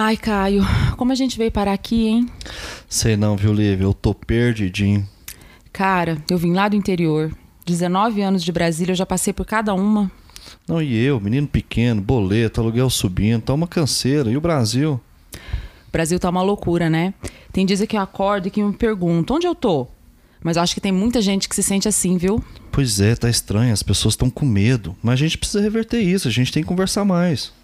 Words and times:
Ai, 0.00 0.16
Caio, 0.16 0.62
como 0.96 1.10
a 1.10 1.14
gente 1.16 1.36
veio 1.36 1.50
parar 1.50 1.72
aqui, 1.72 2.06
hein? 2.06 2.28
Sei 2.88 3.16
não, 3.16 3.36
viu, 3.36 3.52
Lívia? 3.52 3.82
Eu 3.82 3.92
tô 3.92 4.14
perdidinho. 4.14 5.04
Cara, 5.72 6.22
eu 6.30 6.38
vim 6.38 6.52
lá 6.52 6.68
do 6.68 6.76
interior. 6.76 7.32
19 7.66 8.22
anos 8.22 8.44
de 8.44 8.52
Brasília, 8.52 8.92
eu 8.92 8.96
já 8.96 9.04
passei 9.04 9.32
por 9.32 9.44
cada 9.44 9.74
uma. 9.74 10.08
Não, 10.68 10.80
e 10.80 10.96
eu, 10.96 11.18
menino 11.18 11.48
pequeno, 11.48 12.00
boleto, 12.00 12.60
aluguel 12.60 12.88
subindo, 12.88 13.42
tá 13.42 13.52
uma 13.52 13.66
canseira. 13.66 14.30
E 14.30 14.36
o 14.36 14.40
Brasil? 14.40 15.00
O 15.34 15.90
Brasil 15.90 16.20
tá 16.20 16.30
uma 16.30 16.42
loucura, 16.42 16.88
né? 16.88 17.12
Tem 17.52 17.66
dias 17.66 17.84
que 17.84 17.96
eu 17.96 18.00
acordo 18.00 18.46
e 18.46 18.52
que 18.52 18.62
me 18.62 18.72
pergunto, 18.72 19.34
onde 19.34 19.48
eu 19.48 19.54
tô? 19.56 19.88
Mas 20.40 20.56
eu 20.56 20.62
acho 20.62 20.74
que 20.74 20.80
tem 20.80 20.92
muita 20.92 21.20
gente 21.20 21.48
que 21.48 21.56
se 21.56 21.62
sente 21.64 21.88
assim, 21.88 22.16
viu? 22.16 22.40
Pois 22.70 23.00
é, 23.00 23.16
tá 23.16 23.28
estranho, 23.28 23.72
as 23.72 23.82
pessoas 23.82 24.14
estão 24.14 24.30
com 24.30 24.46
medo. 24.46 24.96
Mas 25.02 25.14
a 25.14 25.16
gente 25.16 25.36
precisa 25.36 25.60
reverter 25.60 25.98
isso, 25.98 26.28
a 26.28 26.30
gente 26.30 26.52
tem 26.52 26.62
que 26.62 26.68
conversar 26.68 27.04
mais. 27.04 27.57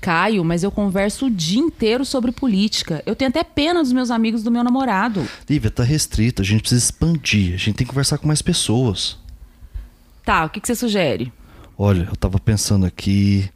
Caio, 0.00 0.44
mas 0.44 0.62
eu 0.62 0.70
converso 0.70 1.26
o 1.26 1.30
dia 1.30 1.60
inteiro 1.60 2.04
sobre 2.04 2.32
política. 2.32 3.02
Eu 3.06 3.16
tenho 3.16 3.28
até 3.28 3.42
pena 3.42 3.82
dos 3.82 3.92
meus 3.92 4.10
amigos 4.10 4.42
do 4.42 4.50
meu 4.50 4.62
namorado. 4.62 5.26
Lívia, 5.48 5.70
tá 5.70 5.82
restrito, 5.82 6.42
a 6.42 6.44
gente 6.44 6.60
precisa 6.60 6.84
expandir, 6.84 7.54
a 7.54 7.56
gente 7.56 7.74
tem 7.74 7.86
que 7.86 7.92
conversar 7.92 8.18
com 8.18 8.26
mais 8.26 8.42
pessoas. 8.42 9.18
Tá, 10.24 10.44
o 10.44 10.50
que, 10.50 10.60
que 10.60 10.66
você 10.66 10.74
sugere? 10.74 11.32
Olha, 11.78 12.08
eu 12.10 12.16
tava 12.16 12.38
pensando 12.38 12.86
aqui. 12.86 13.48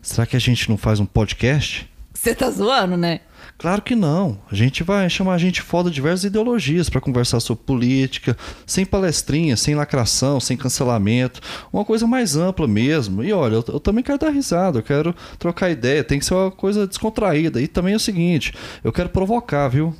Será 0.00 0.26
que 0.26 0.36
a 0.36 0.40
gente 0.40 0.68
não 0.68 0.76
faz 0.76 1.00
um 1.00 1.06
podcast? 1.06 1.88
Você 2.12 2.34
tá 2.34 2.50
zoando, 2.50 2.96
né? 2.96 3.20
Claro 3.62 3.80
que 3.80 3.94
não. 3.94 4.40
A 4.50 4.56
gente 4.56 4.82
vai 4.82 5.08
chamar 5.08 5.38
gente 5.38 5.62
foda 5.62 5.88
de 5.88 5.94
diversas 5.94 6.24
ideologias 6.24 6.90
para 6.90 7.00
conversar 7.00 7.38
sobre 7.38 7.62
política, 7.62 8.36
sem 8.66 8.84
palestrinha, 8.84 9.56
sem 9.56 9.76
lacração, 9.76 10.40
sem 10.40 10.56
cancelamento, 10.56 11.40
uma 11.72 11.84
coisa 11.84 12.04
mais 12.04 12.34
ampla 12.34 12.66
mesmo. 12.66 13.22
E 13.22 13.32
olha, 13.32 13.54
eu, 13.54 13.64
eu, 13.68 13.78
também 13.78 14.02
quero 14.02 14.18
dar 14.18 14.30
risada, 14.30 14.80
eu 14.80 14.82
quero 14.82 15.14
trocar 15.38 15.70
ideia, 15.70 16.02
tem 16.02 16.18
que 16.18 16.24
ser 16.24 16.34
uma 16.34 16.50
coisa 16.50 16.88
descontraída. 16.88 17.60
E 17.60 17.68
também 17.68 17.94
é 17.94 17.96
o 17.96 18.00
seguinte, 18.00 18.52
eu 18.82 18.90
quero 18.90 19.10
provocar, 19.10 19.68
viu? 19.68 19.94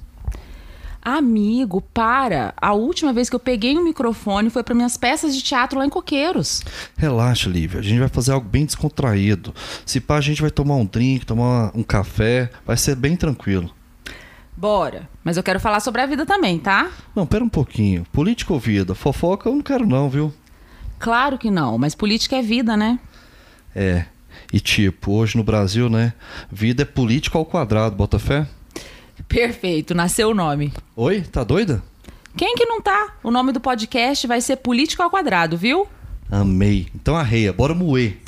Amigo, 1.05 1.81
para! 1.81 2.55
A 2.57 2.75
última 2.75 3.13
vez 3.13 3.29
que 3.29 3.35
eu 3.35 3.41
peguei 3.41 3.77
um 3.77 3.83
microfone 3.83 4.51
foi 4.51 4.63
para 4.63 4.73
minhas 4.73 4.97
peças 4.97 5.35
de 5.35 5.43
teatro 5.43 5.77
lá 5.77 5.85
em 5.85 5.89
Coqueiros. 5.89 6.63
Relaxa, 6.97 7.51
Lívia. 7.51 7.81
A 7.81 7.83
gente 7.83 7.99
vai 7.99 8.09
fazer 8.09 8.31
algo 8.31 8.49
bem 8.49 8.65
descontraído. 8.65 9.53
Se 9.85 10.01
pá, 10.01 10.17
a 10.17 10.21
gente 10.21 10.41
vai 10.41 10.51
tomar 10.51 10.77
um 10.77 10.87
drink, 10.87 11.27
tomar 11.27 11.73
um 11.75 11.83
café. 11.83 12.49
Vai 12.65 12.77
ser 12.77 12.95
bem 12.95 13.17
tranquilo. 13.17 13.69
Bora. 14.57 15.09
Mas 15.25 15.37
eu 15.37 15.43
quero 15.43 15.59
falar 15.59 15.81
sobre 15.81 16.01
a 16.03 16.07
vida 16.07 16.25
também, 16.25 16.61
tá? 16.61 16.89
Não, 17.17 17.27
pera 17.27 17.43
um 17.43 17.49
pouquinho. 17.49 18.07
Política 18.13 18.53
ou 18.53 18.61
vida? 18.61 18.95
Fofoca 18.95 19.49
eu 19.49 19.57
não 19.57 19.63
quero 19.63 19.85
não, 19.85 20.09
viu? 20.09 20.33
Claro 21.01 21.37
que 21.37 21.51
não, 21.51 21.77
mas 21.79 21.97
política 21.97 22.37
é 22.37 22.43
vida, 22.43 22.77
né? 22.77 23.01
É. 23.75 24.05
E 24.53 24.61
tipo, 24.61 25.15
hoje 25.15 25.37
no 25.37 25.43
Brasil, 25.43 25.91
né? 25.91 26.13
Vida 26.49 26.83
é 26.83 26.87
política 26.87 27.39
ao 27.39 27.45
quadrado, 27.45 27.97
bota 27.97 28.21
fé? 28.21 28.47
Perfeito, 29.33 29.95
nasceu 29.95 30.29
o 30.29 30.35
nome. 30.35 30.73
Oi, 30.95 31.23
tá 31.23 31.43
doida? 31.43 31.83
Quem 32.37 32.55
que 32.55 32.67
não 32.67 32.83
tá? 32.83 33.17
O 33.23 33.31
nome 33.31 33.51
do 33.51 33.61
podcast 33.61 34.27
vai 34.27 34.43
ser 34.43 34.57
Político 34.57 35.03
ao 35.03 35.11
Quadrado, 35.11 35.57
viu? 35.57 35.87
Amei. 36.31 36.87
Então 36.95 37.17
arreia, 37.17 37.51
bora 37.51 37.75
moer. 37.75 38.19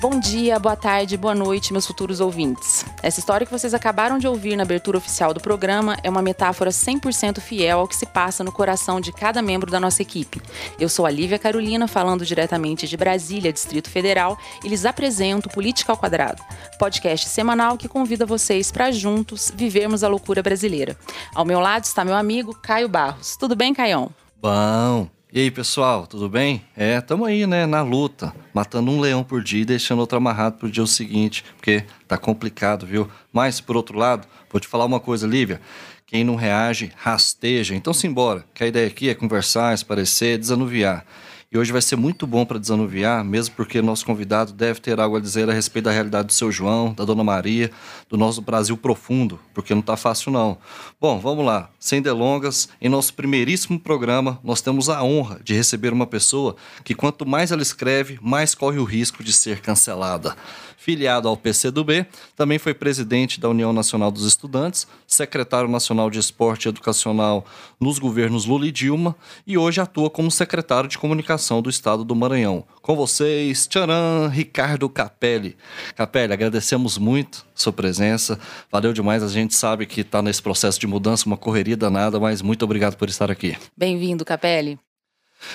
Bom 0.00 0.18
dia, 0.18 0.58
boa 0.58 0.76
tarde, 0.76 1.14
boa 1.18 1.34
noite, 1.34 1.74
meus 1.74 1.86
futuros 1.86 2.20
ouvintes. 2.20 2.86
Essa 3.02 3.20
história 3.20 3.44
que 3.44 3.52
vocês 3.52 3.74
acabaram 3.74 4.18
de 4.18 4.26
ouvir 4.26 4.56
na 4.56 4.62
abertura 4.62 4.96
oficial 4.96 5.34
do 5.34 5.40
programa 5.40 5.94
é 6.02 6.08
uma 6.08 6.22
metáfora 6.22 6.70
100% 6.70 7.38
fiel 7.38 7.80
ao 7.80 7.86
que 7.86 7.94
se 7.94 8.06
passa 8.06 8.42
no 8.42 8.50
coração 8.50 8.98
de 8.98 9.12
cada 9.12 9.42
membro 9.42 9.70
da 9.70 9.78
nossa 9.78 10.00
equipe. 10.00 10.40
Eu 10.78 10.88
sou 10.88 11.04
a 11.04 11.10
Lívia 11.10 11.38
Carolina, 11.38 11.86
falando 11.86 12.24
diretamente 12.24 12.88
de 12.88 12.96
Brasília, 12.96 13.52
Distrito 13.52 13.90
Federal, 13.90 14.38
e 14.64 14.68
lhes 14.68 14.86
apresento 14.86 15.50
Política 15.50 15.92
ao 15.92 15.98
Quadrado, 15.98 16.42
podcast 16.78 17.28
semanal 17.28 17.76
que 17.76 17.86
convida 17.86 18.24
vocês 18.24 18.72
para 18.72 18.90
juntos 18.90 19.52
vivermos 19.54 20.02
a 20.02 20.08
loucura 20.08 20.42
brasileira. 20.42 20.96
Ao 21.34 21.44
meu 21.44 21.60
lado 21.60 21.84
está 21.84 22.06
meu 22.06 22.14
amigo 22.14 22.54
Caio 22.54 22.88
Barros. 22.88 23.36
Tudo 23.36 23.54
bem, 23.54 23.74
Caião? 23.74 24.10
Bom. 24.40 25.19
E 25.32 25.38
aí, 25.38 25.48
pessoal, 25.48 26.08
tudo 26.08 26.28
bem? 26.28 26.64
É, 26.76 27.00
tamo 27.00 27.24
aí, 27.24 27.46
né, 27.46 27.64
na 27.64 27.82
luta, 27.82 28.34
matando 28.52 28.90
um 28.90 28.98
leão 28.98 29.22
por 29.22 29.44
dia 29.44 29.62
e 29.62 29.64
deixando 29.64 30.00
outro 30.00 30.18
amarrado 30.18 30.56
pro 30.58 30.68
dia 30.68 30.84
seguinte, 30.86 31.44
porque 31.56 31.84
tá 32.08 32.18
complicado, 32.18 32.84
viu? 32.84 33.08
Mas, 33.32 33.60
por 33.60 33.76
outro 33.76 33.96
lado, 33.96 34.26
vou 34.50 34.60
te 34.60 34.66
falar 34.66 34.84
uma 34.84 34.98
coisa, 34.98 35.28
Lívia. 35.28 35.60
Quem 36.04 36.24
não 36.24 36.34
reage, 36.34 36.90
rasteja. 36.96 37.76
Então, 37.76 37.94
simbora, 37.94 38.44
que 38.52 38.64
a 38.64 38.66
ideia 38.66 38.88
aqui 38.88 39.08
é 39.08 39.14
conversar, 39.14 39.72
esparecer, 39.72 40.36
desanuviar. 40.36 41.06
E 41.52 41.58
hoje 41.58 41.72
vai 41.72 41.82
ser 41.82 41.96
muito 41.96 42.28
bom 42.28 42.46
para 42.46 42.60
desanuviar, 42.60 43.24
mesmo 43.24 43.56
porque 43.56 43.82
nosso 43.82 44.06
convidado 44.06 44.52
deve 44.52 44.78
ter 44.78 45.00
algo 45.00 45.16
a 45.16 45.20
dizer 45.20 45.50
a 45.50 45.52
respeito 45.52 45.86
da 45.86 45.90
realidade 45.90 46.28
do 46.28 46.32
seu 46.32 46.52
João, 46.52 46.94
da 46.94 47.04
Dona 47.04 47.24
Maria, 47.24 47.72
do 48.08 48.16
nosso 48.16 48.40
Brasil 48.40 48.76
profundo, 48.76 49.36
porque 49.52 49.74
não 49.74 49.80
está 49.80 49.96
fácil 49.96 50.30
não. 50.30 50.56
Bom, 51.00 51.18
vamos 51.18 51.44
lá. 51.44 51.68
Sem 51.76 52.00
delongas, 52.00 52.68
em 52.80 52.88
nosso 52.88 53.14
primeiríssimo 53.14 53.80
programa, 53.80 54.38
nós 54.44 54.60
temos 54.60 54.88
a 54.88 55.02
honra 55.02 55.40
de 55.42 55.52
receber 55.52 55.92
uma 55.92 56.06
pessoa 56.06 56.54
que 56.84 56.94
quanto 56.94 57.26
mais 57.26 57.50
ela 57.50 57.62
escreve, 57.62 58.16
mais 58.22 58.54
corre 58.54 58.78
o 58.78 58.84
risco 58.84 59.24
de 59.24 59.32
ser 59.32 59.60
cancelada 59.60 60.36
filiado 60.80 61.28
ao 61.28 61.36
PCdoB, 61.36 62.06
também 62.34 62.58
foi 62.58 62.72
presidente 62.72 63.38
da 63.38 63.50
União 63.50 63.70
Nacional 63.70 64.10
dos 64.10 64.24
Estudantes, 64.24 64.86
secretário 65.06 65.68
nacional 65.68 66.08
de 66.08 66.18
Esporte 66.18 66.68
Educacional 66.68 67.44
nos 67.78 67.98
governos 67.98 68.46
Lula 68.46 68.66
e 68.66 68.72
Dilma 68.72 69.14
e 69.46 69.58
hoje 69.58 69.78
atua 69.78 70.08
como 70.08 70.30
secretário 70.30 70.88
de 70.88 70.96
Comunicação 70.96 71.60
do 71.60 71.68
Estado 71.68 72.02
do 72.02 72.16
Maranhão. 72.16 72.64
Com 72.80 72.96
vocês, 72.96 73.66
tcharam, 73.66 74.28
Ricardo 74.28 74.88
Capelli. 74.88 75.54
Capelli, 75.94 76.32
agradecemos 76.32 76.96
muito 76.96 77.44
sua 77.54 77.74
presença. 77.74 78.40
Valeu 78.72 78.94
demais. 78.94 79.22
A 79.22 79.28
gente 79.28 79.54
sabe 79.54 79.84
que 79.84 80.00
está 80.00 80.22
nesse 80.22 80.40
processo 80.40 80.80
de 80.80 80.86
mudança, 80.86 81.26
uma 81.26 81.36
correria 81.36 81.76
danada, 81.76 82.18
mas 82.18 82.40
muito 82.40 82.64
obrigado 82.64 82.96
por 82.96 83.10
estar 83.10 83.30
aqui. 83.30 83.54
Bem-vindo, 83.76 84.24
Capelli. 84.24 84.78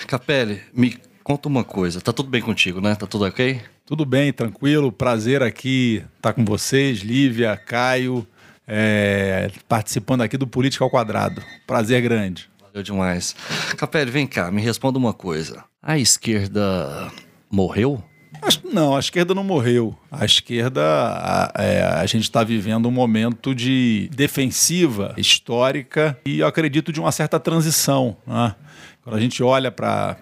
Capelli, 0.06 0.62
me 0.72 1.00
conta 1.24 1.48
uma 1.48 1.64
coisa. 1.64 2.00
Tá 2.00 2.14
tudo 2.14 2.30
bem 2.30 2.44
contigo, 2.44 2.80
né? 2.80 2.94
Tá 2.94 3.08
tudo 3.08 3.26
ok? 3.26 3.60
Tudo 3.86 4.04
bem, 4.04 4.34
tranquilo. 4.34 4.92
Prazer 4.92 5.44
aqui 5.44 6.04
estar 6.16 6.34
com 6.34 6.44
vocês, 6.44 7.02
Lívia, 7.02 7.56
Caio, 7.56 8.28
é, 8.68 9.52
participando 9.70 10.22
aqui 10.22 10.38
do 10.38 10.48
Política 10.48 10.84
ao 10.84 10.90
Quadrado. 10.90 11.40
Prazer 11.68 12.02
grande. 12.02 12.50
Valeu 12.60 12.82
demais. 12.82 13.36
Capelli, 13.78 14.10
vem 14.10 14.26
cá, 14.26 14.50
me 14.50 14.60
responda 14.60 14.98
uma 14.98 15.14
coisa. 15.14 15.64
A 15.84 16.00
esquerda 16.00 17.12
morreu? 17.48 18.04
Não, 18.64 18.96
a 18.96 19.00
esquerda 19.00 19.36
não 19.36 19.44
morreu. 19.44 19.96
A 20.12 20.26
esquerda, 20.26 20.82
a, 20.84 21.54
é, 21.56 21.84
a 21.84 22.06
gente 22.08 22.24
está 22.24 22.44
vivendo 22.44 22.88
um 22.88 22.92
momento 22.92 23.54
de 23.54 24.10
defensiva 24.14 25.14
histórica 25.16 26.18
e 26.26 26.40
eu 26.40 26.48
acredito 26.48 26.92
de 26.92 27.00
uma 27.00 27.12
certa 27.12 27.40
transição. 27.40 28.18
Né? 28.26 28.56
Quando 29.06 29.18
a 29.18 29.20
gente 29.20 29.44
olha 29.44 29.72
para 29.72 30.18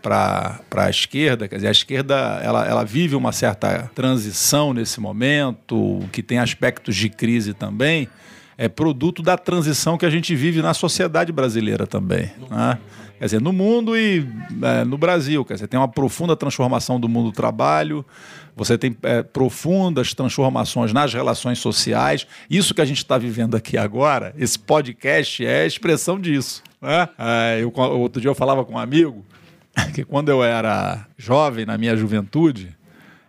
a 0.75 0.89
esquerda, 0.89 1.47
quer 1.47 1.55
dizer, 1.55 1.69
a 1.69 1.71
esquerda 1.71 2.15
ela, 2.43 2.67
ela 2.67 2.83
vive 2.83 3.15
uma 3.15 3.31
certa 3.31 3.89
transição 3.95 4.73
nesse 4.73 4.99
momento, 4.99 6.01
que 6.11 6.21
tem 6.21 6.37
aspectos 6.37 6.93
de 6.93 7.07
crise 7.07 7.53
também, 7.53 8.09
é 8.57 8.67
produto 8.67 9.23
da 9.23 9.37
transição 9.37 9.97
que 9.97 10.05
a 10.05 10.09
gente 10.09 10.35
vive 10.35 10.61
na 10.61 10.73
sociedade 10.73 11.31
brasileira 11.31 11.87
também. 11.87 12.29
Né? 12.51 12.77
Quer 13.17 13.23
dizer, 13.23 13.41
no 13.41 13.53
mundo 13.53 13.97
e 13.97 14.27
é, 14.61 14.83
no 14.83 14.97
Brasil. 14.97 15.45
Quer 15.45 15.53
dizer, 15.53 15.67
tem 15.67 15.79
uma 15.79 15.87
profunda 15.87 16.35
transformação 16.35 16.99
do 16.99 17.07
mundo 17.07 17.31
do 17.31 17.33
trabalho, 17.33 18.05
você 18.53 18.77
tem 18.77 18.97
é, 19.01 19.23
profundas 19.23 20.13
transformações 20.13 20.91
nas 20.91 21.13
relações 21.13 21.57
sociais. 21.57 22.27
Isso 22.49 22.73
que 22.73 22.81
a 22.81 22.85
gente 22.85 22.97
está 22.97 23.17
vivendo 23.17 23.55
aqui 23.55 23.77
agora, 23.77 24.35
esse 24.37 24.59
podcast 24.59 25.45
é 25.45 25.61
a 25.61 25.65
expressão 25.65 26.19
disso. 26.19 26.61
Né? 26.83 27.07
É, 27.17 27.59
eu, 27.61 27.71
outro 27.73 28.21
dia 28.21 28.29
eu 28.29 28.35
falava 28.35 28.65
com 28.65 28.73
um 28.73 28.77
amigo 28.77 29.25
que 29.95 30.03
quando 30.03 30.27
eu 30.29 30.43
era 30.43 31.07
jovem, 31.17 31.65
na 31.65 31.77
minha 31.77 31.95
juventude, 31.95 32.75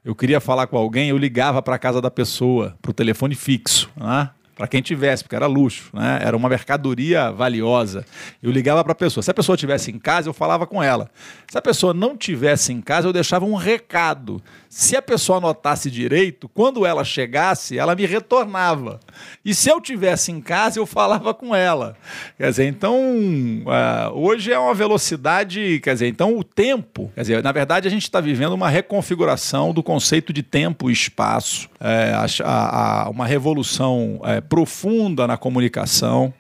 eu 0.04 0.15
queria 0.15 0.41
falar 0.41 0.66
com 0.66 0.76
alguém, 0.76 1.10
eu 1.10 1.16
ligava 1.16 1.62
para 1.62 1.76
a 1.76 1.78
casa 1.78 2.03
da 2.03 2.10
pessoa, 2.10 2.77
para 2.83 2.91
o 2.91 2.95
telefone 2.95 3.36
fixo. 3.36 3.89
Né? 3.97 4.28
para 4.54 4.68
quem 4.68 4.80
tivesse, 4.80 5.22
porque 5.22 5.34
era 5.34 5.47
luxo, 5.47 5.91
né? 5.92 6.21
Era 6.22 6.36
uma 6.36 6.48
mercadoria 6.48 7.30
valiosa. 7.30 8.04
Eu 8.42 8.51
ligava 8.51 8.83
para 8.84 8.92
a 8.92 8.95
pessoa. 8.95 9.22
Se 9.22 9.30
a 9.30 9.34
pessoa 9.34 9.56
tivesse 9.56 9.91
em 9.91 9.98
casa, 9.98 10.28
eu 10.28 10.33
falava 10.33 10.66
com 10.66 10.83
ela. 10.83 11.10
Se 11.51 11.59
a 11.59 11.62
pessoa 11.62 11.92
não 11.92 12.16
tivesse 12.16 12.72
em 12.72 12.80
casa, 12.80 13.09
eu 13.09 13.12
deixava 13.12 13.45
um 13.45 13.54
recado 13.54 14.41
se 14.74 14.97
a 14.97 15.00
pessoa 15.00 15.38
anotasse 15.38 15.88
direito, 15.88 16.48
quando 16.48 16.84
ela 16.84 17.04
chegasse, 17.04 17.78
ela 17.78 17.94
me 17.94 18.04
retornava. 18.06 18.98
E 19.44 19.54
se 19.54 19.71
eu 19.71 19.80
tivesse 19.80 20.32
em 20.32 20.41
casa, 20.41 20.80
eu 20.80 20.84
falava 20.84 21.32
com 21.32 21.54
ela. 21.54 21.97
Quer 22.36 22.50
dizer, 22.50 22.66
então, 22.66 22.98
uh, 22.98 24.12
hoje 24.12 24.53
é 24.53 24.59
uma 24.59 24.74
velocidade, 24.74 25.78
quer 25.80 25.92
dizer, 25.92 26.09
então 26.09 26.36
o 26.36 26.42
tempo, 26.42 27.09
quer 27.15 27.21
dizer, 27.21 27.42
na 27.42 27.53
verdade 27.53 27.86
a 27.86 27.91
gente 27.91 28.03
está 28.03 28.21
vivendo 28.21 28.53
uma 28.53 28.68
reconfiguração 28.68 29.72
do 29.72 29.80
conceito 29.80 30.32
de 30.32 30.42
tempo 30.42 30.91
e 30.91 30.92
espaço, 30.92 31.70
é, 31.78 32.12
a, 32.42 33.04
a, 33.04 33.10
uma 33.10 33.27
revolução 33.27 34.20
é, 34.24 34.41
profunda 34.41 35.24
na 35.24 35.36
comunicação. 35.36 36.34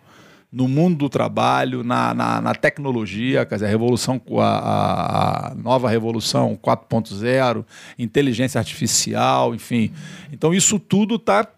No 0.54 0.68
mundo 0.68 0.98
do 0.98 1.08
trabalho, 1.08 1.82
na, 1.82 2.14
na, 2.14 2.40
na 2.40 2.54
tecnologia, 2.54 3.44
quer 3.44 3.56
dizer, 3.56 3.66
a 3.66 3.68
revolução, 3.68 4.22
a, 4.38 5.50
a 5.50 5.54
nova 5.56 5.90
revolução 5.90 6.56
4.0, 6.62 7.64
inteligência 7.98 8.60
artificial, 8.60 9.52
enfim. 9.52 9.90
Então, 10.32 10.54
isso 10.54 10.78
tudo 10.78 11.16
está 11.16 11.48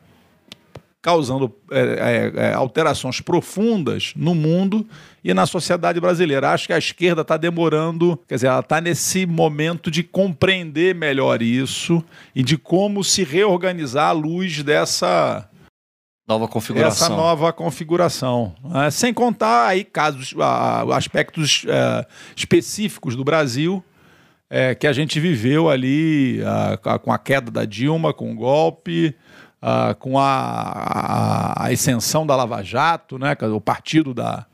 causando 1.03 1.55
é, 1.71 1.79
é, 1.79 2.33
é, 2.47 2.53
alterações 2.55 3.21
profundas 3.21 4.15
no 4.17 4.35
mundo 4.35 4.85
e 5.23 5.35
na 5.35 5.45
sociedade 5.45 6.01
brasileira. 6.01 6.51
Acho 6.51 6.67
que 6.67 6.73
a 6.73 6.79
esquerda 6.79 7.21
está 7.21 7.37
demorando, 7.37 8.19
quer 8.27 8.37
dizer, 8.37 8.47
ela 8.47 8.61
está 8.61 8.81
nesse 8.81 9.27
momento 9.27 9.91
de 9.91 10.03
compreender 10.03 10.95
melhor 10.95 11.43
isso 11.43 12.03
e 12.35 12.43
de 12.43 12.57
como 12.57 13.05
se 13.05 13.23
reorganizar 13.23 14.09
à 14.09 14.13
luz 14.13 14.63
dessa 14.63 15.47
Nova 16.27 16.49
configuração. 16.49 17.07
Essa 17.07 17.17
nova 17.17 17.53
configuração. 17.53 18.55
Né? 18.65 18.91
sem 18.91 19.15
contar 19.15 19.69
aí 19.69 19.85
casos, 19.85 20.35
aspectos 20.93 21.65
é, 21.69 22.07
específicos 22.35 23.15
do 23.15 23.23
Brasil 23.23 23.85
é, 24.51 24.75
que 24.75 24.87
a 24.87 24.93
gente 24.93 25.21
viveu 25.21 25.69
ali 25.69 26.41
com 27.03 27.13
a 27.13 27.19
queda 27.19 27.51
da 27.51 27.65
Dilma, 27.65 28.13
com 28.13 28.33
o 28.33 28.35
golpe, 28.35 29.15
com 29.99 30.19
a, 30.19 30.25
a, 30.25 31.65
a, 31.65 31.73
ascensão 31.73 32.27
da 32.27 32.37
Lava 32.37 32.63
Jato, 32.63 33.19
né? 33.19 33.37
o 33.53 33.61
partido 33.61 34.15
da, 34.15 34.47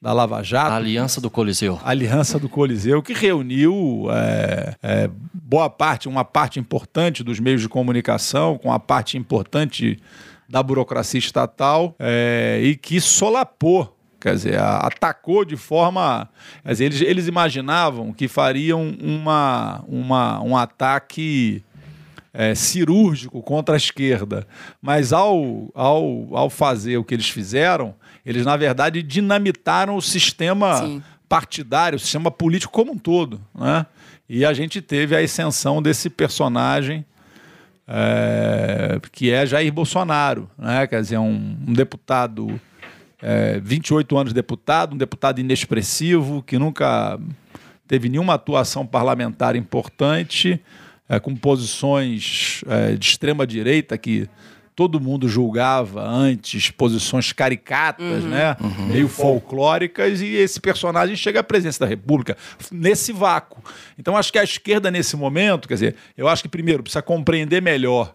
da 0.00 0.12
Lava 0.12 0.42
Jato. 0.42 0.72
A 0.72 0.76
Aliança 0.76 1.20
do 1.20 1.30
Coliseu. 1.30 1.78
A 1.84 1.90
Aliança 1.90 2.38
do 2.38 2.48
Coliseu, 2.48 3.02
que 3.02 3.12
reuniu 3.12 4.06
é, 4.10 4.74
é, 4.82 5.10
boa 5.32 5.68
parte, 5.68 6.08
uma 6.08 6.24
parte 6.24 6.58
importante 6.58 7.22
dos 7.22 7.38
meios 7.38 7.60
de 7.60 7.68
comunicação, 7.68 8.56
com 8.56 8.72
a 8.72 8.78
parte 8.78 9.18
importante 9.18 9.98
da 10.48 10.62
burocracia 10.62 11.18
estatal 11.18 11.94
é, 11.98 12.60
e 12.62 12.76
que 12.76 13.00
solapou 13.00 13.96
quer 14.18 14.34
dizer, 14.34 14.58
atacou 14.58 15.44
de 15.44 15.56
forma. 15.56 16.28
Quer 16.64 16.72
dizer, 16.72 16.84
eles, 16.86 17.00
eles 17.00 17.28
imaginavam 17.28 18.12
que 18.12 18.26
fariam 18.26 18.96
uma, 19.00 19.84
uma, 19.86 20.42
um 20.42 20.56
ataque 20.56 21.62
é, 22.34 22.54
cirúrgico 22.54 23.40
contra 23.42 23.76
a 23.76 23.78
esquerda, 23.78 24.46
mas 24.82 25.12
ao, 25.12 25.70
ao, 25.74 26.36
ao 26.36 26.50
fazer 26.50 26.96
o 26.96 27.04
que 27.04 27.14
eles 27.14 27.28
fizeram, 27.30 27.94
eles, 28.24 28.44
na 28.44 28.56
verdade, 28.56 29.02
dinamitaram 29.02 29.96
o 29.96 30.02
sistema 30.02 30.76
Sim. 30.78 31.02
partidário, 31.28 31.96
o 31.96 32.00
sistema 32.00 32.30
político 32.30 32.72
como 32.72 32.92
um 32.92 32.98
todo. 32.98 33.40
Né? 33.54 33.86
E 34.28 34.44
a 34.44 34.52
gente 34.52 34.82
teve 34.82 35.16
a 35.16 35.20
ascensão 35.20 35.80
desse 35.80 36.10
personagem 36.10 37.06
é, 37.88 38.98
que 39.12 39.30
é 39.30 39.46
Jair 39.46 39.72
Bolsonaro, 39.72 40.50
né? 40.58 40.86
quer 40.86 41.00
dizer, 41.00 41.18
um, 41.18 41.56
um 41.66 41.72
deputado, 41.72 42.60
é, 43.22 43.60
28 43.60 44.16
anos 44.16 44.32
deputado, 44.32 44.94
um 44.94 44.96
deputado 44.96 45.40
inexpressivo, 45.40 46.42
que 46.42 46.58
nunca 46.58 47.18
teve 47.86 48.08
nenhuma 48.08 48.34
atuação 48.34 48.84
parlamentar 48.84 49.54
importante, 49.54 50.60
é, 51.08 51.20
com 51.20 51.36
posições 51.36 52.62
é, 52.66 52.96
de 52.96 53.06
extrema 53.06 53.46
direita 53.46 53.96
que 53.96 54.28
todo 54.76 55.00
mundo 55.00 55.26
julgava 55.26 56.06
antes 56.06 56.70
posições 56.70 57.32
caricatas, 57.32 58.22
uhum. 58.22 58.28
né? 58.28 58.54
Uhum. 58.60 58.86
Meio 58.88 59.08
folclóricas, 59.08 60.20
e 60.20 60.34
esse 60.34 60.60
personagem 60.60 61.16
chega 61.16 61.40
à 61.40 61.42
presidência 61.42 61.80
da 61.80 61.86
República 61.86 62.36
nesse 62.70 63.10
vácuo. 63.10 63.64
Então, 63.98 64.14
acho 64.14 64.30
que 64.30 64.38
a 64.38 64.44
esquerda, 64.44 64.90
nesse 64.90 65.16
momento, 65.16 65.66
quer 65.66 65.74
dizer, 65.74 65.96
eu 66.14 66.28
acho 66.28 66.42
que 66.42 66.48
primeiro 66.48 66.82
precisa 66.82 67.00
compreender 67.00 67.62
melhor 67.62 68.14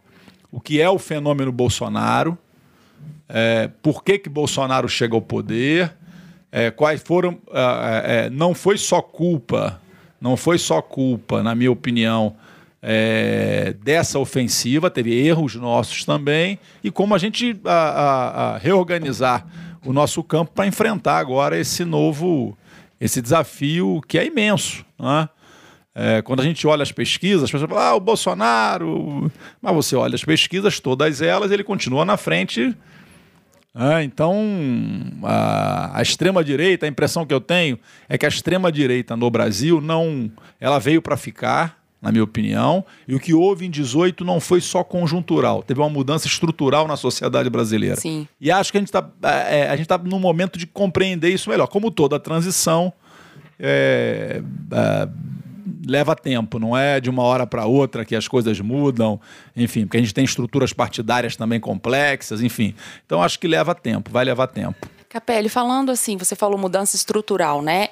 o 0.52 0.62
que 0.62 0.80
é 0.80 0.88
o 0.88 1.00
fenômeno 1.00 1.52
Bolsonaro, 1.52 2.38
é, 3.28 3.72
por 3.81 4.04
que, 4.04 4.19
que 4.19 4.30
Bolsonaro 4.30 4.88
chega 4.88 5.16
ao 5.16 5.22
poder, 5.22 5.92
é, 6.52 6.69
quais 6.69 7.02
foram. 7.02 7.40
É, 7.52 8.25
é, 8.25 8.30
não 8.30 8.54
foi 8.54 8.78
só 8.78 9.02
culpa, 9.02 9.81
não 10.19 10.38
foi 10.38 10.60
só 10.60 10.80
culpa, 10.80 11.42
na 11.42 11.56
minha 11.56 11.72
opinião 11.72 12.36
é, 12.81 13.75
dessa 13.83 14.18
ofensiva, 14.18 14.89
teve 14.89 15.13
erros 15.13 15.56
nossos 15.56 16.04
também, 16.04 16.60
e 16.83 16.89
como 16.89 17.13
a 17.13 17.18
gente 17.18 17.60
a, 17.63 17.72
a, 17.72 18.56
a 18.56 18.57
reorganizar 18.57 19.45
o 19.86 19.94
nosso 19.94 20.24
campo 20.24 20.51
para 20.54 20.68
enfrentar 20.68 21.18
agora 21.18 21.57
esse 21.57 21.86
novo, 21.86 22.57
esse 23.00 23.22
desafio 23.22 24.01
que 24.07 24.18
é 24.18 24.25
imenso. 24.25 24.86
Né? 25.00 25.30
É, 25.94 26.22
quando 26.22 26.39
a 26.39 26.44
gente 26.44 26.66
olha 26.66 26.83
as 26.83 26.92
pesquisas, 26.92 27.44
as 27.44 27.51
pessoas 27.51 27.69
falam, 27.69 27.83
ah, 27.83 27.95
o 27.95 28.00
Bolsonaro. 28.00 29.31
Mas 29.62 29.75
você 29.75 29.95
olha 29.95 30.16
as 30.16 30.24
pesquisas, 30.24 30.80
todas 30.80 31.22
elas, 31.22 31.51
ele 31.51 31.63
continua 31.63 32.06
na 32.06 32.16
frente. 32.16 32.75
É, 33.74 34.04
então, 34.04 34.38
a, 35.24 35.98
a 35.98 36.01
extrema-direita, 36.01 36.86
a 36.86 36.89
impressão 36.89 37.25
que 37.25 37.33
eu 37.33 37.42
tenho 37.42 37.80
é 38.07 38.18
que 38.18 38.25
a 38.25 38.30
extrema-direita 38.30 39.16
no 39.16 39.30
Brasil 39.30 39.81
não. 39.81 40.31
Ela 40.60 40.80
veio 40.80 41.01
para 41.01 41.18
ficar 41.18 41.81
na 42.01 42.12
minha 42.12 42.24
opinião. 42.24 42.83
E 43.07 43.13
o 43.13 43.19
que 43.19 43.33
houve 43.33 43.65
em 43.65 43.69
18 43.69 44.25
não 44.25 44.39
foi 44.39 44.59
só 44.59 44.83
conjuntural, 44.83 45.62
teve 45.62 45.80
uma 45.80 45.89
mudança 45.89 46.27
estrutural 46.27 46.88
na 46.88 46.98
sociedade 46.98 47.50
brasileira. 47.50 47.95
Sim. 47.95 48.27
E 48.39 48.50
acho 48.50 48.71
que 48.71 48.77
a 48.77 48.81
gente 48.81 48.88
está 48.88 49.07
é, 49.24 49.69
a 49.69 49.75
gente 49.75 49.88
tá 49.88 49.98
num 49.98 50.19
momento 50.19 50.57
de 50.57 50.65
compreender 50.65 51.30
isso 51.30 51.50
melhor. 51.50 51.68
Como 51.68 51.92
toda 51.92 52.19
transição 52.19 52.92
é, 53.59 54.42
é, 54.71 55.09
leva 55.86 56.15
tempo, 56.15 56.57
não 56.57 56.75
é 56.75 57.00
de 57.00 57.09
uma 57.09 57.24
hora 57.24 57.45
para 57.45 57.65
outra 57.65 58.04
que 58.04 58.15
as 58.15 58.27
coisas 58.27 58.59
mudam, 58.59 59.19
enfim, 59.56 59.86
porque 59.86 59.97
a 59.97 60.00
gente 60.00 60.13
tem 60.13 60.24
estruturas 60.24 60.74
partidárias 60.74 61.36
também 61.36 61.59
complexas, 61.59 62.42
enfim. 62.42 62.74
Então 63.06 63.21
acho 63.21 63.39
que 63.39 63.47
leva 63.47 63.75
tempo, 63.75 64.12
vai 64.12 64.25
levar 64.25 64.47
tempo. 64.47 64.88
Capelli, 65.07 65.50
falando 65.50 65.92
assim, 65.92 66.18
você 66.18 66.36
falou 66.36 66.57
mudança 66.57 66.95
estrutural, 66.95 67.62
né? 67.62 67.89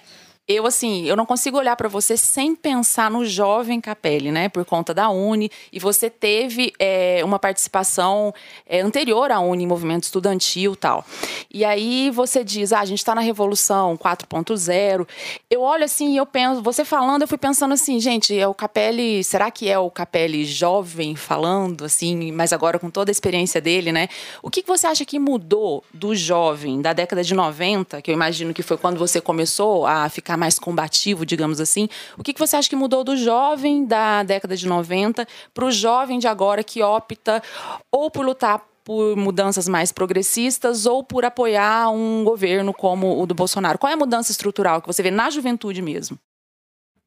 Eu 0.50 0.66
assim, 0.66 1.06
eu 1.06 1.16
não 1.16 1.28
consigo 1.28 1.60
olhar 1.60 1.76
para 1.76 1.88
você 1.88 2.18
sem 2.18 2.56
pensar 2.56 3.12
no 3.12 3.24
jovem 3.24 3.80
Capelli, 3.80 4.32
né? 4.32 4.50
Por 4.50 4.66
conta 4.66 4.96
da 4.96 5.08
Uni. 5.08 5.52
E 5.72 5.78
você 5.78 6.10
teve 6.10 6.74
é, 6.80 7.22
uma 7.24 7.38
participação 7.38 8.34
é, 8.66 8.82
anterior 8.82 9.32
à 9.32 9.40
Uni, 9.40 9.68
movimento 9.68 10.06
estudantil 10.06 10.76
tal. 10.76 11.06
E 11.54 11.64
aí 11.64 12.10
você 12.10 12.44
diz, 12.44 12.74
ah, 12.74 12.80
a 12.80 12.86
gente 12.86 12.98
está 12.98 13.14
na 13.14 13.22
Revolução 13.22 13.96
4.0. 13.96 15.08
Eu 15.52 15.62
olho 15.62 15.84
assim 15.84 16.14
e 16.14 16.18
eu 16.18 16.26
penso, 16.26 16.64
você 16.64 16.84
falando, 16.84 17.22
eu 17.22 17.28
fui 17.28 17.38
pensando 17.38 17.76
assim, 17.76 18.00
gente, 18.00 18.36
é 18.38 18.48
o 18.48 18.54
Capelli, 18.56 19.24
será 19.24 19.52
que 19.52 19.70
é 19.70 19.78
o 19.78 19.92
Capelli 19.92 20.46
jovem 20.46 21.16
falando, 21.16 21.86
assim, 21.86 22.32
mas 22.32 22.52
agora 22.52 22.80
com 22.80 22.90
toda 22.90 23.12
a 23.12 23.14
experiência 23.14 23.62
dele, 23.62 23.92
né? 23.92 24.08
O 24.42 24.50
que, 24.50 24.64
que 24.64 24.68
você 24.68 24.88
acha 24.88 25.06
que 25.06 25.20
mudou 25.20 25.84
do 25.94 26.16
jovem 26.16 26.82
da 26.82 26.92
década 26.92 27.24
de 27.24 27.36
90, 27.36 28.02
que 28.02 28.10
eu 28.10 28.16
imagino 28.16 28.52
que 28.52 28.64
foi 28.64 28.78
quando 28.78 28.98
você 28.98 29.22
começou 29.22 29.86
a 29.86 30.10
ficar 30.10 30.39
mais 30.40 30.58
combativo, 30.58 31.26
digamos 31.26 31.60
assim. 31.60 31.88
O 32.18 32.24
que, 32.24 32.34
que 32.34 32.40
você 32.40 32.56
acha 32.56 32.70
que 32.70 32.76
mudou 32.76 33.04
do 33.04 33.16
jovem 33.16 33.86
da 33.86 34.24
década 34.24 34.56
de 34.56 34.68
90 34.68 35.28
para 35.54 35.66
o 35.66 35.72
jovem 35.72 36.18
de 36.18 36.28
agora 36.28 36.64
que 36.64 36.82
opta 36.82 37.44
ou 37.92 38.10
por 38.10 38.26
lutar 38.26 38.62
por 38.84 39.16
mudanças 39.16 39.68
mais 39.68 39.92
progressistas 39.92 40.88
ou 40.88 41.04
por 41.04 41.24
apoiar 41.24 41.92
um 41.92 42.24
governo 42.24 42.74
como 42.74 43.22
o 43.22 43.28
do 43.28 43.36
Bolsonaro? 43.36 43.78
Qual 43.78 43.92
é 43.92 43.94
a 43.94 43.98
mudança 43.98 44.32
estrutural 44.32 44.82
que 44.82 44.88
você 44.88 45.04
vê 45.04 45.12
na 45.12 45.30
juventude 45.30 45.82
mesmo? 45.82 46.18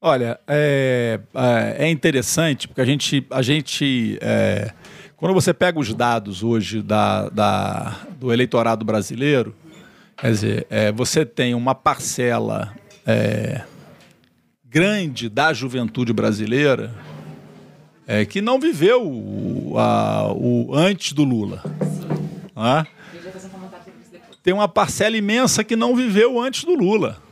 Olha, 0.00 0.38
é, 0.46 1.20
é, 1.34 1.86
é 1.86 1.90
interessante 1.90 2.68
porque 2.68 2.80
a 2.80 2.84
gente, 2.84 3.26
a 3.30 3.40
gente 3.40 4.18
é, 4.20 4.72
quando 5.22 5.34
você 5.34 5.54
pega 5.54 5.78
os 5.78 5.94
dados 5.94 6.42
hoje 6.42 6.82
da, 6.82 7.28
da, 7.28 8.00
do 8.18 8.32
eleitorado 8.32 8.84
brasileiro, 8.84 9.54
quer 10.16 10.32
dizer, 10.32 10.66
é, 10.68 10.90
você 10.90 11.24
tem 11.24 11.54
uma 11.54 11.76
parcela 11.76 12.74
é, 13.06 13.62
grande 14.64 15.28
da 15.28 15.52
juventude 15.52 16.12
brasileira 16.12 16.94
é, 18.06 18.24
que 18.24 18.40
não 18.40 18.58
viveu 18.58 19.06
o, 19.06 19.78
a, 19.78 20.32
o 20.32 20.74
antes 20.74 21.12
do 21.12 21.24
Lula. 21.24 21.62
Né? 22.56 22.86
Tem 24.42 24.52
uma 24.52 24.68
parcela 24.68 25.16
imensa 25.16 25.62
que 25.62 25.76
não 25.76 25.94
viveu 25.94 26.40
antes 26.40 26.64
do 26.64 26.74
Lula. 26.74 27.22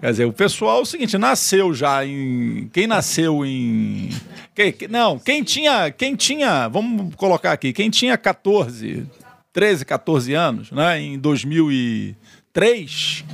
Quer 0.00 0.10
dizer, 0.10 0.24
o 0.24 0.32
pessoal 0.32 0.78
é 0.78 0.82
o 0.82 0.86
seguinte, 0.86 1.18
nasceu 1.18 1.74
já 1.74 2.04
em. 2.04 2.68
Quem 2.72 2.86
nasceu 2.86 3.44
em. 3.44 4.10
Quem, 4.54 4.74
não, 4.88 5.18
quem 5.18 5.44
tinha. 5.44 5.90
Quem 5.90 6.16
tinha. 6.16 6.68
Vamos 6.68 7.14
colocar 7.14 7.52
aqui, 7.52 7.72
quem 7.72 7.90
tinha 7.90 8.16
14, 8.16 9.06
13, 9.52 9.84
14 9.84 10.32
anos, 10.32 10.72
né? 10.72 11.00
Em 11.00 11.18
2003, 11.18 13.24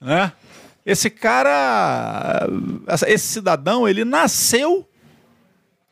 né? 0.00 0.32
Esse 0.86 1.10
cara, 1.10 2.48
esse 3.08 3.26
cidadão, 3.26 3.88
ele 3.88 4.04
nasceu 4.04 4.88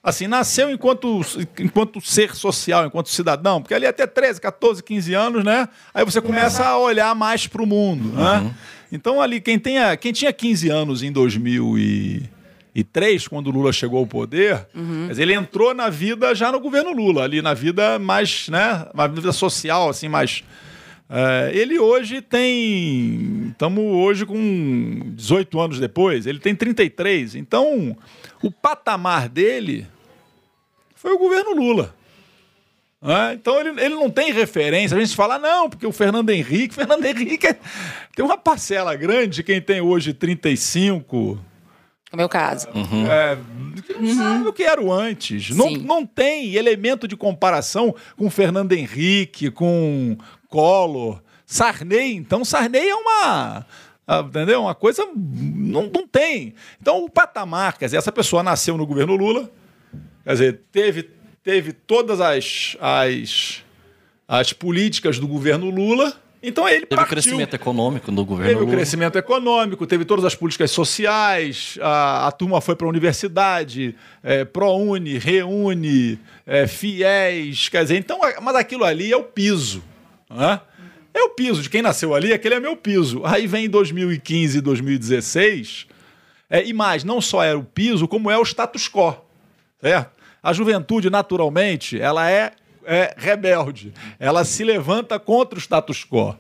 assim, 0.05 0.27
nasceu 0.27 0.71
enquanto, 0.71 1.23
enquanto 1.59 1.99
ser 2.03 2.35
social, 2.35 2.87
enquanto 2.87 3.09
cidadão, 3.09 3.63
porque 3.63 3.73
ali 3.73 3.87
até 3.87 4.07
13, 4.07 4.39
14, 4.39 4.83
15 4.83 5.15
anos, 5.15 5.43
né? 5.43 5.67
Aí 5.95 6.05
você 6.05 6.21
começa 6.21 6.63
a 6.63 6.77
olhar 6.77 7.15
mais 7.15 7.47
para 7.47 7.63
o 7.63 7.67
mundo, 7.67 8.13
né? 8.13 8.41
Uhum. 8.41 8.53
Então 8.93 9.23
ali, 9.23 9.41
quem, 9.41 9.59
tenha, 9.59 9.97
quem 9.97 10.13
tinha 10.13 10.31
15 10.31 10.69
anos 10.69 11.03
em 11.03 11.11
2003, 11.11 13.29
quando 13.29 13.47
o 13.47 13.51
Lula 13.51 13.73
chegou 13.73 13.99
ao 13.99 14.07
poder, 14.07 14.67
uhum. 14.75 15.09
ele 15.17 15.33
entrou 15.33 15.73
na 15.73 15.89
vida 15.89 16.35
já 16.35 16.53
no 16.53 16.61
governo 16.61 16.93
Lula, 16.93 17.25
ali 17.25 17.41
na 17.41 17.55
vida 17.55 17.99
mais, 17.99 18.51
né? 18.51 18.87
Uma 18.93 19.09
vida 19.09 19.33
social, 19.33 19.89
assim, 19.89 20.07
mais 20.07 20.45
É, 21.09 21.51
ele 21.55 21.79
hoje 21.79 22.21
tem. 22.23 23.49
Estamos 23.51 23.85
hoje 23.85 24.25
com 24.25 25.13
18 25.15 25.61
anos 25.61 25.79
depois, 25.79 26.27
ele 26.27 26.39
tem 26.39 26.55
33. 26.55 27.35
Então, 27.35 27.97
o 28.43 28.51
patamar 28.51 29.29
dele 29.29 29.87
foi 30.95 31.13
o 31.13 31.19
governo 31.19 31.55
Lula. 31.55 31.95
É, 33.07 33.35
então 33.35 33.61
ele, 33.61 33.79
ele 33.83 33.95
não 33.95 34.09
tem 34.09 34.33
referência. 34.33 34.97
A 34.97 35.01
gente 35.01 35.15
fala, 35.15 35.39
não, 35.39 35.69
porque 35.69 35.87
o 35.87 35.93
Fernando 35.93 36.31
Henrique, 36.31 36.75
Fernando 36.75 37.05
Henrique 37.05 37.47
é, 37.47 37.57
tem 38.17 38.25
uma 38.25 38.39
parcela 38.39 38.97
grande, 38.97 39.43
quem 39.43 39.61
tem 39.61 39.83
hoje 39.83 40.15
35. 40.15 41.39
É 42.11 42.15
o 42.15 42.17
meu 42.17 42.29
caso. 42.31 42.69
Uhum. 42.75 43.07
É, 43.07 43.37
uhum. 43.99 44.15
Sabe 44.15 44.49
o 44.49 44.53
que 44.55 44.63
era 44.63 44.81
o 44.81 44.91
antes. 44.91 45.51
Não, 45.51 45.71
não 45.73 46.07
tem 46.07 46.55
elemento 46.55 47.07
de 47.07 47.15
comparação 47.15 47.95
com 48.17 48.31
Fernando 48.31 48.73
Henrique, 48.73 49.51
com 49.51 50.17
Collor. 50.55 51.21
Sarney, 51.45 52.15
então 52.15 52.45
Sarney 52.45 52.89
é 52.89 52.95
uma. 52.95 53.67
Entendeu? 54.27 54.63
Uma 54.63 54.75
coisa. 54.75 55.05
Não, 55.15 55.91
não 55.93 56.07
tem. 56.07 56.55
Então, 56.81 57.05
o 57.05 57.11
patamar, 57.11 57.77
quer 57.77 57.87
dizer, 57.87 57.97
essa 57.97 58.13
pessoa 58.13 58.43
nasceu 58.43 58.77
no 58.77 58.87
governo 58.87 59.17
Lula, 59.17 59.51
quer 60.25 60.33
dizer, 60.33 60.61
teve 60.71 61.11
teve 61.45 61.75
todas 61.75 62.23
as, 62.23 62.77
as, 62.81 63.63
as 64.27 64.53
políticas 64.53 65.19
do 65.19 65.29
governo 65.29 65.69
Lula. 65.69 66.15
Então 66.43 66.69
ele 66.69 66.85
teve 66.85 66.97
partiu. 66.97 67.15
crescimento 67.15 67.55
econômico 67.55 68.13
no 68.13 68.23
governo 68.23 68.53
Teve 68.53 68.65
o 68.65 68.71
crescimento 68.71 69.17
econômico, 69.17 69.87
teve 69.87 70.05
todas 70.05 70.27
as 70.27 70.35
políticas 70.35 70.71
sociais, 70.71 71.79
a, 71.81 72.27
a 72.27 72.33
turma 72.33 72.61
foi 72.61 72.77
para 72.77 72.87
a 72.87 72.91
universidade, 72.91 73.95
é, 74.23 74.45
ProUni, 74.45 75.17
Reúne, 75.17 76.19
é, 76.47 76.67
FIES, 76.67 77.71
quer 77.71 77.83
dizer, 77.85 77.97
então, 77.97 78.21
mas 78.43 78.57
aquilo 78.57 78.85
ali 78.85 79.11
é 79.11 79.17
o 79.17 79.23
piso. 79.23 79.83
Né? 80.35 80.61
É 81.15 81.23
o 81.23 81.31
piso, 81.31 81.63
de 81.63 81.71
quem 81.71 81.81
nasceu 81.81 82.15
ali, 82.15 82.33
aquele 82.33 82.57
é 82.57 82.61
meu 82.61 82.77
piso. 82.77 83.23
Aí 83.25 83.47
vem 83.47 83.71
2015 83.71 84.59
e 84.59 84.61
2016, 84.61 85.87
é, 86.51 86.65
e 86.65 86.73
mais, 86.73 87.05
não 87.05 87.21
só 87.21 87.43
era 87.43 87.59
o 87.59 87.65
piso, 87.65 88.09
como 88.09 88.31
é 88.31 88.37
o 88.37 88.43
status 88.43 88.89
quo. 88.89 89.17
A 90.43 90.53
juventude, 90.53 91.09
naturalmente, 91.09 92.01
ela 92.01 92.31
é, 92.31 92.53
é 92.85 93.15
rebelde. 93.17 93.93
Ela 94.19 94.45
se 94.45 94.65
levanta 94.65 95.19
contra 95.19 95.59
o 95.59 95.61
status 95.61 96.05
quo. 96.05 96.37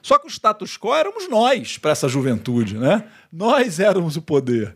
Só 0.00 0.18
que 0.18 0.26
o 0.26 0.30
status 0.30 0.76
quo 0.76 0.94
éramos 0.94 1.28
nós 1.28 1.78
para 1.78 1.92
essa 1.92 2.08
juventude, 2.08 2.76
né? 2.76 3.04
Nós 3.32 3.78
éramos 3.78 4.16
o 4.16 4.22
poder 4.22 4.74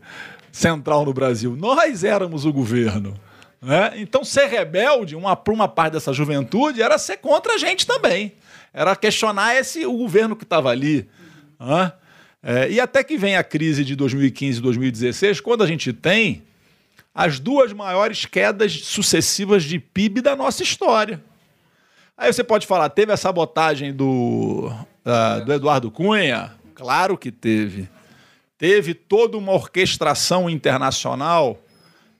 central 0.51 1.05
no 1.05 1.13
Brasil, 1.13 1.55
nós 1.55 2.03
éramos 2.03 2.45
o 2.45 2.53
governo. 2.53 3.19
Né? 3.61 3.93
Então, 3.95 4.23
ser 4.23 4.47
rebelde, 4.47 5.15
uma, 5.15 5.35
para 5.35 5.53
uma 5.53 5.67
parte 5.67 5.93
dessa 5.93 6.13
juventude, 6.13 6.81
era 6.81 6.97
ser 6.97 7.17
contra 7.17 7.53
a 7.53 7.57
gente 7.57 7.85
também. 7.85 8.33
Era 8.77 8.95
questionar 8.95 9.55
esse, 9.55 9.87
o 9.87 9.97
governo 9.97 10.35
que 10.35 10.43
estava 10.43 10.69
ali. 10.69 11.09
Né? 11.59 11.91
É, 12.43 12.69
e 12.69 12.79
até 12.79 13.03
que 13.03 13.17
vem 13.17 13.35
a 13.35 13.43
crise 13.43 13.83
de 13.83 13.95
2015 13.95 14.59
e 14.59 14.61
2016, 14.61 15.41
quando 15.41 15.63
a 15.63 15.67
gente 15.67 15.91
tem 15.91 16.43
as 17.11 17.39
duas 17.39 17.73
maiores 17.73 18.25
quedas 18.25 18.71
sucessivas 18.83 19.63
de 19.63 19.79
PIB 19.79 20.21
da 20.21 20.35
nossa 20.35 20.61
história. 20.61 21.19
Aí 22.15 22.31
você 22.31 22.43
pode 22.43 22.67
falar, 22.67 22.87
teve 22.89 23.11
a 23.11 23.17
sabotagem 23.17 23.91
do, 23.91 24.71
uh, 24.71 25.43
do 25.43 25.53
Eduardo 25.53 25.89
Cunha? 25.89 26.53
Claro 26.75 27.17
que 27.17 27.31
teve. 27.31 27.89
Teve 28.59 28.93
toda 28.93 29.39
uma 29.39 29.53
orquestração 29.53 30.47
internacional. 30.47 31.59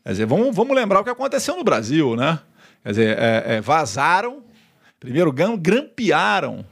Quer 0.04 0.12
dizer, 0.14 0.26
vamos, 0.26 0.56
vamos 0.56 0.76
lembrar 0.76 1.02
o 1.02 1.04
que 1.04 1.12
aconteceu 1.12 1.56
no 1.56 1.64
Brasil, 1.64 2.16
né? 2.16 2.40
Quer 2.82 2.90
dizer, 2.90 3.18
é, 3.20 3.44
é, 3.58 3.62
vazaram, 3.62 4.42
primeiro 5.00 5.32
grampearam 5.32 6.66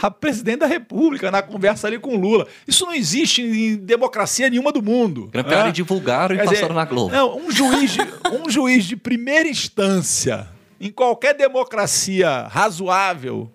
a 0.00 0.10
presidente 0.10 0.60
da 0.60 0.66
República 0.66 1.30
na 1.30 1.42
conversa 1.42 1.86
ali 1.86 1.98
com 1.98 2.16
Lula. 2.16 2.46
Isso 2.66 2.86
não 2.86 2.94
existe 2.94 3.42
em 3.42 3.76
democracia 3.76 4.48
nenhuma 4.48 4.72
do 4.72 4.82
mundo. 4.82 5.28
Grampearam 5.30 5.68
e 5.68 5.72
divulgaram 5.72 6.34
Quer 6.34 6.44
e 6.44 6.46
passaram 6.46 6.68
dizer, 6.68 6.74
na 6.74 6.84
Globo. 6.84 7.12
Não, 7.12 7.36
um 7.36 7.50
juiz, 7.50 7.92
de, 7.92 8.00
um 8.32 8.48
juiz 8.48 8.84
de 8.84 8.96
primeira 8.96 9.48
instância 9.48 10.48
em 10.80 10.90
qualquer 10.90 11.34
democracia 11.34 12.48
razoável, 12.50 13.48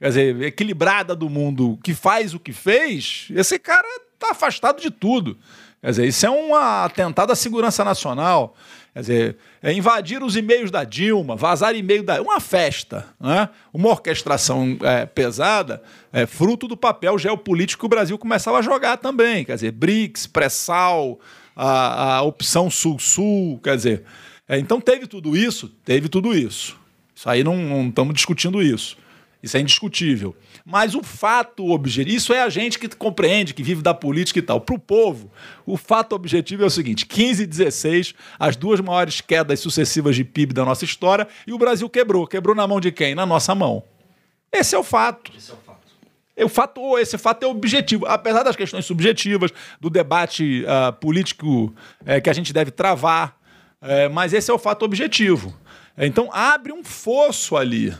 quer 0.00 0.08
dizer, 0.08 0.42
equilibrada 0.42 1.14
do 1.14 1.30
mundo, 1.30 1.78
que 1.84 1.94
faz 1.94 2.34
o 2.34 2.40
que 2.40 2.52
fez, 2.52 3.28
esse 3.30 3.58
cara 3.58 3.86
está 4.14 4.32
afastado 4.32 4.80
de 4.80 4.90
tudo. 4.90 5.38
Quer 5.80 5.90
dizer, 5.90 6.06
isso 6.06 6.26
é 6.26 6.30
um 6.30 6.54
atentado 6.54 7.30
à 7.30 7.36
segurança 7.36 7.84
nacional. 7.84 8.56
Quer 8.96 9.00
dizer, 9.00 9.36
é 9.62 9.74
invadir 9.74 10.22
os 10.22 10.36
e-mails 10.36 10.70
da 10.70 10.82
Dilma, 10.82 11.36
vazar 11.36 11.76
e-mail 11.76 12.02
da. 12.02 12.22
Uma 12.22 12.40
festa, 12.40 13.04
né? 13.20 13.50
uma 13.70 13.90
orquestração 13.90 14.78
é, 14.80 15.04
pesada, 15.04 15.82
é, 16.10 16.24
fruto 16.24 16.66
do 16.66 16.78
papel 16.78 17.18
geopolítico 17.18 17.80
que 17.80 17.84
o 17.84 17.90
Brasil 17.90 18.16
começava 18.16 18.56
a 18.56 18.62
jogar 18.62 18.96
também. 18.96 19.44
Quer 19.44 19.56
dizer, 19.56 19.72
BRICS, 19.72 20.26
pré-sal, 20.26 21.20
a, 21.54 22.14
a 22.14 22.22
opção 22.22 22.70
Sul-Sul, 22.70 23.60
quer 23.62 23.76
dizer. 23.76 24.02
É, 24.48 24.58
então 24.58 24.80
teve 24.80 25.06
tudo 25.06 25.36
isso? 25.36 25.68
Teve 25.84 26.08
tudo 26.08 26.34
isso. 26.34 26.78
Isso 27.14 27.28
aí 27.28 27.44
não, 27.44 27.88
estamos 27.88 28.14
discutindo 28.14 28.62
isso. 28.62 28.96
Isso 29.46 29.56
é 29.56 29.60
indiscutível. 29.60 30.34
Mas 30.64 30.96
o 30.96 31.04
fato 31.04 31.70
objetivo, 31.70 32.16
isso 32.16 32.34
é 32.34 32.42
a 32.42 32.48
gente 32.48 32.80
que 32.80 32.88
compreende, 32.88 33.54
que 33.54 33.62
vive 33.62 33.80
da 33.80 33.94
política 33.94 34.40
e 34.40 34.42
tal. 34.42 34.60
Para 34.60 34.74
o 34.74 34.78
povo, 34.78 35.30
o 35.64 35.76
fato 35.76 36.16
objetivo 36.16 36.64
é 36.64 36.66
o 36.66 36.70
seguinte: 36.70 37.06
15 37.06 37.44
e 37.44 37.46
16, 37.46 38.14
as 38.40 38.56
duas 38.56 38.80
maiores 38.80 39.20
quedas 39.20 39.60
sucessivas 39.60 40.16
de 40.16 40.24
PIB 40.24 40.52
da 40.52 40.64
nossa 40.64 40.84
história, 40.84 41.28
e 41.46 41.52
o 41.52 41.58
Brasil 41.58 41.88
quebrou. 41.88 42.26
Quebrou 42.26 42.56
na 42.56 42.66
mão 42.66 42.80
de 42.80 42.90
quem? 42.90 43.14
Na 43.14 43.24
nossa 43.24 43.54
mão. 43.54 43.84
Esse 44.50 44.74
é 44.74 44.78
o 44.78 44.82
fato. 44.82 45.30
Esse 45.36 45.52
é 45.52 45.54
o 45.54 45.58
fato. 45.58 45.76
É 46.36 46.44
o 46.44 46.48
fato, 46.48 46.98
esse 46.98 47.16
fato 47.16 47.44
é 47.44 47.46
objetivo. 47.46 48.04
Apesar 48.04 48.42
das 48.42 48.56
questões 48.56 48.84
subjetivas, 48.84 49.52
do 49.80 49.88
debate 49.88 50.64
uh, 50.64 50.92
político 50.94 51.72
uh, 52.02 52.20
que 52.20 52.28
a 52.28 52.32
gente 52.32 52.52
deve 52.52 52.72
travar, 52.72 53.38
uh, 53.80 54.12
mas 54.12 54.32
esse 54.32 54.50
é 54.50 54.54
o 54.54 54.58
fato 54.58 54.84
objetivo. 54.84 55.56
Então 55.96 56.28
abre 56.32 56.72
um 56.72 56.82
fosso 56.82 57.56
ali 57.56 57.94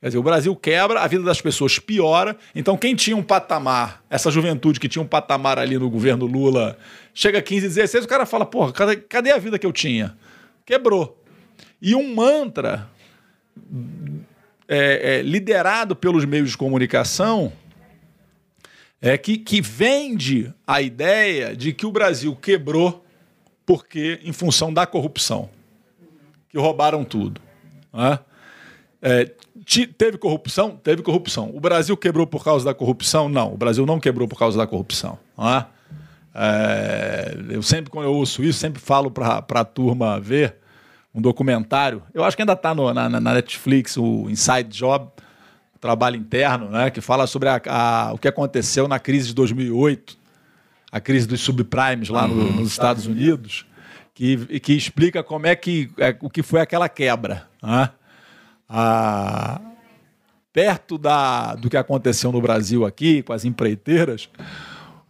Quer 0.00 0.08
dizer, 0.08 0.18
o 0.18 0.22
Brasil 0.22 0.54
quebra, 0.54 1.00
a 1.00 1.06
vida 1.08 1.24
das 1.24 1.40
pessoas 1.40 1.78
piora. 1.78 2.36
Então, 2.54 2.76
quem 2.76 2.94
tinha 2.94 3.16
um 3.16 3.22
patamar, 3.22 4.04
essa 4.08 4.30
juventude 4.30 4.78
que 4.78 4.88
tinha 4.88 5.02
um 5.02 5.06
patamar 5.06 5.58
ali 5.58 5.76
no 5.76 5.90
governo 5.90 6.24
Lula, 6.24 6.78
chega 7.12 7.38
a 7.38 7.42
15, 7.42 7.68
16, 7.68 8.04
o 8.04 8.08
cara 8.08 8.24
fala: 8.24 8.46
porra, 8.46 8.72
cadê, 8.72 8.96
cadê 8.96 9.32
a 9.32 9.38
vida 9.38 9.58
que 9.58 9.66
eu 9.66 9.72
tinha? 9.72 10.16
Quebrou. 10.64 11.20
E 11.82 11.94
um 11.94 12.14
mantra 12.14 12.88
é, 14.68 15.16
é, 15.18 15.22
liderado 15.22 15.96
pelos 15.96 16.24
meios 16.24 16.50
de 16.50 16.56
comunicação 16.56 17.52
é 19.00 19.16
que, 19.16 19.38
que 19.38 19.60
vende 19.60 20.52
a 20.66 20.82
ideia 20.82 21.56
de 21.56 21.72
que 21.72 21.86
o 21.86 21.92
Brasil 21.92 22.36
quebrou 22.36 23.04
porque 23.64 24.20
em 24.24 24.32
função 24.32 24.72
da 24.72 24.86
corrupção, 24.86 25.50
que 26.48 26.58
roubaram 26.58 27.04
tudo. 27.04 27.40
Né? 27.92 28.18
É, 29.02 29.30
teve 29.96 30.18
corrupção? 30.18 30.76
Teve 30.76 31.02
corrupção. 31.02 31.50
O 31.54 31.60
Brasil 31.60 31.96
quebrou 31.96 32.26
por 32.26 32.44
causa 32.44 32.64
da 32.64 32.74
corrupção? 32.74 33.28
Não, 33.28 33.54
o 33.54 33.56
Brasil 33.56 33.84
não 33.84 33.98
quebrou 33.98 34.28
por 34.28 34.38
causa 34.38 34.56
da 34.56 34.66
corrupção. 34.66 35.18
É? 35.38 35.64
É, 36.34 37.36
eu 37.50 37.62
sempre, 37.62 37.90
quando 37.90 38.06
eu 38.06 38.14
ouço 38.14 38.42
isso, 38.44 38.58
sempre 38.58 38.80
falo 38.80 39.10
para 39.10 39.44
a 39.48 39.64
turma 39.64 40.20
ver 40.20 40.56
um 41.14 41.20
documentário. 41.20 42.02
Eu 42.14 42.22
acho 42.22 42.36
que 42.36 42.42
ainda 42.42 42.52
está 42.52 42.74
na, 42.74 43.08
na, 43.08 43.34
Netflix, 43.34 43.96
o 43.96 44.30
Inside 44.30 44.68
Job, 44.68 45.08
trabalho 45.80 46.16
interno, 46.16 46.70
né, 46.70 46.90
que 46.90 47.00
fala 47.00 47.26
sobre 47.26 47.48
a, 47.48 47.60
a, 47.66 48.12
o 48.12 48.18
que 48.18 48.28
aconteceu 48.28 48.86
na 48.86 48.98
crise 48.98 49.28
de 49.28 49.34
2008, 49.34 50.16
a 50.90 51.00
crise 51.00 51.26
dos 51.26 51.40
subprimes 51.40 52.08
lá 52.08 52.26
no, 52.26 52.34
uhum. 52.34 52.52
nos 52.52 52.70
Estados 52.70 53.06
Unidos, 53.06 53.66
que, 54.14 54.60
que 54.60 54.72
explica 54.72 55.22
como 55.22 55.46
é 55.46 55.54
que 55.54 55.90
é, 55.98 56.16
o 56.20 56.30
que 56.30 56.42
foi 56.42 56.60
aquela 56.60 56.88
quebra. 56.88 57.48
Né? 57.62 57.90
A, 58.68 59.60
perto 60.52 60.98
da, 60.98 61.54
do 61.54 61.70
que 61.70 61.76
aconteceu 61.76 62.32
no 62.32 62.40
Brasil 62.40 62.84
aqui, 62.84 63.22
com 63.22 63.32
as 63.32 63.44
empreiteiras, 63.44 64.28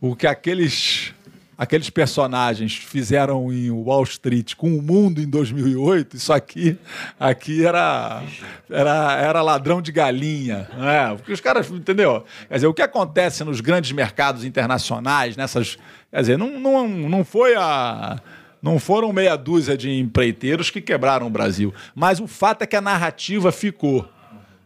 o 0.00 0.14
que 0.14 0.26
aqueles, 0.26 1.12
aqueles 1.56 1.90
personagens 1.90 2.76
fizeram 2.76 3.52
em 3.52 3.70
Wall 3.70 4.04
Street 4.04 4.54
com 4.54 4.76
o 4.76 4.82
mundo 4.82 5.20
em 5.20 5.28
2008, 5.28 6.16
isso 6.16 6.32
aqui, 6.32 6.78
aqui 7.18 7.64
era, 7.64 8.22
era, 8.70 9.16
era 9.20 9.42
ladrão 9.42 9.82
de 9.82 9.90
galinha. 9.90 10.68
Né? 10.76 11.16
Porque 11.16 11.32
os 11.32 11.40
caras, 11.40 11.70
entendeu? 11.70 12.24
Quer 12.48 12.54
dizer, 12.54 12.66
o 12.66 12.74
que 12.74 12.82
acontece 12.82 13.42
nos 13.42 13.60
grandes 13.60 13.90
mercados 13.92 14.44
internacionais, 14.44 15.36
nessas. 15.36 15.78
Quer 16.10 16.20
dizer, 16.20 16.38
não, 16.38 16.60
não, 16.60 16.88
não 16.88 17.24
foi 17.24 17.54
a 17.56 18.20
não 18.62 18.78
foram 18.78 19.12
meia 19.12 19.36
dúzia 19.36 19.76
de 19.76 19.90
empreiteiros 19.90 20.70
que 20.70 20.80
quebraram 20.80 21.26
o 21.26 21.30
Brasil. 21.30 21.72
Mas 21.94 22.20
o 22.20 22.26
fato 22.26 22.62
é 22.62 22.66
que 22.66 22.76
a 22.76 22.80
narrativa 22.80 23.52
ficou. 23.52 24.08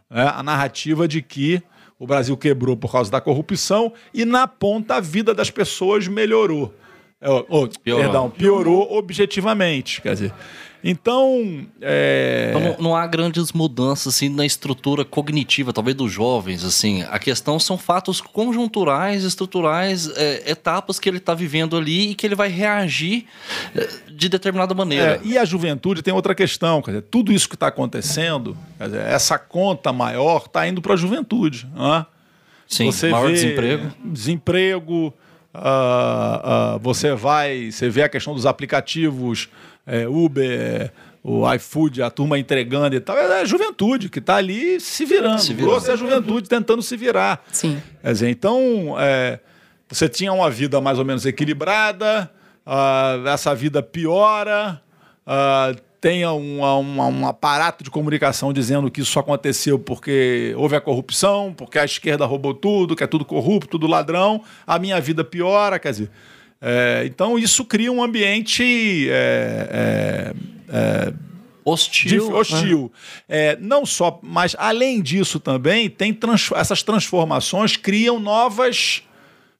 Né? 0.09 0.31
A 0.33 0.43
narrativa 0.43 1.07
de 1.07 1.21
que 1.21 1.61
o 1.99 2.07
Brasil 2.07 2.35
quebrou 2.35 2.75
por 2.75 2.91
causa 2.91 3.09
da 3.09 3.21
corrupção 3.21 3.93
e 4.13 4.25
na 4.25 4.47
ponta 4.47 4.95
a 4.95 4.99
vida 4.99 5.33
das 5.33 5.49
pessoas 5.49 6.07
melhorou. 6.07 6.73
Oh, 7.21 7.67
piorou. 7.67 8.03
Perdão, 8.03 8.29
piorou 8.29 8.97
objetivamente. 8.97 10.01
Quer 10.01 10.13
dizer, 10.13 10.33
Então, 10.83 11.65
é... 11.81 12.51
então 12.53 12.75
não, 12.79 12.95
há 12.95 13.07
grandes 13.07 13.53
mudanças 13.53 14.13
assim 14.13 14.27
na 14.27 14.45
estrutura 14.45 15.05
cognitiva, 15.05 15.71
talvez 15.71 15.95
dos 15.95 16.11
jovens. 16.11 16.65
Assim, 16.65 17.03
a 17.03 17.17
questão 17.17 17.57
são 17.57 17.77
fatos 17.77 18.19
conjunturais, 18.19 19.23
estruturais, 19.23 20.11
é, 20.17 20.51
etapas 20.51 20.99
que 20.99 21.07
ele 21.07 21.19
está 21.19 21.33
vivendo 21.33 21.77
ali 21.77 22.11
e 22.11 22.15
que 22.15 22.27
ele 22.27 22.35
vai 22.35 22.49
reagir 22.49 23.25
é, 23.73 23.87
de 24.11 24.27
determinada 24.27 24.73
maneira. 24.73 25.15
É, 25.15 25.21
e 25.23 25.37
a 25.37 25.45
juventude 25.45 26.01
tem 26.01 26.13
outra 26.13 26.35
questão, 26.35 26.81
quer 26.81 26.91
dizer, 26.91 27.03
tudo 27.03 27.31
isso 27.31 27.47
que 27.47 27.55
está 27.55 27.67
acontecendo, 27.67 28.57
dizer, 28.77 29.03
essa 29.03 29.39
conta 29.39 29.93
maior 29.93 30.43
está 30.45 30.67
indo 30.67 30.81
para 30.81 30.95
a 30.95 30.97
juventude. 30.97 31.65
Né? 31.73 32.05
Sim, 32.67 32.91
Você 32.91 33.09
maior 33.09 33.31
desemprego. 33.31 33.91
Desemprego. 34.03 35.13
Uh, 35.53 36.75
uh, 36.75 36.79
você 36.79 37.13
vai, 37.13 37.71
você 37.71 37.87
vê 37.87 38.01
a 38.01 38.09
questão 38.09 38.33
dos 38.33 38.47
aplicativos 38.47 39.47
é, 39.85 40.07
Uber, 40.07 40.91
o 41.23 41.51
iFood, 41.53 42.01
a 42.01 42.09
turma 42.09 42.37
entregando 42.37 42.95
e 42.95 42.99
tal, 42.99 43.17
é 43.17 43.41
a 43.41 43.45
juventude 43.45 44.09
que 44.09 44.19
está 44.19 44.35
ali 44.35 44.79
se 44.79 45.05
virando. 45.05 45.39
Se 45.39 45.53
virando. 45.53 45.87
é 45.87 45.91
a 45.93 45.95
juventude 45.95 46.49
tentando 46.49 46.81
se 46.81 46.97
virar. 46.97 47.43
Sim. 47.51 47.81
Quer 48.01 48.11
dizer, 48.11 48.29
então, 48.29 48.95
é, 48.99 49.39
você 49.87 50.09
tinha 50.09 50.33
uma 50.33 50.49
vida 50.49 50.81
mais 50.81 50.99
ou 50.99 51.05
menos 51.05 51.25
equilibrada, 51.25 52.29
uh, 52.65 53.27
essa 53.27 53.53
vida 53.55 53.81
piora, 53.81 54.81
uh, 55.25 55.79
tem 56.01 56.27
um, 56.27 56.61
um, 56.61 56.99
um, 56.99 57.27
aparato 57.27 57.81
de 57.81 57.89
comunicação 57.89 58.51
dizendo 58.51 58.91
que 58.91 58.99
isso 58.99 59.17
aconteceu 59.17 59.79
porque 59.79 60.53
houve 60.57 60.75
a 60.75 60.81
corrupção, 60.81 61.53
porque 61.55 61.79
a 61.79 61.85
esquerda 61.85 62.25
roubou 62.25 62.53
tudo, 62.53 62.93
que 62.93 63.05
é 63.05 63.07
tudo 63.07 63.23
corrupto, 63.23 63.69
tudo 63.69 63.87
ladrão, 63.87 64.43
a 64.67 64.77
minha 64.77 64.99
vida 64.99 65.23
piora, 65.23 65.79
quer 65.79 65.91
dizer. 65.91 66.11
É, 66.65 67.03
então 67.05 67.37
isso 67.37 67.65
cria 67.65 67.91
um 67.91 68.01
ambiente 68.01 69.09
é, 69.09 69.67
é, 69.69 70.33
é 70.69 71.13
hostil. 71.65 72.09
De, 72.09 72.33
hostil. 72.33 72.91
Né? 73.27 73.57
não 73.59 73.85
só, 73.85 74.17
mas 74.23 74.55
além 74.57 75.01
disso 75.01 75.41
também 75.41 75.89
tem 75.89 76.13
trans, 76.13 76.49
essas 76.55 76.81
transformações 76.81 77.75
criam 77.75 78.17
novas 78.17 79.03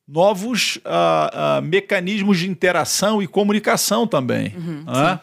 novos 0.08 0.78
uh, 0.78 1.60
uh, 1.60 1.62
mecanismos 1.62 2.40
de 2.40 2.50
interação 2.50 3.22
e 3.22 3.28
comunicação 3.28 4.06
também. 4.06 4.54
Uhum, 4.56 4.84
né? 4.86 5.20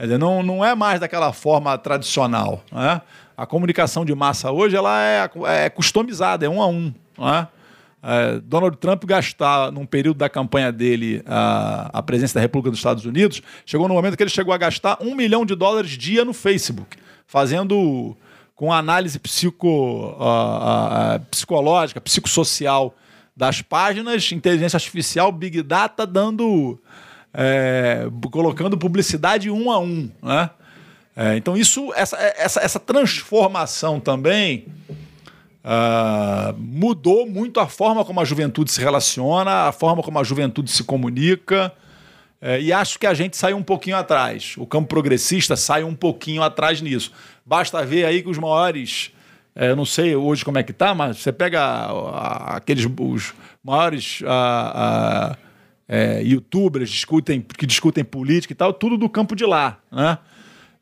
dizer, 0.00 0.18
não, 0.18 0.42
não 0.42 0.64
é 0.64 0.74
mais 0.74 1.00
daquela 1.00 1.32
forma 1.32 1.76
tradicional. 1.78 2.62
Né? 2.70 3.00
A 3.36 3.46
comunicação 3.46 4.04
de 4.04 4.14
massa 4.14 4.50
hoje 4.50 4.76
ela 4.76 5.02
é, 5.02 5.30
é 5.64 5.70
customizada, 5.70 6.46
é 6.46 6.48
um 6.48 6.60
a 6.60 6.66
um. 6.66 6.92
Né? 7.18 7.48
É, 8.06 8.38
Donald 8.40 8.76
Trump 8.76 9.02
gastar, 9.04 9.72
num 9.72 9.86
período 9.86 10.18
da 10.18 10.28
campanha 10.28 10.70
dele, 10.70 11.22
a, 11.24 11.88
a 11.90 12.02
presença 12.02 12.34
da 12.34 12.40
República 12.40 12.70
dos 12.70 12.78
Estados 12.78 13.06
Unidos, 13.06 13.40
chegou 13.64 13.88
no 13.88 13.94
momento 13.94 14.14
que 14.14 14.22
ele 14.22 14.30
chegou 14.30 14.52
a 14.52 14.58
gastar 14.58 14.98
um 15.00 15.14
milhão 15.14 15.46
de 15.46 15.54
dólares 15.54 15.92
dia 15.92 16.22
no 16.22 16.34
Facebook, 16.34 16.98
fazendo 17.26 18.14
com 18.54 18.70
análise 18.70 19.18
psico, 19.18 20.14
psicológica, 21.30 21.98
psicossocial 21.98 22.94
das 23.34 23.62
páginas, 23.62 24.30
inteligência 24.32 24.76
artificial, 24.76 25.32
big 25.32 25.62
data, 25.62 26.06
dando. 26.06 26.78
É, 27.36 28.06
colocando 28.30 28.78
publicidade 28.78 29.50
um 29.50 29.72
a 29.72 29.78
um. 29.80 30.08
Né? 30.22 30.50
É, 31.16 31.36
então, 31.36 31.56
isso, 31.56 31.92
essa, 31.96 32.16
essa, 32.16 32.60
essa 32.60 32.78
transformação 32.78 33.98
também 33.98 34.66
Uh, 35.64 36.54
mudou 36.58 37.26
muito 37.26 37.58
a 37.58 37.66
forma 37.66 38.04
como 38.04 38.20
a 38.20 38.24
juventude 38.24 38.70
se 38.70 38.80
relaciona, 38.80 39.68
a 39.68 39.72
forma 39.72 40.02
como 40.02 40.18
a 40.18 40.24
juventude 40.24 40.70
se 40.70 40.84
comunica. 40.84 41.72
Uh, 42.42 42.60
e 42.60 42.72
acho 42.72 42.98
que 42.98 43.06
a 43.06 43.14
gente 43.14 43.36
saiu 43.36 43.56
um 43.56 43.62
pouquinho 43.62 43.96
atrás. 43.96 44.54
O 44.58 44.66
campo 44.66 44.88
progressista 44.88 45.56
sai 45.56 45.82
um 45.82 45.94
pouquinho 45.94 46.42
atrás 46.42 46.82
nisso. 46.82 47.12
Basta 47.46 47.84
ver 47.84 48.04
aí 48.04 48.22
que 48.22 48.28
os 48.28 48.36
maiores. 48.36 49.10
Uh, 49.56 49.64
eu 49.64 49.76
não 49.76 49.86
sei 49.86 50.14
hoje 50.14 50.44
como 50.44 50.58
é 50.58 50.62
que 50.62 50.72
tá, 50.72 50.94
mas 50.94 51.18
você 51.18 51.32
pega 51.32 51.88
aqueles 52.56 52.84
os 52.84 53.32
maiores 53.62 54.20
é, 55.88 56.22
youtubers 56.22 56.90
discutem, 56.90 57.40
que 57.40 57.66
discutem 57.66 58.04
política 58.04 58.52
e 58.52 58.56
tal, 58.56 58.72
tudo 58.72 58.96
do 58.96 59.08
campo 59.08 59.36
de 59.36 59.44
lá. 59.44 59.78
Né? 59.90 60.18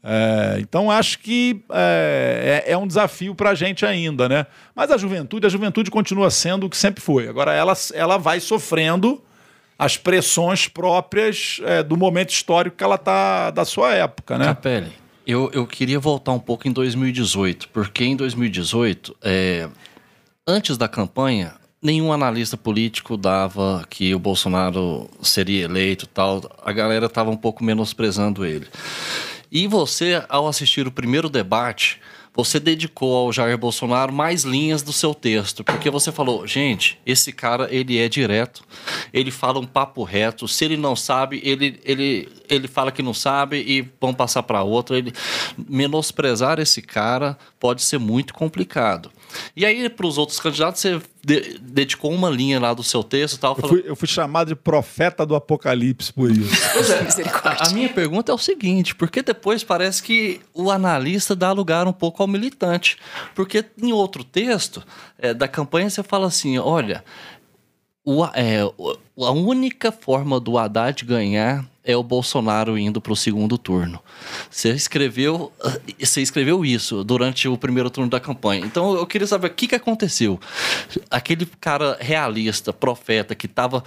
É, 0.04 0.56
então 0.58 0.90
acho 0.90 1.20
que 1.20 1.62
é, 1.70 2.64
é, 2.66 2.72
é 2.72 2.76
um 2.76 2.86
desafio 2.86 3.34
para 3.34 3.50
a 3.50 3.54
gente 3.54 3.86
ainda, 3.86 4.28
né? 4.28 4.46
Mas 4.74 4.90
a 4.90 4.96
juventude, 4.96 5.46
a 5.46 5.48
juventude 5.48 5.90
continua 5.90 6.30
sendo 6.30 6.66
o 6.66 6.70
que 6.70 6.76
sempre 6.76 7.00
foi. 7.00 7.28
Agora 7.28 7.52
ela, 7.52 7.74
ela 7.94 8.18
vai 8.18 8.40
sofrendo 8.40 9.22
as 9.78 9.96
pressões 9.96 10.66
próprias 10.66 11.60
é, 11.64 11.82
do 11.82 11.96
momento 11.96 12.30
histórico 12.30 12.76
que 12.76 12.84
ela 12.84 12.98
tá 12.98 13.50
da 13.50 13.64
sua 13.64 13.92
época, 13.94 14.36
né? 14.38 14.46
Capelli, 14.46 14.92
eu, 15.26 15.50
eu 15.52 15.66
queria 15.66 16.00
voltar 16.00 16.32
um 16.32 16.38
pouco 16.38 16.66
em 16.66 16.72
2018, 16.72 17.68
porque 17.68 18.04
em 18.04 18.16
2018, 18.16 19.16
é, 19.22 19.68
antes 20.46 20.76
da 20.76 20.88
campanha, 20.88 21.54
nenhum 21.80 22.12
analista 22.12 22.56
político 22.56 23.16
dava 23.16 23.84
que 23.88 24.14
o 24.14 24.18
Bolsonaro 24.18 25.08
seria 25.20 25.64
eleito, 25.64 26.06
tal. 26.06 26.42
A 26.64 26.72
galera 26.72 27.06
estava 27.06 27.30
um 27.30 27.36
pouco 27.36 27.64
menosprezando 27.64 28.44
ele. 28.44 28.66
E 29.54 29.66
você, 29.66 30.24
ao 30.30 30.48
assistir 30.48 30.86
o 30.86 30.90
primeiro 30.90 31.28
debate, 31.28 32.00
você 32.34 32.58
dedicou 32.58 33.14
ao 33.14 33.32
Jair 33.32 33.58
Bolsonaro 33.58 34.10
mais 34.10 34.44
linhas 34.44 34.80
do 34.80 34.94
seu 34.94 35.14
texto, 35.14 35.62
porque 35.62 35.90
você 35.90 36.10
falou, 36.10 36.46
gente, 36.46 36.98
esse 37.04 37.30
cara 37.30 37.68
ele 37.70 37.98
é 37.98 38.08
direto, 38.08 38.64
ele 39.12 39.30
fala 39.30 39.60
um 39.60 39.66
papo 39.66 40.02
reto, 40.04 40.48
se 40.48 40.64
ele 40.64 40.78
não 40.78 40.96
sabe, 40.96 41.42
ele, 41.44 41.78
ele, 41.84 42.30
ele 42.48 42.66
fala 42.66 42.90
que 42.90 43.02
não 43.02 43.12
sabe 43.12 43.58
e 43.58 43.86
vão 44.00 44.14
passar 44.14 44.42
para 44.42 44.62
outro. 44.62 44.96
Ele 44.96 45.12
menosprezar 45.68 46.58
esse 46.58 46.80
cara 46.80 47.36
pode 47.60 47.82
ser 47.82 47.98
muito 47.98 48.32
complicado. 48.32 49.12
E 49.56 49.64
aí, 49.64 49.88
para 49.88 50.06
os 50.06 50.18
outros 50.18 50.40
candidatos, 50.40 50.80
você 50.80 51.00
de 51.24 51.58
dedicou 51.60 52.12
uma 52.12 52.28
linha 52.28 52.58
lá 52.58 52.74
do 52.74 52.82
seu 52.82 53.02
texto 53.02 53.36
e 53.36 53.38
tal. 53.38 53.56
Eu, 53.56 53.68
fui, 53.68 53.84
eu 53.86 53.96
fui 53.96 54.08
chamado 54.08 54.48
de 54.48 54.56
profeta 54.56 55.24
do 55.24 55.36
apocalipse 55.36 56.12
por 56.12 56.30
isso. 56.30 56.50
É, 56.92 57.48
a, 57.48 57.68
a, 57.68 57.70
minha 57.70 57.88
pergunta 57.88 58.32
é 58.32 58.34
o 58.34 58.38
seguinte: 58.38 58.94
porque 58.94 59.22
depois 59.22 59.62
parece 59.62 60.02
que 60.02 60.40
o 60.52 60.70
analista 60.70 61.36
dá 61.36 61.52
lugar 61.52 61.86
um 61.86 61.92
pouco 61.92 62.22
ao 62.22 62.28
militante? 62.28 62.96
Porque 63.34 63.64
em 63.80 63.92
outro 63.92 64.24
texto 64.24 64.82
é, 65.18 65.32
da 65.32 65.46
campanha 65.46 65.88
você 65.88 66.02
fala 66.02 66.26
assim: 66.26 66.58
olha, 66.58 67.04
o, 68.04 68.24
é, 68.26 68.60
a 68.60 69.30
única 69.30 69.92
forma 69.92 70.40
do 70.40 70.58
Haddad 70.58 71.04
ganhar 71.04 71.64
é 71.84 71.96
o 71.96 72.02
Bolsonaro 72.02 72.78
indo 72.78 73.00
para 73.00 73.12
o 73.12 73.16
segundo 73.16 73.58
turno. 73.58 74.00
Você 74.50 74.70
escreveu, 74.70 75.52
você 75.98 76.22
escreveu 76.22 76.64
isso 76.64 77.02
durante 77.02 77.48
o 77.48 77.58
primeiro 77.58 77.90
turno 77.90 78.10
da 78.10 78.20
campanha. 78.20 78.64
Então 78.64 78.94
eu 78.94 79.06
queria 79.06 79.26
saber 79.26 79.48
o 79.48 79.50
que, 79.50 79.66
que 79.66 79.74
aconteceu. 79.74 80.38
Aquele 81.10 81.46
cara 81.60 81.96
realista, 82.00 82.72
profeta, 82.72 83.34
que 83.34 83.46
estava 83.46 83.82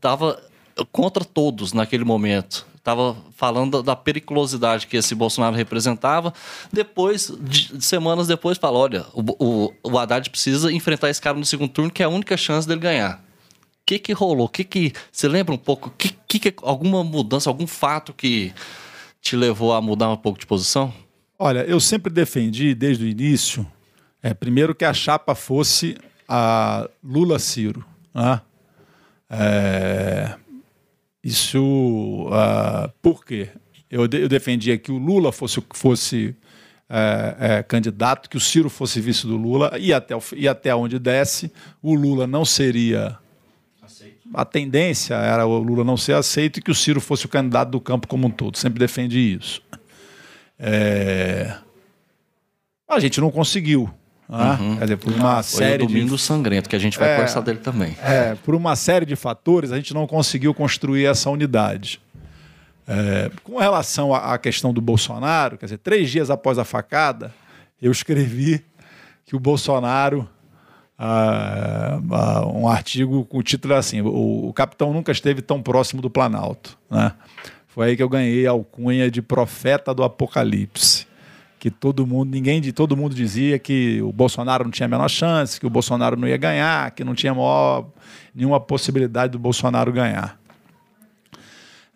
tava 0.00 0.40
contra 0.92 1.24
todos 1.24 1.72
naquele 1.72 2.04
momento. 2.04 2.66
Estava 2.76 3.16
falando 3.34 3.82
da 3.82 3.96
periculosidade 3.96 4.86
que 4.86 4.98
esse 4.98 5.14
Bolsonaro 5.14 5.56
representava. 5.56 6.34
Depois, 6.70 7.32
de, 7.40 7.82
semanas 7.82 8.26
depois, 8.26 8.58
fala: 8.58 8.78
olha, 8.78 9.06
o, 9.14 9.22
o, 9.42 9.72
o 9.82 9.98
Haddad 9.98 10.28
precisa 10.28 10.70
enfrentar 10.70 11.08
esse 11.08 11.20
cara 11.20 11.38
no 11.38 11.46
segundo 11.46 11.70
turno, 11.70 11.90
que 11.90 12.02
é 12.02 12.06
a 12.06 12.10
única 12.10 12.36
chance 12.36 12.68
dele 12.68 12.80
ganhar 12.80 13.23
que 13.86 13.98
que 13.98 14.12
rolou? 14.12 14.48
Que 14.48 14.64
que 14.64 14.92
você 15.10 15.28
lembra 15.28 15.54
um 15.54 15.58
pouco? 15.58 15.92
Que, 15.96 16.38
que 16.38 16.54
alguma 16.62 17.04
mudança, 17.04 17.50
algum 17.50 17.66
fato 17.66 18.12
que 18.12 18.52
te 19.20 19.36
levou 19.36 19.72
a 19.72 19.80
mudar 19.80 20.10
um 20.10 20.16
pouco 20.16 20.38
de 20.38 20.46
posição? 20.46 20.92
Olha, 21.38 21.60
eu 21.60 21.80
sempre 21.80 22.12
defendi 22.12 22.74
desde 22.74 23.04
o 23.04 23.08
início, 23.08 23.66
é, 24.22 24.32
primeiro 24.32 24.74
que 24.74 24.84
a 24.84 24.94
chapa 24.94 25.34
fosse 25.34 25.96
a 26.28 26.88
Lula 27.02 27.38
Ciro, 27.38 27.84
né? 28.14 28.40
É, 29.28 30.34
isso, 31.22 32.28
uh, 32.28 32.92
por 33.02 33.24
quê? 33.24 33.48
Eu, 33.90 34.02
eu 34.02 34.28
defendia 34.28 34.76
que 34.78 34.92
o 34.92 34.98
Lula 34.98 35.32
fosse, 35.32 35.62
fosse 35.72 36.36
é, 36.88 37.36
é, 37.38 37.62
candidato, 37.62 38.28
que 38.28 38.36
o 38.36 38.40
Ciro 38.40 38.68
fosse 38.68 39.00
vice 39.00 39.26
do 39.26 39.36
Lula, 39.36 39.76
e 39.78 39.92
até, 39.92 40.14
e 40.36 40.46
até 40.46 40.74
onde 40.74 40.98
desce, 40.98 41.50
o 41.82 41.94
Lula 41.94 42.26
não 42.26 42.44
seria 42.44 43.18
a 44.32 44.44
tendência 44.44 45.14
era 45.14 45.44
o 45.46 45.58
Lula 45.58 45.84
não 45.84 45.96
ser 45.96 46.14
aceito 46.14 46.58
e 46.58 46.62
que 46.62 46.70
o 46.70 46.74
Ciro 46.74 47.00
fosse 47.00 47.26
o 47.26 47.28
candidato 47.28 47.70
do 47.70 47.80
campo 47.80 48.06
como 48.06 48.26
um 48.26 48.30
todo. 48.30 48.56
Sempre 48.56 48.78
defende 48.78 49.18
isso. 49.18 49.60
É... 50.58 51.54
A 52.88 53.00
gente 53.00 53.20
não 53.20 53.30
conseguiu. 53.30 53.92
Né? 54.28 54.58
Uhum. 54.60 54.76
Quer 54.76 54.84
dizer, 54.84 54.96
por 54.96 55.12
uma 55.12 55.42
Foi 55.42 55.58
série 55.58 55.84
o 55.84 55.86
domingo 55.86 56.16
de... 56.16 56.22
sangrento, 56.22 56.68
que 56.68 56.76
a 56.76 56.78
gente 56.78 56.98
vai 56.98 57.10
é, 57.10 57.14
conversar 57.16 57.40
dele 57.40 57.58
também. 57.58 57.96
É, 58.02 58.34
por 58.36 58.54
uma 58.54 58.74
série 58.76 59.04
de 59.04 59.16
fatores, 59.16 59.72
a 59.72 59.76
gente 59.76 59.92
não 59.92 60.06
conseguiu 60.06 60.54
construir 60.54 61.04
essa 61.04 61.28
unidade. 61.28 62.00
É, 62.86 63.30
com 63.42 63.58
relação 63.58 64.14
à 64.14 64.36
questão 64.38 64.72
do 64.72 64.80
Bolsonaro, 64.80 65.58
quer 65.58 65.66
dizer, 65.66 65.78
três 65.78 66.10
dias 66.10 66.30
após 66.30 66.58
a 66.58 66.64
facada, 66.64 67.34
eu 67.80 67.90
escrevi 67.90 68.64
que 69.26 69.34
o 69.34 69.40
Bolsonaro 69.40 70.28
uh, 70.98 71.98
uh, 71.98 72.58
um 72.58 72.68
artigo 72.68 73.24
com 73.24 73.38
o 73.38 73.42
título 73.42 73.74
assim: 73.74 74.00
o, 74.00 74.48
o, 74.48 74.52
capitão 74.52 74.92
nunca 74.92 75.12
esteve 75.12 75.42
tão 75.42 75.62
próximo 75.62 76.00
do 76.00 76.10
Planalto. 76.10 76.78
Né? 76.90 77.12
Foi 77.68 77.88
aí 77.88 77.96
que 77.96 78.02
eu 78.02 78.08
ganhei 78.08 78.46
a 78.46 78.50
alcunha 78.50 79.10
de 79.10 79.20
profeta 79.20 79.94
do 79.94 80.02
apocalipse. 80.02 81.06
Que 81.58 81.70
todo 81.70 82.06
mundo, 82.06 82.30
ninguém 82.30 82.60
de 82.60 82.72
todo 82.72 82.94
mundo 82.94 83.14
dizia 83.14 83.58
que 83.58 84.00
o 84.02 84.12
Bolsonaro 84.12 84.64
não 84.64 84.70
tinha 84.70 84.84
a 84.84 84.88
menor 84.88 85.08
chance, 85.08 85.58
que 85.58 85.66
o 85.66 85.70
Bolsonaro 85.70 86.14
não 86.14 86.28
ia 86.28 86.36
ganhar, 86.36 86.90
que 86.90 87.02
não 87.02 87.14
tinha 87.14 87.32
maior, 87.32 87.86
nenhuma 88.34 88.60
possibilidade 88.60 89.32
do 89.32 89.38
Bolsonaro 89.38 89.90
ganhar. 89.90 90.38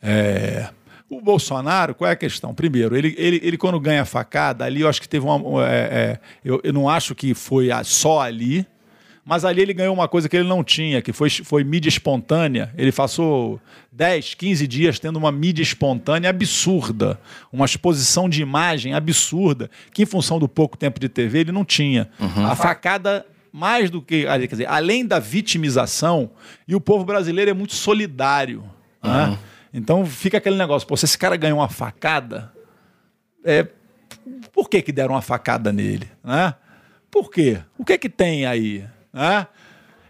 É, 0.03 0.71
o 1.11 1.21
Bolsonaro, 1.21 1.95
qual 1.95 2.09
é 2.09 2.13
a 2.13 2.17
questão? 2.17 2.55
Primeiro, 2.55 2.97
ele, 2.97 3.15
ele, 3.19 3.41
ele 3.43 3.59
quando 3.59 3.79
ganha 3.79 4.05
facada, 4.07 4.65
ali 4.65 4.81
eu 4.81 4.89
acho 4.89 5.03
que 5.03 5.09
teve 5.09 5.27
uma. 5.27 5.67
É, 5.67 5.77
é, 5.77 6.19
eu, 6.43 6.61
eu 6.65 6.73
não 6.73 6.89
acho 6.89 7.15
que 7.15 7.35
foi 7.35 7.69
só 7.85 8.21
ali, 8.21 8.67
mas 9.29 9.45
ali 9.45 9.61
ele 9.61 9.75
ganhou 9.75 9.93
uma 9.93 10.09
coisa 10.09 10.27
que 10.27 10.35
ele 10.35 10.49
não 10.49 10.65
tinha, 10.65 11.03
que 11.03 11.13
foi, 11.13 11.29
foi 11.29 11.63
mídia 11.63 11.91
espontânea. 11.91 12.73
Ele 12.79 12.91
passou 12.91 13.61
10, 13.93 14.33
15 14.33 14.67
dias 14.67 14.99
tendo 14.99 15.19
uma 15.19 15.31
mídia 15.31 15.63
espontânea 15.63 16.31
absurda, 16.31 17.21
uma 17.53 17.67
exposição 17.67 18.27
de 18.27 18.41
imagem 18.41 18.95
absurda, 18.95 19.71
que 19.93 20.05
em 20.05 20.07
função 20.07 20.39
do 20.39 20.49
pouco 20.49 20.79
tempo 20.79 20.99
de 20.99 21.11
TV 21.11 21.41
ele 21.41 21.53
não 21.53 21.63
tinha. 21.63 22.09
Uhum. 22.19 22.47
A 22.47 22.57
facada 22.57 23.27
mais 23.53 23.91
do 23.91 24.01
que, 24.01 24.25
quer 24.25 24.47
dizer, 24.47 24.67
além 24.67 25.05
da 25.05 25.19
vitimização, 25.19 26.31
e 26.67 26.75
o 26.75 26.81
povo 26.81 27.05
brasileiro 27.05 27.51
é 27.51 27.55
muito 27.55 27.75
solidário. 27.75 28.65
Uhum. 29.05 29.11
Né? 29.13 29.39
Então 29.75 30.07
fica 30.07 30.39
aquele 30.39 30.57
negócio, 30.57 30.89
pô, 30.89 30.97
se 30.97 31.05
esse 31.05 31.19
cara 31.19 31.37
ganhou 31.37 31.59
uma 31.59 31.69
facada, 31.69 32.51
é, 33.45 33.67
por 34.55 34.71
que 34.71 34.81
que 34.81 34.91
deram 34.91 35.13
uma 35.13 35.21
facada 35.21 35.71
nele? 35.71 36.09
Né? 36.25 36.55
Por 37.11 37.31
quê? 37.31 37.59
O 37.77 37.85
que 37.85 37.99
que 37.99 38.09
tem 38.09 38.47
aí? 38.47 38.87
Né? 39.13 39.47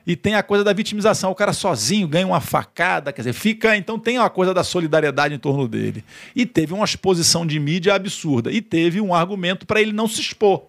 E 0.08 0.16
tem 0.16 0.34
a 0.34 0.42
coisa 0.42 0.64
da 0.64 0.72
vitimização. 0.72 1.30
O 1.30 1.34
cara 1.34 1.52
sozinho 1.52 2.08
ganha 2.08 2.26
uma 2.26 2.40
facada, 2.40 3.12
quer 3.12 3.20
dizer, 3.20 3.34
fica. 3.34 3.76
Então 3.76 3.98
tem 3.98 4.18
uma 4.18 4.30
coisa 4.30 4.54
da 4.54 4.64
solidariedade 4.64 5.34
em 5.34 5.38
torno 5.38 5.68
dele. 5.68 6.02
E 6.34 6.46
teve 6.46 6.72
uma 6.72 6.84
exposição 6.86 7.46
de 7.46 7.60
mídia 7.60 7.94
absurda. 7.94 8.50
E 8.50 8.62
teve 8.62 9.02
um 9.02 9.14
argumento 9.14 9.66
para 9.66 9.82
ele 9.82 9.92
não 9.92 10.08
se 10.08 10.22
expor. 10.22 10.62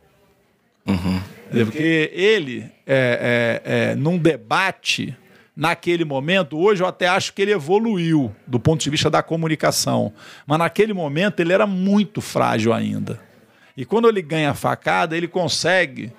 Uhum. 0.85 1.21
Porque 1.49 2.11
ele, 2.13 2.69
é, 2.85 3.61
é, 3.65 3.91
é, 3.91 3.95
num 3.95 4.17
debate, 4.17 5.15
naquele 5.55 6.03
momento, 6.03 6.57
hoje 6.57 6.83
eu 6.83 6.87
até 6.87 7.07
acho 7.07 7.33
que 7.33 7.41
ele 7.41 7.51
evoluiu 7.51 8.35
do 8.45 8.59
ponto 8.59 8.83
de 8.83 8.89
vista 8.89 9.09
da 9.09 9.23
comunicação. 9.23 10.11
Mas 10.45 10.59
naquele 10.59 10.93
momento 10.93 11.39
ele 11.39 11.53
era 11.53 11.65
muito 11.65 12.19
frágil 12.19 12.73
ainda. 12.73 13.19
E 13.75 13.85
quando 13.85 14.09
ele 14.09 14.21
ganha 14.21 14.51
a 14.51 14.53
facada, 14.53 15.15
ele 15.15 15.29
consegue 15.29 16.11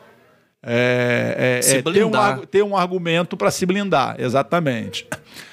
é, 0.63 1.61
é, 1.65 1.79
é 1.79 1.83
ter, 1.83 2.05
um, 2.05 2.47
ter 2.47 2.63
um 2.63 2.77
argumento 2.77 3.37
para 3.37 3.51
se 3.51 3.65
blindar, 3.65 4.17
exatamente. 4.19 5.07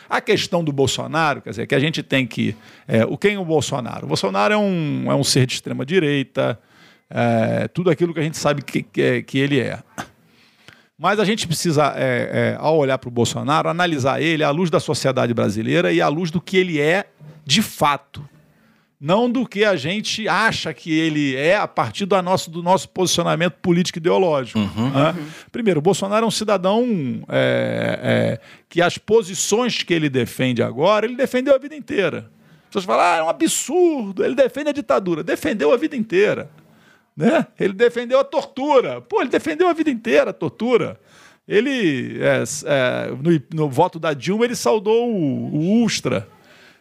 A 0.09 0.21
questão 0.21 0.63
do 0.63 0.71
Bolsonaro, 0.71 1.41
quer 1.41 1.49
dizer, 1.51 1.67
que 1.67 1.75
a 1.75 1.79
gente 1.79 2.01
tem 2.01 2.25
que. 2.25 2.55
É, 2.87 3.05
o 3.05 3.17
quem 3.17 3.35
é 3.35 3.39
o 3.39 3.45
Bolsonaro? 3.45 4.05
O 4.05 4.07
Bolsonaro 4.07 4.53
é 4.53 4.57
um, 4.57 5.11
é 5.11 5.15
um 5.15 5.23
ser 5.23 5.45
de 5.45 5.53
extrema 5.53 5.85
direita, 5.85 6.59
é, 7.09 7.67
tudo 7.67 7.89
aquilo 7.89 8.13
que 8.13 8.19
a 8.19 8.23
gente 8.23 8.37
sabe 8.37 8.61
que, 8.61 8.83
que, 8.83 9.23
que 9.23 9.37
ele 9.37 9.59
é. 9.59 9.79
Mas 10.97 11.19
a 11.19 11.25
gente 11.25 11.45
precisa, 11.45 11.93
é, 11.95 12.55
é, 12.55 12.57
ao 12.59 12.77
olhar 12.77 12.97
para 12.97 13.07
o 13.07 13.11
Bolsonaro, 13.11 13.69
analisar 13.69 14.21
ele 14.21 14.43
à 14.43 14.49
luz 14.49 14.69
da 14.69 14.79
sociedade 14.79 15.33
brasileira 15.33 15.91
e 15.91 16.01
à 16.01 16.07
luz 16.07 16.31
do 16.31 16.41
que 16.41 16.57
ele 16.57 16.81
é 16.81 17.05
de 17.45 17.61
fato 17.61 18.27
não 18.99 19.29
do 19.29 19.45
que 19.45 19.63
a 19.63 19.75
gente 19.75 20.27
acha 20.27 20.73
que 20.73 20.91
ele 20.91 21.36
é 21.36 21.55
a 21.55 21.67
partir 21.67 22.05
do 22.05 22.19
nosso, 22.21 22.49
do 22.49 22.63
nosso 22.63 22.89
posicionamento 22.89 23.53
político 23.62 23.99
ideológico. 23.99 24.57
Uhum. 24.57 24.89
Né? 24.89 25.12
Uhum. 25.12 25.25
Primeiro, 25.51 25.79
o 25.79 25.83
Bolsonaro 25.83 26.25
é 26.25 26.27
um 26.27 26.31
cidadão 26.31 26.86
é, 27.29 27.99
é, 28.01 28.39
que 28.67 28.81
as 28.81 28.97
posições 28.97 29.83
que 29.83 29.93
ele 29.93 30.10
defende 30.10 30.63
agora, 30.63 31.05
ele 31.05 31.15
defendeu 31.15 31.53
a 31.53 31.60
vida 31.60 31.75
inteira. 31.75 32.29
As 32.63 32.67
pessoas 32.69 32.86
falam, 32.86 33.05
ah, 33.05 33.17
é 33.17 33.23
um 33.23 33.29
absurdo, 33.29 34.25
ele 34.25 34.36
defende 34.36 34.69
a 34.69 34.73
ditadura. 34.73 35.23
Defendeu 35.23 35.71
a 35.71 35.77
vida 35.77 35.95
inteira. 35.95 36.49
Né? 37.15 37.45
Ele 37.60 37.73
defendeu 37.73 38.19
a 38.19 38.23
tortura. 38.23 38.99
Pô, 38.99 39.21
ele 39.21 39.29
defendeu 39.29 39.67
a 39.67 39.73
vida 39.73 39.91
inteira 39.91 40.31
a 40.31 40.33
tortura. 40.33 40.99
Ele, 41.47 42.19
é, 42.19 42.43
é 42.65 43.12
no, 43.12 43.41
no, 43.53 43.69
voto 43.69 43.99
da 43.99 44.13
Dilma, 44.13 44.43
ele 44.43 44.55
saudou 44.55 45.10
o, 45.10 45.55
o 45.55 45.83
Ustra. 45.83 46.27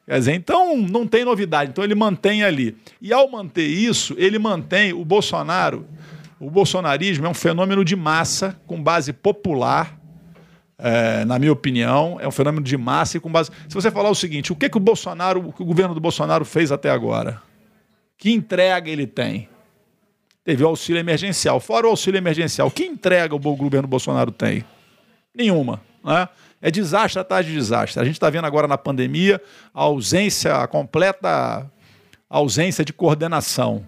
Quer 0.06 0.18
dizer, 0.18 0.34
então 0.34 0.76
não 0.76 1.06
tem 1.06 1.24
novidade. 1.24 1.70
Então 1.70 1.82
ele 1.82 1.94
mantém 1.94 2.44
ali. 2.44 2.76
E 3.00 3.12
ao 3.12 3.28
manter 3.28 3.66
isso, 3.66 4.14
ele 4.16 4.38
mantém 4.38 4.92
o 4.92 5.04
Bolsonaro. 5.04 5.86
O 6.38 6.50
bolsonarismo 6.50 7.26
é 7.26 7.28
um 7.28 7.34
fenômeno 7.34 7.84
de 7.84 7.96
massa 7.96 8.60
com 8.66 8.80
base 8.80 9.12
popular, 9.12 9.98
é, 10.78 11.24
na 11.24 11.38
minha 11.38 11.52
opinião, 11.52 12.18
é 12.20 12.28
um 12.28 12.30
fenômeno 12.30 12.62
de 12.62 12.76
massa 12.76 13.16
e 13.16 13.20
com 13.20 13.30
base. 13.30 13.50
Se 13.66 13.74
você 13.74 13.90
falar 13.90 14.10
o 14.10 14.14
seguinte, 14.14 14.52
o 14.52 14.56
que, 14.56 14.68
que 14.68 14.76
o 14.76 14.80
Bolsonaro, 14.80 15.48
o 15.48 15.52
que 15.52 15.62
o 15.62 15.66
governo 15.66 15.94
do 15.94 16.00
Bolsonaro 16.00 16.44
fez 16.44 16.70
até 16.70 16.90
agora? 16.90 17.42
Que 18.18 18.30
entrega 18.30 18.90
ele 18.90 19.06
tem? 19.06 19.48
Teve 20.44 20.62
o 20.62 20.68
auxílio 20.68 21.00
emergencial. 21.00 21.58
Fora 21.58 21.86
o 21.86 21.90
auxílio 21.90 22.18
emergencial, 22.18 22.70
que 22.70 22.84
entrega 22.84 23.34
o 23.34 23.38
governo 23.38 23.88
Bolsonaro 23.88 24.30
tem? 24.30 24.64
Nenhuma. 25.34 25.80
Né? 26.04 26.28
É 26.66 26.70
desastre 26.72 27.20
atrás 27.20 27.46
de 27.46 27.52
desastre. 27.52 28.02
A 28.02 28.04
gente 28.04 28.14
está 28.14 28.28
vendo 28.28 28.44
agora 28.44 28.66
na 28.66 28.76
pandemia 28.76 29.40
a 29.72 29.82
ausência, 29.82 30.52
a 30.56 30.66
completa 30.66 31.64
ausência 32.28 32.84
de 32.84 32.92
coordenação. 32.92 33.86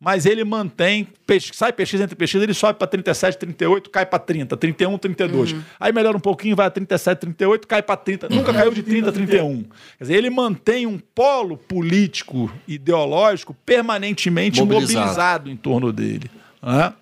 Mas 0.00 0.26
ele 0.26 0.42
mantém, 0.42 1.06
sai 1.52 1.72
pesquisa 1.72 2.02
entre 2.02 2.16
pesquisa, 2.16 2.42
ele 2.42 2.54
sobe 2.54 2.76
para 2.76 2.88
37, 2.88 3.38
38, 3.38 3.88
cai 3.90 4.04
para 4.04 4.18
30, 4.18 4.56
31, 4.56 4.98
32. 4.98 5.52
Uhum. 5.52 5.62
Aí 5.78 5.92
melhora 5.92 6.16
um 6.16 6.20
pouquinho, 6.20 6.56
vai 6.56 6.66
a 6.66 6.70
37, 6.70 7.20
38, 7.20 7.68
cai 7.68 7.82
para 7.84 7.96
30. 7.96 8.26
Uhum. 8.26 8.36
Nunca 8.38 8.52
caiu 8.52 8.72
de 8.72 8.82
30 8.82 9.10
a 9.10 9.12
31. 9.12 9.62
Quer 9.62 9.68
dizer, 10.00 10.14
ele 10.14 10.28
mantém 10.28 10.88
um 10.88 10.98
polo 10.98 11.56
político, 11.56 12.52
ideológico, 12.66 13.54
permanentemente 13.64 14.58
mobilizado, 14.58 14.98
mobilizado 14.98 15.50
em 15.50 15.56
torno 15.56 15.92
dele. 15.92 16.28
Né? 16.60 16.92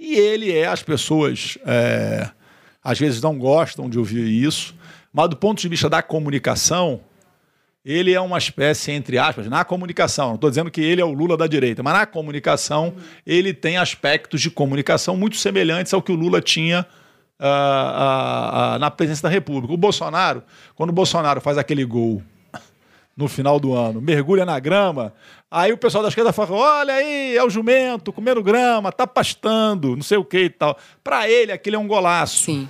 E 0.00 0.16
ele 0.16 0.50
é, 0.50 0.66
as 0.66 0.82
pessoas. 0.82 1.56
É, 1.64 2.30
às 2.88 2.98
vezes 2.98 3.20
não 3.20 3.36
gostam 3.36 3.86
de 3.86 3.98
ouvir 3.98 4.26
isso, 4.26 4.74
mas 5.12 5.28
do 5.28 5.36
ponto 5.36 5.60
de 5.60 5.68
vista 5.68 5.90
da 5.90 6.00
comunicação, 6.00 7.02
ele 7.84 8.14
é 8.14 8.20
uma 8.20 8.38
espécie, 8.38 8.92
entre 8.92 9.18
aspas, 9.18 9.46
na 9.46 9.62
comunicação, 9.62 10.28
não 10.28 10.34
estou 10.36 10.48
dizendo 10.48 10.70
que 10.70 10.80
ele 10.80 11.02
é 11.02 11.04
o 11.04 11.12
Lula 11.12 11.36
da 11.36 11.46
direita, 11.46 11.82
mas 11.82 11.92
na 11.92 12.06
comunicação 12.06 12.94
ele 13.26 13.52
tem 13.52 13.76
aspectos 13.76 14.40
de 14.40 14.50
comunicação 14.50 15.18
muito 15.18 15.36
semelhantes 15.36 15.92
ao 15.92 16.00
que 16.00 16.10
o 16.10 16.14
Lula 16.14 16.40
tinha 16.40 16.86
uh, 17.38 17.44
uh, 17.44 18.76
uh, 18.76 18.78
na 18.78 18.90
presidência 18.90 19.24
da 19.24 19.28
República. 19.28 19.74
O 19.74 19.76
Bolsonaro, 19.76 20.42
quando 20.74 20.88
o 20.88 20.94
Bolsonaro 20.94 21.42
faz 21.42 21.58
aquele 21.58 21.84
gol 21.84 22.22
no 23.14 23.28
final 23.28 23.60
do 23.60 23.74
ano, 23.74 24.00
mergulha 24.00 24.46
na 24.46 24.58
grama, 24.58 25.12
aí 25.50 25.74
o 25.74 25.76
pessoal 25.76 26.02
da 26.02 26.08
esquerda 26.08 26.32
fala: 26.32 26.52
olha 26.52 26.94
aí, 26.94 27.36
é 27.36 27.44
o 27.44 27.50
jumento 27.50 28.14
comendo 28.14 28.42
grama, 28.42 28.90
tá 28.90 29.06
pastando, 29.06 29.94
não 29.94 30.02
sei 30.02 30.16
o 30.16 30.24
que 30.24 30.44
e 30.44 30.50
tal. 30.50 30.78
Para 31.04 31.28
ele, 31.28 31.52
aquele 31.52 31.76
é 31.76 31.78
um 31.78 31.86
golaço. 31.86 32.44
Sim. 32.44 32.66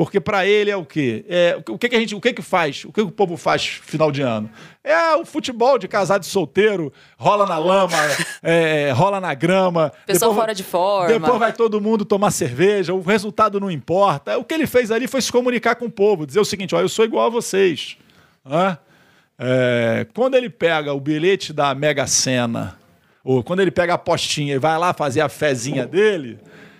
Porque 0.00 0.18
para 0.18 0.46
ele 0.46 0.70
é 0.70 0.76
o 0.78 0.82
quê? 0.82 1.26
É, 1.28 1.62
o 1.68 1.76
que, 1.76 1.86
que 1.86 1.94
a 1.94 2.00
gente, 2.00 2.14
o 2.14 2.20
que 2.22 2.32
que 2.32 2.40
faz? 2.40 2.86
O 2.86 2.88
que, 2.90 3.02
que 3.02 3.08
o 3.08 3.10
povo 3.10 3.36
faz 3.36 3.66
final 3.66 4.10
de 4.10 4.22
ano? 4.22 4.48
É 4.82 5.14
o 5.14 5.26
futebol 5.26 5.76
de 5.76 5.86
casado 5.86 6.24
solteiro, 6.24 6.90
rola 7.18 7.44
na 7.44 7.58
lama, 7.58 7.98
é, 8.42 8.92
rola 8.92 9.20
na 9.20 9.34
grama. 9.34 9.92
Pessoal 10.06 10.34
fora 10.34 10.54
de 10.54 10.64
forma. 10.64 11.06
Depois 11.06 11.38
vai 11.38 11.52
todo 11.52 11.82
mundo 11.82 12.06
tomar 12.06 12.30
cerveja, 12.30 12.94
o 12.94 13.02
resultado 13.02 13.60
não 13.60 13.70
importa. 13.70 14.38
O 14.38 14.42
que 14.42 14.54
ele 14.54 14.66
fez 14.66 14.90
ali 14.90 15.06
foi 15.06 15.20
se 15.20 15.30
comunicar 15.30 15.74
com 15.74 15.84
o 15.84 15.90
povo, 15.90 16.26
dizer 16.26 16.40
o 16.40 16.46
seguinte: 16.46 16.74
ó, 16.74 16.80
eu 16.80 16.88
sou 16.88 17.04
igual 17.04 17.26
a 17.26 17.28
vocês. 17.28 17.98
É, 19.38 20.06
quando 20.14 20.34
ele 20.34 20.48
pega 20.48 20.94
o 20.94 20.98
bilhete 20.98 21.52
da 21.52 21.74
Mega 21.74 22.06
Sena, 22.06 22.78
ou 23.22 23.44
quando 23.44 23.60
ele 23.60 23.70
pega 23.70 23.92
a 23.92 23.98
postinha 23.98 24.54
e 24.54 24.58
vai 24.58 24.78
lá 24.78 24.94
fazer 24.94 25.20
a 25.20 25.28
fezinha 25.28 25.86
dele 25.86 26.38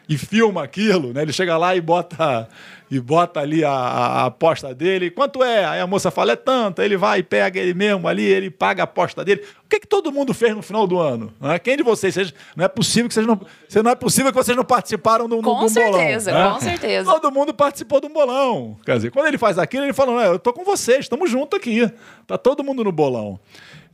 e 0.08 0.18
filma 0.18 0.64
aquilo, 0.64 1.12
né? 1.12 1.22
Ele 1.22 1.32
chega 1.32 1.56
lá 1.56 1.76
e 1.76 1.80
bota 1.80 2.48
e 2.90 2.98
bota 2.98 3.38
ali 3.38 3.64
a, 3.64 3.70
a, 3.70 4.26
aposta 4.26 4.74
dele. 4.74 5.10
Quanto 5.10 5.44
é? 5.44 5.64
Aí 5.64 5.80
a 5.80 5.86
moça 5.86 6.10
fala, 6.10 6.32
é 6.32 6.36
tanto. 6.36 6.82
Ele 6.82 6.96
vai 6.96 7.20
e 7.20 7.22
pega 7.22 7.60
ele 7.60 7.72
mesmo 7.72 8.08
ali, 8.08 8.24
ele 8.24 8.50
paga 8.50 8.82
a 8.82 8.84
aposta 8.84 9.24
dele. 9.24 9.42
O 9.64 9.68
que, 9.68 9.78
que 9.78 9.86
todo 9.86 10.10
mundo 10.10 10.34
fez 10.34 10.56
no 10.56 10.60
final 10.60 10.88
do 10.88 10.98
ano? 10.98 11.32
Não 11.40 11.52
é? 11.52 11.58
Quem 11.60 11.76
de 11.76 11.84
vocês? 11.84 12.12
Vocês, 12.12 12.34
não 12.56 12.64
é 12.64 12.68
possível 12.68 13.06
que 13.06 13.14
vocês 13.14 13.24
não. 13.24 13.40
Não 13.84 13.90
é 13.92 13.94
possível 13.94 14.32
que 14.32 14.36
vocês 14.36 14.56
não 14.56 14.64
participaram 14.64 15.28
do, 15.28 15.40
com 15.40 15.60
do 15.60 15.68
certeza, 15.68 16.32
bolão. 16.32 16.58
Com 16.58 16.64
né? 16.64 16.70
certeza, 16.70 17.12
Todo 17.12 17.30
mundo 17.30 17.54
participou 17.54 18.00
do 18.00 18.08
bolão. 18.08 18.76
Quer 18.84 18.96
dizer, 18.96 19.10
quando 19.12 19.28
ele 19.28 19.38
faz 19.38 19.56
aquilo, 19.56 19.84
ele 19.84 19.92
fala, 19.92 20.12
não, 20.12 20.32
eu 20.32 20.38
tô 20.38 20.52
com 20.52 20.64
vocês, 20.64 21.00
estamos 21.00 21.30
juntos 21.30 21.56
aqui. 21.56 21.88
Tá 22.26 22.36
todo 22.36 22.64
mundo 22.64 22.82
no 22.82 22.90
bolão. 22.90 23.38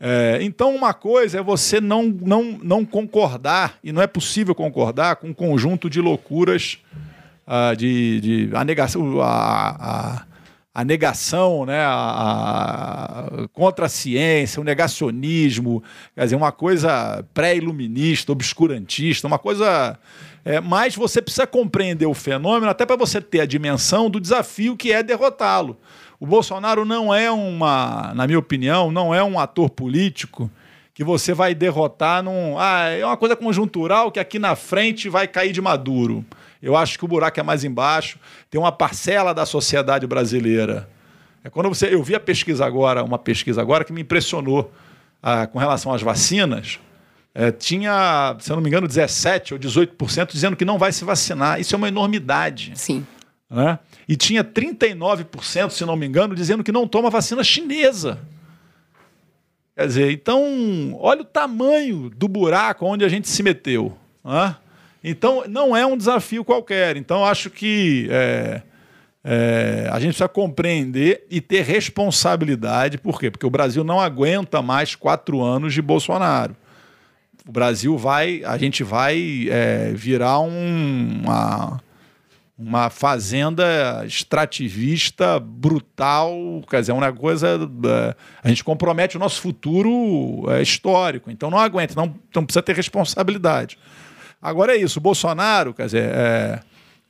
É, 0.01 0.39
então, 0.41 0.75
uma 0.75 0.95
coisa 0.95 1.39
é 1.39 1.43
você 1.43 1.81
não, 1.81 2.05
não, 2.05 2.59
não 2.63 2.85
concordar, 2.85 3.79
e 3.85 3.93
não 3.93 4.01
é 4.01 4.07
possível 4.07 4.55
concordar 4.55 5.17
com 5.17 5.29
um 5.29 5.35
conjunto 5.35 5.91
de 5.91 6.01
loucuras 6.01 6.79
uh, 7.47 7.77
de, 7.77 8.21
de 8.21 8.51
a 8.57 8.65
negação, 8.65 9.21
a, 9.21 9.27
a, 9.79 10.27
a 10.75 10.85
negação 10.85 11.65
né, 11.65 11.81
a, 11.81 13.25
a, 13.45 13.49
contra 13.53 13.87
a 13.87 13.89
ciência, 13.89 14.61
o 14.61 14.65
negacionismo, 14.65 15.83
quer 16.15 16.25
dizer, 16.25 16.37
uma 16.37 16.53
coisa 16.53 17.25
pré-iluminista, 17.33 18.33
obscurantista, 18.33 19.27
uma 19.27 19.39
coisa. 19.39 19.99
É, 20.45 20.61
mas 20.61 20.95
você 20.95 21.21
precisa 21.21 21.47
compreender 21.47 22.07
o 22.07 22.15
fenômeno 22.15 22.71
até 22.71 22.87
para 22.87 22.95
você 22.95 23.21
ter 23.21 23.41
a 23.41 23.47
dimensão 23.47 24.09
do 24.09 24.21
desafio 24.21 24.77
que 24.77 24.93
é 24.93 25.03
derrotá-lo. 25.03 25.77
O 26.21 26.27
Bolsonaro 26.27 26.85
não 26.85 27.13
é 27.13 27.31
uma, 27.31 28.13
na 28.15 28.27
minha 28.27 28.39
opinião, 28.39 28.93
não 28.93 29.15
é 29.15 29.23
um 29.25 29.39
ator 29.39 29.69
político 29.69 30.51
que 30.95 31.05
você 31.05 31.35
vai 31.35 31.55
derrotar 31.55 32.23
num. 32.23 32.59
Ah, 32.59 32.89
é 32.89 33.05
uma 33.05 33.19
coisa 33.19 33.37
conjuntural 33.37 34.11
que 34.11 34.19
aqui 34.19 34.39
na 34.39 34.57
frente 34.57 35.11
vai 35.11 35.29
cair 35.29 35.53
de 35.53 35.61
maduro. 35.61 36.25
Eu 36.63 36.77
acho 36.77 36.99
que 36.99 37.05
o 37.05 37.09
buraco 37.09 37.39
é 37.39 37.43
mais 37.43 37.65
embaixo. 37.65 38.19
Tem 38.51 38.61
uma 38.61 38.73
parcela 38.73 39.35
da 39.35 39.47
sociedade 39.47 40.07
brasileira. 40.07 40.89
É 41.45 41.51
quando 41.51 41.69
você. 41.69 41.95
Eu 41.95 42.03
vi 42.03 42.15
a 42.15 42.21
pesquisa 42.21 42.67
agora, 42.67 43.05
uma 43.05 43.19
pesquisa 43.19 43.61
agora 43.61 43.85
que 43.85 43.93
me 43.93 44.01
impressionou 44.01 44.73
ah, 45.23 45.47
com 45.47 45.59
relação 45.59 45.93
às 45.93 46.03
vacinas. 46.03 46.81
É, 47.35 47.53
tinha, 47.53 48.35
se 48.41 48.51
eu 48.51 48.57
não 48.57 48.63
me 48.63 48.69
engano, 48.69 48.89
17 48.89 49.55
ou 49.55 49.61
18% 49.61 50.33
dizendo 50.33 50.57
que 50.57 50.65
não 50.65 50.79
vai 50.79 50.91
se 50.91 51.05
vacinar. 51.05 51.61
Isso 51.61 51.75
é 51.75 51.77
uma 51.77 51.89
enormidade. 51.89 52.73
Sim. 52.75 53.07
Né? 53.51 53.79
E 54.09 54.17
tinha 54.17 54.43
39%, 54.43 55.71
se 55.71 55.85
não 55.85 55.97
me 55.97 56.07
engano, 56.07 56.35
dizendo 56.35 56.65
que 56.65 56.73
não 56.73 56.89
toma 56.89 57.11
vacina 57.11 57.45
chinesa. 57.45 58.19
Quer 59.77 59.87
dizer, 59.87 60.11
então, 60.11 60.97
olha 60.99 61.21
o 61.21 61.25
tamanho 61.25 62.09
do 62.09 62.27
buraco 62.27 62.87
onde 62.87 63.05
a 63.05 63.09
gente 63.09 63.29
se 63.29 63.43
meteu. 63.43 63.97
Né? 64.25 64.57
Então, 65.09 65.45
não 65.49 65.77
é 65.77 65.87
um 65.87 65.97
desafio 65.97 66.45
qualquer. 66.45 66.97
Então, 66.97 67.25
acho 67.25 67.49
que 67.49 68.09
é, 68.11 68.61
é, 69.23 69.89
a 69.93 70.01
gente 70.01 70.09
precisa 70.09 70.29
compreender 70.29 71.25
e 71.31 71.41
ter 71.41 71.63
responsabilidade. 71.63 72.99
Por 72.99 73.21
quê? 73.21 73.31
Porque 73.31 73.47
o 73.47 73.51
Brasil 73.51 73.85
não 73.85 74.01
aguenta 74.01 74.61
mais 74.61 74.97
quatro 74.97 75.41
anos 75.45 75.73
de 75.73 75.81
Bolsonaro. 75.81 76.57
O 77.47 77.53
Brasil 77.53 77.97
vai, 77.97 78.43
a 78.45 78.59
gente 78.59 78.83
vai 78.83 79.47
é, 79.49 79.93
virar 79.95 80.41
um, 80.41 81.21
uma 81.23 81.81
uma 82.59 82.89
fazenda 82.89 84.03
extrativista 84.07 85.39
brutal, 85.39 86.35
quer 86.71 86.81
dizer, 86.81 86.93
é 86.93 86.95
uma 86.95 87.13
coisa. 87.13 87.49
É, 87.85 88.15
a 88.43 88.49
gente 88.49 88.65
compromete 88.65 89.17
o 89.17 89.21
nosso 89.21 89.43
futuro 89.43 90.51
é, 90.51 90.63
histórico, 90.63 91.31
então 91.31 91.51
não 91.51 91.59
aguenta, 91.59 91.95
não, 91.95 92.15
então 92.31 92.45
precisa 92.45 92.63
ter 92.63 92.75
responsabilidade. 92.75 93.79
Agora 94.41 94.77
é 94.77 94.77
isso, 94.77 94.99
o 94.99 95.03
Bolsonaro, 95.03 95.75
quer 95.75 95.87
dizer, 95.87 96.05
é, 96.05 96.61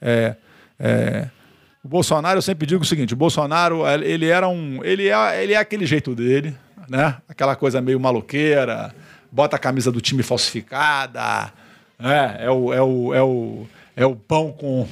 é, 0.00 0.36
é, 0.78 1.28
o 1.84 1.88
Bolsonaro, 1.88 2.38
eu 2.38 2.42
sempre 2.42 2.66
digo 2.66 2.82
o 2.82 2.86
seguinte: 2.86 3.14
o 3.14 3.16
Bolsonaro, 3.16 3.86
ele 3.86 4.26
era 4.26 4.48
um. 4.48 4.82
Ele 4.84 5.08
é, 5.08 5.42
ele 5.42 5.52
é 5.52 5.56
aquele 5.56 5.86
jeito 5.86 6.14
dele, 6.14 6.56
né? 6.88 7.16
Aquela 7.28 7.54
coisa 7.54 7.80
meio 7.80 8.00
maloqueira, 8.00 8.94
bota 9.30 9.56
a 9.56 9.58
camisa 9.58 9.92
do 9.92 10.00
time 10.00 10.22
falsificada, 10.22 11.52
é, 11.98 12.46
é 12.46 12.50
o. 12.50 12.72
É 12.72 12.82
o, 12.82 13.14
é 13.14 13.22
o 13.22 13.66
é 13.96 14.04
o 14.04 14.14
pão 14.14 14.52
com 14.52 14.86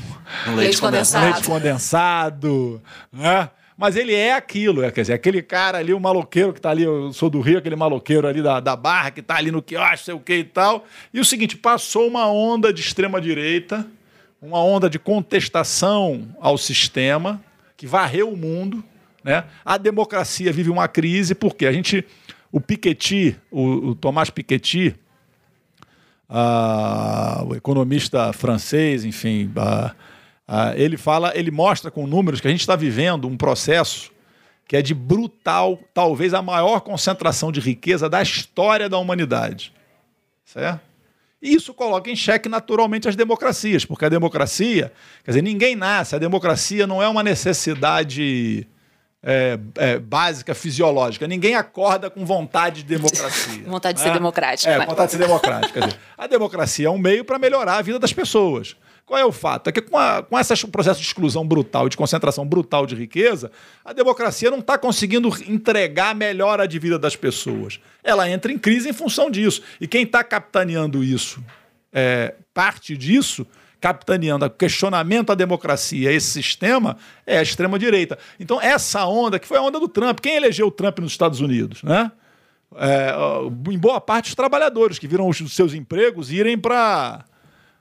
leite 0.56 0.80
condensado, 0.80 1.24
leite 1.30 1.46
condensado 1.46 2.82
né? 3.12 3.50
Mas 3.76 3.96
ele 3.96 4.14
é 4.14 4.34
aquilo, 4.34 4.84
é, 4.84 4.90
quer 4.90 5.00
dizer, 5.00 5.14
aquele 5.14 5.42
cara 5.42 5.78
ali, 5.78 5.92
o 5.92 5.98
maloqueiro 5.98 6.52
que 6.52 6.60
está 6.60 6.70
ali, 6.70 6.84
eu 6.84 7.12
sou 7.12 7.28
do 7.28 7.40
Rio, 7.40 7.58
aquele 7.58 7.74
maloqueiro 7.74 8.26
ali 8.26 8.40
da, 8.40 8.60
da 8.60 8.76
barra 8.76 9.10
que 9.10 9.18
está 9.18 9.37
ali 9.37 9.50
no 9.50 9.60
quiosque, 9.60 10.04
sei 10.04 10.14
o 10.14 10.20
que 10.20 10.37
e 10.37 10.44
tal. 10.44 10.84
E 11.12 11.18
o 11.18 11.24
seguinte, 11.24 11.56
passou 11.56 12.06
uma 12.06 12.30
onda 12.30 12.72
de 12.72 12.80
extrema-direita, 12.80 13.84
uma 14.40 14.62
onda 14.62 14.88
de 14.88 14.98
contestação 14.98 16.28
ao 16.40 16.56
sistema, 16.56 17.42
que 17.76 17.87
varreu 17.87 18.30
o 18.30 18.37
mundo. 18.37 18.84
Né? 19.24 19.44
A 19.64 19.76
democracia 19.76 20.52
vive 20.52 20.70
uma 20.70 20.87
crise, 20.87 21.34
porque 21.34 21.66
a 21.66 21.72
gente. 21.72 22.04
O 22.52 22.60
Piketty, 22.60 23.37
o, 23.50 23.88
o 23.88 23.94
Tomás 23.96 24.30
Piketty, 24.30 24.94
uh, 26.30 27.44
o 27.44 27.56
economista 27.56 28.32
francês, 28.32 29.04
enfim, 29.04 29.50
uh, 29.56 29.90
uh, 30.48 30.74
ele 30.76 30.96
fala, 30.96 31.33
ele 31.35 31.50
mostra 31.50 31.90
com 31.90 32.07
números 32.07 32.40
que 32.40 32.48
a 32.48 32.50
gente 32.50 32.61
está 32.61 32.76
vivendo 32.76 33.28
um 33.28 33.37
processo 33.37 34.12
que 34.66 34.76
é 34.76 34.83
de 34.83 34.94
brutal, 34.94 35.78
talvez 35.92 36.33
a 36.33 36.40
maior 36.40 36.80
concentração 36.80 37.52
de 37.52 37.61
riqueza 37.61 38.09
da 38.09 38.22
história 38.22 38.88
da 38.88 38.98
humanidade. 38.98 39.72
Certo? 40.44 40.80
E 41.42 41.54
isso 41.54 41.74
coloca 41.74 42.11
em 42.11 42.16
xeque 42.16 42.48
naturalmente 42.48 43.07
as 43.07 43.14
democracias, 43.14 43.85
porque 43.85 44.07
a 44.07 44.09
democracia, 44.09 44.90
quer 45.22 45.33
dizer, 45.33 45.42
ninguém 45.42 45.76
nasce, 45.76 46.16
a 46.16 46.18
democracia 46.18 46.87
não 46.87 47.02
é 47.02 47.09
uma 47.09 47.22
necessidade 47.22 48.66
é, 49.22 49.59
é, 49.76 49.98
básica, 49.98 50.54
fisiológica. 50.54 51.26
Ninguém 51.26 51.54
acorda 51.54 52.09
com 52.09 52.24
vontade 52.24 52.83
de 52.83 52.96
democracia. 52.96 53.62
vontade 53.68 53.96
de 53.96 54.02
ser 54.02 54.09
né? 54.09 54.14
democrática. 54.14 54.70
É, 54.70 54.87
vontade 54.87 55.12
de 55.12 55.18
ser 55.18 55.22
democrática. 55.22 55.80
Dizer, 55.83 56.00
a 56.16 56.26
democracia 56.26 56.87
é 56.87 56.90
um 56.90 56.98
meio 56.98 57.24
para 57.26 57.38
melhorar 57.38 57.76
a 57.76 57.83
vida 57.83 57.98
das 57.98 58.12
pessoas. 58.12 58.74
Qual 59.06 59.20
é 59.20 59.24
o 59.24 59.32
fato? 59.32 59.68
É 59.68 59.72
que 59.72 59.82
com, 59.82 59.98
a, 59.98 60.22
com 60.22 60.38
esse 60.38 60.66
processo 60.68 61.00
de 61.00 61.06
exclusão 61.06 61.46
brutal, 61.46 61.88
de 61.88 61.96
concentração 61.96 62.46
brutal 62.46 62.86
de 62.86 62.94
riqueza, 62.94 63.50
a 63.84 63.92
democracia 63.92 64.50
não 64.50 64.60
está 64.60 64.78
conseguindo 64.78 65.28
entregar 65.46 66.10
a 66.10 66.14
melhora 66.14 66.66
de 66.66 66.78
vida 66.78 66.98
das 66.98 67.14
pessoas. 67.14 67.78
Ela 68.02 68.28
entra 68.30 68.50
em 68.50 68.58
crise 68.58 68.88
em 68.88 68.94
função 68.94 69.30
disso. 69.30 69.62
E 69.78 69.86
quem 69.86 70.04
está 70.04 70.24
capitaneando 70.24 71.04
isso, 71.04 71.44
é, 71.92 72.34
parte 72.54 72.96
disso, 72.96 73.46
capitaneando 73.78 74.46
o 74.46 74.50
questionamento 74.50 75.30
à 75.30 75.34
democracia, 75.34 76.10
esse 76.10 76.30
sistema, 76.30 76.96
é 77.26 77.36
a 77.36 77.42
extrema-direita. 77.42 78.18
Então, 78.40 78.58
essa 78.58 79.04
onda, 79.04 79.38
que 79.38 79.46
foi 79.46 79.58
a 79.58 79.62
onda 79.62 79.78
do 79.78 79.86
Trump, 79.86 80.20
quem 80.20 80.36
elegeu 80.36 80.68
o 80.68 80.70
Trump 80.70 81.00
nos 81.00 81.12
Estados 81.12 81.40
Unidos? 81.40 81.82
Né? 81.82 82.10
É, 82.76 83.12
em 83.70 83.78
boa 83.78 84.00
parte, 84.00 84.30
os 84.30 84.34
trabalhadores 84.34 84.98
que 84.98 85.06
viram 85.06 85.28
os 85.28 85.36
seus 85.52 85.74
empregos 85.74 86.32
irem 86.32 86.56
para 86.56 87.26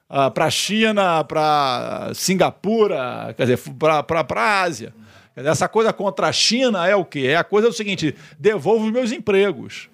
para 0.08 0.46
a 0.46 0.50
China, 0.50 1.24
para 1.24 2.12
Singapura, 2.14 3.34
quer 3.36 3.44
dizer, 3.44 3.60
para 3.78 4.42
a 4.42 4.62
Ásia. 4.62 4.94
Essa 5.36 5.68
coisa 5.68 5.92
contra 5.92 6.28
a 6.28 6.32
China 6.32 6.88
é 6.88 6.96
o 6.96 7.04
quê? 7.04 7.28
É 7.28 7.36
a 7.36 7.44
coisa 7.44 7.68
do 7.68 7.74
seguinte: 7.74 8.16
devolvo 8.38 8.86
os 8.86 8.92
meus 8.92 9.12
empregos 9.12 9.90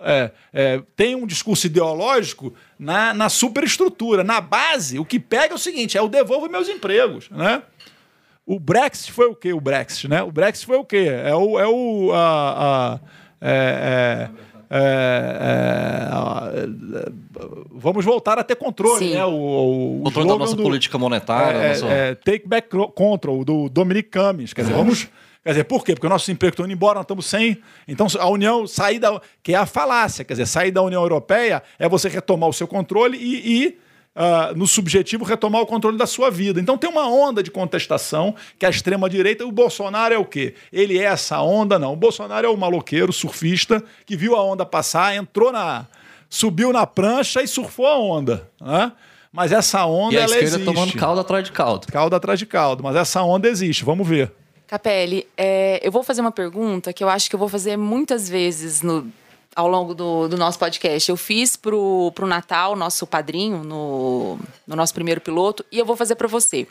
é, 0.00 0.30
é, 0.52 0.82
tem 0.96 1.14
um 1.14 1.26
discurso 1.26 1.66
ideológico 1.66 2.54
na, 2.78 3.12
na 3.14 3.28
superestrutura. 3.28 4.24
Na 4.24 4.40
base, 4.40 4.98
o 4.98 5.04
que 5.04 5.20
pega 5.20 5.54
é 5.54 5.56
o 5.56 5.58
seguinte: 5.58 5.96
é 5.96 6.02
o 6.02 6.08
devolvo 6.08 6.48
meus 6.48 6.68
empregos. 6.68 7.28
Né? 7.30 7.62
O 8.46 8.58
Brexit 8.58 9.12
foi 9.12 9.26
o 9.26 9.34
quê? 9.34 9.52
O 9.52 9.60
Brexit, 9.60 10.08
né? 10.08 10.22
O 10.22 10.30
Brexit 10.30 10.66
foi 10.66 10.76
o 10.76 10.84
quê? 10.84 11.08
É 11.08 11.34
o. 11.34 11.58
É 11.58 11.66
o 11.66 12.12
a, 12.12 12.20
a, 12.20 13.00
é, 13.40 14.30
é, 14.30 14.53
é, 14.74 16.10
é 16.10 17.14
vamos 17.72 18.04
voltar 18.04 18.38
a 18.38 18.44
ter 18.44 18.56
controle, 18.56 19.06
Sim. 19.06 19.14
né? 19.14 19.24
O, 19.24 20.00
o 20.00 20.02
controle 20.04 20.28
da 20.28 20.36
nossa 20.36 20.56
do, 20.56 20.62
política 20.62 20.98
monetária. 20.98 21.58
É, 21.58 21.68
nossa... 21.68 21.86
é, 21.86 22.14
take 22.14 22.48
back 22.48 22.68
control, 22.94 23.44
do 23.44 23.68
Dominic 23.68 24.10
Cummings. 24.10 24.52
Quer 24.52 24.62
dizer, 24.62 24.74
vamos 24.74 25.08
Quer 25.44 25.50
dizer, 25.50 25.64
por 25.64 25.84
quê? 25.84 25.92
Porque 25.92 26.08
nossos 26.08 26.26
empregos 26.30 26.54
estão 26.54 26.64
indo 26.64 26.72
embora, 26.72 26.94
nós 26.94 27.04
estamos 27.04 27.26
sem. 27.26 27.58
Então, 27.86 28.06
a 28.18 28.28
União, 28.30 28.66
sair 28.66 28.98
da. 28.98 29.20
que 29.42 29.52
é 29.52 29.56
a 29.56 29.66
falácia, 29.66 30.24
quer 30.24 30.32
dizer, 30.32 30.46
sair 30.46 30.70
da 30.70 30.80
União 30.80 31.02
Europeia 31.02 31.62
é 31.78 31.86
você 31.86 32.08
retomar 32.08 32.48
o 32.48 32.52
seu 32.52 32.66
controle 32.66 33.18
e, 33.18 33.64
e 33.64 33.78
uh, 34.14 34.56
no 34.56 34.66
subjetivo, 34.66 35.24
retomar 35.24 35.60
o 35.60 35.66
controle 35.66 35.98
da 35.98 36.06
sua 36.06 36.30
vida. 36.30 36.60
Então, 36.60 36.78
tem 36.78 36.88
uma 36.88 37.08
onda 37.08 37.42
de 37.42 37.50
contestação 37.50 38.34
que 38.58 38.64
a 38.64 38.70
extrema-direita. 38.70 39.44
O 39.44 39.52
Bolsonaro 39.52 40.14
é 40.14 40.18
o 40.18 40.24
quê? 40.24 40.54
Ele 40.72 40.98
é 40.98 41.04
essa 41.04 41.40
onda? 41.40 41.78
Não. 41.78 41.92
O 41.92 41.96
Bolsonaro 41.96 42.46
é 42.46 42.50
o 42.50 42.56
maloqueiro, 42.56 43.12
surfista, 43.12 43.82
que 44.06 44.16
viu 44.16 44.34
a 44.36 44.42
onda 44.42 44.64
passar, 44.64 45.14
entrou 45.14 45.52
na. 45.52 45.86
subiu 46.28 46.72
na 46.72 46.86
prancha 46.86 47.42
e 47.42 47.48
surfou 47.48 47.86
a 47.86 47.98
onda. 47.98 48.48
Né? 48.60 48.92
Mas 49.32 49.50
essa 49.50 49.84
onda, 49.84 50.14
e 50.14 50.18
a 50.18 50.22
ela 50.22 50.26
esquerda 50.26 50.56
existe. 50.56 50.64
tomando 50.64 50.92
caldo 50.94 51.20
atrás 51.20 51.44
de 51.44 51.52
caldo. 51.52 51.86
Caldo 51.88 52.14
atrás 52.14 52.38
de 52.38 52.46
caldo. 52.46 52.82
Mas 52.84 52.94
essa 52.94 53.22
onda 53.22 53.48
existe, 53.48 53.84
vamos 53.84 54.06
ver. 54.06 54.30
Capelli, 54.66 55.26
é, 55.36 55.80
eu 55.82 55.92
vou 55.92 56.02
fazer 56.02 56.20
uma 56.20 56.32
pergunta 56.32 56.92
que 56.92 57.04
eu 57.04 57.08
acho 57.08 57.28
que 57.28 57.36
eu 57.36 57.38
vou 57.38 57.48
fazer 57.48 57.76
muitas 57.76 58.28
vezes 58.28 58.80
no, 58.80 59.12
ao 59.54 59.68
longo 59.68 59.94
do, 59.94 60.28
do, 60.28 60.36
nosso 60.36 60.58
podcast. 60.58 61.08
Eu 61.08 61.16
fiz 61.16 61.56
pro, 61.56 62.10
pro 62.14 62.26
Natal, 62.26 62.74
nosso 62.74 63.06
padrinho, 63.06 63.62
no, 63.62 64.38
no 64.66 64.76
nosso 64.76 64.92
primeiro 64.92 65.20
piloto, 65.20 65.64
e 65.70 65.78
eu 65.78 65.84
vou 65.84 65.96
fazer 65.96 66.16
para 66.16 66.28
você. 66.28 66.66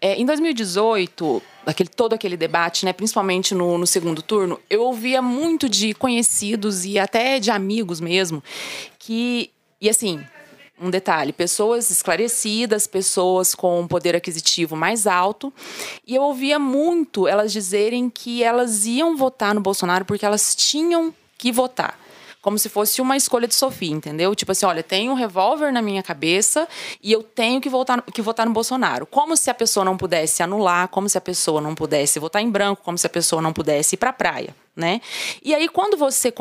É, 0.00 0.14
em 0.16 0.26
2018, 0.26 1.42
aquele, 1.66 1.88
todo 1.88 2.12
aquele 2.12 2.36
debate, 2.36 2.84
né, 2.84 2.92
principalmente 2.92 3.54
no, 3.54 3.78
no 3.78 3.86
segundo 3.86 4.22
turno, 4.22 4.60
eu 4.68 4.82
ouvia 4.82 5.22
muito 5.22 5.68
de 5.68 5.94
conhecidos 5.94 6.84
e 6.84 6.98
até 6.98 7.38
de 7.38 7.50
amigos 7.50 8.00
mesmo, 8.00 8.42
que. 8.98 9.50
E 9.80 9.88
assim, 9.88 10.22
um 10.80 10.90
detalhe: 10.90 11.32
pessoas 11.32 11.90
esclarecidas, 11.90 12.86
pessoas 12.86 13.54
com 13.54 13.80
um 13.80 13.88
poder 13.88 14.16
aquisitivo 14.16 14.74
mais 14.74 15.06
alto. 15.06 15.52
E 16.06 16.14
eu 16.14 16.22
ouvia 16.22 16.58
muito 16.58 17.28
elas 17.28 17.52
dizerem 17.52 18.08
que 18.08 18.42
elas 18.42 18.86
iam 18.86 19.16
votar 19.16 19.54
no 19.54 19.60
Bolsonaro 19.60 20.04
porque 20.04 20.24
elas 20.24 20.54
tinham 20.54 21.14
que 21.36 21.52
votar 21.52 21.99
como 22.40 22.58
se 22.58 22.68
fosse 22.68 23.00
uma 23.00 23.16
escolha 23.16 23.46
de 23.46 23.54
Sofia, 23.54 23.90
entendeu? 23.90 24.34
Tipo 24.34 24.52
assim, 24.52 24.66
olha, 24.66 24.82
tem 24.82 25.10
um 25.10 25.14
revólver 25.14 25.72
na 25.72 25.82
minha 25.82 26.02
cabeça 26.02 26.66
e 27.02 27.12
eu 27.12 27.22
tenho 27.22 27.60
que 27.60 27.68
votar, 27.68 28.02
que 28.02 28.22
votar 28.22 28.46
no 28.46 28.52
Bolsonaro. 28.52 29.06
Como 29.06 29.36
se 29.36 29.50
a 29.50 29.54
pessoa 29.54 29.84
não 29.84 29.96
pudesse 29.96 30.42
anular, 30.42 30.88
como 30.88 31.08
se 31.08 31.18
a 31.18 31.20
pessoa 31.20 31.60
não 31.60 31.74
pudesse 31.74 32.18
votar 32.18 32.42
em 32.42 32.50
branco, 32.50 32.82
como 32.82 32.96
se 32.96 33.06
a 33.06 33.10
pessoa 33.10 33.42
não 33.42 33.52
pudesse 33.52 33.94
ir 33.94 33.98
para 33.98 34.10
a 34.10 34.14
praia, 34.14 34.54
né? 34.74 35.00
E 35.42 35.54
aí 35.54 35.68
quando 35.68 35.96
você 35.96 36.32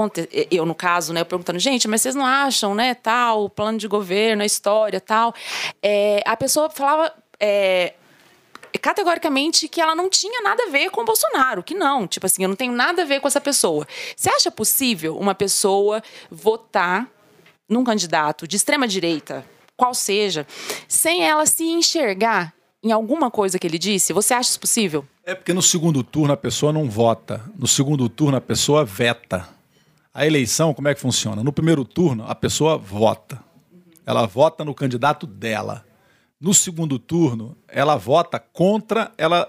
eu 0.51 0.65
no 0.65 0.75
caso, 0.75 1.13
né, 1.13 1.21
eu 1.21 1.25
perguntando, 1.25 1.59
gente, 1.59 1.87
mas 1.87 2.01
vocês 2.01 2.15
não 2.15 2.25
acham, 2.25 2.73
né, 2.73 2.93
tal, 2.93 3.49
plano 3.49 3.77
de 3.77 3.87
governo, 3.87 4.43
a 4.43 4.45
história, 4.45 5.01
tal, 5.01 5.33
é, 5.81 6.21
a 6.25 6.37
pessoa 6.37 6.69
falava 6.69 7.13
é, 7.39 7.93
categoricamente 8.77 9.67
que 9.67 9.81
ela 9.81 9.95
não 9.95 10.09
tinha 10.09 10.41
nada 10.41 10.63
a 10.63 10.69
ver 10.69 10.91
com 10.91 11.01
o 11.01 11.05
Bolsonaro, 11.05 11.63
que 11.63 11.73
não, 11.73 12.05
tipo 12.05 12.25
assim, 12.25 12.43
eu 12.43 12.49
não 12.49 12.55
tenho 12.55 12.73
nada 12.73 13.01
a 13.01 13.05
ver 13.05 13.19
com 13.19 13.27
essa 13.27 13.41
pessoa. 13.41 13.87
Você 14.15 14.29
acha 14.29 14.51
possível 14.51 15.17
uma 15.17 15.33
pessoa 15.33 16.03
votar 16.29 17.07
num 17.67 17.83
candidato 17.83 18.47
de 18.47 18.55
extrema 18.57 18.87
direita, 18.87 19.45
qual 19.77 19.93
seja, 19.93 20.45
sem 20.87 21.23
ela 21.23 21.45
se 21.45 21.63
enxergar 21.63 22.53
em 22.83 22.91
alguma 22.91 23.31
coisa 23.31 23.57
que 23.57 23.67
ele 23.67 23.77
disse? 23.77 24.13
Você 24.13 24.33
acha 24.33 24.49
isso 24.49 24.59
possível? 24.59 25.05
É 25.23 25.35
porque 25.35 25.53
no 25.53 25.61
segundo 25.61 26.03
turno 26.03 26.33
a 26.33 26.37
pessoa 26.37 26.73
não 26.73 26.89
vota, 26.89 27.43
no 27.57 27.67
segundo 27.67 28.09
turno 28.09 28.37
a 28.37 28.41
pessoa 28.41 28.83
veta. 28.83 29.47
A 30.13 30.25
eleição, 30.25 30.73
como 30.73 30.87
é 30.87 30.95
que 30.95 30.99
funciona? 30.99 31.43
No 31.43 31.53
primeiro 31.53 31.85
turno, 31.85 32.25
a 32.27 32.33
pessoa 32.33 32.77
vota. 32.77 33.39
Ela 34.05 34.25
vota 34.25 34.65
no 34.65 34.73
candidato 34.73 35.27
dela. 35.27 35.85
No 36.39 36.53
segundo 36.53 36.97
turno, 36.97 37.57
ela 37.67 37.97
vota 37.97 38.39
contra, 38.39 39.11
ela, 39.17 39.47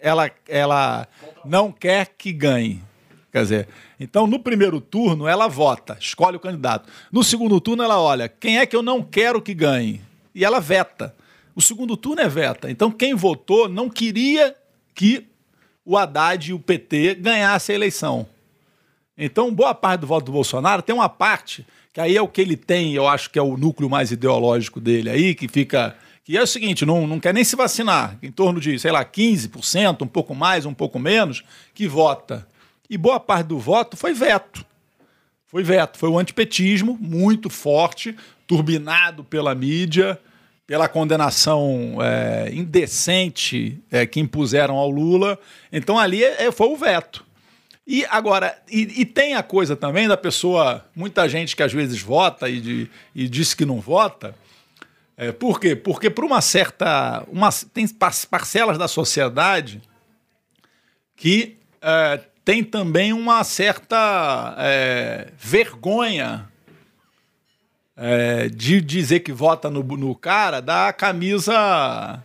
ela, 0.00 0.30
ela 0.48 1.08
não 1.44 1.70
quer 1.70 2.14
que 2.16 2.32
ganhe. 2.32 2.82
Quer 3.30 3.42
dizer, 3.42 3.68
então 3.98 4.26
no 4.26 4.40
primeiro 4.40 4.80
turno 4.80 5.28
ela 5.28 5.46
vota, 5.48 5.96
escolhe 6.00 6.36
o 6.36 6.40
candidato. 6.40 6.88
No 7.12 7.22
segundo 7.22 7.60
turno 7.60 7.82
ela 7.82 8.00
olha, 8.00 8.28
quem 8.28 8.58
é 8.58 8.66
que 8.66 8.74
eu 8.74 8.82
não 8.82 9.02
quero 9.02 9.42
que 9.42 9.54
ganhe? 9.54 10.00
E 10.34 10.44
ela 10.44 10.60
veta. 10.60 11.14
O 11.54 11.60
segundo 11.60 11.96
turno 11.96 12.22
é 12.22 12.28
veta. 12.28 12.70
Então 12.70 12.90
quem 12.90 13.14
votou 13.14 13.68
não 13.68 13.90
queria 13.90 14.56
que 14.94 15.26
o 15.84 15.96
Haddad 15.96 16.50
e 16.50 16.54
o 16.54 16.58
PT 16.58 17.16
ganhassem 17.16 17.74
a 17.74 17.76
eleição. 17.76 18.26
Então, 19.16 19.52
boa 19.52 19.74
parte 19.74 20.00
do 20.00 20.06
voto 20.06 20.26
do 20.26 20.32
Bolsonaro 20.32 20.80
tem 20.80 20.94
uma 20.94 21.08
parte 21.08 21.66
que 21.92 22.00
aí 22.00 22.16
é 22.16 22.22
o 22.22 22.28
que 22.28 22.40
ele 22.40 22.56
tem, 22.56 22.94
eu 22.94 23.08
acho 23.08 23.28
que 23.30 23.38
é 23.38 23.42
o 23.42 23.56
núcleo 23.56 23.90
mais 23.90 24.12
ideológico 24.12 24.80
dele 24.80 25.10
aí, 25.10 25.34
que 25.34 25.48
fica 25.48 25.96
que 26.30 26.36
é 26.36 26.42
o 26.42 26.46
seguinte, 26.46 26.86
não, 26.86 27.08
não 27.08 27.18
quer 27.18 27.34
nem 27.34 27.42
se 27.42 27.56
vacinar, 27.56 28.16
em 28.22 28.30
torno 28.30 28.60
de, 28.60 28.78
sei 28.78 28.92
lá, 28.92 29.04
15%, 29.04 30.02
um 30.02 30.06
pouco 30.06 30.32
mais, 30.32 30.64
um 30.64 30.72
pouco 30.72 30.96
menos, 30.96 31.42
que 31.74 31.88
vota. 31.88 32.46
E 32.88 32.96
boa 32.96 33.18
parte 33.18 33.48
do 33.48 33.58
voto 33.58 33.96
foi 33.96 34.14
veto. 34.14 34.64
Foi 35.48 35.64
veto, 35.64 35.98
foi 35.98 36.08
o 36.08 36.16
antipetismo 36.16 36.96
muito 37.00 37.50
forte, 37.50 38.16
turbinado 38.46 39.24
pela 39.24 39.56
mídia, 39.56 40.20
pela 40.68 40.88
condenação 40.88 41.98
é, 42.00 42.52
indecente 42.54 43.82
é, 43.90 44.06
que 44.06 44.20
impuseram 44.20 44.76
ao 44.76 44.88
Lula. 44.88 45.36
Então 45.72 45.98
ali 45.98 46.22
é, 46.22 46.52
foi 46.52 46.68
o 46.68 46.76
veto. 46.76 47.26
E 47.84 48.06
agora, 48.08 48.56
e, 48.70 49.00
e, 49.00 49.04
tem 49.04 49.34
a 49.34 49.42
coisa 49.42 49.74
também 49.74 50.06
da 50.06 50.16
pessoa, 50.16 50.86
muita 50.94 51.28
gente 51.28 51.56
que 51.56 51.62
às 51.64 51.72
vezes 51.72 52.00
vota 52.00 52.48
e, 52.48 52.60
de, 52.60 52.90
e 53.16 53.28
diz 53.28 53.52
que 53.52 53.64
não 53.64 53.80
vota, 53.80 54.32
é, 55.22 55.32
por 55.32 55.60
quê? 55.60 55.76
Porque 55.76 56.08
por 56.08 56.24
uma 56.24 56.40
certa. 56.40 57.22
Uma, 57.30 57.50
tem 57.74 57.86
parcelas 58.30 58.78
da 58.78 58.88
sociedade 58.88 59.82
que 61.14 61.58
é, 61.82 62.20
tem 62.42 62.64
também 62.64 63.12
uma 63.12 63.44
certa 63.44 64.54
é, 64.56 65.28
vergonha 65.36 66.48
é, 67.94 68.48
de 68.48 68.80
dizer 68.80 69.20
que 69.20 69.30
vota 69.30 69.68
no, 69.68 69.82
no 69.82 70.14
cara 70.14 70.60
da 70.60 70.90
camisa. 70.90 72.24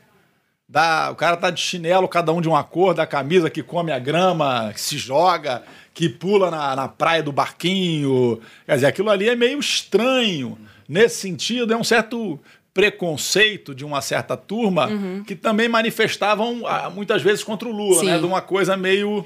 Da, 0.67 1.11
o 1.11 1.15
cara 1.15 1.35
tá 1.35 1.49
de 1.49 1.59
chinelo, 1.59 2.07
cada 2.07 2.31
um 2.31 2.39
de 2.39 2.47
uma 2.47 2.63
cor, 2.63 2.93
da 2.93 3.05
camisa 3.05 3.49
que 3.49 3.61
come 3.61 3.91
a 3.91 3.99
grama, 3.99 4.71
que 4.73 4.79
se 4.79 4.97
joga, 4.97 5.63
que 5.93 6.07
pula 6.07 6.49
na, 6.49 6.73
na 6.77 6.87
praia 6.87 7.21
do 7.21 7.33
barquinho. 7.33 8.39
Quer 8.65 8.75
dizer, 8.75 8.87
aquilo 8.87 9.09
ali 9.09 9.27
é 9.27 9.35
meio 9.35 9.59
estranho. 9.59 10.57
Nesse 10.87 11.17
sentido, 11.17 11.73
é 11.73 11.77
um 11.77 11.83
certo 11.83 12.39
preconceito 12.75 13.73
de 13.73 13.85
uma 13.85 14.01
certa 14.01 14.35
turma 14.35 14.87
uhum. 14.87 15.23
que 15.23 15.33
também 15.33 15.69
manifestavam 15.69 16.67
ah, 16.67 16.89
muitas 16.89 17.21
vezes 17.21 17.41
contra 17.41 17.69
o 17.69 17.71
Lula, 17.71 18.03
né? 18.03 18.19
De 18.19 18.25
uma 18.25 18.41
coisa 18.41 18.75
meio 18.75 19.25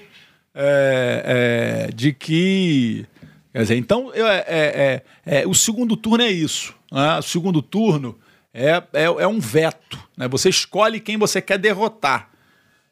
é, 0.54 1.88
é, 1.88 1.92
de 1.92 2.14
que. 2.14 3.08
Quer 3.52 3.64
dizer, 3.64 3.76
então 3.76 4.12
é, 4.14 4.22
é, 4.22 5.04
é, 5.26 5.42
é 5.42 5.48
o 5.48 5.56
segundo 5.56 5.98
turno 5.98 6.24
é 6.24 6.30
isso. 6.30 6.76
Né? 6.92 7.18
O 7.18 7.24
segundo 7.24 7.60
turno 7.60 8.16
é, 8.54 8.84
é, 8.94 9.06
é 9.06 9.28
um 9.28 9.40
veto. 9.40 9.98
Né? 10.16 10.28
Você 10.28 10.50
escolhe 10.50 11.00
quem 11.00 11.18
você 11.18 11.42
quer 11.42 11.58
derrotar. 11.58 12.30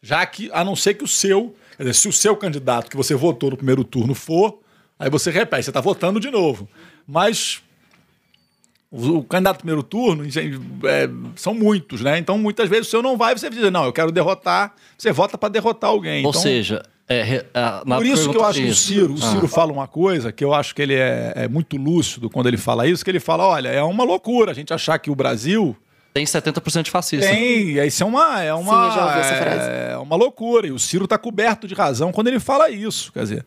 Já 0.02 0.26
que, 0.26 0.50
a 0.52 0.64
não 0.64 0.76
ser 0.76 0.96
que 0.96 1.04
o 1.04 1.08
seu. 1.08 1.56
Quer 1.78 1.84
dizer, 1.84 1.94
se 1.94 2.08
o 2.08 2.14
seu 2.14 2.36
candidato 2.36 2.90
que 2.90 2.98
você 2.98 3.14
votou 3.14 3.52
no 3.52 3.58
primeiro 3.58 3.84
turno 3.84 4.16
for, 4.16 4.60
aí 4.98 5.08
você 5.08 5.30
repete, 5.30 5.66
você 5.66 5.70
está 5.70 5.82
votando 5.82 6.20
de 6.20 6.32
novo. 6.32 6.68
Mas 7.06 7.62
o, 8.92 9.24
candidato 9.24 9.58
primeiro 9.58 9.84
turno 9.84 10.24
é, 10.26 11.10
são 11.36 11.54
muitos, 11.54 12.02
né? 12.02 12.18
Então, 12.18 12.38
muitas 12.38 12.70
vezes, 12.70 12.88
o 12.88 12.90
senhor 12.90 13.04
não 13.04 13.18
vai, 13.18 13.38
você 13.38 13.50
diz, 13.50 13.72
não, 13.72 13.86
eu 13.86 13.94
quero 13.94 14.12
derrotar, 14.12 14.74
você 14.98 15.12
vota 15.12 15.38
para 15.38 15.50
derrotar 15.50 15.90
alguém. 15.90 16.24
Ou 16.24 16.30
então, 16.30 16.42
seja, 16.42 16.84
é, 17.10 17.46
é, 17.54 17.86
por 17.86 18.06
isso 18.06 18.30
que 18.30 18.38
eu 18.38 18.44
acho 18.44 18.60
que 18.60 18.68
o 18.68 18.76
Ciro, 18.76 19.14
o 19.14 19.18
Ciro 19.18 19.46
ah. 19.46 19.50
fala 19.50 19.72
uma 19.72 19.88
coisa 19.88 20.32
que 20.32 20.44
eu 20.44 20.54
acho 20.54 20.76
que 20.76 20.82
ele 20.82 20.96
é, 20.96 21.34
é, 21.36 21.48
muito 21.48 21.78
lúcido 21.78 22.30
quando 22.30 22.48
ele 22.48 22.58
fala 22.58 22.88
isso, 22.88 23.04
que 23.04 23.12
ele 23.12 23.20
fala, 23.20 23.46
olha, 23.46 23.70
é 23.70 23.82
uma 23.82 24.04
loucura 24.04 24.52
a 24.52 24.54
gente 24.54 24.74
achar 24.74 25.00
que 25.00 25.10
o 25.10 25.16
Brasil... 25.16 25.76
Tem 26.14 26.26
70% 26.26 26.84
de 26.84 26.92
fascista. 26.92 27.30
Tem, 27.30 27.78
isso 27.86 28.04
é 28.04 28.06
uma, 28.06 28.42
é 28.42 28.54
uma, 28.54 28.92
Sim, 28.92 29.40
é, 29.40 29.92
é 29.94 29.98
uma 29.98 30.16
loucura. 30.16 30.66
E 30.66 30.72
o 30.72 30.80
Ciro 30.80 31.04
está 31.04 31.16
coberto 31.16 31.68
de 31.68 31.76
razão 31.76 32.12
quando 32.12 32.28
ele 32.28 32.40
fala 32.40 32.72
isso. 32.72 33.14
Quer 33.14 33.20
dizer, 33.20 33.46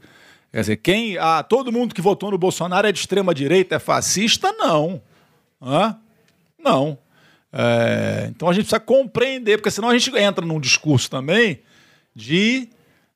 quer 0.52 0.60
dizer 0.60 0.76
quem, 0.76 1.18
ah, 1.18 1.42
todo 1.42 1.72
mundo 1.72 1.92
que 1.92 2.00
votou 2.00 2.30
no 2.30 2.38
Bolsonaro 2.38 2.86
é 2.86 2.92
de 2.92 3.00
extrema 3.00 3.34
direita, 3.34 3.74
é 3.74 3.78
fascista? 3.80 4.52
Não. 4.52 5.02
Hã? 5.60 5.96
Não. 6.58 6.98
É, 7.52 8.28
então 8.30 8.48
a 8.48 8.52
gente 8.52 8.62
precisa 8.62 8.80
compreender, 8.80 9.58
porque 9.58 9.70
senão 9.70 9.88
a 9.88 9.98
gente 9.98 10.16
entra 10.16 10.44
num 10.44 10.60
discurso 10.60 11.10
também 11.10 11.60
de 12.14 12.68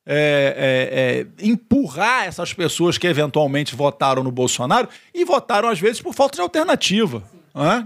é, 0.05 1.25
é, 1.37 1.43
é, 1.43 1.47
empurrar 1.47 2.25
essas 2.25 2.53
pessoas 2.53 2.97
que 2.97 3.07
eventualmente 3.07 3.75
votaram 3.75 4.23
no 4.23 4.31
Bolsonaro 4.31 4.87
e 5.13 5.25
votaram 5.25 5.69
às 5.69 5.79
vezes 5.79 6.01
por 6.01 6.13
falta 6.13 6.35
de 6.35 6.41
alternativa. 6.41 7.23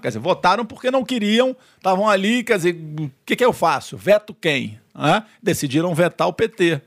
Quer 0.01 0.07
dizer, 0.07 0.19
votaram 0.19 0.65
porque 0.65 0.89
não 0.89 1.05
queriam, 1.05 1.55
estavam 1.77 2.09
ali, 2.09 2.43
quer 2.43 2.57
dizer, 2.57 2.75
o 2.99 3.11
que, 3.23 3.35
que 3.35 3.45
eu 3.45 3.53
faço? 3.53 3.95
Veto 3.95 4.33
quem? 4.33 4.79
Hã? 4.95 5.23
Decidiram 5.43 5.93
vetar 5.93 6.27
o 6.27 6.33
PT. 6.33 6.81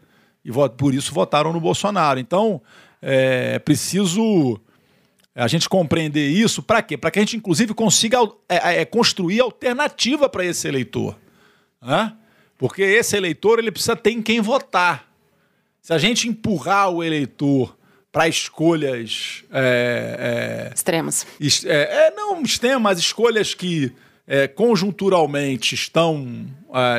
E 0.45 0.51
por 0.77 0.93
isso 0.93 1.15
votaram 1.15 1.53
no 1.53 1.61
Bolsonaro. 1.61 2.19
Então, 2.19 2.61
é 3.01 3.61
preciso 3.61 4.61
a 5.35 5.49
gente 5.49 5.69
compreender 5.69 6.29
isso 6.29 6.63
para 6.63 6.83
quê? 6.83 6.97
Para 6.97 7.11
que 7.11 7.19
a 7.19 7.23
gente, 7.23 7.37
inclusive, 7.37 7.73
consiga 7.73 8.19
é, 8.49 8.77
é, 8.77 8.81
é 8.83 8.85
construir 8.85 9.41
alternativa 9.41 10.29
para 10.29 10.45
esse 10.45 10.69
eleitor. 10.69 11.19
Né? 11.81 12.13
Porque 12.59 12.83
esse 12.83 13.17
eleitor 13.17 13.59
ele 13.59 13.73
precisa 13.73 13.97
ter 13.97 14.11
em 14.11 14.23
quem 14.23 14.41
votar. 14.41 15.11
Se 15.81 15.93
a 15.93 15.99
gente 15.99 16.29
empurrar 16.29 16.91
o 16.91 17.03
eleitor 17.03 17.77
para 18.13 18.29
escolhas. 18.29 19.43
É, 19.51 20.69
é, 20.71 20.75
extremas. 20.75 21.27
É, 21.65 22.11
não 22.11 22.43
extremas, 22.43 22.99
escolhas 22.99 23.55
que 23.55 23.93
conjunturalmente 24.55 25.75
estão 25.75 26.47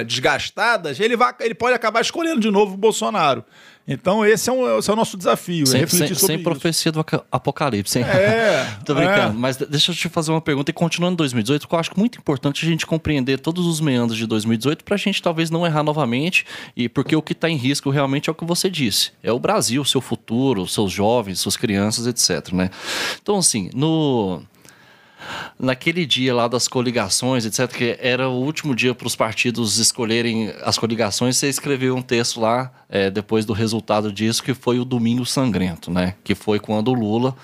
desgastadas, 0.06 1.00
ele, 1.00 1.16
vai, 1.16 1.34
ele 1.40 1.56
pode 1.56 1.74
acabar 1.74 2.02
escolhendo 2.02 2.40
de 2.40 2.52
novo 2.52 2.74
o 2.74 2.78
Bolsonaro. 2.78 3.44
Então, 3.88 4.26
esse 4.26 4.50
é, 4.50 4.54
um, 4.54 4.78
esse 4.78 4.90
é 4.90 4.94
o 4.94 4.96
nosso 4.96 5.18
desafio. 5.18 5.68
Sem, 5.68 5.82
é 5.82 5.88
sem, 5.88 6.14
sem 6.16 6.40
profecia 6.42 6.92
do 6.92 7.06
apocalipse. 7.32 8.00
Hein? 8.00 8.06
É. 8.06 8.66
Tô 8.86 8.96
brincando. 8.96 9.36
É. 9.36 9.38
Mas 9.38 9.58
deixa 9.58 9.92
eu 9.92 9.96
te 9.96 10.08
fazer 10.08 10.32
uma 10.32 10.40
pergunta. 10.40 10.72
E 10.72 10.74
continuando 10.74 11.14
em 11.14 11.18
2018, 11.18 11.62
porque 11.64 11.76
eu 11.76 11.80
acho 11.80 11.92
muito 11.98 12.18
importante 12.18 12.66
a 12.66 12.70
gente 12.70 12.86
compreender 12.86 13.40
todos 13.40 13.66
os 13.66 13.82
meandros 13.82 14.18
de 14.18 14.26
2018 14.26 14.86
para 14.86 14.96
a 14.96 14.98
gente 14.98 15.22
talvez 15.22 15.50
não 15.50 15.66
errar 15.66 15.84
novamente. 15.84 16.46
E 16.78 16.88
porque 16.88 17.16
o 17.16 17.22
que 17.22 17.34
está 17.34 17.50
em 17.50 17.58
risco 17.58 17.90
realmente 17.90 18.30
é 18.30 18.32
o 18.32 18.36
que 18.36 18.46
você 18.46 18.70
disse. 18.70 19.12
É 19.22 19.34
o 19.34 19.40
Brasil, 19.40 19.82
o 19.82 19.86
seu 19.86 20.00
futuro, 20.00 20.66
seus 20.66 20.92
jovens, 20.92 21.40
suas 21.40 21.58
crianças, 21.58 22.08
etc. 22.08 22.54
Né? 22.54 22.70
Então, 23.22 23.38
assim, 23.38 23.70
no 23.74 24.42
naquele 25.60 26.06
dia 26.06 26.34
lá 26.34 26.48
das 26.48 26.68
coligações, 26.68 27.46
etc., 27.46 27.68
que 27.72 27.98
era 28.00 28.30
o 28.30 28.42
último 28.42 28.76
dia 28.76 28.94
para 28.94 29.08
os 29.08 29.16
partidos 29.16 29.78
escolherem 29.78 30.54
as 30.64 30.78
coligações, 30.78 31.38
você 31.38 31.48
escreveu 31.48 31.96
um 31.96 32.02
texto 32.02 32.40
lá, 32.40 32.72
é, 32.90 33.10
depois 33.10 33.46
do 33.46 33.54
resultado 33.54 34.12
disso, 34.12 34.44
que 34.44 34.54
foi 34.54 34.80
o 34.80 34.86
Domingo 34.86 35.26
Sangrento, 35.26 35.92
né? 35.92 36.16
Que 36.24 36.36
foi 36.36 36.60
quando 36.60 36.90
o 36.90 36.94
Lula, 36.94 37.36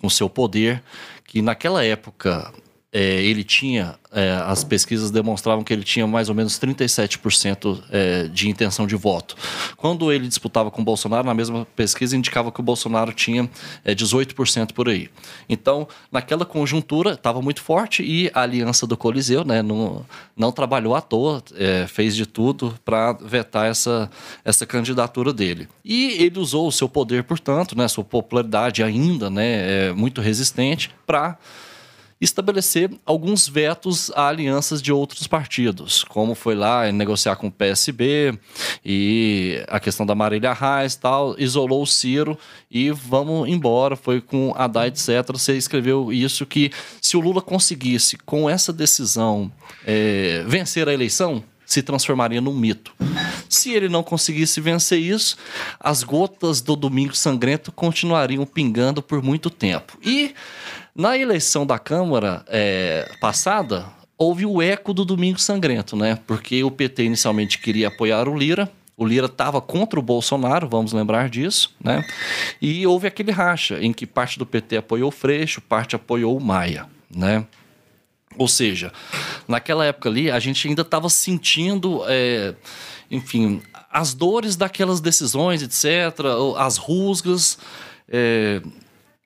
com 0.00 0.08
seu 0.08 0.28
poder, 0.28 0.82
que 1.26 1.42
naquela 1.42 1.84
época 1.84 2.52
é, 2.92 3.22
ele 3.22 3.42
tinha, 3.42 3.96
é, 4.12 4.30
as 4.46 4.62
pesquisas 4.62 5.10
demonstravam 5.10 5.64
que 5.64 5.72
ele 5.72 5.82
tinha 5.82 6.06
mais 6.06 6.28
ou 6.28 6.34
menos 6.34 6.54
37% 6.58 7.82
é, 7.90 8.22
de 8.28 8.48
intenção 8.48 8.86
de 8.86 8.94
voto. 8.94 9.36
Quando 9.76 10.10
ele 10.12 10.28
disputava 10.28 10.70
com 10.70 10.80
o 10.80 10.84
Bolsonaro, 10.84 11.26
na 11.26 11.34
mesma 11.34 11.66
pesquisa 11.76 12.16
indicava 12.16 12.52
que 12.52 12.60
o 12.60 12.62
Bolsonaro 12.62 13.12
tinha 13.12 13.50
18% 13.84 14.70
é, 14.70 14.72
por 14.72 14.88
aí. 14.88 15.10
Então, 15.48 15.86
naquela 16.10 16.44
conjuntura, 16.44 17.12
estava 17.12 17.42
muito 17.42 17.60
forte 17.60 18.02
e 18.02 18.30
a 18.32 18.42
aliança 18.42 18.86
do 18.86 18.96
Coliseu 18.96 19.44
né, 19.44 19.62
não, 19.62 20.06
não 20.36 20.52
trabalhou 20.52 20.94
à 20.94 21.00
toa, 21.00 21.42
é, 21.54 21.86
fez 21.88 22.14
de 22.14 22.24
tudo 22.24 22.78
para 22.84 23.12
vetar 23.12 23.66
essa, 23.66 24.08
essa 24.44 24.64
candidatura 24.64 25.32
dele. 25.32 25.68
E 25.84 26.22
ele 26.22 26.38
usou 26.38 26.68
o 26.68 26.72
seu 26.72 26.88
poder, 26.88 27.24
portanto, 27.24 27.76
né, 27.76 27.88
sua 27.88 28.04
popularidade 28.04 28.82
ainda 28.82 29.28
né, 29.28 29.88
é 29.88 29.92
muito 29.92 30.20
resistente, 30.20 30.90
para 31.06 31.36
estabelecer 32.20 32.90
alguns 33.04 33.46
vetos 33.46 34.10
a 34.14 34.28
alianças 34.28 34.80
de 34.80 34.92
outros 34.92 35.26
partidos, 35.26 36.02
como 36.04 36.34
foi 36.34 36.54
lá 36.54 36.90
negociar 36.90 37.36
com 37.36 37.48
o 37.48 37.52
PSB 37.52 38.38
e 38.84 39.62
a 39.68 39.78
questão 39.78 40.06
da 40.06 40.14
Marília 40.14 40.52
Reis 40.52 40.96
tal, 40.96 41.34
isolou 41.38 41.82
o 41.82 41.86
Ciro 41.86 42.38
e 42.70 42.90
vamos 42.90 43.48
embora, 43.48 43.96
foi 43.96 44.20
com 44.20 44.54
Haddad, 44.56 44.88
etc. 44.88 45.30
Você 45.32 45.56
escreveu 45.56 46.12
isso 46.12 46.46
que 46.46 46.70
se 47.00 47.16
o 47.16 47.20
Lula 47.20 47.42
conseguisse 47.42 48.16
com 48.18 48.48
essa 48.48 48.72
decisão 48.72 49.52
é, 49.86 50.42
vencer 50.46 50.88
a 50.88 50.94
eleição, 50.94 51.44
se 51.66 51.82
transformaria 51.82 52.40
num 52.40 52.54
mito. 52.54 52.94
Se 53.48 53.72
ele 53.72 53.88
não 53.88 54.02
conseguisse 54.02 54.60
vencer 54.60 55.00
isso, 55.00 55.36
as 55.80 56.04
gotas 56.04 56.60
do 56.60 56.76
Domingo 56.76 57.16
Sangrento 57.16 57.72
continuariam 57.72 58.46
pingando 58.46 59.02
por 59.02 59.20
muito 59.20 59.50
tempo. 59.50 59.98
E 60.02 60.32
na 60.96 61.16
eleição 61.16 61.66
da 61.66 61.78
Câmara 61.78 62.42
é, 62.48 63.10
passada, 63.20 63.86
houve 64.16 64.46
o 64.46 64.62
eco 64.62 64.94
do 64.94 65.04
Domingo 65.04 65.38
Sangrento, 65.38 65.94
né? 65.94 66.18
Porque 66.26 66.64
o 66.64 66.70
PT 66.70 67.04
inicialmente 67.04 67.58
queria 67.58 67.88
apoiar 67.88 68.28
o 68.28 68.36
Lira, 68.36 68.70
o 68.96 69.04
Lira 69.04 69.26
estava 69.26 69.60
contra 69.60 70.00
o 70.00 70.02
Bolsonaro, 70.02 70.66
vamos 70.66 70.94
lembrar 70.94 71.28
disso, 71.28 71.74
né? 71.82 72.02
E 72.62 72.86
houve 72.86 73.06
aquele 73.06 73.30
racha 73.30 73.78
em 73.78 73.92
que 73.92 74.06
parte 74.06 74.38
do 74.38 74.46
PT 74.46 74.78
apoiou 74.78 75.08
o 75.08 75.12
Freixo, 75.12 75.60
parte 75.60 75.94
apoiou 75.94 76.34
o 76.34 76.40
Maia, 76.40 76.86
né? 77.14 77.44
Ou 78.38 78.48
seja, 78.48 78.90
naquela 79.46 79.84
época 79.84 80.08
ali, 80.08 80.30
a 80.30 80.38
gente 80.38 80.66
ainda 80.66 80.82
estava 80.82 81.10
sentindo, 81.10 82.02
é, 82.06 82.54
enfim, 83.10 83.62
as 83.90 84.14
dores 84.14 84.56
daquelas 84.56 85.00
decisões, 85.00 85.62
etc., 85.62 86.24
as 86.58 86.78
rusgas. 86.78 87.58
É, 88.08 88.62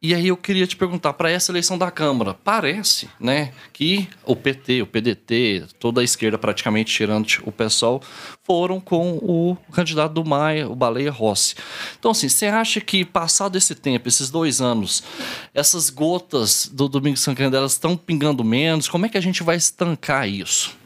e 0.03 0.15
aí 0.15 0.29
eu 0.29 0.37
queria 0.37 0.67
te 0.67 0.77
perguntar, 0.77 1.13
para 1.13 1.31
essa 1.31 1.53
eleição 1.53 1.77
da 1.77 1.91
Câmara, 1.91 2.33
parece 2.33 3.07
né, 3.21 3.53
que 3.71 4.09
o 4.25 4.35
PT, 4.35 4.81
o 4.81 4.87
PDT, 4.87 5.65
toda 5.79 6.01
a 6.01 6.05
esquerda 6.05 6.39
praticamente 6.39 6.91
tirando 6.91 7.27
o 7.45 7.53
PSOL, 7.53 8.03
foram 8.43 8.81
com 8.81 9.19
o 9.19 9.57
candidato 9.71 10.15
do 10.15 10.25
Maia, 10.25 10.67
o 10.69 10.75
Baleia 10.75 11.11
Rossi. 11.11 11.55
Então 11.99 12.13
assim, 12.13 12.31
você 12.31 12.47
acha 12.47 12.81
que 12.81 13.05
passado 13.05 13.59
esse 13.59 13.75
tempo, 13.75 14.09
esses 14.09 14.31
dois 14.31 14.63
anos, 14.63 15.03
essas 15.53 15.91
gotas 15.91 16.67
do 16.73 16.89
Domingo 16.89 17.19
Sangrento, 17.19 17.55
elas 17.55 17.73
estão 17.73 17.95
pingando 17.95 18.43
menos? 18.43 18.89
Como 18.89 19.05
é 19.05 19.09
que 19.11 19.19
a 19.19 19.23
gente 19.23 19.43
vai 19.43 19.57
estancar 19.57 20.27
isso? 20.27 20.80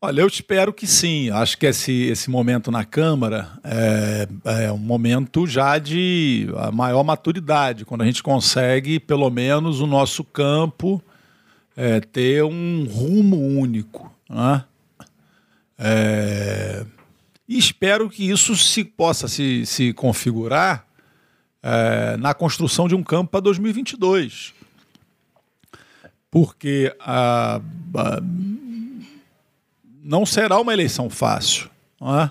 Olha, 0.00 0.20
eu 0.20 0.28
espero 0.28 0.72
que 0.72 0.86
sim. 0.86 1.28
Acho 1.30 1.58
que 1.58 1.66
esse, 1.66 1.92
esse 2.04 2.30
momento 2.30 2.70
na 2.70 2.84
Câmara 2.84 3.58
é, 3.64 4.28
é 4.64 4.72
um 4.72 4.78
momento 4.78 5.44
já 5.44 5.76
de 5.76 6.46
maior 6.72 7.02
maturidade, 7.02 7.84
quando 7.84 8.02
a 8.02 8.06
gente 8.06 8.22
consegue, 8.22 9.00
pelo 9.00 9.28
menos, 9.28 9.80
o 9.80 9.88
nosso 9.88 10.22
campo 10.22 11.02
é, 11.76 11.98
ter 11.98 12.44
um 12.44 12.84
rumo 12.84 13.44
único. 13.44 14.14
Né? 14.30 14.64
É, 15.76 16.86
e 17.48 17.58
espero 17.58 18.08
que 18.08 18.30
isso 18.30 18.54
se 18.54 18.84
possa 18.84 19.26
se, 19.26 19.66
se 19.66 19.92
configurar 19.94 20.86
é, 21.60 22.16
na 22.18 22.34
construção 22.34 22.86
de 22.86 22.94
um 22.94 23.02
campo 23.02 23.32
para 23.32 23.40
2022. 23.40 24.54
Porque 26.30 26.94
a, 27.00 27.60
a 27.96 28.20
não 30.08 30.24
será 30.24 30.58
uma 30.58 30.72
eleição 30.72 31.10
fácil. 31.10 31.68
É? 32.00 32.30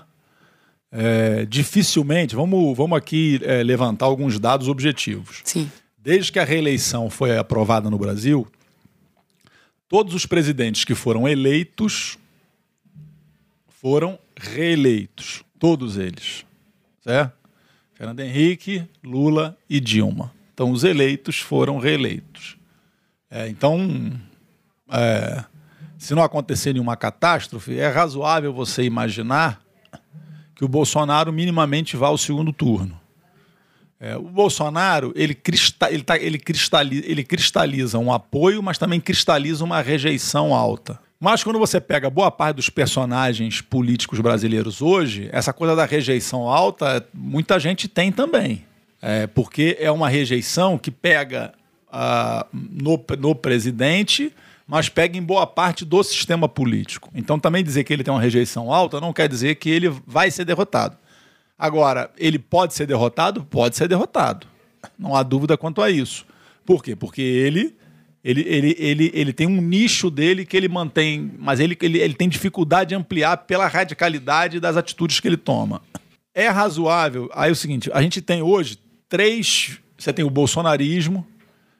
É, 0.90 1.46
dificilmente, 1.46 2.34
vamos, 2.34 2.76
vamos 2.76 2.98
aqui 2.98 3.40
é, 3.44 3.62
levantar 3.62 4.06
alguns 4.06 4.40
dados 4.40 4.66
objetivos. 4.66 5.42
Sim. 5.44 5.70
Desde 5.96 6.32
que 6.32 6.40
a 6.40 6.44
reeleição 6.44 7.08
foi 7.08 7.38
aprovada 7.38 7.88
no 7.88 7.96
Brasil, 7.96 8.48
todos 9.88 10.12
os 10.12 10.26
presidentes 10.26 10.84
que 10.84 10.94
foram 10.94 11.28
eleitos 11.28 12.18
foram 13.68 14.18
reeleitos. 14.36 15.44
Todos 15.56 15.96
eles. 15.96 16.44
Certo? 17.00 17.32
Fernando 17.94 18.20
Henrique, 18.20 18.84
Lula 19.04 19.56
e 19.70 19.78
Dilma. 19.78 20.34
Então, 20.52 20.72
os 20.72 20.82
eleitos 20.82 21.38
foram 21.38 21.78
reeleitos. 21.78 22.56
É, 23.30 23.48
então, 23.48 24.12
é, 24.90 25.44
se 25.98 26.14
não 26.14 26.22
acontecer 26.22 26.72
nenhuma 26.72 26.96
catástrofe, 26.96 27.78
é 27.78 27.88
razoável 27.88 28.52
você 28.52 28.84
imaginar 28.84 29.60
que 30.54 30.64
o 30.64 30.68
Bolsonaro 30.68 31.32
minimamente 31.32 31.96
vá 31.96 32.06
ao 32.06 32.16
segundo 32.16 32.52
turno. 32.52 32.98
É, 34.00 34.16
o 34.16 34.22
Bolsonaro 34.22 35.12
ele, 35.16 35.34
crista, 35.34 35.90
ele, 35.90 36.04
tá, 36.04 36.16
ele, 36.16 36.38
cristaliza, 36.38 37.04
ele 37.04 37.24
cristaliza 37.24 37.98
um 37.98 38.12
apoio, 38.12 38.62
mas 38.62 38.78
também 38.78 39.00
cristaliza 39.00 39.64
uma 39.64 39.80
rejeição 39.80 40.54
alta. 40.54 41.00
Mas 41.18 41.42
quando 41.42 41.58
você 41.58 41.80
pega 41.80 42.08
boa 42.08 42.30
parte 42.30 42.56
dos 42.56 42.70
personagens 42.70 43.60
políticos 43.60 44.20
brasileiros 44.20 44.80
hoje, 44.80 45.28
essa 45.32 45.52
coisa 45.52 45.74
da 45.74 45.84
rejeição 45.84 46.48
alta, 46.48 47.04
muita 47.12 47.58
gente 47.58 47.88
tem 47.88 48.12
também. 48.12 48.64
É, 49.02 49.26
porque 49.26 49.76
é 49.80 49.90
uma 49.90 50.08
rejeição 50.08 50.78
que 50.78 50.92
pega 50.92 51.52
uh, 51.88 52.46
no, 52.52 53.04
no 53.18 53.34
presidente 53.34 54.32
mas 54.68 54.90
pega 54.90 55.16
em 55.16 55.22
boa 55.22 55.46
parte 55.46 55.82
do 55.82 56.02
sistema 56.04 56.46
político. 56.46 57.10
Então, 57.14 57.40
também 57.40 57.64
dizer 57.64 57.84
que 57.84 57.92
ele 57.92 58.04
tem 58.04 58.12
uma 58.12 58.20
rejeição 58.20 58.70
alta 58.70 59.00
não 59.00 59.14
quer 59.14 59.26
dizer 59.26 59.54
que 59.54 59.70
ele 59.70 59.88
vai 60.06 60.30
ser 60.30 60.44
derrotado. 60.44 60.96
Agora, 61.58 62.10
ele 62.18 62.38
pode 62.38 62.74
ser 62.74 62.86
derrotado? 62.86 63.42
Pode 63.44 63.76
ser 63.76 63.88
derrotado. 63.88 64.46
Não 64.98 65.16
há 65.16 65.22
dúvida 65.22 65.56
quanto 65.56 65.80
a 65.80 65.90
isso. 65.90 66.26
Por 66.66 66.84
quê? 66.84 66.94
Porque 66.94 67.22
ele 67.22 67.74
ele, 68.22 68.44
ele, 68.46 68.76
ele, 68.78 69.10
ele 69.14 69.32
tem 69.32 69.46
um 69.46 69.60
nicho 69.60 70.10
dele 70.10 70.44
que 70.44 70.56
ele 70.56 70.68
mantém, 70.68 71.32
mas 71.38 71.60
ele, 71.60 71.78
ele, 71.80 71.98
ele 71.98 72.14
tem 72.14 72.28
dificuldade 72.28 72.88
de 72.88 72.94
ampliar 72.94 73.36
pela 73.38 73.66
radicalidade 73.66 74.60
das 74.60 74.76
atitudes 74.76 75.18
que 75.18 75.28
ele 75.28 75.36
toma. 75.36 75.80
É 76.34 76.48
razoável. 76.48 77.30
Aí 77.32 77.48
é 77.48 77.52
o 77.52 77.56
seguinte: 77.56 77.88
a 77.92 78.02
gente 78.02 78.20
tem 78.20 78.42
hoje 78.42 78.78
três. 79.08 79.78
Você 79.96 80.12
tem 80.12 80.24
o 80.24 80.30
bolsonarismo, 80.30 81.26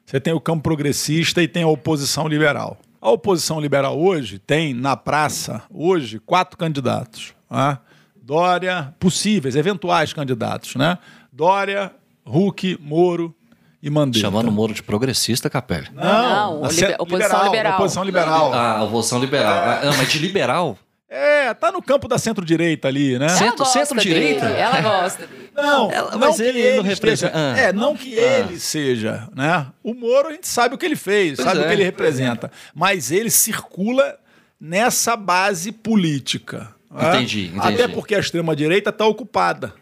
você 0.09 0.19
tem 0.19 0.33
o 0.33 0.41
campo 0.41 0.63
progressista 0.63 1.39
e 1.39 1.47
tem 1.47 1.61
a 1.61 1.67
oposição 1.67 2.27
liberal. 2.27 2.79
A 2.99 3.11
oposição 3.11 3.59
liberal 3.59 3.95
hoje 3.99 4.39
tem 4.39 4.73
na 4.73 4.97
praça, 4.97 5.61
hoje, 5.71 6.17
quatro 6.17 6.57
candidatos. 6.57 7.35
Né? 7.47 7.77
Dória, 8.19 8.91
possíveis, 8.99 9.55
eventuais 9.55 10.11
candidatos, 10.11 10.75
né? 10.75 10.97
Dória, 11.31 11.91
Huck, 12.25 12.75
Moro 12.81 13.35
e 13.83 13.89
Mandetta. 13.91 14.19
Chamando 14.19 14.51
Moro 14.51 14.73
de 14.73 14.81
progressista, 14.81 15.47
Capelli. 15.47 15.89
Não, 15.93 16.61
não 16.61 16.69
oposição 16.97 17.43
liberal. 17.43 17.75
Oposição 17.75 18.03
liberal. 18.03 18.51
Ah, 18.51 18.83
oposição 18.83 19.19
liberal. 19.19 19.53
É. 19.53 19.87
Ah, 19.89 19.93
mas 19.95 20.11
de 20.11 20.17
liberal? 20.17 20.75
É, 21.09 21.55
tá 21.55 21.71
no 21.71 21.81
campo 21.81 22.07
da 22.07 22.19
centro-direita 22.19 22.87
ali, 22.87 23.17
né? 23.17 23.29
Centro, 23.29 23.65
centro-direita? 23.65 24.45
Ela 24.45 24.79
gosta 24.79 25.25
dele. 25.25 25.49
Não, 25.55 25.91
Ela, 25.91 26.11
não 26.11 26.19
mas 26.19 26.39
ele, 26.39 26.59
ele 26.59 26.77
não 26.77 26.83
representa. 26.83 27.33
Ah. 27.35 27.57
É, 27.57 27.73
não 27.73 27.95
que 27.95 28.17
ah. 28.19 28.39
ele 28.39 28.59
seja, 28.59 29.27
né? 29.35 29.65
O 29.83 29.95
Moro 29.95 30.27
a 30.27 30.31
gente 30.31 30.47
sabe 30.47 30.75
o 30.75 30.77
que 30.77 30.85
ele 30.85 30.95
fez, 30.95 31.37
pois 31.37 31.47
sabe 31.47 31.61
é. 31.61 31.63
o 31.63 31.67
que 31.67 31.73
ele 31.73 31.83
representa. 31.83 32.51
Mas 32.75 33.11
ele 33.11 33.31
circula 33.31 34.19
nessa 34.61 35.15
base 35.15 35.71
política. 35.71 36.69
Né? 36.91 37.15
Entendi, 37.15 37.51
entendi. 37.55 37.59
Até 37.59 37.87
porque 37.87 38.13
a 38.13 38.19
extrema-direita 38.19 38.91
está 38.91 39.07
ocupada. 39.07 39.73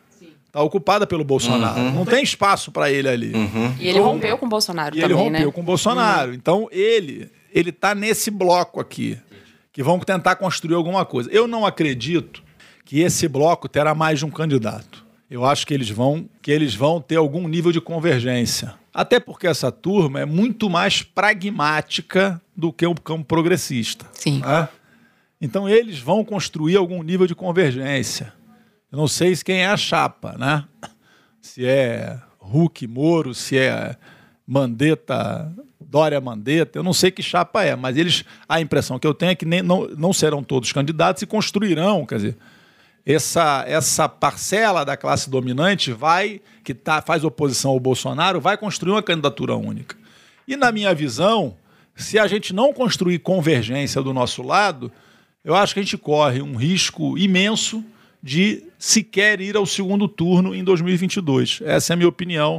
Está 0.45 0.61
ocupada 0.61 1.05
pelo 1.05 1.25
Bolsonaro. 1.25 1.77
Uhum. 1.77 1.91
Não 1.91 2.05
tem 2.05 2.23
espaço 2.23 2.71
para 2.71 2.89
ele 2.89 3.09
ali. 3.09 3.33
Uhum. 3.33 3.75
E 3.77 3.89
ele 3.89 3.99
rompeu 3.99 4.37
com 4.37 4.45
o 4.45 4.49
Bolsonaro 4.49 4.97
e 4.97 5.01
também, 5.01 5.17
ele 5.17 5.23
rompeu 5.25 5.47
né? 5.47 5.51
com 5.51 5.61
o 5.61 5.63
Bolsonaro. 5.63 6.29
Uhum. 6.29 6.35
Então 6.35 6.69
ele 6.71 7.29
ele 7.53 7.69
está 7.69 7.95
nesse 7.95 8.29
bloco 8.29 8.79
aqui 8.79 9.17
que 9.77 9.83
vão 9.83 9.99
tentar 9.99 10.37
construir 10.37 10.73
alguma 10.73 11.05
coisa. 11.05 11.29
Eu 11.31 11.47
não 11.47 11.63
acredito 11.63 12.41
que 12.83 13.01
esse 13.01 13.27
bloco 13.27 13.69
terá 13.69 13.93
mais 13.93 14.17
de 14.17 14.25
um 14.25 14.31
candidato. 14.31 15.05
Eu 15.29 15.45
acho 15.45 15.67
que 15.67 15.73
eles 15.73 15.87
vão 15.87 16.27
que 16.41 16.49
eles 16.49 16.73
vão 16.73 16.99
ter 16.99 17.17
algum 17.17 17.47
nível 17.47 17.71
de 17.71 17.79
convergência. 17.79 18.73
Até 18.91 19.19
porque 19.19 19.45
essa 19.45 19.71
turma 19.71 20.19
é 20.19 20.25
muito 20.25 20.67
mais 20.67 21.03
pragmática 21.03 22.41
do 22.55 22.73
que 22.73 22.87
o 22.87 22.95
campo 22.95 23.25
progressista. 23.25 24.07
Sim. 24.13 24.39
Né? 24.39 24.67
Então 25.39 25.69
eles 25.69 25.99
vão 25.99 26.25
construir 26.25 26.75
algum 26.75 27.03
nível 27.03 27.27
de 27.27 27.35
convergência. 27.35 28.33
Eu 28.91 28.97
não 28.97 29.07
sei 29.07 29.35
quem 29.35 29.57
é 29.57 29.67
a 29.67 29.77
chapa, 29.77 30.35
né? 30.39 30.65
Se 31.39 31.63
é 31.67 32.19
Hulk 32.39 32.87
Moro, 32.87 33.35
se 33.35 33.59
é 33.59 33.95
Mandetta 34.47 35.53
Dória 35.89 36.19
Mandetta, 36.19 36.77
eu 36.77 36.83
não 36.83 36.91
sei 36.91 37.09
que 37.09 37.23
chapa 37.23 37.63
é, 37.63 37.75
mas 37.75 37.95
eles, 37.95 38.25
a 38.47 38.59
impressão 38.59 38.99
que 38.99 39.07
eu 39.07 39.13
tenho 39.13 39.31
é 39.31 39.35
que 39.35 39.45
nem, 39.45 39.61
não, 39.61 39.87
não 39.97 40.11
serão 40.11 40.43
todos 40.43 40.73
candidatos 40.73 41.21
e 41.21 41.25
construirão, 41.25 42.05
quer 42.05 42.15
dizer, 42.15 42.37
essa, 43.05 43.63
essa 43.65 44.09
parcela 44.09 44.83
da 44.83 44.97
classe 44.97 45.29
dominante 45.29 45.93
vai, 45.93 46.41
que 46.61 46.73
tá, 46.73 47.01
faz 47.01 47.23
oposição 47.23 47.71
ao 47.71 47.79
Bolsonaro, 47.79 48.41
vai 48.41 48.57
construir 48.57 48.91
uma 48.91 49.01
candidatura 49.01 49.55
única. 49.55 49.95
E 50.45 50.57
na 50.57 50.73
minha 50.73 50.93
visão, 50.93 51.55
se 51.95 52.19
a 52.19 52.27
gente 52.27 52.53
não 52.53 52.73
construir 52.73 53.19
convergência 53.19 54.01
do 54.01 54.13
nosso 54.13 54.43
lado, 54.43 54.91
eu 55.41 55.55
acho 55.55 55.73
que 55.73 55.79
a 55.79 55.83
gente 55.83 55.97
corre 55.97 56.41
um 56.41 56.57
risco 56.57 57.17
imenso 57.17 57.81
de 58.21 58.63
sequer 58.77 59.39
ir 59.39 59.55
ao 59.55 59.65
segundo 59.65 60.05
turno 60.09 60.53
em 60.53 60.61
2022. 60.61 61.61
Essa 61.63 61.93
é 61.93 61.95
a 61.95 61.97
minha 61.97 62.09
opinião, 62.09 62.57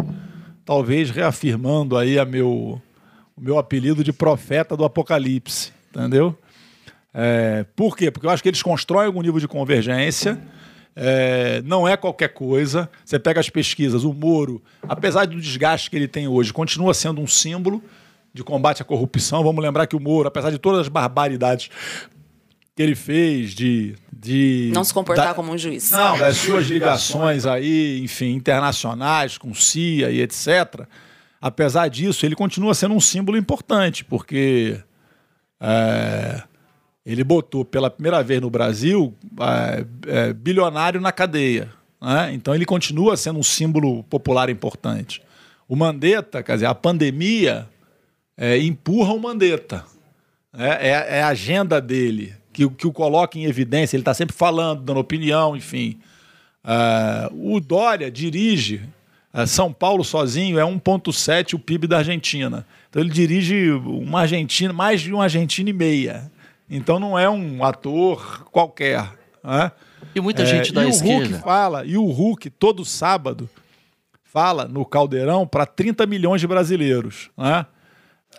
talvez 0.64 1.11
reafirmando 1.11 1.95
aí 1.95 2.18
a 2.18 2.24
meu 2.24 2.81
o 3.39 3.41
meu 3.41 3.59
apelido 3.59 4.03
de 4.03 4.12
profeta 4.12 4.76
do 4.76 4.84
apocalipse, 4.84 5.72
entendeu? 5.95 6.36
É, 7.14 7.64
por 7.76 7.97
quê? 7.97 8.11
Porque 8.11 8.26
eu 8.26 8.30
acho 8.30 8.43
que 8.43 8.49
eles 8.49 8.62
constroem 8.62 9.07
algum 9.07 9.22
nível 9.22 9.41
de 9.41 9.47
convergência. 9.47 10.41
É, 10.95 11.62
não 11.64 11.86
é 11.86 11.97
qualquer 11.97 12.28
coisa. 12.30 12.91
Você 13.05 13.18
pega 13.18 13.39
as 13.39 13.49
pesquisas, 13.49 14.03
o 14.03 14.12
Moro, 14.12 14.61
apesar 14.82 15.26
do 15.26 15.41
desgaste 15.41 15.89
que 15.89 15.97
ele 15.97 16.09
tem 16.09 16.26
hoje, 16.26 16.53
continua 16.53 16.93
sendo 16.93 17.20
um 17.20 17.26
símbolo 17.26 17.82
de 18.34 18.43
combate 18.43 18.82
à 18.82 18.84
corrupção. 18.84 19.43
Vamos 19.45 19.62
lembrar 19.62 19.86
que 19.86 19.95
o 19.95 20.01
Moro, 20.01 20.26
apesar 20.26 20.51
de 20.51 20.59
todas 20.59 20.80
as 20.80 20.89
barbaridades 20.89 21.70
que 22.74 22.82
ele 22.82 22.97
fez, 22.97 23.55
de. 23.55 23.95
de 24.12 24.70
não 24.74 24.82
se 24.82 24.93
comportar 24.93 25.28
da, 25.28 25.34
como 25.34 25.53
um 25.53 25.59
juiz. 25.59 25.93
Não, 25.93 26.18
das 26.18 26.36
suas 26.36 26.66
ligações 26.66 27.47
aí, 27.47 28.01
enfim, 28.03 28.34
internacionais, 28.34 29.39
com 29.39 29.55
CIA 29.55 30.11
e 30.11 30.20
etc. 30.20 30.86
Apesar 31.41 31.89
disso, 31.89 32.26
ele 32.26 32.34
continua 32.34 32.74
sendo 32.74 32.95
um 32.95 33.01
símbolo 33.01 33.36
importante, 33.36 34.05
porque. 34.05 34.80
É, 35.61 36.43
ele 37.09 37.24
botou 37.24 37.64
pela 37.64 37.89
primeira 37.91 38.22
vez 38.22 38.39
no 38.39 38.51
Brasil 38.51 39.14
é, 39.41 39.86
é, 40.07 40.32
bilionário 40.34 41.01
na 41.01 41.11
cadeia. 41.11 41.72
Né? 41.99 42.34
Então 42.34 42.55
ele 42.55 42.66
continua 42.66 43.16
sendo 43.16 43.39
um 43.39 43.43
símbolo 43.43 44.03
popular 44.05 44.51
importante. 44.51 45.22
O 45.66 45.74
Mandetta, 45.74 46.43
quer 46.43 46.53
dizer, 46.53 46.66
a 46.66 46.74
pandemia 46.74 47.66
é, 48.36 48.59
empurra 48.59 49.14
o 49.14 49.18
Mandetta. 49.18 49.86
É, 50.53 50.89
é, 50.89 51.18
é, 51.18 51.22
a 51.22 51.28
agenda 51.28 51.80
dele 51.80 52.34
que, 52.53 52.68
que 52.68 52.86
o 52.86 52.93
coloca 52.93 53.39
em 53.39 53.45
evidência. 53.45 53.97
Ele 53.97 54.03
está 54.03 54.12
sempre 54.12 54.36
falando, 54.36 54.82
dando 54.82 55.01
opinião, 55.01 55.57
enfim. 55.57 55.99
É, 56.62 57.30
o 57.32 57.59
Dória 57.59 58.11
dirige 58.11 58.82
São 59.47 59.72
Paulo 59.72 60.03
sozinho 60.05 60.59
é 60.59 60.62
1,7 60.62 61.55
o 61.55 61.59
PIB 61.59 61.87
da 61.87 61.99
Argentina. 61.99 62.66
Então 62.89 63.03
ele 63.03 63.11
dirige 63.11 63.70
uma 63.70 64.20
Argentina, 64.22 64.72
mais 64.72 65.01
de 65.01 65.12
uma 65.12 65.24
Argentina 65.24 65.68
e 65.68 65.72
meia. 65.72 66.31
Então 66.68 66.99
não 66.99 67.18
é 67.18 67.29
um 67.29 67.64
ator 67.64 68.45
qualquer. 68.51 69.09
Né? 69.43 69.70
E 70.14 70.20
muita 70.20 70.45
gente 70.45 70.70
é, 70.70 70.72
da 70.72 70.85
e 70.85 70.91
esquerda. 70.91 71.26
O 71.26 71.29
Hulk 71.29 71.43
fala, 71.43 71.85
e 71.85 71.97
o 71.97 72.07
Hulk, 72.07 72.51
todo 72.51 72.85
sábado, 72.85 73.49
fala 74.24 74.66
no 74.66 74.85
Caldeirão 74.85 75.47
para 75.47 75.66
30 75.66 76.07
milhões 76.07 76.41
de 76.41 76.47
brasileiros. 76.47 77.31
Né? 77.37 77.66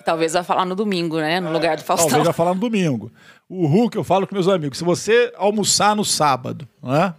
Talvez 0.05 0.33
vai 0.33 0.43
falar 0.43 0.65
no 0.65 0.75
domingo, 0.75 1.17
né? 1.17 1.39
No 1.39 1.51
lugar 1.51 1.77
do 1.77 1.83
Faustão. 1.83 2.09
Talvez 2.09 2.25
vai 2.25 2.33
falar 2.33 2.53
no 2.53 2.59
domingo. 2.59 3.11
O 3.47 3.65
Hulk, 3.65 3.97
eu 3.97 4.03
falo 4.03 4.27
com 4.27 4.35
meus 4.35 4.47
amigos, 4.47 4.77
se 4.77 4.83
você 4.83 5.33
almoçar 5.35 5.95
no 5.95 6.05
sábado, 6.05 6.67
né? 6.81 7.13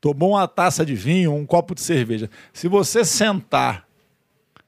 Tomou 0.00 0.30
uma 0.30 0.46
taça 0.46 0.84
de 0.84 0.94
vinho, 0.94 1.34
um 1.34 1.46
copo 1.46 1.74
de 1.74 1.80
cerveja, 1.80 2.30
se 2.52 2.68
você 2.68 3.04
sentar 3.04 3.86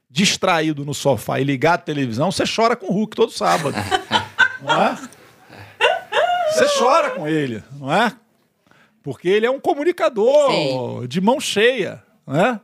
distraído 0.09 0.83
no 0.83 0.93
sofá 0.93 1.39
e 1.39 1.43
ligar 1.43 1.75
a 1.75 1.77
televisão, 1.77 2.31
você 2.31 2.43
chora 2.43 2.75
com 2.75 2.87
o 2.87 2.93
Hulk 2.93 3.15
todo 3.15 3.31
sábado. 3.31 3.75
não 4.61 4.83
é? 4.83 4.97
Você 6.51 6.67
chora 6.77 7.11
com 7.11 7.27
ele, 7.27 7.63
não 7.79 7.91
é? 7.91 8.13
Porque 9.01 9.29
ele 9.29 9.45
é 9.45 9.51
um 9.51 9.59
comunicador 9.59 10.51
Sim. 10.51 11.07
de 11.07 11.21
mão 11.21 11.39
cheia, 11.39 12.03
né? 12.27 12.59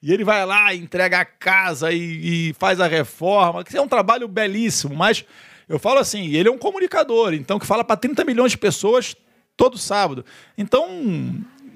E 0.00 0.12
ele 0.12 0.24
vai 0.24 0.44
lá, 0.44 0.74
entrega 0.74 1.20
a 1.20 1.24
casa 1.24 1.92
e, 1.92 2.48
e, 2.48 2.52
faz 2.54 2.80
a 2.80 2.88
reforma, 2.88 3.62
que 3.62 3.76
é 3.76 3.80
um 3.80 3.86
trabalho 3.86 4.26
belíssimo, 4.26 4.94
mas 4.96 5.24
eu 5.68 5.78
falo 5.78 6.00
assim, 6.00 6.34
ele 6.34 6.48
é 6.48 6.52
um 6.52 6.58
comunicador, 6.58 7.32
então 7.34 7.56
que 7.56 7.66
fala 7.66 7.84
para 7.84 7.96
30 7.96 8.24
milhões 8.24 8.50
de 8.50 8.58
pessoas 8.58 9.14
todo 9.56 9.78
sábado. 9.78 10.24
Então, 10.58 10.88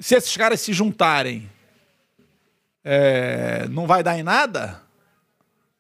se 0.00 0.14
esses 0.14 0.36
caras 0.36 0.60
se 0.60 0.72
juntarem, 0.72 1.48
é, 2.84 3.66
não 3.68 3.86
vai 3.86 4.02
dar 4.02 4.18
em 4.18 4.22
nada? 4.22 4.86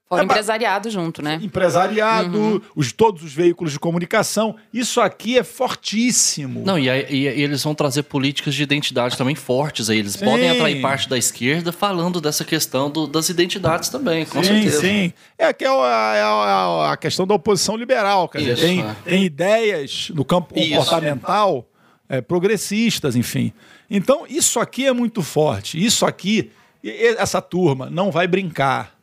Fora 0.08 0.22
é, 0.22 0.24
empresariado 0.24 0.88
junto, 0.88 1.20
né? 1.20 1.40
Empresariado, 1.42 2.38
uhum. 2.38 2.60
os, 2.76 2.92
todos 2.92 3.24
os 3.24 3.32
veículos 3.32 3.72
de 3.72 3.78
comunicação. 3.80 4.54
Isso 4.72 5.00
aqui 5.00 5.36
é 5.36 5.42
fortíssimo. 5.42 6.62
Não, 6.64 6.78
e, 6.78 6.88
e, 6.88 7.22
e 7.22 7.26
eles 7.26 7.64
vão 7.64 7.74
trazer 7.74 8.04
políticas 8.04 8.54
de 8.54 8.62
identidade 8.62 9.18
também 9.18 9.34
fortes 9.34 9.90
aí. 9.90 9.98
Eles 9.98 10.12
sim. 10.12 10.24
podem 10.24 10.48
atrair 10.48 10.80
parte 10.80 11.08
da 11.08 11.18
esquerda 11.18 11.72
falando 11.72 12.20
dessa 12.20 12.44
questão 12.44 12.88
do, 12.88 13.08
das 13.08 13.28
identidades 13.30 13.88
também, 13.88 14.24
com 14.24 14.44
sim, 14.44 14.62
certeza. 14.62 14.80
Sim, 14.80 15.12
É 15.36 15.52
que 15.52 15.64
é 15.64 15.68
a, 15.68 16.12
é 16.14 16.22
a, 16.22 16.92
a 16.92 16.96
questão 16.96 17.26
da 17.26 17.34
oposição 17.34 17.76
liberal. 17.76 18.28
Quer 18.28 18.38
dizer, 18.38 18.58
tem, 18.58 18.82
é. 18.82 18.96
tem 19.04 19.24
ideias 19.24 20.10
no 20.14 20.24
campo 20.24 20.54
comportamental 20.54 21.68
é, 22.08 22.20
progressistas, 22.20 23.16
enfim. 23.16 23.52
Então, 23.88 24.26
isso 24.28 24.58
aqui 24.58 24.86
é 24.86 24.92
muito 24.92 25.22
forte. 25.22 25.82
Isso 25.82 26.04
aqui, 26.04 26.50
essa 26.82 27.40
turma 27.40 27.88
não 27.88 28.10
vai 28.10 28.26
brincar 28.26 28.96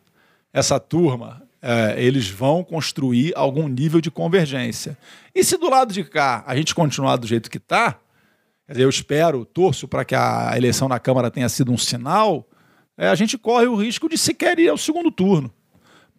essa 0.51 0.79
turma, 0.79 1.41
é, 1.61 1.95
eles 1.97 2.29
vão 2.29 2.63
construir 2.63 3.33
algum 3.35 3.67
nível 3.67 3.99
de 3.99 4.11
convergência. 4.11 4.97
E 5.33 5.43
se 5.43 5.57
do 5.57 5.69
lado 5.69 5.93
de 5.93 6.03
cá 6.03 6.43
a 6.45 6.55
gente 6.55 6.75
continuar 6.75 7.15
do 7.15 7.25
jeito 7.25 7.49
que 7.49 7.57
está, 7.57 7.97
eu 8.67 8.89
espero, 8.89 9.45
torço 9.45 9.87
para 9.87 10.05
que 10.05 10.13
a 10.13 10.53
eleição 10.55 10.87
na 10.87 10.99
Câmara 10.99 11.31
tenha 11.31 11.49
sido 11.49 11.71
um 11.71 11.77
sinal, 11.77 12.45
é, 12.97 13.07
a 13.07 13.15
gente 13.15 13.37
corre 13.37 13.65
o 13.65 13.75
risco 13.75 14.07
de 14.07 14.17
sequer 14.17 14.59
ir 14.59 14.69
ao 14.69 14.77
segundo 14.77 15.11
turno. 15.11 15.51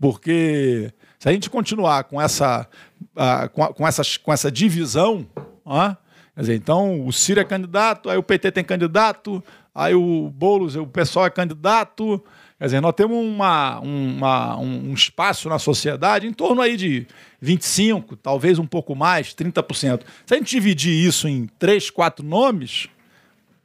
Porque 0.00 0.92
se 1.18 1.28
a 1.28 1.32
gente 1.32 1.48
continuar 1.48 2.04
com 2.04 2.20
essa, 2.20 2.68
uh, 3.16 3.48
com, 3.50 3.64
a, 3.64 3.72
com, 3.72 3.86
essas, 3.86 4.16
com 4.16 4.32
essa 4.32 4.50
divisão, 4.50 5.26
uh, 5.64 5.96
quer 6.34 6.40
dizer, 6.40 6.54
então 6.54 7.06
o 7.06 7.12
Ciro 7.12 7.40
é 7.40 7.44
candidato, 7.44 8.10
aí 8.10 8.18
o 8.18 8.22
PT 8.22 8.52
tem 8.52 8.64
candidato, 8.64 9.42
aí 9.74 9.94
o 9.94 10.30
Boulos, 10.30 10.76
o 10.76 10.86
pessoal 10.86 11.26
é 11.26 11.30
candidato, 11.30 12.22
Quer 12.58 12.66
dizer, 12.66 12.80
nós 12.80 12.94
temos 12.94 13.18
uma, 13.18 13.80
uma, 13.80 14.56
um 14.58 14.94
espaço 14.94 15.48
na 15.48 15.58
sociedade 15.58 16.26
em 16.26 16.32
torno 16.32 16.62
aí 16.62 16.76
de 16.76 17.06
25%, 17.42 18.16
talvez 18.22 18.58
um 18.58 18.66
pouco 18.66 18.94
mais, 18.94 19.34
30%. 19.34 20.00
Se 20.24 20.34
a 20.34 20.36
gente 20.38 20.50
dividir 20.50 20.92
isso 20.92 21.26
em 21.26 21.46
três, 21.58 21.90
quatro 21.90 22.24
nomes, 22.24 22.88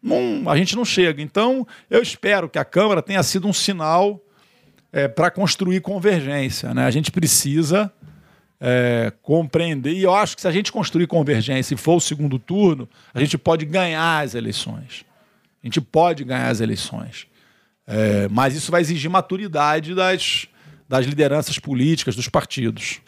não, 0.02 0.50
a 0.50 0.58
gente 0.58 0.76
não 0.76 0.84
chega. 0.84 1.22
Então, 1.22 1.68
eu 1.90 2.02
espero 2.02 2.50
que 2.50 2.58
a 2.58 2.66
Câmara 2.66 3.02
tenha 3.02 3.22
sido 3.22 3.48
um 3.48 3.54
sinal 3.54 4.20
é, 4.92 5.08
para 5.08 5.30
construir 5.30 5.82
convergência. 5.82 6.74
Né? 6.74 6.86
A 6.86 6.92
gente 6.92 7.12
precisa 7.12 7.90
é, 8.60 9.14
compreender, 9.22 9.94
e 9.94 10.04
eu 10.04 10.14
acho 10.14 10.36
que 10.36 10.42
se 10.42 10.48
a 10.48 10.52
gente 10.52 10.72
construir 10.72 11.08
convergência 11.08 11.74
e 11.74 11.78
for 11.78 11.96
o 11.96 12.02
segundo 12.02 12.38
turno, 12.38 12.90
a 13.14 13.20
gente 13.20 13.38
pode 13.38 13.66
ganhar 13.66 14.20
as 14.20 14.36
eleições. 14.36 15.06
A 15.64 15.68
gente 15.68 15.80
pode 15.80 16.24
ganhar 16.24 16.50
as 16.50 16.60
eleições. 16.60 17.28
É, 17.88 18.28
mas 18.30 18.56
isso 18.56 18.72
vai 18.72 18.82
exigir 18.82 19.10
maturidade 19.10 19.96
das, 19.96 20.48
das 20.88 21.06
lideranças 21.06 21.58
políticas, 21.58 22.16
dos 22.16 22.28
partidos. 22.28 23.02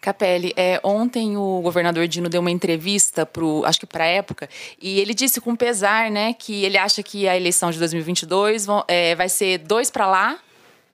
Capelli, 0.00 0.52
é, 0.54 0.78
ontem 0.84 1.36
o 1.36 1.62
governador 1.62 2.06
Dino 2.06 2.28
deu 2.28 2.42
uma 2.42 2.50
entrevista 2.50 3.24
pro, 3.24 3.64
acho 3.64 3.80
que 3.80 3.86
para 3.86 4.04
a 4.04 4.06
época, 4.06 4.50
e 4.80 5.00
ele 5.00 5.14
disse 5.14 5.40
com 5.40 5.56
pesar, 5.56 6.10
né, 6.10 6.34
que 6.34 6.62
ele 6.62 6.76
acha 6.76 7.02
que 7.02 7.26
a 7.26 7.34
eleição 7.34 7.70
de 7.70 7.78
2022 7.78 8.66
vão, 8.66 8.84
é, 8.86 9.14
vai 9.14 9.30
ser 9.30 9.58
dois 9.58 9.90
para 9.90 10.06
lá 10.06 10.38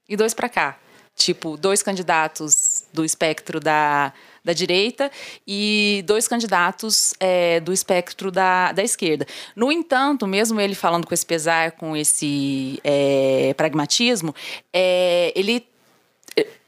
e 0.08 0.16
dois 0.16 0.32
para 0.32 0.48
cá, 0.48 0.78
tipo 1.16 1.56
dois 1.56 1.82
candidatos 1.82 2.80
do 2.93 3.05
espectro 3.05 3.61
da 3.61 4.12
da 4.45 4.53
direita 4.53 5.11
e 5.47 6.03
dois 6.07 6.26
candidatos 6.26 7.14
é, 7.20 7.61
do 7.61 7.72
espectro 7.72 8.30
da, 8.30 8.72
da 8.72 8.82
esquerda. 8.82 9.26
No 9.55 9.70
entanto, 9.70 10.26
mesmo 10.26 10.61
ele 10.61 10.74
falando 10.74 11.07
com 11.07 11.14
esse 11.14 11.26
pesar, 11.26 11.72
com 11.72 11.97
esse 11.97 12.80
é, 12.82 13.55
pragmatismo, 13.57 14.34
é, 14.72 15.32
ele 15.36 15.66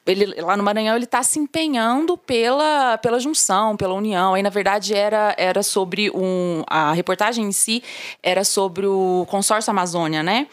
ele, 0.04 0.40
lá 0.40 0.56
no 0.56 0.64
Maranhão 0.64 0.96
ele 0.96 1.04
está 1.04 1.22
se 1.22 1.38
empenhando 1.38 2.18
pela, 2.18 2.98
pela 2.98 3.20
junção, 3.20 3.76
pela 3.76 3.94
união. 3.94 4.34
Aí, 4.34 4.42
na 4.42 4.50
verdade, 4.50 4.94
era, 4.94 5.32
era 5.38 5.62
sobre 5.62 6.10
um. 6.10 6.64
A 6.66 6.92
reportagem 6.92 7.44
em 7.44 7.52
si 7.52 7.84
era 8.20 8.42
sobre 8.42 8.84
o 8.84 9.24
consórcio 9.30 9.70
Amazônia, 9.70 10.20
né? 10.20 10.48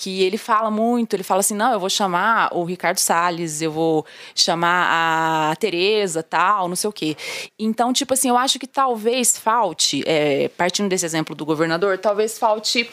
Que 0.00 0.22
ele 0.22 0.38
fala 0.38 0.70
muito, 0.70 1.12
ele 1.12 1.22
fala 1.22 1.40
assim: 1.40 1.54
não, 1.54 1.74
eu 1.74 1.78
vou 1.78 1.90
chamar 1.90 2.48
o 2.56 2.64
Ricardo 2.64 2.96
Salles, 2.96 3.60
eu 3.60 3.70
vou 3.70 4.06
chamar 4.34 5.50
a 5.50 5.56
Tereza, 5.56 6.22
tal, 6.22 6.68
não 6.68 6.74
sei 6.74 6.88
o 6.88 6.92
quê. 6.92 7.14
Então, 7.58 7.92
tipo 7.92 8.14
assim, 8.14 8.30
eu 8.30 8.36
acho 8.38 8.58
que 8.58 8.66
talvez 8.66 9.36
falte, 9.36 10.02
é, 10.06 10.48
partindo 10.56 10.88
desse 10.88 11.04
exemplo 11.04 11.36
do 11.36 11.44
governador, 11.44 11.98
talvez 11.98 12.38
falte 12.38 12.88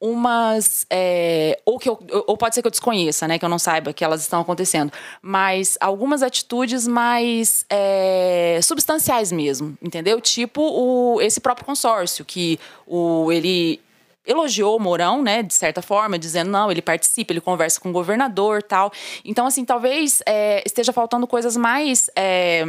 umas. 0.00 0.86
É, 0.88 1.58
ou, 1.64 1.80
que 1.80 1.88
eu, 1.88 1.98
ou 2.28 2.36
pode 2.36 2.54
ser 2.54 2.62
que 2.62 2.68
eu 2.68 2.70
desconheça, 2.70 3.26
né? 3.26 3.40
Que 3.40 3.44
eu 3.44 3.48
não 3.48 3.58
saiba 3.58 3.92
que 3.92 4.04
elas 4.04 4.20
estão 4.20 4.40
acontecendo. 4.40 4.92
Mas 5.20 5.76
algumas 5.80 6.22
atitudes 6.22 6.86
mais 6.86 7.66
é, 7.68 8.60
substanciais 8.62 9.32
mesmo, 9.32 9.76
entendeu? 9.82 10.20
Tipo 10.20 10.62
o, 10.62 11.20
esse 11.20 11.40
próprio 11.40 11.66
consórcio, 11.66 12.24
que 12.24 12.60
o, 12.86 13.32
ele 13.32 13.80
elogiou 14.26 14.76
o 14.76 14.80
Mourão, 14.80 15.22
né, 15.22 15.42
de 15.42 15.54
certa 15.54 15.82
forma, 15.82 16.18
dizendo 16.18 16.50
não, 16.50 16.70
ele 16.70 16.82
participa, 16.82 17.32
ele 17.32 17.40
conversa 17.40 17.80
com 17.80 17.90
o 17.90 17.92
governador, 17.92 18.62
tal. 18.62 18.92
Então, 19.24 19.46
assim, 19.46 19.64
talvez 19.64 20.22
é, 20.26 20.62
esteja 20.64 20.92
faltando 20.92 21.26
coisas 21.26 21.56
mais 21.56 22.08
é, 22.16 22.64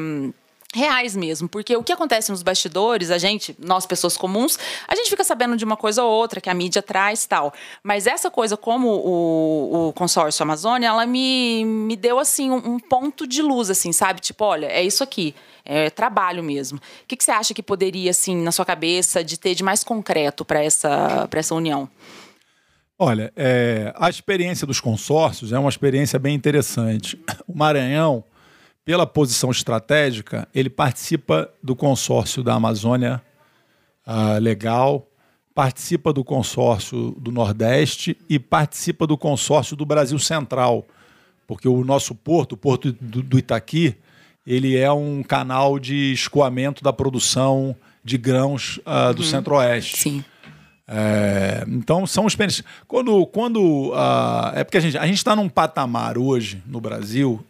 reais 0.73 1.15
mesmo, 1.15 1.47
porque 1.47 1.75
o 1.77 1.83
que 1.83 1.93
acontece 1.93 2.31
nos 2.31 2.41
bastidores, 2.41 3.11
a 3.11 3.17
gente, 3.17 3.55
nós 3.59 3.85
pessoas 3.85 4.17
comuns, 4.17 4.57
a 4.87 4.95
gente 4.95 5.09
fica 5.09 5.23
sabendo 5.23 5.55
de 5.55 5.63
uma 5.63 5.77
coisa 5.77 6.03
ou 6.03 6.11
outra 6.11 6.41
que 6.41 6.49
a 6.49 6.53
mídia 6.53 6.81
traz 6.81 7.25
tal, 7.25 7.53
mas 7.83 8.07
essa 8.07 8.31
coisa 8.31 8.57
como 8.57 8.87
o, 8.89 9.89
o 9.89 9.93
consórcio 9.93 10.41
Amazônia, 10.43 10.87
ela 10.87 11.05
me, 11.05 11.63
me 11.63 11.95
deu 11.95 12.17
assim 12.17 12.49
um, 12.49 12.73
um, 12.73 12.79
ponto 12.79 13.27
de 13.27 13.41
luz, 13.41 13.69
assim, 13.69 13.93
sabe? 13.93 14.19
Tipo, 14.19 14.45
olha, 14.45 14.65
é 14.65 14.83
isso 14.83 15.03
aqui, 15.03 15.35
é 15.63 15.91
trabalho 15.91 16.43
mesmo. 16.43 16.79
O 16.79 17.07
que, 17.07 17.15
que 17.15 17.23
você 17.23 17.31
acha 17.31 17.53
que 17.53 17.61
poderia, 17.61 18.09
assim, 18.09 18.35
na 18.35 18.51
sua 18.51 18.65
cabeça, 18.65 19.23
de 19.23 19.37
ter 19.37 19.53
de 19.53 19.63
mais 19.63 19.83
concreto 19.83 20.43
para 20.43 20.63
essa, 20.63 21.29
essa 21.31 21.53
união? 21.53 21.87
Olha, 22.97 23.31
é, 23.35 23.93
a 23.97 24.09
experiência 24.09 24.65
dos 24.65 24.79
consórcios 24.79 25.51
é 25.51 25.59
uma 25.59 25.69
experiência 25.69 26.17
bem 26.17 26.33
interessante. 26.33 27.19
O 27.47 27.57
Maranhão 27.57 28.23
pela 28.85 29.07
posição 29.07 29.49
estratégica, 29.49 30.47
ele 30.53 30.69
participa 30.69 31.49
do 31.61 31.75
consórcio 31.75 32.43
da 32.43 32.53
Amazônia 32.53 33.21
uh, 34.05 34.39
Legal, 34.39 35.07
participa 35.55 36.11
do 36.11 36.23
consórcio 36.23 37.11
do 37.17 37.31
Nordeste 37.31 38.17
e 38.29 38.37
participa 38.39 39.07
do 39.07 39.17
consórcio 39.17 39.75
do 39.75 39.85
Brasil 39.85 40.19
Central, 40.19 40.85
porque 41.47 41.67
o 41.67 41.83
nosso 41.83 42.13
porto, 42.15 42.53
o 42.53 42.57
porto 42.57 42.91
do, 42.99 43.21
do 43.21 43.39
Itaqui, 43.39 43.95
ele 44.45 44.75
é 44.75 44.91
um 44.91 45.23
canal 45.23 45.79
de 45.79 46.11
escoamento 46.11 46.83
da 46.83 46.91
produção 46.91 47.75
de 48.03 48.17
grãos 48.17 48.77
uh, 48.79 49.07
uhum. 49.07 49.13
do 49.13 49.23
Centro-Oeste. 49.23 49.97
Sim. 49.97 50.25
É, 50.85 51.63
então 51.67 52.05
são 52.05 52.27
experiências. 52.27 52.65
Quando, 52.87 53.25
quando 53.27 53.91
uh, 53.91 54.51
é 54.53 54.65
porque 54.65 54.77
a 54.77 54.81
gente 54.81 54.97
a 54.97 55.05
gente 55.05 55.17
está 55.17 55.33
num 55.33 55.47
patamar 55.47 56.17
hoje 56.17 56.61
no 56.67 56.81
Brasil 56.81 57.43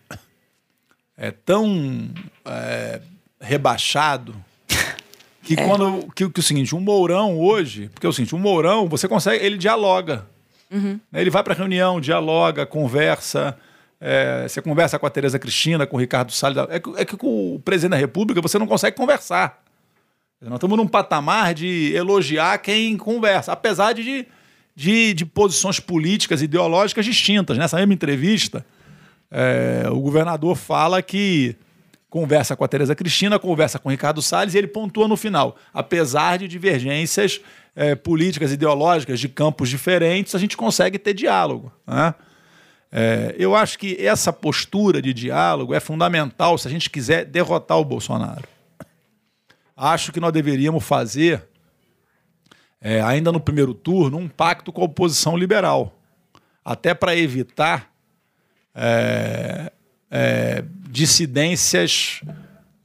é 1.18 1.32
tão 1.32 2.10
é, 2.46 3.02
rebaixado 3.40 4.36
que 5.44 5.54
é. 5.54 5.66
quando 5.66 6.12
que, 6.14 6.30
que, 6.30 6.40
o 6.40 6.44
seguinte, 6.44 6.76
um 6.76 6.80
Mourão 6.80 7.40
hoje, 7.40 7.90
porque 7.94 8.06
é 8.06 8.10
o 8.10 8.14
seguinte, 8.14 8.36
um 8.36 8.40
Mourão 8.40 8.88
você 8.88 9.08
consegue, 9.08 9.44
ele 9.46 9.58
dialoga, 9.58 10.28
uhum. 10.72 11.00
Né, 11.12 11.22
ele 11.22 11.30
vai 11.30 11.44
para 11.44 11.54
reunião, 11.54 12.02
dialoga, 12.02 12.66
conversa, 12.66 13.58
é, 14.00 14.48
você 14.48 14.62
conversa 14.62 15.00
com 15.00 15.06
a 15.06 15.10
Tereza 15.10 15.40
Cristina, 15.40 15.88
com 15.88 15.96
o 15.96 16.00
Ricardo 16.00 16.32
Salles, 16.32 16.58
é 16.70 16.80
que, 16.80 16.90
é 16.98 17.06
que 17.06 17.16
com 17.16 17.56
o 17.56 17.60
presidente 17.60 17.92
da 17.92 17.98
República 17.98 18.42
você 18.42 18.60
não 18.60 18.68
consegue 18.68 18.98
conversar. 18.98 19.64
Nós 20.42 20.56
estamos 20.56 20.76
num 20.76 20.88
patamar 20.88 21.54
de 21.54 21.94
elogiar 21.96 22.58
quem 22.58 22.98
conversa, 22.98 23.54
apesar 23.54 23.94
de, 23.94 24.28
de, 24.76 25.14
de 25.14 25.26
posições 25.26 25.80
políticas, 25.80 26.42
ideológicas 26.42 27.06
distintas. 27.06 27.58
Nessa 27.58 27.78
mesma 27.78 27.94
entrevista, 27.94 28.66
é, 29.36 29.90
o 29.90 30.00
governador 30.00 30.56
fala 30.56 31.02
que 31.02 31.56
conversa 32.08 32.56
com 32.56 32.64
a 32.64 32.68
Tereza 32.68 32.96
Cristina, 32.96 33.40
conversa 33.40 33.80
com 33.80 33.90
o 33.90 33.92
Ricardo 33.92 34.22
Salles 34.22 34.54
e 34.54 34.60
ele 34.60 34.68
pontua 34.68 35.08
no 35.08 35.18
final. 35.18 35.58
Apesar 35.74 36.38
de 36.38 36.48
divergências 36.48 37.42
é, 37.76 37.96
políticas, 37.96 38.52
ideológicas 38.52 39.20
de 39.20 39.28
campos 39.28 39.70
diferentes, 39.70 40.36
a 40.36 40.38
gente 40.38 40.56
consegue 40.56 41.00
ter 41.00 41.16
diálogo. 41.16 41.74
Né? 41.88 42.14
É, 42.92 43.36
eu 43.40 43.56
acho 43.56 43.80
que 43.80 43.98
essa 44.00 44.32
postura 44.32 45.02
de 45.02 45.12
diálogo 45.12 45.74
é 45.74 45.80
fundamental 45.80 46.56
se 46.60 46.68
a 46.68 46.72
gente 46.72 46.88
quiser 46.88 47.26
derrotar 47.26 47.80
o 47.80 47.86
Bolsonaro. 47.86 48.48
Acho 49.76 50.12
que 50.12 50.20
nós 50.20 50.32
deveríamos 50.32 50.84
fazer, 50.84 51.42
é, 52.80 53.02
ainda 53.02 53.32
no 53.32 53.40
primeiro 53.40 53.74
turno, 53.74 54.20
um 54.20 54.30
pacto 54.30 54.72
com 54.72 54.84
a 54.84 54.86
oposição 54.86 55.36
liberal, 55.36 56.00
até 56.64 56.94
para 56.94 57.16
evitar 57.16 57.93
é, 58.76 59.72
é, 60.10 60.64
dissidências 60.90 62.22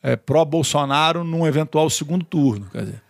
é, 0.02 0.16
pró-Bolsonaro 0.16 1.24
num 1.24 1.46
eventual 1.46 1.88
segundo 1.90 2.24
turno. 2.24 2.66
Quer 2.70 2.80
dizer, 2.84 3.02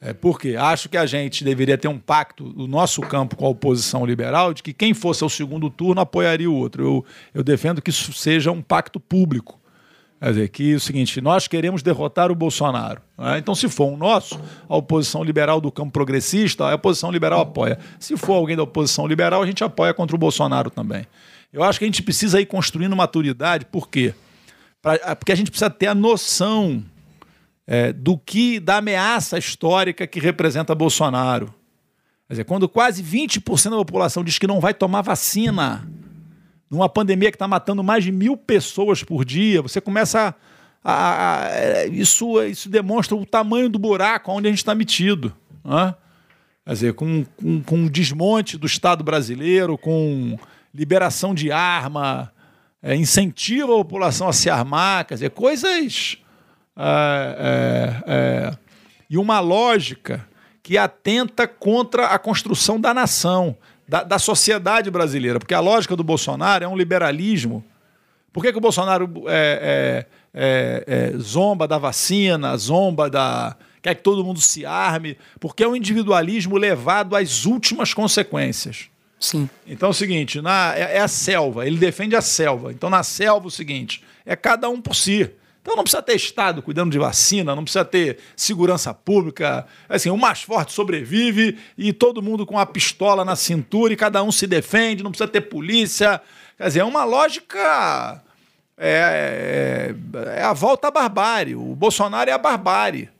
é, 0.00 0.12
porque 0.12 0.54
acho 0.54 0.88
que 0.88 0.96
a 0.96 1.06
gente 1.06 1.42
deveria 1.42 1.76
ter 1.76 1.88
um 1.88 1.98
pacto, 1.98 2.54
o 2.56 2.68
nosso 2.68 3.00
campo 3.02 3.34
com 3.34 3.44
a 3.44 3.48
oposição 3.48 4.06
liberal, 4.06 4.54
de 4.54 4.62
que 4.62 4.72
quem 4.72 4.94
fosse 4.94 5.24
ao 5.24 5.28
segundo 5.28 5.68
turno 5.68 6.00
apoiaria 6.00 6.48
o 6.48 6.54
outro. 6.54 6.82
Eu, 6.84 7.04
eu 7.34 7.42
defendo 7.42 7.82
que 7.82 7.90
isso 7.90 8.12
seja 8.12 8.52
um 8.52 8.62
pacto 8.62 9.00
público. 9.00 9.58
Quer 10.20 10.30
dizer, 10.30 10.48
que 10.48 10.72
é 10.72 10.76
o 10.76 10.80
seguinte, 10.80 11.20
nós 11.20 11.46
queremos 11.46 11.82
derrotar 11.82 12.30
o 12.30 12.34
Bolsonaro. 12.34 13.00
Né? 13.16 13.38
Então, 13.38 13.54
se 13.54 13.68
for 13.68 13.86
um 13.86 13.96
nosso, 13.96 14.40
a 14.68 14.76
oposição 14.76 15.22
liberal 15.22 15.60
do 15.60 15.70
campo 15.70 15.92
progressista, 15.92 16.64
a 16.64 16.74
oposição 16.74 17.10
liberal 17.10 17.40
apoia. 17.40 17.78
Se 18.00 18.16
for 18.16 18.34
alguém 18.34 18.56
da 18.56 18.64
oposição 18.64 19.06
liberal, 19.06 19.42
a 19.42 19.46
gente 19.46 19.62
apoia 19.62 19.94
contra 19.94 20.14
o 20.14 20.18
Bolsonaro 20.18 20.70
também. 20.70 21.06
Eu 21.52 21.62
acho 21.62 21.78
que 21.78 21.84
a 21.84 21.88
gente 21.88 22.02
precisa 22.02 22.40
ir 22.40 22.46
construindo 22.46 22.94
maturidade, 22.94 23.64
por 23.66 23.88
quê? 23.88 24.14
Pra, 24.82 25.16
porque 25.16 25.32
a 25.32 25.34
gente 25.34 25.50
precisa 25.50 25.70
ter 25.70 25.86
a 25.86 25.94
noção 25.94 26.84
é, 27.66 27.92
do 27.92 28.18
que, 28.18 28.60
da 28.60 28.76
ameaça 28.76 29.38
histórica 29.38 30.06
que 30.06 30.20
representa 30.20 30.74
Bolsonaro. 30.74 31.54
Quer 32.26 32.34
dizer, 32.34 32.44
quando 32.44 32.68
quase 32.68 33.02
20% 33.02 33.70
da 33.70 33.76
população 33.76 34.22
diz 34.22 34.38
que 34.38 34.46
não 34.46 34.60
vai 34.60 34.74
tomar 34.74 35.00
vacina, 35.00 35.88
numa 36.70 36.88
pandemia 36.88 37.30
que 37.30 37.36
está 37.36 37.48
matando 37.48 37.82
mais 37.82 38.04
de 38.04 38.12
mil 38.12 38.36
pessoas 38.36 39.02
por 39.02 39.24
dia, 39.24 39.62
você 39.62 39.80
começa 39.80 40.34
a. 40.84 40.92
a, 40.92 41.44
a 41.44 41.48
é, 41.50 41.88
isso, 41.88 42.42
isso 42.42 42.68
demonstra 42.68 43.16
o 43.16 43.24
tamanho 43.24 43.70
do 43.70 43.78
buraco 43.78 44.30
onde 44.30 44.48
a 44.48 44.50
gente 44.50 44.58
está 44.58 44.74
metido. 44.74 45.34
Né? 45.64 45.94
Quer 46.66 46.72
dizer, 46.72 46.92
com, 46.92 47.24
com, 47.36 47.62
com 47.62 47.76
um 47.76 47.88
desmonte 47.88 48.58
do 48.58 48.66
Estado 48.66 49.02
brasileiro, 49.02 49.78
com 49.78 50.38
liberação 50.78 51.34
de 51.34 51.50
arma, 51.50 52.32
é, 52.80 52.94
incentiva 52.94 53.72
a 53.72 53.78
população 53.78 54.28
a 54.28 54.32
se 54.32 54.48
armar, 54.48 55.04
quer 55.04 55.14
dizer, 55.14 55.30
coisas. 55.30 56.18
É, 56.76 58.04
é, 58.06 58.12
é, 58.12 58.56
e 59.10 59.18
uma 59.18 59.40
lógica 59.40 60.24
que 60.62 60.78
atenta 60.78 61.48
contra 61.48 62.06
a 62.06 62.18
construção 62.18 62.80
da 62.80 62.94
nação, 62.94 63.56
da, 63.88 64.04
da, 64.04 64.18
sociedade 64.18 64.88
brasileira. 64.88 65.40
Porque 65.40 65.54
a 65.54 65.60
lógica 65.60 65.96
do 65.96 66.04
Bolsonaro 66.04 66.64
é 66.64 66.68
um 66.68 66.76
liberalismo. 66.76 67.64
Por 68.32 68.44
que, 68.44 68.52
que 68.52 68.58
o 68.58 68.60
Bolsonaro 68.60 69.24
é, 69.26 70.06
é, 70.32 71.12
zomba 71.18 71.66
da 71.66 71.78
vacina, 71.78 72.56
zomba 72.56 73.10
da. 73.10 73.56
quer 73.82 73.96
que 73.96 74.02
todo 74.02 74.22
mundo 74.22 74.40
se 74.40 74.64
arme? 74.64 75.18
Porque 75.40 75.64
é 75.64 75.68
um 75.68 75.74
individualismo 75.74 76.56
levado 76.56 77.16
às 77.16 77.44
últimas 77.46 77.92
consequências. 77.92 78.90
Sim. 79.18 79.50
Então 79.66 79.88
é 79.88 79.90
o 79.90 79.94
seguinte, 79.94 80.40
na, 80.40 80.74
é, 80.76 80.96
é, 80.96 81.00
a 81.00 81.08
selva, 81.08 81.66
ele 81.66 81.76
defende 81.76 82.14
a 82.14 82.22
selva. 82.22 82.72
Então 82.72 82.88
na 82.88 83.02
selva 83.02 83.46
é 83.46 83.48
o 83.48 83.50
seguinte, 83.50 84.02
é 84.24 84.36
cada 84.36 84.68
um 84.68 84.80
por 84.80 84.94
si. 84.94 85.30
Então 85.60 85.76
não 85.76 85.82
precisa 85.82 86.02
ter 86.02 86.14
Estado 86.14 86.62
cuidando 86.62 86.90
de 86.90 86.98
vacina, 86.98 87.54
não 87.54 87.64
precisa 87.64 87.84
ter 87.84 88.18
segurança 88.36 88.94
pública. 88.94 89.66
Assim, 89.88 90.08
o 90.08 90.16
mais 90.16 90.42
forte 90.42 90.72
sobrevive 90.72 91.58
e 91.76 91.92
todo 91.92 92.22
mundo 92.22 92.46
com 92.46 92.58
a 92.58 92.64
pistola 92.64 93.24
na 93.24 93.36
cintura 93.36 93.92
e 93.92 93.96
cada 93.96 94.22
um 94.22 94.32
se 94.32 94.46
defende, 94.46 95.02
não 95.02 95.10
precisa 95.10 95.28
ter 95.28 95.42
polícia. 95.42 96.22
Quer 96.56 96.68
dizer, 96.68 96.80
é 96.80 96.84
uma 96.84 97.04
lógica. 97.04 98.22
É, 98.80 99.92
é, 100.14 100.38
é 100.38 100.42
a 100.42 100.52
volta 100.52 100.88
à 100.88 100.90
barbárie. 100.90 101.54
O 101.54 101.74
Bolsonaro 101.74 102.30
é 102.30 102.32
a 102.32 102.38
barbárie. 102.38 103.10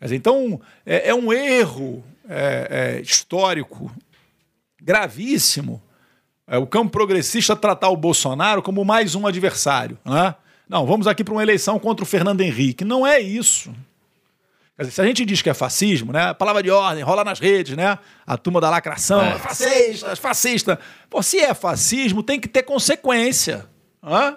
Dizer, 0.00 0.16
então, 0.16 0.60
é, 0.84 1.10
é, 1.10 1.14
um 1.14 1.32
erro 1.32 2.02
é, 2.28 2.96
é 2.96 3.00
histórico 3.00 3.92
gravíssimo 4.86 5.82
é, 6.46 6.56
o 6.56 6.66
campo 6.66 6.92
progressista 6.92 7.56
tratar 7.56 7.88
o 7.88 7.96
Bolsonaro 7.96 8.62
como 8.62 8.84
mais 8.84 9.16
um 9.16 9.26
adversário. 9.26 9.98
Né? 10.04 10.32
Não, 10.68 10.86
vamos 10.86 11.08
aqui 11.08 11.24
para 11.24 11.34
uma 11.34 11.42
eleição 11.42 11.76
contra 11.76 12.04
o 12.04 12.06
Fernando 12.06 12.40
Henrique. 12.40 12.84
Não 12.84 13.04
é 13.04 13.18
isso. 13.18 13.74
Dizer, 14.78 14.92
se 14.92 15.00
a 15.00 15.04
gente 15.04 15.24
diz 15.24 15.42
que 15.42 15.50
é 15.50 15.54
fascismo, 15.54 16.12
né? 16.12 16.34
Palavra 16.34 16.62
de 16.62 16.70
ordem, 16.70 17.02
rola 17.02 17.24
nas 17.24 17.40
redes, 17.40 17.76
né? 17.76 17.98
A 18.26 18.36
turma 18.36 18.60
da 18.60 18.68
lacração, 18.70 19.22
é. 19.22 19.38
fascista, 19.38 20.16
fascista. 20.16 20.80
Pô, 21.08 21.22
se 21.22 21.38
é 21.38 21.54
fascismo, 21.54 22.22
tem 22.22 22.38
que 22.38 22.46
ter 22.46 22.62
consequência. 22.62 23.66
Hã? 24.02 24.36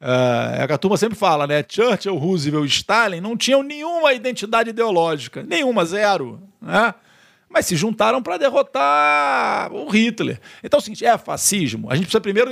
É, 0.00 0.66
é 0.68 0.72
a 0.72 0.78
turma 0.78 0.96
sempre 0.96 1.16
fala, 1.16 1.46
né? 1.46 1.64
Churchill, 1.66 2.16
Roosevelt 2.16 2.66
e 2.66 2.68
Stalin 2.68 3.20
não 3.20 3.36
tinham 3.36 3.62
nenhuma 3.62 4.12
identidade 4.12 4.70
ideológica. 4.70 5.42
Nenhuma, 5.44 5.84
zero. 5.84 6.42
Né? 6.60 6.92
Mas 7.50 7.66
se 7.66 7.74
juntaram 7.74 8.22
para 8.22 8.38
derrotar 8.38 9.72
o 9.72 9.88
Hitler. 9.88 10.40
Então 10.62 10.78
é 10.78 10.80
o 10.80 10.82
seguinte: 10.82 11.04
é 11.04 11.18
fascismo. 11.18 11.90
A 11.90 11.94
gente 11.94 12.04
precisa 12.04 12.20
primeiro. 12.20 12.50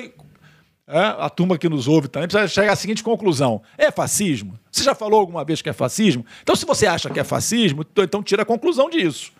É, 0.90 1.00
a 1.18 1.28
turma 1.28 1.58
que 1.58 1.68
nos 1.68 1.86
ouve 1.86 2.08
também 2.08 2.26
precisa 2.26 2.48
chegar 2.48 2.72
à 2.72 2.76
seguinte 2.76 3.02
conclusão: 3.04 3.62
é 3.76 3.90
fascismo? 3.90 4.58
Você 4.72 4.82
já 4.82 4.94
falou 4.94 5.20
alguma 5.20 5.44
vez 5.44 5.62
que 5.62 5.68
é 5.68 5.72
fascismo? 5.72 6.26
Então, 6.42 6.56
se 6.56 6.66
você 6.66 6.86
acha 6.86 7.08
que 7.08 7.20
é 7.20 7.24
fascismo, 7.24 7.86
então 7.96 8.22
tira 8.22 8.42
a 8.42 8.46
conclusão 8.46 8.90
disso. 8.90 9.32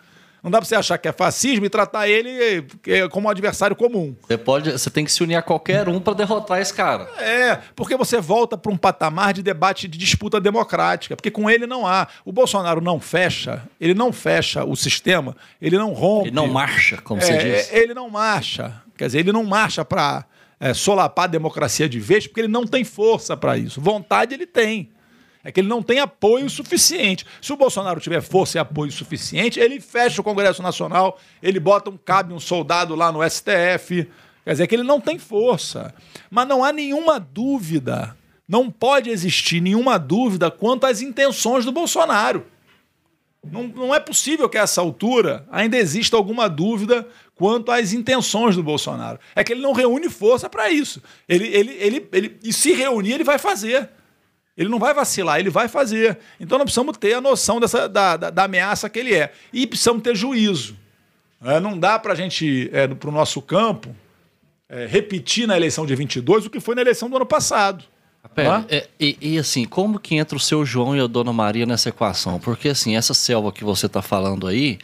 Não 0.43 0.49
dá 0.49 0.59
para 0.59 0.65
você 0.65 0.75
achar 0.75 0.97
que 0.97 1.07
é 1.07 1.11
fascismo 1.11 1.65
e 1.65 1.69
tratar 1.69 2.07
ele 2.07 2.65
eh, 2.87 3.07
como 3.09 3.27
um 3.27 3.31
adversário 3.31 3.75
comum. 3.75 4.15
Você 4.25 4.37
pode, 4.37 4.71
você 4.71 4.89
tem 4.89 5.03
que 5.03 5.11
se 5.11 5.21
unir 5.21 5.35
a 5.35 5.41
qualquer 5.41 5.89
um 5.89 5.99
para 5.99 6.13
derrotar 6.13 6.61
esse 6.61 6.73
cara. 6.73 7.09
É, 7.19 7.59
porque 7.75 7.97
você 7.97 8.21
volta 8.21 8.57
para 8.57 8.71
um 8.71 8.77
patamar 8.77 9.33
de 9.33 9.43
debate 9.43 9.87
de 9.87 9.97
disputa 9.97 10.39
democrática, 10.39 11.15
porque 11.15 11.29
com 11.29 11.49
ele 11.49 11.67
não 11.67 11.85
há. 11.85 12.07
O 12.23 12.31
Bolsonaro 12.31 12.79
não 12.79 12.99
fecha, 12.99 13.63
ele 13.79 13.93
não 13.93 14.13
fecha 14.13 14.63
o 14.63 14.75
sistema, 14.75 15.35
ele 15.61 15.77
não 15.77 15.91
rompe. 15.93 16.29
Ele 16.29 16.35
não 16.35 16.47
marcha, 16.47 16.97
como 16.97 17.21
é, 17.21 17.25
você 17.25 17.37
diz. 17.37 17.73
Ele 17.73 17.93
não 17.93 18.09
marcha. 18.09 18.81
Quer 18.97 19.05
dizer, 19.07 19.19
ele 19.19 19.31
não 19.31 19.43
marcha 19.43 19.83
para 19.83 20.25
é, 20.59 20.73
solapar 20.73 21.25
a 21.25 21.27
democracia 21.27 21.87
de 21.87 21.99
vez, 21.99 22.27
porque 22.27 22.41
ele 22.41 22.47
não 22.47 22.65
tem 22.65 22.83
força 22.83 23.35
para 23.35 23.57
isso. 23.57 23.79
Vontade 23.81 24.33
ele 24.33 24.45
tem. 24.45 24.89
É 25.43 25.51
que 25.51 25.61
ele 25.61 25.69
não 25.69 25.81
tem 25.81 25.99
apoio 25.99 26.49
suficiente. 26.49 27.25
Se 27.41 27.53
o 27.53 27.55
Bolsonaro 27.55 27.99
tiver 27.99 28.21
força 28.21 28.57
e 28.57 28.59
apoio 28.59 28.91
suficiente, 28.91 29.59
ele 29.59 29.79
fecha 29.79 30.19
o 30.19 30.23
Congresso 30.23 30.61
Nacional, 30.61 31.17
ele 31.41 31.59
bota 31.59 31.89
um 31.89 31.97
cabe 31.97 32.33
um 32.33 32.39
soldado 32.39 32.93
lá 32.93 33.11
no 33.11 33.27
STF. 33.27 34.09
Quer 34.43 34.51
dizer 34.51 34.67
que 34.67 34.75
ele 34.75 34.83
não 34.83 34.99
tem 34.99 35.17
força. 35.17 35.93
Mas 36.29 36.47
não 36.47 36.63
há 36.63 36.73
nenhuma 36.73 37.19
dúvida, 37.19 38.17
não 38.47 38.69
pode 38.69 39.09
existir 39.09 39.61
nenhuma 39.61 39.97
dúvida 39.97 40.51
quanto 40.51 40.85
às 40.85 41.01
intenções 41.01 41.63
do 41.63 41.71
Bolsonaro. 41.71 42.45
Não, 43.41 43.63
não 43.67 43.95
é 43.95 43.99
possível 43.99 44.49
que 44.49 44.57
a 44.57 44.63
essa 44.63 44.81
altura 44.81 45.47
ainda 45.49 45.77
exista 45.77 46.17
alguma 46.17 46.49
dúvida 46.49 47.07
quanto 47.35 47.71
às 47.71 47.93
intenções 47.93 48.57
do 48.57 48.63
Bolsonaro. 48.63 49.17
É 49.33 49.43
que 49.43 49.53
ele 49.53 49.61
não 49.61 49.71
reúne 49.71 50.09
força 50.09 50.49
para 50.49 50.69
isso. 50.69 51.01
Ele, 51.27 51.47
ele, 51.47 51.71
ele, 51.79 52.09
ele, 52.11 52.39
e 52.43 52.51
se 52.51 52.73
reunir, 52.73 53.13
ele 53.13 53.23
vai 53.23 53.39
fazer. 53.39 53.89
Ele 54.59 54.67
não 54.67 54.77
vai 54.77 54.93
vacilar, 54.93 55.39
ele 55.39 55.49
vai 55.49 55.69
fazer. 55.69 56.19
Então 56.37 56.57
nós 56.57 56.65
precisamos 56.65 56.97
ter 56.97 57.13
a 57.13 57.21
noção 57.21 57.61
dessa, 57.61 57.87
da, 57.87 58.17
da, 58.17 58.29
da 58.29 58.43
ameaça 58.43 58.89
que 58.89 58.99
ele 58.99 59.15
é. 59.15 59.31
E 59.53 59.65
precisamos 59.65 60.03
ter 60.03 60.13
juízo. 60.17 60.75
É, 61.41 61.61
não 61.61 61.79
dá 61.79 61.97
para 61.97 62.11
a 62.11 62.15
gente, 62.15 62.69
é, 62.73 62.85
para 62.85 63.09
o 63.09 63.11
nosso 63.13 63.41
campo, 63.41 63.95
é, 64.67 64.85
repetir 64.85 65.47
na 65.47 65.55
eleição 65.55 65.85
de 65.85 65.95
22 65.95 66.45
o 66.45 66.49
que 66.49 66.59
foi 66.59 66.75
na 66.75 66.81
eleição 66.81 67.09
do 67.09 67.15
ano 67.15 67.25
passado. 67.25 67.85
Pera, 68.35 68.65
é, 68.69 68.87
e, 68.99 69.17
e, 69.21 69.37
assim, 69.37 69.65
como 69.65 69.99
que 69.99 70.15
entra 70.15 70.37
o 70.37 70.39
seu 70.39 70.65
João 70.65 70.95
e 70.95 70.99
a 70.99 71.07
Dona 71.07 71.33
Maria 71.33 71.65
nessa 71.65 71.89
equação? 71.89 72.39
Porque 72.39 72.69
assim, 72.69 72.95
essa 72.95 73.13
selva 73.13 73.51
que 73.51 73.63
você 73.63 73.85
está 73.85 74.01
falando 74.01 74.45
aí, 74.45 74.77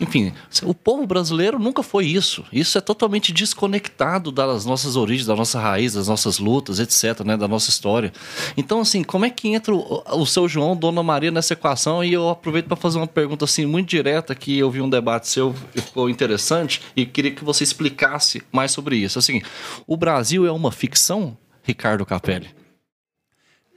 enfim, 0.00 0.32
o 0.64 0.74
povo 0.74 1.06
brasileiro 1.06 1.58
nunca 1.58 1.82
foi 1.82 2.06
isso. 2.06 2.44
Isso 2.52 2.76
é 2.76 2.80
totalmente 2.80 3.32
desconectado 3.32 4.32
das 4.32 4.64
nossas 4.64 4.96
origens, 4.96 5.26
da 5.26 5.36
nossa 5.36 5.60
raiz, 5.60 5.94
das 5.94 6.08
nossas 6.08 6.38
lutas, 6.38 6.80
etc., 6.80 7.24
né, 7.24 7.36
da 7.36 7.46
nossa 7.46 7.70
história. 7.70 8.12
Então, 8.56 8.80
assim, 8.80 9.02
como 9.04 9.24
é 9.24 9.30
que 9.30 9.48
entra 9.48 9.74
o, 9.74 10.02
o 10.14 10.26
seu 10.26 10.48
João, 10.48 10.76
Dona 10.76 11.02
Maria 11.02 11.30
nessa 11.30 11.52
equação? 11.52 12.02
E 12.02 12.12
eu 12.12 12.28
aproveito 12.28 12.66
para 12.66 12.76
fazer 12.76 12.98
uma 12.98 13.06
pergunta 13.06 13.44
assim 13.44 13.64
muito 13.64 13.88
direta 13.88 14.34
que 14.34 14.58
eu 14.58 14.70
vi 14.70 14.80
um 14.80 14.90
debate 14.90 15.28
seu 15.28 15.54
e 15.74 15.80
ficou 15.80 16.10
interessante 16.10 16.82
e 16.96 17.06
queria 17.06 17.30
que 17.30 17.44
você 17.44 17.62
explicasse 17.62 18.42
mais 18.50 18.72
sobre 18.72 18.96
isso. 18.96 19.18
Assim, 19.18 19.40
o 19.86 19.96
Brasil 19.96 20.46
é 20.46 20.52
uma 20.52 20.72
ficção, 20.72 21.36
Ricardo 21.62 22.04
Capelli? 22.04 22.61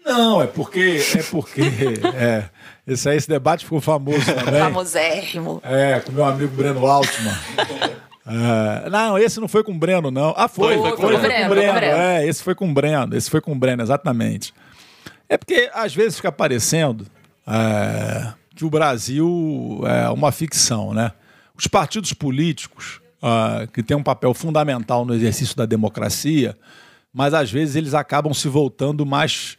Não, 0.06 0.41
é 0.41 0.47
porque. 0.47 1.01
É 1.18 1.24
porque. 1.24 1.62
é, 2.16 2.49
esse, 2.86 3.10
aí, 3.10 3.18
esse 3.18 3.28
debate 3.28 3.66
ficou 3.66 3.82
famoso 3.82 4.24
também. 4.34 4.62
Famosérrimo. 4.62 5.62
É, 5.64 5.99
com 5.99 6.12
meu 6.12 6.26
amigo 6.26 6.56
Breno 6.56 6.86
Altman. 6.86 7.36
É, 8.28 8.89
não, 8.89 9.18
esse 9.18 9.39
não 9.39 9.47
foi 9.47 9.64
com 9.64 9.72
o 9.72 9.78
Breno, 9.78 10.12
não. 10.12 10.34
Ah, 10.38 10.47
foi. 10.47 10.78
Foi, 10.78 10.89
foi, 10.89 10.97
foi, 10.97 10.97
foi, 10.97 11.20
foi 11.20 11.30
com 11.30 11.45
o 11.45 11.49
Breno. 11.49 11.76
Breno. 11.80 11.97
É, 11.97 12.28
esse 12.28 12.43
foi 12.43 12.56
com 12.56 12.70
o 12.70 12.74
Breno. 12.74 13.16
Esse 13.16 13.30
foi 13.30 13.41
com 13.41 13.51
o 13.51 13.56
Breno, 13.56 13.82
exatamente. 13.82 14.53
É 15.28 15.38
porque 15.38 15.70
às 15.74 15.93
vezes 15.95 16.18
fica 16.18 16.32
parecendo 16.32 17.08
é, 17.47 18.34
que 18.56 18.64
o 18.64 18.70
Brasil 18.70 19.82
é 19.86 20.10
uma 20.10 20.32
ficção, 20.32 20.93
né? 20.93 21.12
Os 21.58 21.68
partidos 21.68 22.14
políticos, 22.14 22.99
uh, 23.24 23.68
que 23.72 23.82
têm 23.82 23.95
um 23.97 24.03
papel 24.03 24.34
fundamental 24.34 25.06
no 25.06 25.14
exercício 25.14 25.56
da 25.56 25.66
democracia, 25.66 26.56
mas 27.14 27.34
às 27.34 27.51
vezes 27.51 27.76
eles 27.76 27.93
acabam 27.93 28.34
se 28.34 28.47
voltando 28.47 29.06
mais 29.06 29.58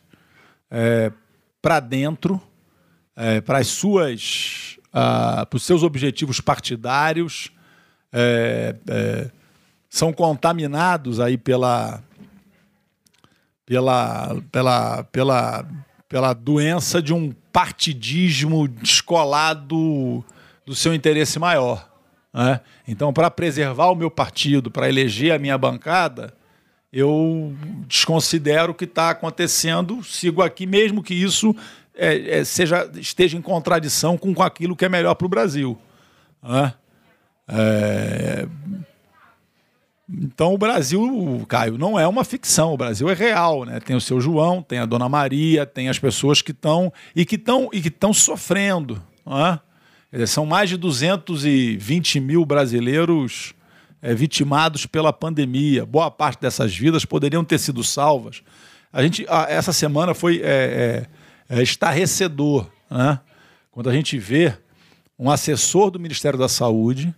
é, 0.70 1.12
para 1.60 1.80
dentro, 1.80 2.40
é, 3.14 3.40
para 3.40 3.58
as 3.58 3.68
suas, 3.68 4.78
uh, 4.88 5.46
para 5.46 5.56
os 5.56 5.62
seus 5.62 5.82
objetivos 5.82 6.40
partidários, 6.40 7.50
é, 8.12 8.76
é, 8.88 9.30
são 9.88 10.12
contaminados 10.12 11.20
aí 11.20 11.36
pela, 11.36 12.02
pela, 13.64 14.36
pela, 14.52 15.04
pela, 15.04 15.66
pela 16.08 16.32
doença 16.34 17.02
de 17.02 17.12
um 17.12 17.32
partidismo 17.52 18.68
descolado 18.68 20.24
do 20.64 20.74
seu 20.74 20.94
interesse 20.94 21.38
maior. 21.38 21.88
Né? 22.32 22.60
Então, 22.86 23.12
para 23.12 23.30
preservar 23.30 23.86
o 23.86 23.94
meu 23.94 24.10
partido, 24.10 24.70
para 24.70 24.88
eleger 24.88 25.32
a 25.32 25.38
minha 25.38 25.56
bancada, 25.56 26.34
eu 26.98 27.54
desconsidero 27.86 28.72
o 28.72 28.74
que 28.74 28.86
está 28.86 29.10
acontecendo, 29.10 30.02
sigo 30.02 30.40
aqui, 30.40 30.64
mesmo 30.64 31.02
que 31.02 31.12
isso 31.12 31.54
é, 31.94 32.38
é, 32.38 32.44
seja, 32.44 32.90
esteja 32.94 33.36
em 33.36 33.42
contradição 33.42 34.16
com, 34.16 34.32
com 34.32 34.42
aquilo 34.42 34.74
que 34.74 34.86
é 34.86 34.88
melhor 34.88 35.14
para 35.14 35.26
o 35.26 35.28
Brasil. 35.28 35.78
Né? 36.42 36.72
É... 37.48 38.48
Então 40.08 40.54
o 40.54 40.58
Brasil, 40.58 41.44
Caio, 41.46 41.76
não 41.76 41.98
é 41.98 42.08
uma 42.08 42.24
ficção, 42.24 42.72
o 42.72 42.78
Brasil 42.78 43.10
é 43.10 43.14
real, 43.14 43.64
né? 43.64 43.78
Tem 43.80 43.94
o 43.94 44.00
seu 44.00 44.18
João, 44.18 44.62
tem 44.62 44.78
a 44.78 44.86
Dona 44.86 45.08
Maria, 45.08 45.66
tem 45.66 45.88
as 45.88 45.98
pessoas 45.98 46.40
que 46.40 46.52
estão 46.52 46.92
e 47.14 47.26
que 47.26 47.34
estão 47.34 47.68
e 47.72 47.82
que 47.82 47.88
estão 47.88 48.14
sofrendo. 48.14 49.02
Né? 49.26 50.26
São 50.26 50.46
mais 50.46 50.70
de 50.70 50.76
220 50.76 52.20
mil 52.20 52.46
brasileiros 52.46 53.52
é, 54.06 54.14
vitimados 54.14 54.86
pela 54.86 55.12
pandemia. 55.12 55.84
Boa 55.84 56.12
parte 56.12 56.40
dessas 56.40 56.76
vidas 56.76 57.04
poderiam 57.04 57.44
ter 57.44 57.58
sido 57.58 57.82
salvas. 57.82 58.40
A 58.92 59.02
gente, 59.02 59.26
a, 59.28 59.50
essa 59.50 59.72
semana 59.72 60.14
foi 60.14 60.40
é, 60.44 61.08
é, 61.48 61.60
estarrecedor, 61.60 62.68
né? 62.88 63.18
quando 63.72 63.90
a 63.90 63.92
gente 63.92 64.16
vê 64.16 64.56
um 65.18 65.28
assessor 65.28 65.90
do 65.90 65.98
Ministério 65.98 66.38
da 66.38 66.48
Saúde, 66.48 67.12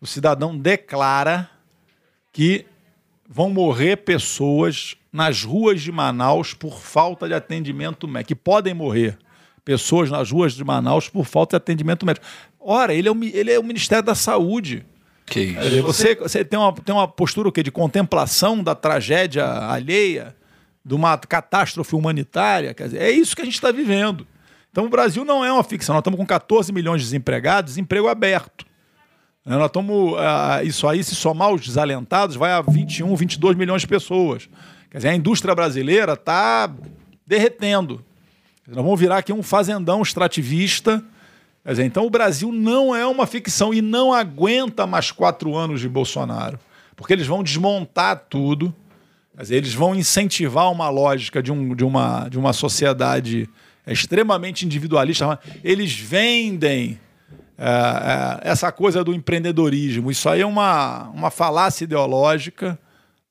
o 0.00 0.06
cidadão 0.06 0.56
declara 0.56 1.50
que 2.32 2.64
vão 3.28 3.50
morrer 3.50 3.98
pessoas 3.98 4.96
nas 5.12 5.44
ruas 5.44 5.82
de 5.82 5.92
Manaus 5.92 6.54
por 6.54 6.80
falta 6.80 7.28
de 7.28 7.34
atendimento 7.34 8.08
médico, 8.08 8.28
que 8.28 8.34
podem 8.34 8.72
morrer 8.72 9.18
pessoas 9.66 10.10
nas 10.10 10.30
ruas 10.30 10.54
de 10.54 10.64
Manaus 10.64 11.10
por 11.10 11.26
falta 11.26 11.58
de 11.58 11.62
atendimento 11.62 12.06
médico. 12.06 12.24
Ora, 12.58 12.94
ele 12.94 13.06
é 13.06 13.12
o, 13.12 13.22
ele 13.22 13.50
é 13.52 13.58
o 13.58 13.62
Ministério 13.62 14.02
da 14.02 14.14
Saúde. 14.14 14.86
Que 15.26 15.40
isso. 15.40 15.82
Você, 15.82 16.14
você 16.14 16.44
tem, 16.44 16.58
uma, 16.58 16.72
tem 16.72 16.94
uma 16.94 17.08
postura 17.08 17.48
o 17.48 17.52
quê? 17.52 17.62
de 17.62 17.70
contemplação 17.70 18.62
da 18.62 18.74
tragédia 18.74 19.46
alheia, 19.46 20.34
de 20.84 20.94
uma 20.94 21.16
catástrofe 21.16 21.94
humanitária. 21.94 22.74
Quer 22.74 22.84
dizer, 22.84 23.02
é 23.02 23.10
isso 23.10 23.34
que 23.34 23.42
a 23.42 23.44
gente 23.44 23.54
está 23.54 23.70
vivendo. 23.70 24.26
Então 24.70 24.86
o 24.86 24.88
Brasil 24.88 25.24
não 25.24 25.44
é 25.44 25.52
uma 25.52 25.62
ficção. 25.62 25.94
Nós 25.94 26.00
estamos 26.00 26.18
com 26.18 26.26
14 26.26 26.72
milhões 26.72 27.00
de 27.00 27.06
desempregados, 27.06 27.72
desemprego 27.72 28.08
aberto. 28.08 28.66
Né, 29.44 29.56
nós 29.56 29.66
estamos. 29.66 30.12
Uh, 30.14 30.64
isso 30.64 30.88
aí, 30.88 31.02
se 31.04 31.14
somar 31.14 31.52
os 31.52 31.60
desalentados, 31.60 32.36
vai 32.36 32.52
a 32.52 32.60
21, 32.60 33.14
22 33.14 33.56
milhões 33.56 33.82
de 33.82 33.88
pessoas. 33.88 34.48
Quer 34.90 34.98
dizer, 34.98 35.08
a 35.08 35.14
indústria 35.14 35.54
brasileira 35.54 36.14
está 36.14 36.72
derretendo. 37.26 38.04
Nós 38.66 38.76
vamos 38.76 38.98
virar 38.98 39.18
aqui 39.18 39.32
um 39.32 39.42
fazendão 39.42 40.02
extrativista 40.02 41.04
Dizer, 41.64 41.84
então 41.84 42.04
o 42.06 42.10
Brasil 42.10 42.50
não 42.50 42.94
é 42.94 43.06
uma 43.06 43.26
ficção 43.26 43.72
e 43.72 43.80
não 43.80 44.12
aguenta 44.12 44.86
mais 44.86 45.12
quatro 45.12 45.54
anos 45.54 45.80
de 45.80 45.88
Bolsonaro, 45.88 46.58
porque 46.96 47.12
eles 47.12 47.26
vão 47.26 47.42
desmontar 47.42 48.26
tudo, 48.28 48.74
dizer, 49.38 49.56
eles 49.56 49.72
vão 49.72 49.94
incentivar 49.94 50.70
uma 50.72 50.88
lógica 50.88 51.40
de, 51.40 51.52
um, 51.52 51.74
de, 51.74 51.84
uma, 51.84 52.28
de 52.28 52.38
uma 52.38 52.52
sociedade 52.52 53.48
extremamente 53.86 54.64
individualista. 54.64 55.38
Eles 55.62 55.92
vendem 55.94 56.98
é, 57.56 57.64
é, 57.64 58.50
essa 58.50 58.72
coisa 58.72 59.04
do 59.04 59.14
empreendedorismo. 59.14 60.10
Isso 60.10 60.28
aí 60.28 60.40
é 60.40 60.46
uma, 60.46 61.08
uma 61.10 61.30
falácia 61.30 61.84
ideológica. 61.84 62.78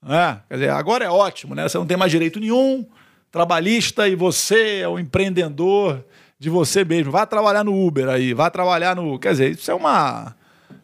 Né? 0.02 0.40
Quer 0.48 0.54
dizer, 0.56 0.70
agora 0.70 1.04
é 1.04 1.10
ótimo, 1.10 1.54
né? 1.54 1.68
Você 1.68 1.78
não 1.78 1.86
tem 1.86 1.98
mais 1.98 2.12
direito 2.12 2.40
nenhum 2.40 2.86
trabalhista 3.32 4.08
e 4.08 4.16
você 4.16 4.80
é 4.80 4.88
o 4.88 5.00
empreendedor 5.00 6.04
de 6.42 6.50
você 6.50 6.84
mesmo. 6.84 7.12
Vá 7.12 7.24
trabalhar 7.24 7.64
no 7.64 7.86
Uber 7.86 8.10
aí, 8.10 8.34
vá 8.34 8.50
trabalhar 8.50 8.96
no. 8.96 9.20
Quer 9.20 9.32
dizer, 9.34 9.52
isso 9.52 9.70
é 9.70 9.76
uma. 9.76 10.36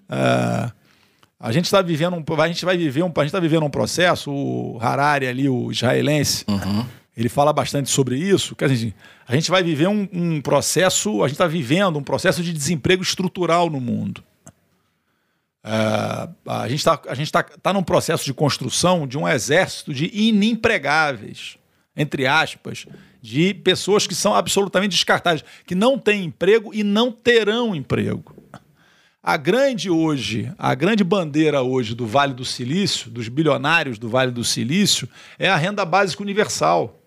É, 0.08 0.72
a 1.39 1.51
gente 1.51 1.66
está 1.66 1.82
vivendo 1.82 2.16
um, 2.16 2.41
a 2.41 2.47
gente 2.47 2.64
vai 2.64 2.78
viver 2.78 3.01
um, 3.01 3.08
a 3.08 3.22
gente 3.22 3.26
está 3.26 3.39
vivendo 3.39 3.66
um 3.66 3.70
processo. 3.70 4.32
O 4.32 4.78
Harari 4.80 5.26
ali, 5.26 5.49
o 5.49 5.72
israelense, 5.72 6.45
uhum. 6.47 6.86
ele 7.18 7.28
fala 7.28 7.51
bastante 7.51 7.89
sobre 7.89 8.18
isso. 8.20 8.55
Quer 8.55 8.70
dizer, 8.70 8.93
a 9.28 9.34
gente 9.34 9.49
vai 9.49 9.64
viver 9.64 9.88
um, 9.88 10.08
um 10.14 10.41
processo, 10.41 11.24
a 11.24 11.28
gente 11.28 11.34
está 11.36 11.47
vivendo 11.47 11.97
um 11.97 12.03
processo 12.03 12.43
de 12.43 12.53
desemprego 12.53 13.01
estrutural 13.01 13.68
no 13.68 13.82
mundo. 13.82 14.24
É, 15.64 16.30
a 16.45 16.68
gente 16.68 16.82
está 16.82 16.97
tá, 16.97 17.43
tá 17.43 17.74
num 17.74 17.84
processo 17.84 18.24
de 18.24 18.34
construção 18.34 19.08
de 19.08 19.18
um 19.18 19.28
exército 19.28 19.91
de 19.91 20.12
inempregáveis, 20.14 21.58
entre 21.97 22.27
aspas, 22.27 22.85
de 23.21 23.55
pessoas 23.55 24.05
que 24.05 24.13
são 24.13 24.35
absolutamente 24.35 24.91
descartáveis, 24.91 25.43
que 25.65 25.73
não 25.73 25.97
têm 25.97 26.25
emprego 26.25 26.71
e 26.73 26.83
não 26.83 27.11
terão 27.11 27.75
emprego. 27.75 28.35
A 29.21 29.35
grande 29.35 29.89
hoje, 29.89 30.53
a 30.57 30.73
grande 30.75 31.03
bandeira 31.03 31.61
hoje 31.61 31.93
do 31.93 32.05
Vale 32.05 32.33
do 32.33 32.45
Silício, 32.45 33.09
dos 33.09 33.27
bilionários 33.27 33.97
do 33.99 34.07
Vale 34.07 34.31
do 34.31 34.43
Silício, 34.43 35.09
é 35.37 35.49
a 35.49 35.57
renda 35.57 35.83
básica 35.83 36.21
universal. 36.23 37.01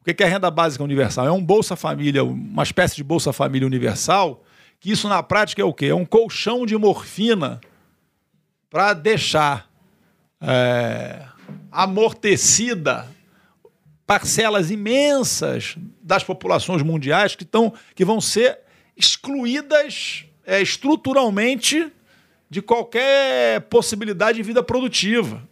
O 0.00 0.04
que 0.04 0.22
é 0.22 0.26
a 0.26 0.28
renda 0.28 0.50
básica 0.50 0.82
universal? 0.82 1.26
É 1.26 1.30
um 1.30 1.44
Bolsa 1.44 1.76
Família, 1.76 2.24
uma 2.24 2.62
espécie 2.62 2.96
de 2.96 3.04
Bolsa 3.04 3.32
Família 3.32 3.66
universal, 3.66 4.42
que 4.80 4.90
isso 4.90 5.08
na 5.08 5.22
prática 5.22 5.60
é 5.60 5.64
o 5.64 5.72
quê? 5.72 5.86
É 5.86 5.94
um 5.94 6.04
colchão 6.04 6.64
de 6.64 6.76
morfina 6.76 7.60
para 8.70 8.94
deixar 8.94 9.70
é, 10.40 11.24
amortecida 11.70 13.06
parcelas 14.08 14.70
imensas 14.70 15.76
das 16.02 16.24
populações 16.24 16.82
mundiais 16.82 17.36
que, 17.36 17.44
tão, 17.44 17.74
que 17.94 18.06
vão 18.06 18.22
ser 18.22 18.58
excluídas 18.96 20.24
é, 20.46 20.62
estruturalmente 20.62 21.92
de 22.48 22.62
qualquer 22.62 23.60
possibilidade 23.68 24.38
de 24.38 24.42
vida 24.42 24.62
produtiva. 24.62 25.46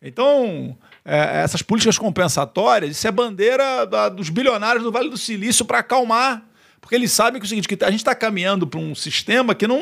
Então, 0.00 0.74
é, 1.04 1.42
essas 1.42 1.60
políticas 1.60 1.98
compensatórias, 1.98 2.96
isso 2.96 3.06
é 3.06 3.12
bandeira 3.12 3.84
da, 3.84 4.08
dos 4.08 4.30
bilionários 4.30 4.82
do 4.82 4.90
Vale 4.90 5.10
do 5.10 5.18
Silício 5.18 5.66
para 5.66 5.80
acalmar, 5.80 6.42
porque 6.80 6.94
eles 6.94 7.12
sabem 7.12 7.38
que 7.38 7.44
é 7.44 7.46
o 7.46 7.48
seguinte, 7.50 7.68
que 7.68 7.84
a 7.84 7.90
gente 7.90 8.00
está 8.00 8.14
caminhando 8.14 8.66
para 8.66 8.80
um 8.80 8.94
sistema 8.94 9.54
que 9.54 9.66
não, 9.66 9.78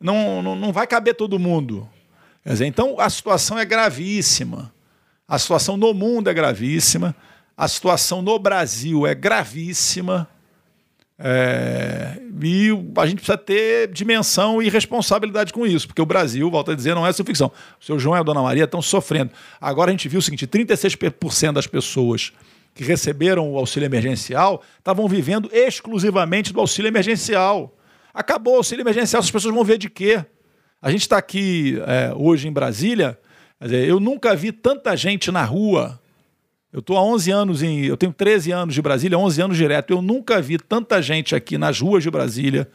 não, 0.00 0.42
não, 0.42 0.56
não 0.56 0.72
vai 0.72 0.88
caber 0.88 1.14
todo 1.14 1.38
mundo. 1.38 1.88
Dizer, 2.44 2.66
então, 2.66 2.98
a 2.98 3.08
situação 3.08 3.56
é 3.56 3.64
gravíssima. 3.64 4.73
A 5.26 5.38
situação 5.38 5.76
no 5.76 5.94
mundo 5.94 6.28
é 6.28 6.34
gravíssima. 6.34 7.14
A 7.56 7.66
situação 7.68 8.20
no 8.20 8.38
Brasil 8.38 9.06
é 9.06 9.14
gravíssima. 9.14 10.28
É, 11.18 12.20
e 12.42 12.70
a 12.96 13.06
gente 13.06 13.18
precisa 13.18 13.38
ter 13.38 13.90
dimensão 13.92 14.60
e 14.60 14.68
responsabilidade 14.68 15.52
com 15.52 15.64
isso, 15.64 15.86
porque 15.86 16.02
o 16.02 16.06
Brasil, 16.06 16.50
volta 16.50 16.72
a 16.72 16.74
dizer, 16.74 16.94
não 16.94 17.06
é 17.06 17.12
sua 17.12 17.24
ficção. 17.24 17.52
O 17.80 17.84
seu 17.84 17.98
João 17.98 18.16
e 18.16 18.20
a 18.20 18.22
Dona 18.22 18.42
Maria 18.42 18.64
estão 18.64 18.82
sofrendo. 18.82 19.30
Agora 19.60 19.90
a 19.90 19.92
gente 19.92 20.08
viu 20.08 20.18
o 20.18 20.22
seguinte: 20.22 20.46
36% 20.46 21.52
das 21.52 21.66
pessoas 21.66 22.32
que 22.74 22.82
receberam 22.82 23.52
o 23.52 23.56
auxílio 23.56 23.86
emergencial 23.86 24.62
estavam 24.78 25.06
vivendo 25.06 25.48
exclusivamente 25.52 26.52
do 26.52 26.60
auxílio 26.60 26.88
emergencial. 26.88 27.74
Acabou 28.12 28.54
o 28.54 28.56
auxílio 28.58 28.82
emergencial, 28.82 29.20
as 29.20 29.30
pessoas 29.30 29.54
vão 29.54 29.64
ver 29.64 29.78
de 29.78 29.88
quê? 29.88 30.24
A 30.82 30.90
gente 30.90 31.02
está 31.02 31.16
aqui 31.16 31.80
é, 31.86 32.12
hoje 32.14 32.48
em 32.48 32.52
Brasília, 32.52 33.18
dizer, 33.64 33.88
eu 33.88 33.98
nunca 33.98 34.34
vi 34.36 34.52
tanta 34.52 34.96
gente 34.96 35.30
na 35.30 35.44
rua 35.44 36.00
eu 36.74 36.80
estou 36.80 36.96
há 36.96 37.02
11 37.04 37.30
anos 37.30 37.62
em. 37.62 37.84
Eu 37.84 37.96
tenho 37.96 38.12
13 38.12 38.50
anos 38.50 38.74
de 38.74 38.82
Brasília, 38.82 39.16
11 39.16 39.42
anos 39.42 39.56
direto. 39.56 39.92
Eu 39.92 40.02
nunca 40.02 40.42
vi 40.42 40.58
tanta 40.58 41.00
gente 41.00 41.32
aqui 41.32 41.56
nas 41.56 41.80
ruas 41.80 42.02
de 42.02 42.10
Brasília 42.10 42.68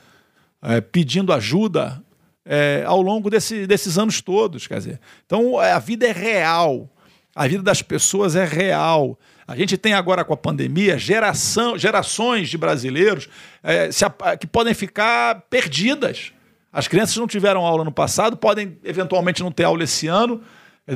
é, 0.61 0.79
pedindo 0.79 1.33
ajuda 1.33 2.01
é, 2.45 2.81
ao 2.87 3.01
longo 3.01 3.29
desse, 3.29 3.67
desses 3.67 3.97
anos 3.97 4.21
todos. 4.21 4.67
Quer 4.67 4.77
dizer, 4.77 4.99
então 5.25 5.61
é, 5.61 5.73
a 5.73 5.79
vida 5.79 6.07
é 6.07 6.13
real. 6.13 6.89
A 7.35 7.45
vida 7.45 7.61
das 7.61 7.81
pessoas 7.81 8.37
é 8.37 8.45
real. 8.45 9.19
A 9.45 9.53
gente 9.57 9.77
tem 9.77 9.91
agora 9.91 10.23
com 10.23 10.33
a 10.33 10.37
pandemia 10.37 10.97
geração, 10.97 11.77
gerações 11.77 12.47
de 12.47 12.57
brasileiros 12.57 13.27
é, 13.61 13.91
se, 13.91 14.05
que 14.39 14.47
podem 14.47 14.73
ficar 14.73 15.41
perdidas. 15.49 16.31
As 16.71 16.87
crianças 16.87 17.17
não 17.17 17.27
tiveram 17.27 17.65
aula 17.65 17.83
no 17.83 17.91
passado, 17.91 18.37
podem 18.37 18.77
eventualmente 18.81 19.43
não 19.43 19.51
ter 19.51 19.65
aula 19.65 19.83
esse 19.83 20.07
ano 20.07 20.41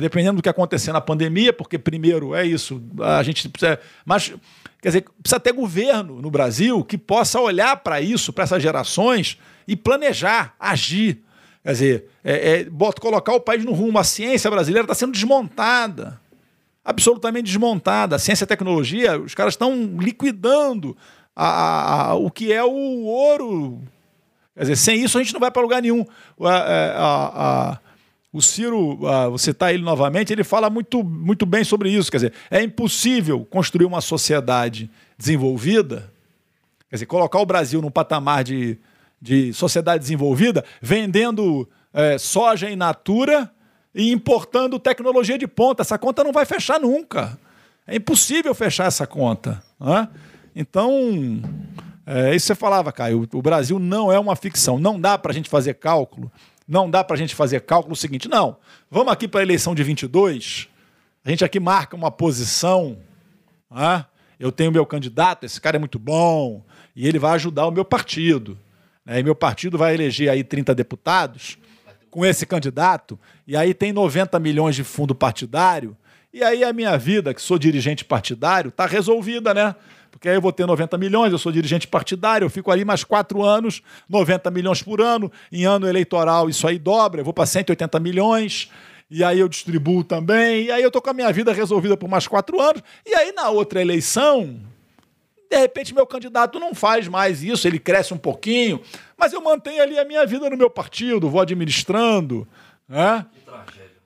dependendo 0.00 0.36
do 0.36 0.42
que 0.42 0.48
acontecer 0.48 0.92
na 0.92 1.00
pandemia, 1.00 1.52
porque 1.52 1.78
primeiro 1.78 2.34
é 2.34 2.44
isso, 2.44 2.82
a 3.00 3.22
gente 3.22 3.48
precisa. 3.48 3.78
Mas, 4.04 4.32
quer 4.82 4.88
dizer, 4.88 5.04
precisa 5.22 5.38
ter 5.38 5.52
governo 5.52 6.20
no 6.20 6.30
Brasil 6.30 6.84
que 6.84 6.98
possa 6.98 7.40
olhar 7.40 7.76
para 7.76 8.00
isso, 8.00 8.32
para 8.32 8.44
essas 8.44 8.62
gerações, 8.62 9.38
e 9.66 9.76
planejar, 9.76 10.54
agir. 10.58 11.22
Quer 11.62 11.72
dizer, 11.72 12.04
é, 12.22 12.60
é, 12.60 12.64
bota, 12.64 13.00
colocar 13.00 13.32
o 13.32 13.40
país 13.40 13.64
no 13.64 13.72
rumo. 13.72 13.98
A 13.98 14.04
ciência 14.04 14.50
brasileira 14.50 14.84
está 14.84 14.94
sendo 14.94 15.12
desmontada. 15.12 16.20
Absolutamente 16.84 17.46
desmontada. 17.46 18.16
A 18.16 18.18
ciência 18.18 18.44
e 18.44 18.46
a 18.46 18.48
tecnologia, 18.48 19.18
os 19.18 19.34
caras 19.34 19.54
estão 19.54 19.96
liquidando 19.98 20.96
a, 21.34 21.46
a, 21.46 22.02
a, 22.08 22.14
o 22.14 22.30
que 22.30 22.52
é 22.52 22.62
o 22.62 23.04
ouro. 23.04 23.80
Quer 24.54 24.62
dizer, 24.62 24.76
sem 24.76 25.02
isso 25.02 25.16
a 25.16 25.22
gente 25.22 25.32
não 25.32 25.40
vai 25.40 25.50
para 25.50 25.62
lugar 25.62 25.80
nenhum. 25.80 26.04
a, 26.40 27.78
o 28.34 28.42
Ciro, 28.42 28.98
ah, 29.06 29.28
você 29.28 29.52
está 29.52 29.72
ele 29.72 29.84
novamente, 29.84 30.32
ele 30.32 30.42
fala 30.42 30.68
muito, 30.68 31.04
muito 31.04 31.46
bem 31.46 31.62
sobre 31.62 31.88
isso. 31.88 32.10
Quer 32.10 32.16
dizer, 32.16 32.32
é 32.50 32.60
impossível 32.60 33.46
construir 33.48 33.86
uma 33.86 34.00
sociedade 34.00 34.90
desenvolvida, 35.16 36.12
quer 36.90 36.96
dizer, 36.96 37.06
colocar 37.06 37.38
o 37.38 37.46
Brasil 37.46 37.80
num 37.80 37.92
patamar 37.92 38.42
de, 38.42 38.76
de 39.22 39.52
sociedade 39.52 40.00
desenvolvida, 40.00 40.64
vendendo 40.82 41.68
é, 41.92 42.18
soja 42.18 42.68
in 42.68 42.74
natura 42.74 43.48
e 43.94 44.10
importando 44.10 44.80
tecnologia 44.80 45.38
de 45.38 45.46
ponta. 45.46 45.82
Essa 45.82 45.96
conta 45.96 46.24
não 46.24 46.32
vai 46.32 46.44
fechar 46.44 46.80
nunca. 46.80 47.38
É 47.86 47.94
impossível 47.94 48.52
fechar 48.52 48.86
essa 48.86 49.06
conta. 49.06 49.62
Né? 49.78 50.08
Então, 50.56 51.40
é 52.04 52.34
isso 52.34 52.46
que 52.46 52.48
você 52.48 52.54
falava, 52.56 52.90
Caio. 52.90 53.28
O 53.32 53.40
Brasil 53.40 53.78
não 53.78 54.10
é 54.10 54.18
uma 54.18 54.34
ficção. 54.34 54.76
Não 54.76 55.00
dá 55.00 55.16
para 55.16 55.30
a 55.30 55.34
gente 55.34 55.48
fazer 55.48 55.74
cálculo 55.74 56.32
não 56.66 56.90
dá 56.90 57.04
para 57.04 57.14
a 57.14 57.18
gente 57.18 57.34
fazer 57.34 57.60
cálculo 57.60 57.94
seguinte, 57.94 58.28
não. 58.28 58.56
Vamos 58.90 59.12
aqui 59.12 59.28
para 59.28 59.40
a 59.40 59.42
eleição 59.42 59.74
de 59.74 59.82
22, 59.82 60.68
a 61.24 61.30
gente 61.30 61.44
aqui 61.44 61.60
marca 61.60 61.96
uma 61.96 62.10
posição. 62.10 62.98
Ah, 63.70 64.06
eu 64.38 64.52
tenho 64.52 64.72
meu 64.72 64.84
candidato, 64.84 65.44
esse 65.44 65.60
cara 65.60 65.76
é 65.76 65.78
muito 65.78 65.98
bom, 65.98 66.64
e 66.94 67.06
ele 67.06 67.18
vai 67.18 67.32
ajudar 67.32 67.66
o 67.66 67.70
meu 67.70 67.84
partido. 67.84 68.58
Né? 69.04 69.20
E 69.20 69.22
meu 69.22 69.34
partido 69.34 69.78
vai 69.78 69.94
eleger 69.94 70.30
aí 70.30 70.44
30 70.44 70.74
deputados 70.74 71.58
com 72.10 72.24
esse 72.24 72.46
candidato, 72.46 73.18
e 73.46 73.56
aí 73.56 73.74
tem 73.74 73.92
90 73.92 74.38
milhões 74.38 74.76
de 74.76 74.84
fundo 74.84 75.14
partidário, 75.14 75.96
e 76.32 76.42
aí 76.42 76.62
a 76.62 76.72
minha 76.72 76.96
vida, 76.96 77.34
que 77.34 77.42
sou 77.42 77.58
dirigente 77.58 78.04
partidário, 78.04 78.68
está 78.68 78.86
resolvida, 78.86 79.52
né? 79.52 79.74
Porque 80.14 80.28
aí 80.28 80.36
eu 80.36 80.40
vou 80.40 80.52
ter 80.52 80.64
90 80.64 80.96
milhões, 80.96 81.32
eu 81.32 81.38
sou 81.38 81.50
dirigente 81.50 81.88
partidário, 81.88 82.44
eu 82.44 82.50
fico 82.50 82.70
ali 82.70 82.84
mais 82.84 83.02
quatro 83.02 83.42
anos, 83.42 83.82
90 84.08 84.48
milhões 84.52 84.80
por 84.80 85.00
ano, 85.00 85.30
em 85.50 85.64
ano 85.64 85.88
eleitoral 85.88 86.48
isso 86.48 86.68
aí 86.68 86.78
dobra, 86.78 87.20
eu 87.20 87.24
vou 87.24 87.34
para 87.34 87.44
180 87.44 87.98
milhões, 87.98 88.70
e 89.10 89.24
aí 89.24 89.40
eu 89.40 89.48
distribuo 89.48 90.04
também, 90.04 90.66
e 90.66 90.70
aí 90.70 90.82
eu 90.82 90.86
estou 90.86 91.02
com 91.02 91.10
a 91.10 91.12
minha 91.12 91.32
vida 91.32 91.52
resolvida 91.52 91.96
por 91.96 92.08
mais 92.08 92.28
quatro 92.28 92.60
anos, 92.60 92.80
e 93.04 93.12
aí 93.12 93.32
na 93.32 93.50
outra 93.50 93.82
eleição, 93.82 94.60
de 95.50 95.56
repente 95.56 95.92
meu 95.92 96.06
candidato 96.06 96.60
não 96.60 96.76
faz 96.76 97.08
mais 97.08 97.42
isso, 97.42 97.66
ele 97.66 97.80
cresce 97.80 98.14
um 98.14 98.18
pouquinho, 98.18 98.80
mas 99.18 99.32
eu 99.32 99.40
mantenho 99.40 99.82
ali 99.82 99.98
a 99.98 100.04
minha 100.04 100.24
vida 100.24 100.48
no 100.48 100.56
meu 100.56 100.70
partido, 100.70 101.28
vou 101.28 101.40
administrando, 101.40 102.46
né? 102.88 103.26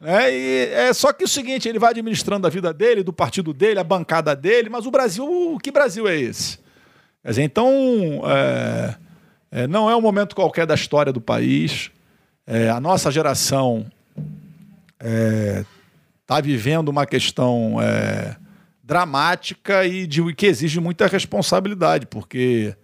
É, 0.01 0.31
e 0.31 0.67
é 0.73 0.93
só 0.93 1.13
que 1.13 1.25
o 1.25 1.29
seguinte, 1.29 1.69
ele 1.69 1.79
vai 1.79 1.91
administrando 1.91 2.47
a 2.47 2.51
vida 2.51 2.73
dele, 2.73 3.03
do 3.03 3.13
partido 3.13 3.53
dele, 3.53 3.81
a 3.81 3.85
bancada 3.85 4.35
dele, 4.37 4.69
mas 4.69 4.87
o 4.87 4.91
Brasil, 4.91 5.59
que 5.63 5.73
Brasil 5.73 6.07
é 6.07 6.17
esse? 6.17 6.59
Quer 7.23 7.31
dizer, 7.31 7.43
então, 7.43 8.23
é, 8.25 8.95
é, 9.51 9.67
não 9.67 9.91
é 9.91 9.97
um 9.97 10.01
momento 10.01 10.37
qualquer 10.37 10.67
da 10.67 10.75
história 10.75 11.13
do 11.13 11.21
país. 11.21 11.91
É, 12.47 12.71
a 12.71 12.81
nossa 12.81 13.11
geração 13.11 13.87
está 14.97 16.39
é, 16.39 16.43
vivendo 16.43 16.89
uma 16.89 17.05
questão 17.05 17.83
é, 17.83 18.37
dramática 18.83 19.85
e 19.85 20.07
de, 20.07 20.33
que 20.33 20.47
exige 20.47 20.79
muita 20.79 21.07
responsabilidade, 21.07 22.07
porque 22.07 22.75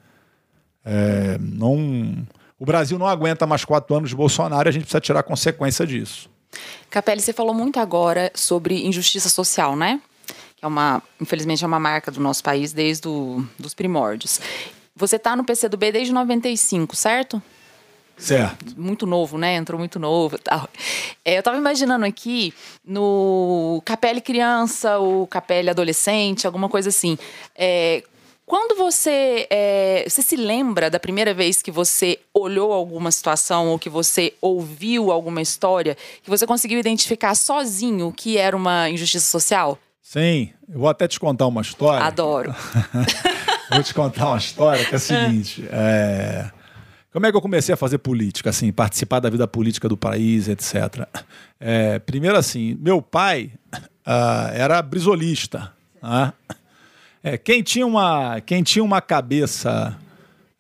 não, 1.41 2.27
o 2.59 2.67
Brasil 2.67 2.99
não 2.99 3.07
aguenta 3.07 3.47
mais 3.47 3.65
quatro 3.65 3.97
anos 3.97 4.11
de 4.11 4.17
Bolsonaro 4.17 4.69
e 4.69 4.71
a 4.71 4.73
gente 4.73 4.83
precisa 4.83 5.01
tirar 5.01 5.23
consequência 5.23 5.87
disso. 5.87 6.29
Capelli, 6.91 7.21
você 7.21 7.33
falou 7.33 7.55
muito 7.55 7.79
agora 7.81 8.31
sobre 8.35 8.87
injustiça 8.87 9.29
social, 9.29 9.77
né? 9.77 10.01
Que 10.57 10.65
é 10.65 10.69
uma, 10.69 11.03
infelizmente, 11.21 11.65
é 11.65 11.67
uma 11.67 11.81
marca 11.81 12.11
do 12.11 12.21
nosso 12.21 12.43
país 12.43 12.73
desde 12.73 13.09
o, 13.09 13.45
dos 13.59 13.75
primórdios. 13.75 14.41
Você 14.97 15.17
está 15.17 15.35
no 15.35 15.45
PCdoB 15.45 15.91
desde 15.93 16.13
95, 16.13 16.95
certo? 16.95 17.43
Certo. 18.17 18.75
Muito 18.77 19.07
novo, 19.07 19.37
né? 19.37 19.57
Entrou 19.57 19.79
muito 19.79 19.99
novo 19.99 20.39
tal. 20.39 20.69
É, 21.25 21.35
eu 21.35 21.41
estava 21.41 21.57
imaginando 21.57 22.05
aqui 22.05 22.55
no 22.85 23.83
Capelli 23.85 24.21
criança, 24.21 24.99
o 25.01 25.27
Capelli 25.27 25.69
adolescente, 25.69 26.47
alguma 26.47 26.69
coisa 26.69 26.91
assim. 26.91 27.19
É, 27.57 28.05
quando 28.47 28.77
você, 28.77 29.47
é, 29.51 30.05
você 30.07 30.21
se 30.21 30.37
lembra 30.37 30.91
da 30.91 31.01
primeira 31.01 31.33
vez 31.33 31.63
que 31.63 31.71
você 31.71 32.19
olhou 32.33 32.73
alguma 32.73 33.11
situação 33.11 33.69
ou 33.69 33.79
que 33.79 33.89
você 33.89 34.35
ouviu 34.41 35.11
alguma 35.11 35.41
história 35.41 35.97
que 36.23 36.29
você 36.29 36.47
conseguiu 36.47 36.79
identificar 36.79 37.35
sozinho 37.35 38.13
que 38.13 38.37
era 38.37 38.55
uma 38.55 38.91
injustiça 38.91 39.27
social? 39.27 39.79
Sim, 40.03 40.51
eu 40.69 40.79
vou 40.79 40.89
até 40.89 41.09
te 41.09 41.19
contar 41.19 41.47
uma 41.47 41.63
história. 41.63 42.05
Adoro. 42.05 42.55
vou 43.73 43.83
te 43.83 43.95
contar 43.95 44.29
uma 44.29 44.39
história 44.39 44.85
que 44.85 44.95
é 44.95 44.97
a 44.97 45.01
seguinte. 45.01 45.65
É... 45.71 46.51
Como 47.11 47.25
é 47.25 47.31
que 47.31 47.37
eu 47.37 47.41
comecei 47.41 47.73
a 47.73 47.77
fazer 47.77 47.99
política, 47.99 48.51
assim, 48.51 48.73
participar 48.73 49.21
da 49.21 49.31
vida 49.31 49.47
política 49.47 49.89
do 49.89 49.97
país, 49.97 50.49
etc. 50.49 51.09
É, 51.59 51.99
primeiro, 52.01 52.37
assim, 52.37 52.77
meu 52.81 53.01
pai 53.01 53.53
uh, 53.73 54.51
era 54.53 54.83
brisolista. 54.83 55.73
Né? 56.03 56.33
É, 57.27 57.39
quem, 57.39 57.63
tinha 57.63 57.87
uma, 57.87 58.39
quem 58.43 58.63
tinha 58.63 58.85
uma 58.85 59.01
cabeça 59.01 59.97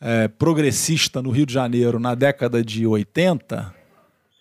é, 0.00 0.28
progressista 0.28 1.20
no 1.20 1.30
Rio 1.30 1.44
de 1.44 1.52
Janeiro 1.52 2.00
na 2.00 2.14
década 2.14 2.64
de 2.64 2.86
80 2.86 3.70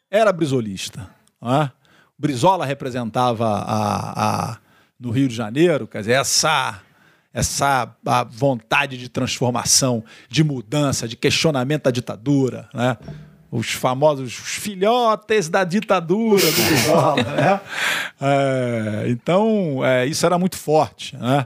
era 0.10 0.32
brisolista. 0.32 1.10
É? 1.44 1.70
Brizola 2.18 2.66
representava 2.66 3.46
a, 3.46 4.52
a, 4.54 4.58
no 4.98 5.12
Rio 5.12 5.28
de 5.28 5.36
Janeiro, 5.36 5.86
quer 5.86 6.00
dizer, 6.00 6.14
essa, 6.14 6.80
essa 7.34 7.94
a 8.06 8.24
vontade 8.24 8.98
de 8.98 9.10
transformação, 9.10 10.02
de 10.30 10.46
mudança, 10.46 11.10
de 11.10 11.18
questionamento 11.18 11.84
da 11.84 11.92
ditadura. 11.92 12.70
Né? 12.74 12.98
os 13.52 13.70
famosos 13.72 14.40
os 14.40 14.56
filhotes 14.56 15.50
da 15.50 15.66
ditadura 15.66 16.42
do 16.42 16.64
Brizola. 16.64 17.24
né? 17.24 17.62
É, 18.26 19.06
então, 19.10 19.84
é, 19.84 20.06
isso 20.06 20.26
era 20.26 20.40
muito 20.40 20.58
forte. 20.58 21.18
Né? 21.18 21.46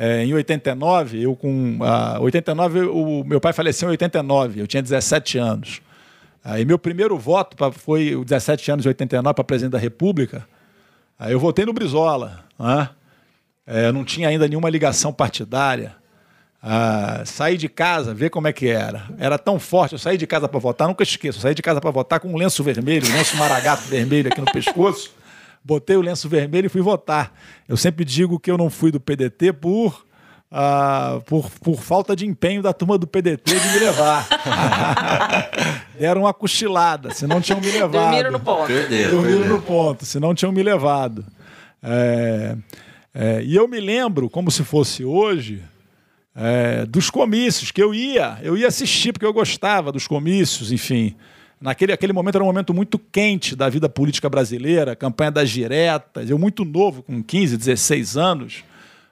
É, 0.00 0.24
em 0.24 0.32
89, 0.32 1.20
eu 1.20 1.34
com. 1.34 1.78
Uh, 1.80 2.22
89, 2.22 2.82
o 2.82 3.24
meu 3.24 3.40
pai 3.40 3.52
faleceu 3.52 3.88
em 3.88 3.90
89, 3.90 4.60
eu 4.60 4.66
tinha 4.68 4.80
17 4.80 5.38
anos. 5.38 5.82
Aí 6.44 6.64
meu 6.64 6.78
primeiro 6.78 7.18
voto 7.18 7.56
pra, 7.56 7.72
foi 7.72 8.14
17 8.24 8.70
anos, 8.70 8.86
89, 8.86 9.34
para 9.34 9.42
presidente 9.42 9.72
da 9.72 9.78
República. 9.78 10.46
Aí 11.18 11.32
eu 11.32 11.40
votei 11.40 11.66
no 11.66 11.72
Brizola. 11.72 12.44
Né? 12.56 12.88
É, 13.66 13.90
não 13.90 14.04
tinha 14.04 14.28
ainda 14.28 14.46
nenhuma 14.46 14.70
ligação 14.70 15.12
partidária. 15.12 15.96
Ah, 16.62 17.24
saí 17.24 17.56
de 17.56 17.68
casa, 17.68 18.14
ver 18.14 18.30
como 18.30 18.46
é 18.46 18.52
que 18.52 18.68
era. 18.68 19.04
Era 19.18 19.36
tão 19.36 19.58
forte, 19.58 19.94
eu 19.94 19.98
saí 19.98 20.16
de 20.16 20.28
casa 20.28 20.48
para 20.48 20.60
votar, 20.60 20.86
nunca 20.86 21.02
esqueço. 21.02 21.40
Saí 21.40 21.56
de 21.56 21.62
casa 21.62 21.80
para 21.80 21.90
votar 21.90 22.20
com 22.20 22.28
um 22.28 22.36
lenço 22.36 22.62
vermelho, 22.62 23.08
um 23.08 23.12
lenço 23.12 23.36
maragato 23.36 23.82
vermelho 23.82 24.30
aqui 24.30 24.40
no 24.40 24.52
pescoço. 24.52 25.17
Botei 25.68 25.98
o 25.98 26.00
lenço 26.00 26.30
vermelho 26.30 26.64
e 26.64 26.70
fui 26.70 26.80
votar. 26.80 27.30
Eu 27.68 27.76
sempre 27.76 28.02
digo 28.02 28.40
que 28.40 28.50
eu 28.50 28.56
não 28.56 28.70
fui 28.70 28.90
do 28.90 28.98
PDT 28.98 29.52
por 29.52 30.06
ah, 30.50 31.20
por, 31.26 31.50
por 31.60 31.78
falta 31.82 32.16
de 32.16 32.24
empenho 32.24 32.62
da 32.62 32.72
turma 32.72 32.96
do 32.96 33.06
PDT 33.06 33.60
de 33.60 33.68
me 33.68 33.78
levar. 33.80 34.26
Deram 36.00 36.22
uma 36.22 36.32
cochilada, 36.32 37.10
senão 37.10 37.38
tinham 37.38 37.60
me 37.60 37.70
levado. 37.70 37.92
Dormiram 37.92 38.32
no 38.32 38.40
ponto. 38.40 38.66
Perderam, 38.66 39.10
Dormiram 39.10 39.46
no 39.46 39.60
ponto, 39.60 40.06
senão 40.06 40.34
tinham 40.34 40.52
me 40.52 40.62
levado. 40.62 41.22
É, 41.82 42.56
é, 43.14 43.42
e 43.42 43.54
eu 43.54 43.68
me 43.68 43.78
lembro, 43.78 44.30
como 44.30 44.50
se 44.50 44.64
fosse 44.64 45.04
hoje, 45.04 45.62
é, 46.34 46.86
dos 46.86 47.10
comícios 47.10 47.70
que 47.70 47.82
eu 47.82 47.92
ia, 47.92 48.38
eu 48.42 48.56
ia 48.56 48.68
assistir 48.68 49.12
porque 49.12 49.26
eu 49.26 49.34
gostava 49.34 49.92
dos 49.92 50.06
comícios, 50.06 50.72
enfim. 50.72 51.14
Naquele 51.60 51.92
aquele 51.92 52.12
momento 52.12 52.36
era 52.36 52.44
um 52.44 52.46
momento 52.46 52.72
muito 52.72 52.98
quente 52.98 53.56
da 53.56 53.68
vida 53.68 53.88
política 53.88 54.28
brasileira, 54.28 54.94
campanha 54.94 55.30
das 55.30 55.50
diretas, 55.50 56.30
eu 56.30 56.38
muito 56.38 56.64
novo, 56.64 57.02
com 57.02 57.22
15, 57.22 57.56
16 57.56 58.16
anos, 58.16 58.64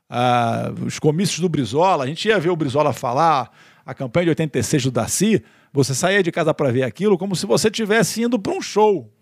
ah, 0.09 0.72
os 0.84 0.99
comícios 0.99 1.40
do 1.40 1.49
Brizola, 1.49 2.05
a 2.05 2.07
gente 2.07 2.28
ia 2.28 2.38
ver 2.38 2.51
o 2.51 2.57
Brizola 2.57 2.92
falar, 2.92 3.51
a 3.84 3.92
campanha 3.92 4.26
de 4.26 4.30
86 4.30 4.84
do 4.84 4.90
Darcy, 4.92 5.42
você 5.72 5.94
saía 5.94 6.22
de 6.22 6.30
casa 6.30 6.55
para 6.55 6.70
ver 6.70 6.84
aquilo 6.84 7.18
como 7.18 7.34
se 7.34 7.47
você 7.47 7.68
estivesse 7.68 8.22
indo 8.22 8.38
para 8.38 8.53
um 8.53 8.62
show. 8.62 9.12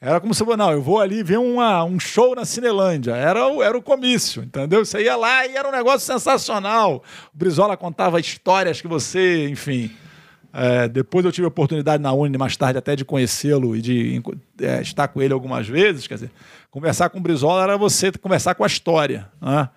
Era 0.00 0.20
como 0.20 0.34
se, 0.34 0.44
não, 0.44 0.72
eu 0.72 0.82
vou 0.82 1.00
ali 1.00 1.22
ver 1.22 1.38
uma, 1.38 1.84
um 1.84 2.00
show 2.00 2.34
na 2.34 2.44
Cinelândia. 2.44 3.12
Era 3.12 3.46
o, 3.46 3.62
era 3.62 3.78
o 3.78 3.80
comício, 3.80 4.42
entendeu? 4.42 4.84
Você 4.84 5.00
ia 5.00 5.14
lá 5.14 5.46
e 5.46 5.56
era 5.56 5.68
um 5.68 5.70
negócio 5.70 6.00
sensacional. 6.00 7.04
O 7.32 7.38
Brizola 7.38 7.76
contava 7.76 8.18
histórias 8.18 8.80
que 8.80 8.88
você, 8.88 9.48
enfim. 9.48 9.92
É, 10.52 10.88
depois 10.88 11.24
eu 11.24 11.32
tive 11.32 11.44
a 11.44 11.48
oportunidade 11.48 12.02
na 12.02 12.12
Uni, 12.12 12.36
mais 12.36 12.56
tarde, 12.56 12.78
até 12.78 12.94
de 12.94 13.04
conhecê-lo 13.04 13.74
e 13.76 13.80
de 13.80 14.22
é, 14.60 14.82
estar 14.82 15.08
com 15.08 15.20
ele 15.22 15.32
algumas 15.32 15.66
vezes. 15.66 16.06
Quer 16.06 16.14
dizer, 16.14 16.30
conversar 16.70 17.08
com 17.10 17.18
o 17.18 17.22
Brizola 17.22 17.62
era 17.62 17.76
você 17.78 18.12
conversar 18.12 18.54
com 18.54 18.64
a 18.64 18.66
história. 18.66 19.28
Né? 19.40 19.68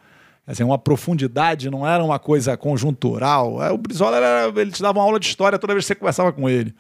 Quer 0.46 0.52
dizer, 0.52 0.64
uma 0.64 0.78
profundidade, 0.78 1.70
não 1.70 1.88
era 1.88 2.04
uma 2.04 2.20
coisa 2.20 2.56
conjuntural. 2.58 3.64
É, 3.64 3.72
O 3.72 3.78
Brizola, 3.78 4.18
era, 4.18 4.62
ele 4.62 4.72
te 4.72 4.82
dava 4.82 5.00
uma 5.00 5.06
aula 5.06 5.20
de 5.20 5.28
história 5.28 5.58
toda 5.58 5.74
vez 5.74 5.86
que 5.86 5.88
você 5.88 5.96
conversava 5.96 6.32
com 6.34 6.50
ele. 6.50 6.74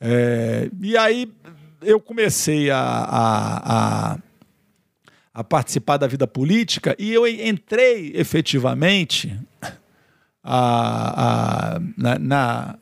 É, 0.00 0.70
e 0.80 0.96
aí 0.96 1.30
eu 1.82 2.00
comecei 2.00 2.70
a, 2.70 2.78
a, 2.78 4.12
a, 4.12 4.18
a 5.34 5.44
participar 5.44 5.96
da 5.96 6.06
vida 6.06 6.26
política 6.26 6.94
e 6.98 7.12
eu 7.12 7.26
entrei 7.26 8.12
efetivamente 8.14 9.36
a, 10.44 11.74
a, 11.74 11.80
na, 11.96 12.18
na- 12.18 12.74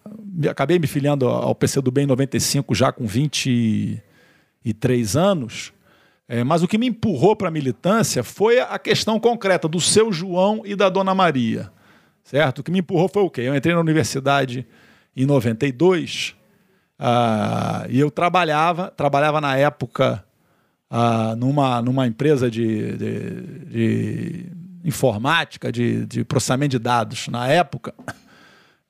acabei 0.48 0.78
me 0.78 0.86
filiando 0.86 1.28
ao 1.28 1.54
PCdoB 1.54 2.02
em 2.02 2.06
95 2.06 2.74
já 2.74 2.92
com 2.92 3.06
23 3.06 5.16
anos. 5.16 5.72
É, 6.28 6.44
mas 6.44 6.62
o 6.62 6.68
que 6.68 6.78
me 6.78 6.86
empurrou 6.86 7.34
para 7.34 7.48
a 7.48 7.50
militância 7.50 8.22
foi 8.22 8.60
a 8.60 8.78
questão 8.78 9.18
concreta 9.18 9.66
do 9.66 9.80
seu 9.80 10.12
João 10.12 10.62
e 10.64 10.76
da 10.76 10.88
Dona 10.88 11.14
Maria. 11.14 11.70
Certo? 12.22 12.60
O 12.60 12.62
que 12.62 12.70
me 12.70 12.78
empurrou 12.78 13.08
foi 13.08 13.22
o 13.22 13.30
quê? 13.30 13.40
Eu 13.40 13.56
entrei 13.56 13.74
na 13.74 13.80
universidade 13.80 14.64
em 15.16 15.26
92 15.26 16.36
ah, 16.98 17.84
e 17.88 17.98
eu 17.98 18.10
trabalhava, 18.10 18.92
trabalhava 18.96 19.40
na 19.40 19.56
época 19.56 20.22
ah, 20.88 21.34
numa, 21.36 21.82
numa 21.82 22.06
empresa 22.06 22.48
de, 22.48 22.96
de- 22.96 23.40
de 23.64 24.46
informática, 24.84 25.72
de, 25.72 26.06
de 26.06 26.24
processamento 26.24 26.70
de 26.70 26.78
dados 26.78 27.26
na 27.28 27.48
época. 27.48 27.92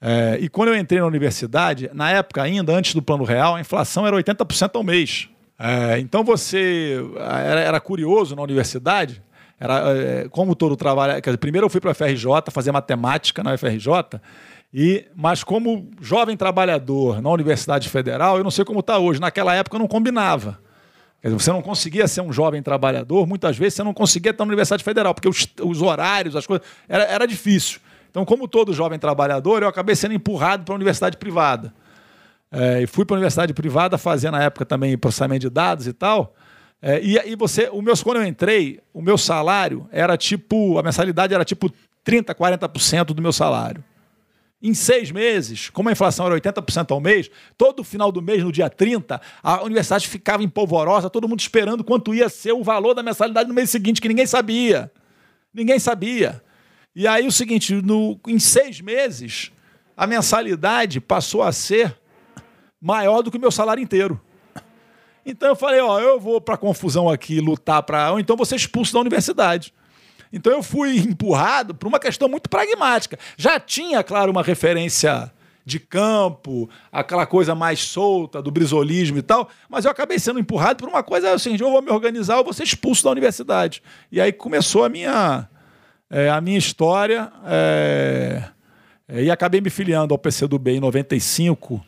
É, 0.01 0.39
e 0.41 0.49
quando 0.49 0.71
eu 0.71 0.77
entrei 0.77 1.01
na 1.01 1.07
universidade, 1.07 1.91
na 1.93 2.11
época 2.11 2.43
ainda, 2.43 2.73
antes 2.73 2.95
do 2.95 3.03
Plano 3.03 3.25
Real, 3.25 3.57
a 3.57 3.61
inflação 3.61 4.07
era 4.07 4.17
80% 4.17 4.71
ao 4.75 4.83
mês. 4.83 5.29
É, 5.59 5.99
então 5.99 6.25
você 6.25 6.97
era, 7.19 7.61
era 7.61 7.81
curioso 7.81 8.35
na 8.35 8.43
universidade, 8.43 9.23
era 9.59 9.95
é, 9.95 10.29
como 10.31 10.55
todo 10.55 10.75
trabalho. 10.75 11.21
dizer, 11.21 11.37
primeiro 11.37 11.67
eu 11.67 11.71
fui 11.71 11.81
para 11.81 11.91
a 11.91 11.95
FRJ 11.95 12.25
fazer 12.51 12.73
matemática 12.73 13.43
na 13.43 13.53
UFRJ, 13.53 14.19
e, 14.73 15.05
mas 15.15 15.45
como 15.45 15.91
jovem 16.01 16.37
trabalhador 16.37 17.21
na 17.21 17.29
Universidade 17.29 17.89
Federal, 17.89 18.39
eu 18.39 18.45
não 18.45 18.51
sei 18.51 18.65
como 18.65 18.81
está 18.81 18.99
hoje. 18.99 19.21
Naquela 19.21 19.55
época 19.55 19.77
eu 19.77 19.81
não 19.81 19.89
combinava. 19.89 20.61
Dizer, 21.23 21.35
você 21.35 21.53
não 21.53 21.61
conseguia 21.61 22.09
ser 22.09 22.23
um 22.23 22.33
jovem 22.33 22.63
trabalhador, 22.63 23.27
muitas 23.27 23.59
vezes 23.59 23.75
você 23.75 23.83
não 23.83 23.93
conseguia 23.93 24.31
estar 24.31 24.45
na 24.45 24.49
Universidade 24.49 24.83
Federal, 24.83 25.13
porque 25.13 25.29
os, 25.29 25.47
os 25.61 25.83
horários, 25.83 26.35
as 26.35 26.47
coisas, 26.47 26.67
era, 26.89 27.05
era 27.05 27.27
difícil. 27.27 27.81
Então, 28.11 28.25
como 28.25 28.49
todo 28.49 28.73
jovem 28.73 28.99
trabalhador, 28.99 29.63
eu 29.63 29.69
acabei 29.69 29.95
sendo 29.95 30.15
empurrado 30.15 30.65
para 30.65 30.75
a 30.75 30.77
universidade 30.77 31.17
privada. 31.17 31.73
É, 32.51 32.83
e 32.83 32.87
fui 32.87 33.05
para 33.05 33.15
a 33.15 33.19
universidade 33.19 33.55
privada 33.55 33.97
fazer 33.97 34.31
na 34.33 34.43
época 34.43 34.67
também 34.67 34.99
processamento 34.99 35.43
de 35.43 35.51
dados 35.51 35.87
e 35.87 35.93
tal. 35.93 36.35
É, 36.83 37.01
e 37.01 37.19
aí 37.19 37.37
você, 37.37 37.69
o 37.73 37.81
meu, 37.81 37.97
quando 37.99 38.17
eu 38.17 38.27
entrei, 38.27 38.81
o 38.93 39.01
meu 39.01 39.17
salário 39.17 39.89
era 39.93 40.17
tipo, 40.17 40.77
a 40.79 40.83
mensalidade 40.83 41.33
era 41.33 41.45
tipo 41.45 41.71
30, 42.03 42.35
40% 42.35 43.05
do 43.07 43.23
meu 43.23 43.33
salário. 43.33 43.85
Em 44.63 44.75
seis 44.75 45.11
meses, 45.11 45.71
como 45.71 45.89
a 45.89 45.93
inflação 45.93 46.27
era 46.27 46.35
80% 46.35 46.91
ao 46.91 47.01
mês, 47.01 47.31
todo 47.57 47.85
final 47.85 48.11
do 48.11 48.21
mês, 48.21 48.43
no 48.43 48.53
dia 48.53 48.69
30, 48.69 49.21
a 49.43 49.63
universidade 49.63 50.07
ficava 50.09 50.43
em 50.43 50.49
polvorosa, 50.49 51.09
todo 51.09 51.29
mundo 51.29 51.41
esperando 51.41 51.85
quanto 51.85 52.15
ia 52.15 52.29
ser 52.29 52.53
o 52.53 52.63
valor 52.63 52.93
da 52.93 53.03
mensalidade 53.03 53.49
no 53.49 53.55
mês 53.55 53.71
seguinte, 53.71 54.01
que 54.01 54.09
ninguém 54.09 54.27
sabia. 54.27 54.91
Ninguém 55.55 55.79
sabia. 55.79 56.43
E 56.95 57.07
aí 57.07 57.27
o 57.27 57.33
seguinte, 57.33 57.75
no, 57.75 58.19
em 58.27 58.39
seis 58.39 58.81
meses, 58.81 59.53
a 59.97 60.07
mensalidade 60.07 61.01
passou 61.01 61.43
a 61.43 61.53
ser 61.53 61.97
maior 62.81 63.23
do 63.23 63.31
que 63.31 63.37
o 63.37 63.41
meu 63.41 63.51
salário 63.51 63.83
inteiro. 63.83 64.21
Então 65.25 65.51
eu 65.51 65.57
falei, 65.57 65.81
ó, 65.81 66.01
eu 66.01 66.19
vou 66.19 66.41
para 66.41 66.57
confusão 66.57 67.09
aqui, 67.09 67.41
lutar 67.41 67.83
para, 67.83 68.13
ou 68.13 68.19
então 68.19 68.43
ser 68.45 68.57
expulso 68.57 68.93
da 68.93 69.01
universidade. 69.01 69.73
Então 70.33 70.53
eu 70.53 70.63
fui 70.63 70.99
empurrado 70.99 71.75
por 71.75 71.87
uma 71.87 71.99
questão 71.99 72.29
muito 72.29 72.49
pragmática. 72.49 73.19
Já 73.37 73.61
tinha, 73.61 74.03
claro, 74.03 74.31
uma 74.31 74.43
referência 74.43 75.31
de 75.65 75.79
campo, 75.79 76.69
aquela 76.91 77.27
coisa 77.27 77.55
mais 77.55 77.81
solta 77.81 78.41
do 78.41 78.51
brisolismo 78.51 79.19
e 79.19 79.23
tal, 79.23 79.49
mas 79.69 79.85
eu 79.85 79.91
acabei 79.91 80.19
sendo 80.19 80.41
empurrado 80.41 80.79
por 80.79 80.89
uma 80.89 81.03
coisa 81.03 81.33
assim, 81.33 81.57
eu 81.61 81.71
vou 81.71 81.83
me 81.83 81.91
organizar, 81.91 82.39
eu 82.39 82.45
vou 82.45 82.53
ser 82.53 82.65
expulso 82.65 83.05
da 83.05 83.11
universidade. 83.11 83.83
E 84.11 84.21
aí 84.21 84.33
começou 84.33 84.85
a 84.85 84.89
minha, 84.89 85.49
é, 86.11 86.29
a 86.29 86.41
minha 86.41 86.59
história, 86.59 87.31
é, 87.47 88.43
é, 89.09 89.23
e 89.23 89.31
acabei 89.31 89.61
me 89.61 89.71
filiando 89.71 90.13
ao 90.13 90.19
PCdoB 90.19 90.73
em 90.73 90.81
95, 90.81 91.81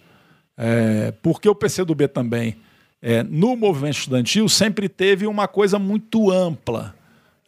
é, 0.57 1.13
porque 1.21 1.49
o 1.49 1.55
PCdoB 1.55 2.07
também, 2.07 2.57
é, 3.03 3.25
no 3.25 3.57
movimento 3.57 3.99
estudantil, 3.99 4.49
sempre 4.49 4.89
teve 4.89 5.27
uma 5.27 5.49
coisa 5.49 5.79
muito 5.79 6.31
ampla, 6.31 6.95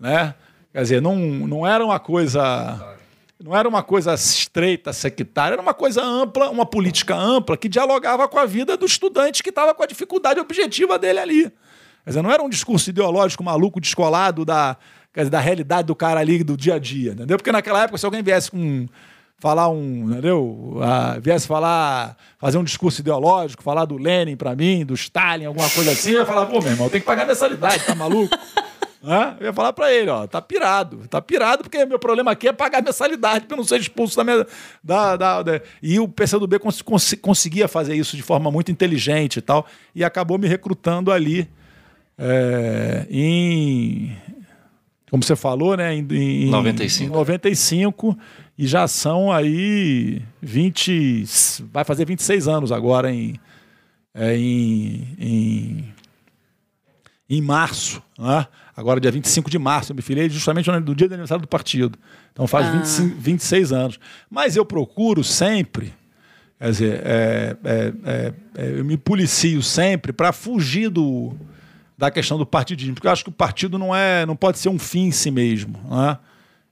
né? 0.00 0.34
Quer 0.72 0.82
dizer, 0.82 1.00
não, 1.00 1.16
não 1.16 1.64
era 1.64 1.84
uma 1.84 2.00
coisa 2.00 2.90
não 3.40 3.54
era 3.54 3.68
uma 3.68 3.82
coisa 3.82 4.14
estreita, 4.14 4.92
sectária, 4.92 5.54
era 5.54 5.62
uma 5.62 5.74
coisa 5.74 6.02
ampla, 6.02 6.48
uma 6.50 6.64
política 6.64 7.14
ampla 7.14 7.56
que 7.56 7.68
dialogava 7.68 8.26
com 8.26 8.38
a 8.38 8.46
vida 8.46 8.76
do 8.76 8.86
estudante 8.86 9.42
que 9.42 9.50
estava 9.50 9.74
com 9.74 9.82
a 9.82 9.86
dificuldade 9.86 10.40
objetiva 10.40 10.98
dele 10.98 11.18
ali. 11.18 11.42
Quer 11.42 12.10
dizer, 12.10 12.22
não 12.22 12.30
era 12.30 12.42
um 12.42 12.48
discurso 12.48 12.88
ideológico 12.90 13.44
maluco, 13.44 13.80
descolado 13.80 14.44
da, 14.44 14.76
quer 15.14 15.20
dizer, 15.20 15.30
da 15.30 15.40
realidade 15.40 15.86
do 15.86 15.94
cara 15.94 16.20
ali 16.20 16.42
do 16.44 16.56
dia 16.56 16.74
a 16.74 16.78
dia, 16.78 17.12
entendeu? 17.12 17.38
Porque 17.38 17.52
naquela 17.52 17.84
época, 17.84 17.96
se 17.96 18.04
alguém 18.04 18.22
viesse 18.22 18.50
com 18.50 18.86
falar 19.38 19.68
um, 19.68 20.10
entendeu? 20.10 20.78
Ah, 20.82 21.16
viesse 21.20 21.46
falar, 21.46 22.16
fazer 22.38 22.58
um 22.58 22.64
discurso 22.64 23.00
ideológico, 23.00 23.62
falar 23.62 23.84
do 23.84 23.96
Lenin 23.96 24.36
para 24.36 24.54
mim, 24.56 24.84
do 24.84 24.94
Stalin, 24.94 25.44
alguma 25.46 25.68
coisa 25.70 25.92
assim, 25.92 26.10
eu 26.12 26.20
ia 26.20 26.26
falar, 26.26 26.46
pô, 26.46 26.60
meu 26.60 26.70
irmão, 26.72 26.88
tem 26.88 27.00
que 27.00 27.06
pagar 27.06 27.26
mensalidade, 27.26 27.84
tá 27.84 27.94
maluco? 27.94 28.36
Eu 29.38 29.48
ia 29.48 29.52
falar 29.52 29.74
para 29.74 29.92
ele, 29.92 30.08
ó, 30.08 30.26
tá 30.26 30.40
pirado, 30.40 31.06
tá 31.10 31.20
pirado, 31.20 31.62
porque 31.62 31.84
meu 31.84 31.98
problema 31.98 32.30
aqui 32.30 32.48
é 32.48 32.54
pagar 32.54 32.82
mensalidade 32.82 33.44
para 33.44 33.54
eu 33.54 33.58
não 33.58 33.64
ser 33.64 33.78
expulso 33.78 34.16
da 34.16 34.24
minha. 34.24 34.46
Da, 34.82 35.14
da, 35.14 35.42
da- 35.42 35.60
E 35.82 36.00
o 36.00 36.08
PCdoB 36.08 36.58
cons 36.58 36.80
cons 36.80 37.14
conseguia 37.20 37.68
fazer 37.68 37.94
isso 37.94 38.16
de 38.16 38.22
forma 38.22 38.50
muito 38.50 38.72
inteligente 38.72 39.36
e 39.36 39.42
tal, 39.42 39.66
e 39.94 40.02
acabou 40.02 40.38
me 40.38 40.48
recrutando 40.48 41.12
ali 41.12 41.46
é, 42.16 43.06
em. 43.10 44.16
Como 45.14 45.22
você 45.22 45.36
falou, 45.36 45.76
né? 45.76 45.94
Em, 45.94 46.04
em, 46.10 46.50
95. 46.50 47.08
Em 47.08 47.12
95. 47.12 48.18
E 48.58 48.66
já 48.66 48.88
são 48.88 49.30
aí 49.30 50.20
20. 50.42 51.24
Vai 51.72 51.84
fazer 51.84 52.04
26 52.04 52.48
anos 52.48 52.72
agora 52.72 53.12
em, 53.12 53.38
é, 54.12 54.36
em, 54.36 55.16
em, 55.16 55.94
em 57.30 57.40
março. 57.40 58.02
Né? 58.18 58.44
Agora, 58.76 58.98
dia 58.98 59.12
25 59.12 59.48
de 59.48 59.56
março, 59.56 59.92
eu 59.92 59.94
me 59.94 60.02
filiei 60.02 60.28
justamente 60.28 60.68
no 60.68 60.94
dia 60.96 61.06
do 61.06 61.12
aniversário 61.14 61.42
do 61.42 61.48
partido. 61.48 61.96
Então 62.32 62.48
faz 62.48 62.66
ah. 62.66 62.72
25, 62.72 63.16
26 63.16 63.72
anos. 63.72 64.00
Mas 64.28 64.56
eu 64.56 64.64
procuro 64.64 65.22
sempre, 65.22 65.94
quer 66.58 66.70
dizer, 66.70 67.02
é, 67.04 67.56
é, 67.62 67.92
é, 68.04 68.34
é 68.56 68.80
eu 68.80 68.84
me 68.84 68.96
policio 68.96 69.62
sempre 69.62 70.12
para 70.12 70.32
fugir 70.32 70.90
do, 70.90 71.36
da 72.04 72.10
questão 72.10 72.36
do 72.36 72.44
partidismo, 72.44 72.94
porque 72.94 73.06
eu 73.06 73.12
acho 73.12 73.24
que 73.24 73.30
o 73.30 73.32
partido 73.32 73.78
não 73.78 73.94
é, 73.94 74.26
não 74.26 74.36
pode 74.36 74.58
ser 74.58 74.68
um 74.68 74.78
fim 74.78 75.06
em 75.06 75.10
si 75.10 75.30
mesmo. 75.30 75.78
Né? 75.88 76.18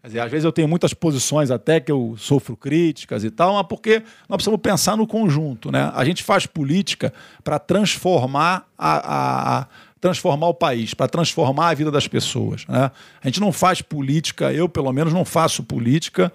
Dizer, 0.04 0.20
às 0.20 0.30
vezes 0.30 0.44
eu 0.44 0.52
tenho 0.52 0.68
muitas 0.68 0.92
posições 0.92 1.50
até 1.50 1.80
que 1.80 1.90
eu 1.90 2.14
sofro 2.18 2.56
críticas 2.56 3.24
e 3.24 3.30
tal, 3.30 3.54
mas 3.54 3.66
porque 3.66 4.02
nós 4.28 4.36
precisamos 4.36 4.60
pensar 4.60 4.96
no 4.96 5.06
conjunto. 5.06 5.70
Né? 5.70 5.90
A 5.94 6.04
gente 6.04 6.22
faz 6.22 6.44
política 6.44 7.12
para 7.42 7.58
transformar 7.58 8.66
a, 8.76 8.96
a, 8.96 9.58
a 9.60 9.66
transformar 10.00 10.48
o 10.48 10.54
país, 10.54 10.92
para 10.92 11.06
transformar 11.06 11.68
a 11.68 11.74
vida 11.74 11.90
das 11.90 12.08
pessoas. 12.08 12.66
Né? 12.66 12.90
A 13.22 13.28
gente 13.28 13.40
não 13.40 13.52
faz 13.52 13.80
política, 13.80 14.52
eu 14.52 14.68
pelo 14.68 14.92
menos 14.92 15.12
não 15.12 15.24
faço 15.24 15.62
política 15.62 16.32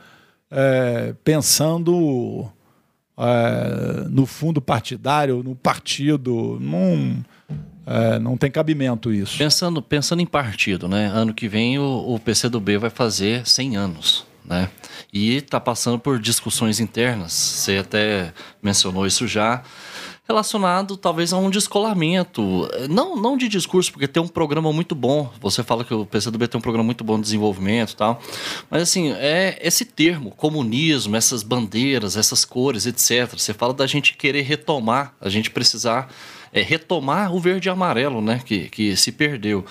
é, 0.50 1.14
pensando 1.24 2.50
é, 3.18 4.08
no 4.10 4.26
fundo 4.26 4.62
partidário, 4.62 5.44
no 5.44 5.56
partido. 5.56 6.58
Não, 6.62 7.24
é, 7.88 8.20
não 8.20 8.36
tem 8.36 8.52
cabimento 8.52 9.14
isso. 9.14 9.38
Pensando, 9.38 9.82
pensando 9.82 10.22
em 10.22 10.26
partido, 10.26 10.90
né? 10.90 11.08
ano 11.08 11.34
que 11.34 11.48
vem 11.48 11.80
o, 11.80 12.16
o 12.16 12.20
PCdoB 12.20 12.78
vai 12.78 12.90
fazer 12.90 13.48
100 13.48 13.78
anos. 13.78 14.28
Né? 14.44 14.70
E 15.12 15.38
está 15.38 15.60
passando 15.60 15.98
por 15.98 16.20
discussões 16.20 16.82
internas. 16.82 17.32
Você 17.32 17.78
até 17.78 18.34
mencionou 18.62 19.08
isso 19.08 19.26
já 19.26 19.64
relacionado 20.28 20.98
talvez 20.98 21.32
a 21.32 21.38
um 21.38 21.50
descolamento, 21.50 22.68
não, 22.90 23.16
não 23.16 23.38
de 23.38 23.48
discurso, 23.48 23.94
porque 23.94 24.10
tem 24.10 24.22
um 24.22 24.28
programa 24.28 24.74
muito 24.74 24.94
bom. 24.94 25.32
Você 25.40 25.64
fala 25.64 25.86
que 25.86 25.94
o 25.94 26.06
PCdoB 26.06 26.50
tem 26.50 26.60
um 26.60 26.62
programa 26.62 26.84
muito 26.84 27.04
bom 27.04 27.16
de 27.16 27.22
desenvolvimento, 27.22 27.96
tal. 27.96 28.22
Mas 28.70 28.82
assim, 28.82 29.14
é 29.14 29.58
esse 29.62 29.86
termo, 29.86 30.32
comunismo, 30.32 31.16
essas 31.16 31.44
bandeiras, 31.44 32.18
essas 32.18 32.44
cores, 32.44 32.86
etc. 32.86 33.38
Você 33.38 33.54
fala 33.54 33.74
da 33.74 33.88
gente 33.88 34.18
querer 34.18 34.42
retomar, 34.42 35.16
a 35.22 35.30
gente 35.30 35.50
precisar 35.50 36.10
é, 36.58 36.62
retomar 36.62 37.34
o 37.34 37.40
verde 37.40 37.70
e 37.70 37.72
amarelo, 37.72 38.22
né, 38.22 38.42
que, 38.44 38.70
que 38.70 38.96
se 38.96 39.12
perdeu. 39.12 39.66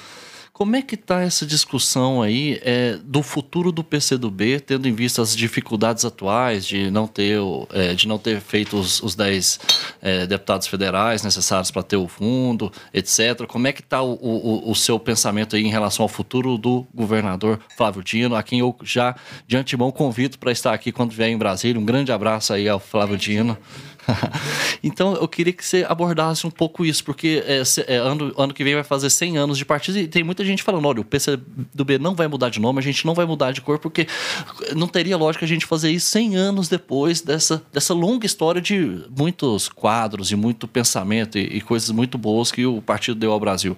Como 0.57 0.75
é 0.75 0.81
que 0.81 0.95
está 0.95 1.21
essa 1.21 1.45
discussão 1.45 2.23
aí 2.23 2.59
é, 2.65 2.99
do 3.05 3.23
futuro 3.23 3.71
do 3.71 3.85
PCdoB, 3.85 4.59
tendo 4.61 4.89
em 4.89 4.95
vista 4.95 5.21
as 5.21 5.37
dificuldades 5.37 6.03
atuais 6.03 6.67
de 6.67 6.91
não 6.91 7.07
ter, 7.07 7.39
é, 7.75 7.93
de 7.93 8.09
não 8.09 8.17
ter 8.17 8.41
feito 8.41 8.79
os, 8.79 9.03
os 9.03 9.15
10 9.15 9.61
é, 10.01 10.27
deputados 10.27 10.67
federais 10.67 11.23
necessários 11.23 11.71
para 11.71 11.83
ter 11.83 11.99
o 11.99 12.09
fundo, 12.09 12.73
etc. 12.95 13.45
Como 13.47 13.67
é 13.67 13.73
que 13.73 13.83
está 13.83 14.01
o, 14.01 14.15
o, 14.15 14.71
o, 14.71 14.75
seu 14.75 14.99
pensamento 14.99 15.57
aí 15.57 15.63
em 15.63 15.71
relação 15.71 16.05
ao 16.05 16.09
futuro 16.09 16.57
do 16.57 16.87
governador 16.95 17.61
Flávio 17.77 18.03
Dino, 18.03 18.35
a 18.35 18.43
quem 18.43 18.61
eu 18.61 18.75
já 18.83 19.15
de 19.47 19.59
antemão 19.59 19.93
convido 19.93 20.39
para 20.39 20.53
estar 20.53 20.73
aqui 20.73 20.91
quando 20.91 21.13
vier 21.13 21.29
em 21.29 21.37
Brasília. 21.37 21.79
Um 21.79 21.85
grande 21.85 22.13
abraço 22.13 22.55
aí 22.55 22.67
ao 22.67 22.81
Flávio 22.81 23.19
Dino. 23.19 23.59
então 24.83 25.15
eu 25.15 25.27
queria 25.29 25.53
que 25.53 25.65
você 25.65 25.85
abordasse 25.89 26.47
um 26.47 26.51
pouco 26.51 26.85
isso, 26.85 27.05
porque 27.05 27.43
é, 27.47 27.63
é, 27.87 27.97
ano, 27.97 28.33
ano 28.37 28.55
que 28.55 28.65
vem 28.65 28.75
vai 28.75 28.85
fazer 28.85 29.11
100 29.11 29.39
anos 29.39 29.59
de 29.59 29.65
partido 29.65 29.99
e 29.99 30.09
tem 30.09 30.23
muita 30.23 30.45
gente 30.45 30.63
falando: 30.63 30.87
olha, 30.87 31.01
o 31.01 31.05
PCdoB 31.05 31.99
não 31.99 32.15
vai 32.15 32.29
mudar 32.29 32.49
de 32.49 32.61
nome, 32.61 32.79
a 32.79 32.83
gente 32.83 33.05
não 33.05 33.15
vai 33.15 33.27
mudar 33.27 33.53
de 33.53 33.61
cor, 33.61 33.79
porque 33.79 34.07
não 34.75 34.89
teria 34.89 35.17
lógica 35.17 35.45
a 35.45 35.49
gente 35.49 35.67
fazer 35.67 35.91
isso 35.91 36.09
100 36.11 36.37
anos 36.37 36.69
depois 36.69 37.21
dessa, 37.21 37.63
dessa 37.73 37.95
longa 37.95 38.27
história 38.27 38.61
de 38.61 39.05
muitos 39.17 39.69
quadros 39.69 40.31
e 40.31 40.37
muito 40.37 40.69
pensamento 40.69 41.39
e, 41.39 41.59
e 41.59 41.61
coisas 41.61 41.91
muito 41.91 42.17
boas 42.17 42.53
que 42.53 42.65
o 42.67 42.81
partido 42.81 43.19
deu 43.19 43.33
ao 43.33 43.41
Brasil. 43.41 43.77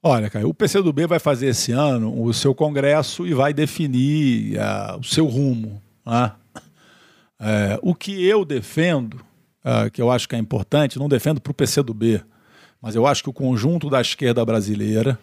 Olha, 0.00 0.30
cara, 0.30 0.46
o 0.46 0.54
PCdoB 0.54 1.06
vai 1.06 1.18
fazer 1.18 1.48
esse 1.48 1.72
ano 1.72 2.22
o 2.22 2.32
seu 2.32 2.54
congresso 2.54 3.26
e 3.26 3.34
vai 3.34 3.52
definir 3.52 4.56
uh, 4.56 4.98
o 5.00 5.04
seu 5.04 5.26
rumo. 5.26 5.82
Né? 6.06 6.32
É, 7.40 7.78
o 7.82 7.94
que 7.94 8.24
eu 8.24 8.44
defendo 8.44 9.20
uh, 9.64 9.90
que 9.90 10.00
eu 10.00 10.10
acho 10.10 10.28
que 10.28 10.36
é 10.36 10.38
importante, 10.38 10.98
não 10.98 11.08
defendo 11.08 11.40
para 11.40 11.50
o 11.50 11.54
PCdoB, 11.54 12.22
mas 12.80 12.94
eu 12.94 13.06
acho 13.06 13.22
que 13.22 13.30
o 13.30 13.32
conjunto 13.32 13.90
da 13.90 14.00
esquerda 14.00 14.44
brasileira, 14.44 15.18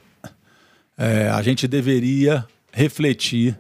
é, 0.98 1.30
a 1.30 1.42
gente 1.42 1.68
deveria 1.68 2.46
refletir 2.72 3.58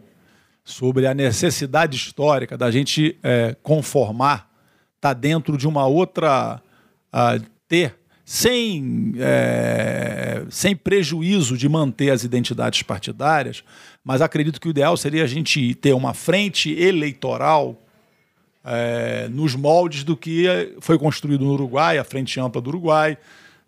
sobre 0.64 1.08
a 1.08 1.14
necessidade 1.14 1.96
histórica 1.96 2.58
da 2.58 2.70
gente 2.72 3.18
é, 3.24 3.56
conformar, 3.64 4.50
tá 5.00 5.14
dentro 5.14 5.58
de 5.58 5.68
uma 5.68 5.86
outra. 5.86 6.62
Uh, 7.14 7.56
ter, 7.68 7.96
sem, 8.24 9.14
é, 9.18 10.44
sem 10.50 10.76
prejuízo 10.76 11.58
de 11.58 11.70
manter 11.70 12.10
as 12.10 12.24
identidades 12.24 12.82
partidárias, 12.82 13.64
mas 14.04 14.22
acredito 14.22 14.60
que 14.60 14.68
o 14.68 14.72
ideal 14.72 14.98
seria 14.98 15.24
a 15.24 15.28
gente 15.28 15.76
ter 15.76 15.94
uma 15.94 16.14
frente 16.14 16.72
eleitoral 16.72 17.82
é, 18.66 19.28
nos 19.30 19.56
moldes 19.56 20.04
do 20.04 20.18
que 20.18 20.76
foi 20.82 20.98
construído 20.98 21.46
no 21.46 21.54
Uruguai, 21.54 22.00
a 22.00 22.04
Frente 22.04 22.40
Ampla 22.40 22.60
do 22.60 22.70
Uruguai, 22.70 23.18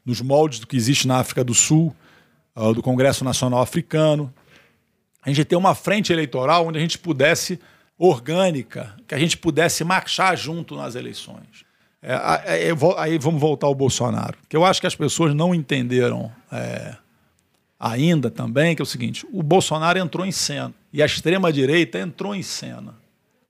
nos 0.04 0.22
moldes 0.22 0.60
do 0.60 0.66
que 0.66 0.76
existe 0.76 1.08
na 1.08 1.20
África 1.20 1.44
do 1.44 1.54
Sul, 1.54 1.96
uh, 2.56 2.74
do 2.74 2.82
Congresso 2.82 3.24
Nacional 3.24 3.62
Africano. 3.62 4.34
A 5.22 5.30
gente 5.30 5.46
ter 5.46 5.56
uma 5.56 5.76
frente 5.76 6.12
eleitoral 6.12 6.66
onde 6.66 6.80
a 6.80 6.82
gente 6.82 6.98
pudesse, 6.98 7.60
orgânica, 7.98 8.96
que 9.08 9.14
a 9.14 9.20
gente 9.20 9.38
pudesse 9.38 9.84
marchar 9.84 10.36
junto 10.36 10.76
nas 10.76 10.96
eleições. 10.96 11.66
É, 12.02 12.14
é, 12.14 12.74
aí 12.98 13.18
vamos 13.18 13.42
voltar 13.42 13.68
ao 13.68 13.76
Bolsonaro, 13.76 14.38
que 14.48 14.56
eu 14.56 14.64
acho 14.64 14.80
que 14.80 14.88
as 14.88 14.96
pessoas 14.96 15.36
não 15.36 15.54
entenderam 15.54 16.32
é, 16.52 16.96
ainda 17.80 18.32
também, 18.32 18.76
que 18.76 18.82
é 18.82 18.84
o 18.84 18.86
seguinte: 18.86 19.28
o 19.32 19.44
Bolsonaro 19.44 20.00
entrou 20.00 20.26
em 20.26 20.32
cena 20.32 20.74
e 20.94 21.04
a 21.04 21.06
extrema-direita 21.06 22.00
entrou 22.00 22.34
em 22.34 22.44
cena 22.44 22.96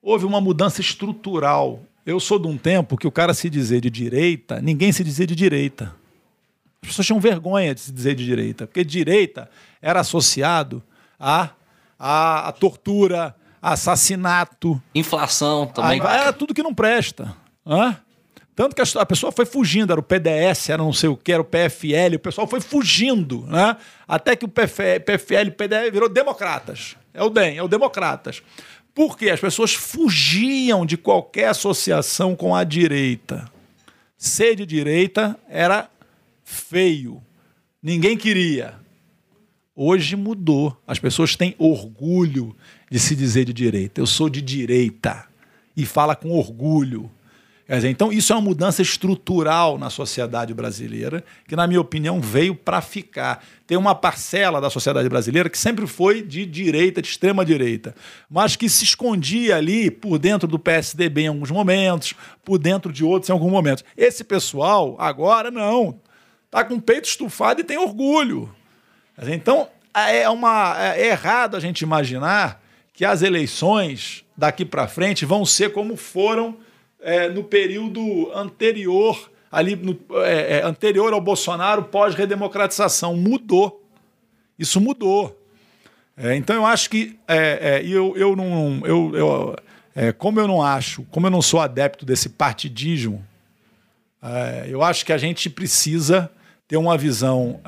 houve 0.07 0.25
uma 0.25 0.39
mudança 0.39 0.79
estrutural. 0.79 1.81
Eu 2.05 2.17
sou 2.17 2.39
de 2.39 2.47
um 2.47 2.57
tempo 2.57 2.95
que 2.95 3.05
o 3.05 3.11
cara 3.11 3.33
se 3.33 3.49
dizer 3.49 3.81
de 3.81 3.89
direita, 3.89 4.61
ninguém 4.61 4.89
se 4.93 5.03
dizia 5.03 5.27
de 5.27 5.35
direita. 5.35 5.93
As 6.81 6.87
pessoas 6.87 7.05
tinham 7.05 7.19
vergonha 7.19 7.75
de 7.75 7.81
se 7.81 7.91
dizer 7.91 8.15
de 8.15 8.23
direita, 8.23 8.65
porque 8.65 8.85
direita 8.85 9.49
era 9.81 9.99
associado 9.99 10.81
a, 11.19 11.49
a, 11.99 12.47
a 12.47 12.51
tortura, 12.53 13.35
a 13.61 13.73
assassinato. 13.73 14.81
Inflação 14.95 15.67
também. 15.67 15.99
A, 16.01 16.15
era 16.15 16.31
tudo 16.31 16.53
que 16.53 16.63
não 16.63 16.73
presta. 16.73 17.35
Hã? 17.65 17.99
Tanto 18.55 18.75
que 18.75 18.81
a 18.81 19.05
pessoa 19.05 19.31
foi 19.31 19.45
fugindo, 19.45 19.91
era 19.91 19.99
o 19.99 20.03
PDS, 20.03 20.69
era 20.69 20.81
não 20.81 20.93
sei 20.93 21.09
o 21.09 21.17
que, 21.17 21.31
era 21.31 21.41
o 21.41 21.45
PFL, 21.45 22.15
o 22.15 22.19
pessoal 22.19 22.47
foi 22.47 22.59
fugindo, 22.59 23.45
né? 23.45 23.77
Até 24.07 24.35
que 24.35 24.45
o 24.45 24.47
PFL 24.47 25.45
e 25.45 25.49
o 25.49 25.51
PDS 25.51 25.91
virou 25.91 26.09
democratas. 26.09 26.95
É 27.13 27.21
o 27.21 27.29
DEM, 27.29 27.57
é 27.57 27.63
o 27.63 27.67
democratas. 27.67 28.41
Porque 28.97 29.29
as 29.29 29.39
pessoas 29.39 29.75
fugiam 29.75 30.83
de 30.83 30.97
qualquer 30.97 31.49
associação 31.49 32.35
com 32.35 32.55
a 32.55 32.63
direita. 32.63 33.47
Ser 34.17 34.55
de 34.55 34.65
direita 34.65 35.39
era 35.47 35.87
feio. 36.43 37.21
Ninguém 37.79 38.17
queria. 38.17 38.73
Hoje 39.75 40.15
mudou. 40.15 40.75
As 40.87 40.97
pessoas 40.97 41.35
têm 41.35 41.53
orgulho 41.59 42.55
de 42.89 42.97
se 42.97 43.15
dizer 43.15 43.45
de 43.45 43.53
direita. 43.53 44.01
Eu 44.01 44.07
sou 44.07 44.29
de 44.29 44.41
direita. 44.41 45.27
E 45.75 45.85
fala 45.85 46.15
com 46.15 46.31
orgulho. 46.31 47.07
Dizer, 47.75 47.89
então, 47.89 48.13
isso 48.13 48.31
é 48.31 48.35
uma 48.35 48.41
mudança 48.41 48.81
estrutural 48.81 49.77
na 49.77 49.89
sociedade 49.89 50.53
brasileira, 50.53 51.21
que, 51.45 51.55
na 51.55 51.67
minha 51.67 51.81
opinião, 51.81 52.21
veio 52.21 52.55
para 52.55 52.79
ficar. 52.79 53.43
Tem 53.65 53.77
uma 53.77 53.93
parcela 53.93 54.61
da 54.61 54.69
sociedade 54.69 55.09
brasileira 55.09 55.49
que 55.49 55.57
sempre 55.57 55.85
foi 55.85 56.21
de 56.21 56.45
direita, 56.45 57.01
de 57.01 57.09
extrema 57.09 57.43
direita, 57.43 57.93
mas 58.29 58.55
que 58.55 58.69
se 58.69 58.85
escondia 58.85 59.57
ali 59.57 59.91
por 59.91 60.17
dentro 60.17 60.47
do 60.47 60.57
PSDB 60.57 61.23
em 61.23 61.27
alguns 61.27 61.51
momentos, 61.51 62.13
por 62.45 62.57
dentro 62.57 62.93
de 62.93 63.03
outros 63.03 63.29
em 63.29 63.33
alguns 63.33 63.51
momentos. 63.51 63.83
Esse 63.97 64.23
pessoal, 64.23 64.95
agora, 64.97 65.51
não. 65.51 65.99
Está 66.45 66.63
com 66.63 66.75
o 66.75 66.81
peito 66.81 67.09
estufado 67.09 67.59
e 67.59 67.65
tem 67.65 67.77
orgulho. 67.77 68.49
Então, 69.27 69.67
é, 69.93 70.29
uma, 70.29 70.75
é 70.95 71.07
errado 71.09 71.57
a 71.57 71.59
gente 71.59 71.81
imaginar 71.81 72.63
que 72.93 73.03
as 73.03 73.21
eleições 73.21 74.23
daqui 74.37 74.63
para 74.63 74.87
frente 74.87 75.25
vão 75.25 75.45
ser 75.45 75.73
como 75.73 75.97
foram 75.97 76.55
é, 77.01 77.29
no 77.29 77.43
período 77.43 78.31
anterior, 78.33 79.31
ali 79.51 79.75
no, 79.75 79.97
é, 80.23 80.57
é, 80.57 80.63
anterior 80.63 81.13
ao 81.13 81.21
Bolsonaro, 81.21 81.83
pós-redemocratização. 81.85 83.15
Mudou. 83.15 83.83
Isso 84.57 84.81
mudou. 84.81 85.39
É, 86.15 86.35
então 86.35 86.55
eu 86.55 86.65
acho 86.65 86.89
que 86.89 87.17
é, 87.27 87.81
é, 87.83 87.87
eu, 87.87 88.15
eu 88.17 88.35
não. 88.35 88.81
Eu, 88.83 89.15
eu 89.15 89.55
como 90.19 90.39
eu 90.39 90.47
não 90.47 90.61
acho, 90.61 91.01
como 91.09 91.25
eu 91.25 91.31
não 91.31 91.41
sou 91.41 91.59
adepto 91.59 92.05
desse 92.05 92.29
partidismo, 92.29 93.25
eu 94.67 94.83
acho 94.83 95.03
que 95.03 95.11
a 95.11 95.17
gente 95.17 95.49
precisa 95.49 96.29
ter 96.67 96.77
uma 96.77 96.95
visão 96.95 97.59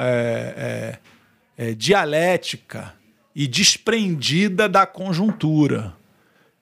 dialética 1.75 2.93
e 3.33 3.47
desprendida 3.47 4.69
da 4.69 4.85
conjuntura. 4.85 5.95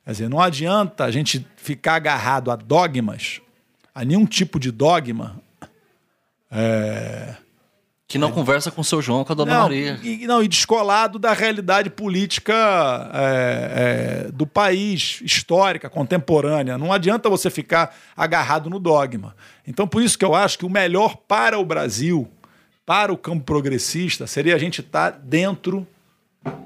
Quer 0.06 0.12
dizer, 0.12 0.30
não 0.30 0.40
adianta 0.40 1.04
a 1.04 1.12
gente 1.12 1.46
ficar 1.68 1.96
agarrado 1.96 2.50
a 2.50 2.56
dogmas, 2.56 3.42
a 3.94 4.06
nenhum 4.06 4.26
tipo 4.26 4.58
de 4.58 4.72
dogma. 4.72 5.42
É, 6.50 7.36
que 8.08 8.18
não 8.18 8.30
é. 8.30 8.32
conversa 8.32 8.72
com 8.72 8.80
o 8.80 8.84
seu 8.86 9.02
João, 9.02 9.26
com 9.26 9.34
a 9.34 9.36
dona 9.36 9.54
não, 9.54 9.62
Maria. 9.64 10.00
E, 10.02 10.26
não, 10.26 10.42
e 10.42 10.48
descolado 10.48 11.20
da 11.20 11.34
realidade 11.34 11.90
política 11.90 12.54
é, 13.14 14.28
é, 14.28 14.32
do 14.32 14.48
país, 14.48 15.20
histórica, 15.22 15.90
contemporânea. 15.90 16.78
Não 16.78 16.94
adianta 16.94 17.30
você 17.30 17.50
ficar 17.50 17.94
agarrado 18.16 18.70
no 18.70 18.80
dogma. 18.80 19.36
Então, 19.68 19.86
por 19.86 20.02
isso 20.02 20.18
que 20.18 20.24
eu 20.24 20.34
acho 20.34 20.58
que 20.58 20.66
o 20.66 20.70
melhor 20.70 21.18
para 21.28 21.60
o 21.60 21.66
Brasil, 21.66 22.30
para 22.86 23.12
o 23.12 23.18
campo 23.18 23.44
progressista, 23.44 24.26
seria 24.26 24.56
a 24.56 24.58
gente 24.58 24.80
estar 24.80 25.12
tá 25.12 25.20
dentro 25.22 25.86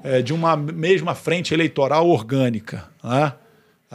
é, 0.04 0.22
de 0.22 0.32
uma 0.32 0.56
mesma 0.56 1.16
frente 1.16 1.52
eleitoral 1.52 2.08
orgânica. 2.08 2.88
Né? 3.02 3.32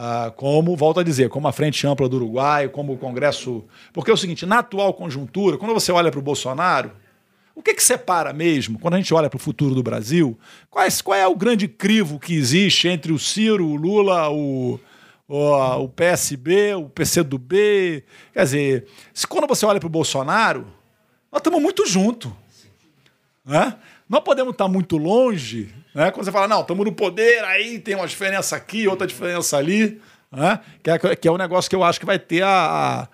Ah, 0.00 0.32
como, 0.36 0.76
volto 0.76 1.00
a 1.00 1.02
dizer, 1.02 1.28
como 1.28 1.48
a 1.48 1.52
Frente 1.52 1.84
Ampla 1.84 2.08
do 2.08 2.14
Uruguai, 2.14 2.68
como 2.68 2.92
o 2.92 2.96
Congresso. 2.96 3.64
Porque 3.92 4.12
é 4.12 4.14
o 4.14 4.16
seguinte, 4.16 4.46
na 4.46 4.60
atual 4.60 4.94
conjuntura, 4.94 5.58
quando 5.58 5.74
você 5.74 5.90
olha 5.90 6.08
para 6.08 6.20
o 6.20 6.22
Bolsonaro 6.22 6.92
o 7.52 7.60
que, 7.60 7.74
que 7.74 7.82
separa 7.82 8.32
mesmo, 8.32 8.78
quando 8.78 8.94
a 8.94 8.96
gente 8.98 9.12
olha 9.12 9.28
para 9.28 9.36
o 9.36 9.40
futuro 9.40 9.74
do 9.74 9.82
Brasil, 9.82 10.38
quais, 10.70 11.02
qual 11.02 11.18
é 11.18 11.26
o 11.26 11.34
grande 11.34 11.66
crivo 11.66 12.20
que 12.20 12.32
existe 12.32 12.86
entre 12.86 13.10
o 13.10 13.18
Ciro, 13.18 13.66
o 13.66 13.74
Lula, 13.74 14.30
o, 14.30 14.78
o, 15.26 15.82
o 15.82 15.88
PSB, 15.88 16.74
o 16.74 16.88
PCdoB? 16.88 18.04
Quer 18.32 18.44
dizer, 18.44 18.86
se, 19.12 19.26
quando 19.26 19.48
você 19.48 19.66
olha 19.66 19.80
para 19.80 19.88
o 19.88 19.90
Bolsonaro, 19.90 20.68
nós 21.32 21.40
estamos 21.40 21.60
muito 21.60 21.84
juntos. 21.84 22.30
Né? 23.44 23.74
Não 24.08 24.22
podemos 24.22 24.52
estar 24.52 24.68
muito 24.68 24.96
longe. 24.96 25.74
Né? 25.94 26.10
Quando 26.10 26.24
você 26.24 26.32
fala, 26.32 26.48
não, 26.48 26.62
estamos 26.62 26.84
no 26.84 26.92
poder, 26.92 27.44
aí 27.44 27.78
tem 27.78 27.94
uma 27.94 28.06
diferença 28.06 28.56
aqui, 28.56 28.88
outra 28.88 29.06
diferença 29.06 29.56
ali. 29.56 30.00
Né? 30.32 30.60
Que, 30.82 30.90
é, 30.90 31.16
que 31.16 31.28
é 31.28 31.32
um 31.32 31.36
negócio 31.36 31.68
que 31.68 31.76
eu 31.76 31.84
acho 31.84 32.00
que 32.00 32.06
vai 32.06 32.18
ter 32.18 32.42
a, 32.42 33.08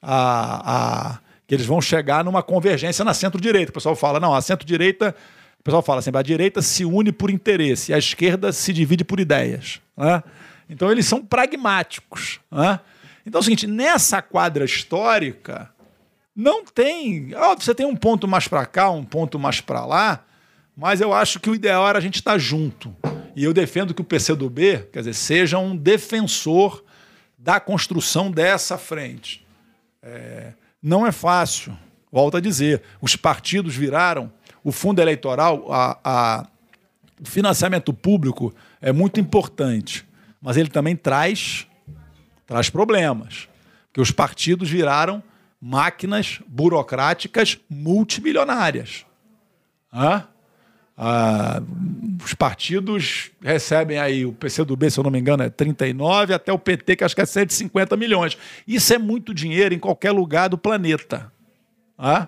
a, 0.00 1.12
a 1.12 1.18
que 1.46 1.54
eles 1.54 1.66
vão 1.66 1.80
chegar 1.80 2.22
numa 2.22 2.42
convergência 2.42 3.04
na 3.04 3.14
centro-direita. 3.14 3.70
O 3.70 3.74
pessoal 3.74 3.96
fala, 3.96 4.20
não, 4.20 4.34
a 4.34 4.40
centro-direita, 4.40 5.14
o 5.58 5.62
pessoal 5.62 5.82
fala 5.82 6.00
assim, 6.00 6.10
a 6.14 6.22
direita 6.22 6.60
se 6.60 6.84
une 6.84 7.10
por 7.10 7.30
interesse, 7.30 7.92
a 7.92 7.98
esquerda 7.98 8.52
se 8.52 8.72
divide 8.72 9.02
por 9.02 9.18
ideias. 9.18 9.80
Né? 9.96 10.22
Então 10.68 10.90
eles 10.90 11.06
são 11.06 11.24
pragmáticos. 11.24 12.40
Né? 12.50 12.80
Então 13.26 13.38
é 13.38 13.40
o 13.40 13.42
seguinte, 13.42 13.66
nessa 13.66 14.20
quadra 14.20 14.64
histórica, 14.64 15.70
não 16.36 16.64
tem. 16.64 17.34
Ó, 17.34 17.56
você 17.56 17.74
tem 17.74 17.86
um 17.86 17.96
ponto 17.96 18.28
mais 18.28 18.46
para 18.46 18.64
cá, 18.66 18.90
um 18.90 19.04
ponto 19.04 19.38
mais 19.38 19.60
para 19.60 19.84
lá, 19.84 20.24
mas 20.80 21.00
eu 21.00 21.12
acho 21.12 21.40
que 21.40 21.50
o 21.50 21.56
ideal 21.56 21.88
era 21.88 21.98
a 21.98 22.00
gente 22.00 22.20
estar 22.20 22.34
tá 22.34 22.38
junto. 22.38 22.94
E 23.34 23.42
eu 23.42 23.52
defendo 23.52 23.92
que 23.92 24.00
o 24.00 24.04
PCdoB, 24.04 24.86
quer 24.92 25.00
dizer, 25.00 25.14
seja 25.14 25.58
um 25.58 25.76
defensor 25.76 26.84
da 27.36 27.58
construção 27.58 28.30
dessa 28.30 28.78
frente. 28.78 29.44
É, 30.00 30.52
não 30.80 31.04
é 31.04 31.10
fácil. 31.10 31.76
Volto 32.12 32.36
a 32.36 32.40
dizer, 32.40 32.80
os 33.00 33.16
partidos 33.16 33.74
viraram, 33.74 34.32
o 34.62 34.70
fundo 34.70 35.02
eleitoral, 35.02 35.66
a, 35.68 35.98
a, 36.04 36.46
o 37.20 37.26
financiamento 37.26 37.92
público 37.92 38.54
é 38.80 38.92
muito 38.92 39.18
importante, 39.18 40.06
mas 40.40 40.56
ele 40.56 40.68
também 40.70 40.94
traz, 40.94 41.66
traz 42.46 42.70
problemas. 42.70 43.48
Porque 43.88 44.00
os 44.00 44.12
partidos 44.12 44.70
viraram 44.70 45.24
máquinas 45.60 46.40
burocráticas 46.46 47.58
multimilionárias. 47.68 49.04
Hã? 49.92 50.24
Ah, 51.00 51.62
os 52.24 52.34
partidos 52.34 53.30
recebem 53.40 53.98
aí, 53.98 54.26
o 54.26 54.32
PCdoB, 54.32 54.90
se 54.90 54.98
eu 54.98 55.04
não 55.04 55.12
me 55.12 55.20
engano, 55.20 55.44
é 55.44 55.48
39, 55.48 56.34
até 56.34 56.52
o 56.52 56.58
PT, 56.58 56.96
que 56.96 57.04
acho 57.04 57.14
que 57.14 57.20
é 57.20 57.26
150 57.26 57.96
milhões. 57.96 58.36
Isso 58.66 58.92
é 58.92 58.98
muito 58.98 59.32
dinheiro 59.32 59.72
em 59.72 59.78
qualquer 59.78 60.10
lugar 60.10 60.48
do 60.48 60.58
planeta. 60.58 61.32
Ah? 61.96 62.26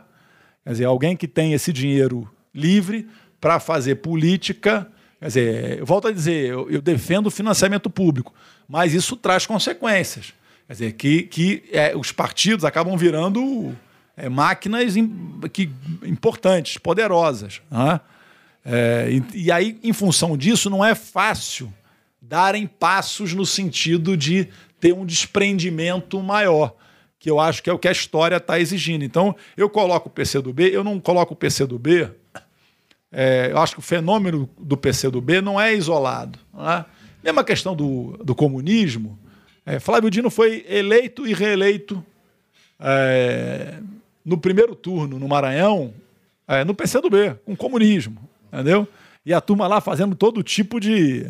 Quer 0.62 0.70
dizer, 0.70 0.84
alguém 0.84 1.16
que 1.16 1.26
tem 1.26 1.52
esse 1.52 1.72
dinheiro 1.72 2.30
livre 2.54 3.08
para 3.40 3.58
fazer 3.58 3.96
política. 3.96 4.86
Quer 5.18 5.26
dizer, 5.26 5.78
eu 5.80 5.86
volto 5.86 6.06
a 6.06 6.12
dizer, 6.12 6.50
eu, 6.50 6.70
eu, 6.70 6.80
defendo 6.80 7.26
o 7.26 7.30
financiamento 7.30 7.90
público, 7.90 8.32
mas 8.68 8.94
isso 8.94 9.16
traz 9.16 9.46
consequências. 9.46 10.32
Quer 10.68 10.72
dizer, 10.72 10.92
que, 10.92 11.22
que 11.24 11.64
é, 11.72 11.96
os 11.96 12.12
partidos 12.12 12.64
acabam 12.64 12.96
virando 12.96 13.76
é, 14.16 14.28
máquinas 14.28 14.94
que, 15.52 15.68
importantes, 16.04 16.78
poderosas. 16.78 17.60
Ah? 17.68 18.00
É, 18.64 19.08
e, 19.10 19.46
e 19.46 19.52
aí, 19.52 19.78
em 19.82 19.92
função 19.92 20.36
disso, 20.36 20.68
não 20.68 20.84
é 20.84 20.94
fácil 20.94 21.72
darem 22.20 22.66
passos 22.66 23.34
no 23.34 23.46
sentido 23.46 24.16
de 24.16 24.48
ter 24.78 24.92
um 24.92 25.04
desprendimento 25.04 26.22
maior, 26.22 26.74
que 27.18 27.30
eu 27.30 27.40
acho 27.40 27.62
que 27.62 27.68
é 27.68 27.72
o 27.72 27.78
que 27.78 27.88
a 27.88 27.92
história 27.92 28.36
está 28.36 28.60
exigindo. 28.60 29.04
Então, 29.04 29.34
eu 29.56 29.68
coloco 29.68 30.08
o 30.08 30.12
PCdoB, 30.12 30.70
eu 30.72 30.84
não 30.84 31.00
coloco 31.00 31.34
o 31.34 31.36
PCdoB, 31.36 32.10
é, 33.12 33.48
eu 33.50 33.58
acho 33.58 33.74
que 33.74 33.80
o 33.80 33.82
fenômeno 33.82 34.48
do 34.58 34.76
PCdoB 34.76 35.40
não 35.40 35.60
é 35.60 35.74
isolado. 35.74 36.38
Né? 36.54 36.84
Mesma 37.22 37.42
questão 37.42 37.74
do, 37.74 38.16
do 38.22 38.34
comunismo, 38.34 39.18
é, 39.66 39.80
Flávio 39.80 40.10
Dino 40.10 40.30
foi 40.30 40.64
eleito 40.68 41.26
e 41.26 41.34
reeleito 41.34 42.04
é, 42.78 43.78
no 44.24 44.38
primeiro 44.38 44.74
turno 44.74 45.18
no 45.18 45.28
Maranhão, 45.28 45.92
é, 46.46 46.64
no 46.64 46.74
PCdoB, 46.74 47.34
com 47.44 47.56
comunismo 47.56 48.29
entendeu? 48.52 48.86
E 49.24 49.34
a 49.34 49.40
turma 49.40 49.66
lá 49.66 49.80
fazendo 49.80 50.14
todo 50.14 50.42
tipo 50.42 50.80
de 50.80 51.26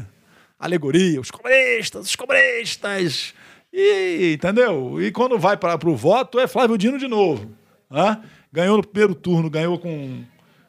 alegoria, 0.59 1.21
os 1.21 1.31
comunistas, 1.31 2.07
os 2.07 2.17
comunistas, 2.17 3.35
e, 3.73 4.33
entendeu? 4.35 5.01
E 5.01 5.11
quando 5.11 5.39
vai 5.39 5.57
para 5.57 5.79
o 5.89 5.97
voto 5.97 6.39
é 6.39 6.47
Flávio 6.47 6.77
Dino 6.77 6.99
de 6.99 7.09
novo. 7.09 7.51
Né? 7.91 8.21
Ganhou 8.53 8.77
no 8.77 8.87
primeiro 8.87 9.15
turno, 9.15 9.49
ganhou 9.49 9.79
com, 9.79 10.23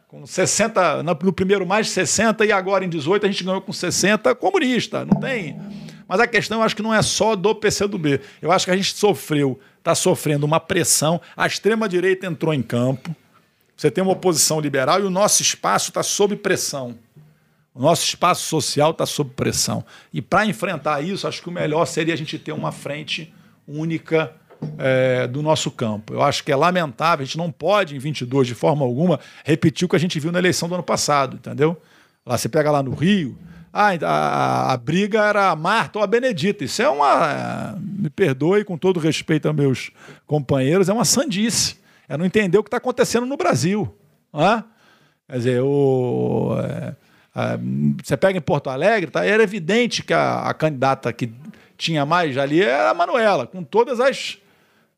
com 0.07 0.26
60, 0.26 1.03
no 1.03 1.34
primeiro 1.34 1.65
mais 1.65 1.88
de 1.88 1.94
60 1.94 2.45
e 2.45 2.52
agora 2.52 2.86
em 2.86 2.90
18 2.90 3.26
a 3.26 3.30
gente 3.30 3.44
ganhou 3.44 3.61
com 3.61 3.73
60 3.73 4.34
comunista, 4.36 5.03
não 5.03 5.19
tem. 5.19 5.60
Mas 6.07 6.19
a 6.19 6.28
questão 6.28 6.60
eu 6.60 6.64
acho 6.64 6.76
que 6.76 6.82
não 6.82 6.94
é 6.94 7.02
só 7.02 7.36
do 7.36 7.56
PCdoB. 7.56 8.19
Eu 8.41 8.52
acho 8.52 8.65
que 8.65 8.72
a 8.72 8.76
gente 8.76 8.94
sofreu, 8.94 9.60
está 9.78 9.95
sofrendo 9.95 10.45
uma 10.45 10.60
pressão, 10.60 11.22
a 11.36 11.48
extrema-direita 11.48 12.28
entrou 12.28 12.53
em 12.53 12.61
campo, 12.61 13.15
você 13.81 13.89
tem 13.89 14.03
uma 14.03 14.13
oposição 14.13 14.59
liberal 14.59 14.99
e 14.99 15.03
o 15.03 15.09
nosso 15.09 15.41
espaço 15.41 15.89
está 15.89 16.03
sob 16.03 16.35
pressão. 16.35 16.99
O 17.73 17.81
nosso 17.81 18.05
espaço 18.05 18.43
social 18.43 18.91
está 18.91 19.07
sob 19.07 19.31
pressão. 19.31 19.83
E 20.13 20.21
para 20.21 20.45
enfrentar 20.45 21.01
isso, 21.01 21.27
acho 21.27 21.41
que 21.41 21.49
o 21.49 21.51
melhor 21.51 21.87
seria 21.87 22.13
a 22.13 22.17
gente 22.17 22.37
ter 22.37 22.51
uma 22.51 22.71
frente 22.71 23.33
única 23.67 24.33
é, 24.77 25.25
do 25.25 25.41
nosso 25.41 25.71
campo. 25.71 26.13
Eu 26.13 26.21
acho 26.21 26.43
que 26.43 26.51
é 26.51 26.55
lamentável, 26.55 27.23
a 27.23 27.25
gente 27.25 27.39
não 27.39 27.51
pode, 27.51 27.95
em 27.95 27.97
22, 27.97 28.49
de 28.49 28.53
forma 28.53 28.85
alguma, 28.85 29.19
repetir 29.43 29.87
o 29.87 29.89
que 29.89 29.95
a 29.95 29.99
gente 29.99 30.19
viu 30.19 30.31
na 30.31 30.37
eleição 30.37 30.69
do 30.69 30.75
ano 30.75 30.83
passado, 30.83 31.37
entendeu? 31.37 31.75
Lá 32.23 32.37
você 32.37 32.47
pega 32.47 32.69
lá 32.69 32.83
no 32.83 32.93
Rio, 32.93 33.35
a, 33.73 33.93
a, 33.99 34.73
a, 34.73 34.77
briga 34.77 35.25
era 35.25 35.49
a 35.49 35.55
Marta 35.55 35.97
ou 35.97 36.03
a 36.03 36.07
Benedita. 36.07 36.63
Isso 36.63 36.83
é 36.83 36.89
uma. 36.89 37.75
Me 37.81 38.11
perdoe, 38.11 38.63
com 38.63 38.77
todo 38.77 38.99
respeito 38.99 39.47
aos 39.47 39.57
meus 39.57 39.91
companheiros, 40.27 40.87
é 40.87 40.93
uma 40.93 41.03
sandice 41.03 41.80
é 42.11 42.17
não 42.17 42.25
entender 42.25 42.57
o 42.57 42.63
que 42.63 42.67
está 42.67 42.75
acontecendo 42.75 43.25
no 43.25 43.38
Brasil. 43.38 43.95
Né? 44.33 44.63
Quer 45.29 45.38
dizer, 45.38 45.61
o, 45.61 46.57
é, 46.59 46.95
é, 47.33 47.59
você 48.03 48.17
pega 48.17 48.38
em 48.38 48.41
Porto 48.41 48.69
Alegre, 48.69 49.09
tá, 49.09 49.25
era 49.25 49.41
evidente 49.41 50.03
que 50.03 50.13
a, 50.13 50.41
a 50.41 50.53
candidata 50.53 51.13
que 51.13 51.31
tinha 51.77 52.05
mais 52.05 52.38
ali 52.38 52.61
era 52.61 52.89
a 52.89 52.93
Manuela, 52.93 53.47
com 53.47 53.63
todas 53.63 54.01
as. 54.01 54.38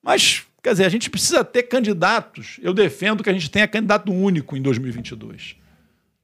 Mas, 0.02 0.44
quer 0.64 0.72
dizer, 0.72 0.86
a 0.86 0.90
gente 0.90 1.08
precisa 1.08 1.44
ter 1.44 1.64
candidatos. 1.64 2.60
Eu 2.64 2.74
defendo 2.74 3.24
que 3.24 3.30
a 3.30 3.34
gente 3.34 3.52
tenha 3.52 3.68
candidato 3.68 4.12
único 4.12 4.58
em 4.58 4.62
2022. 4.62 5.56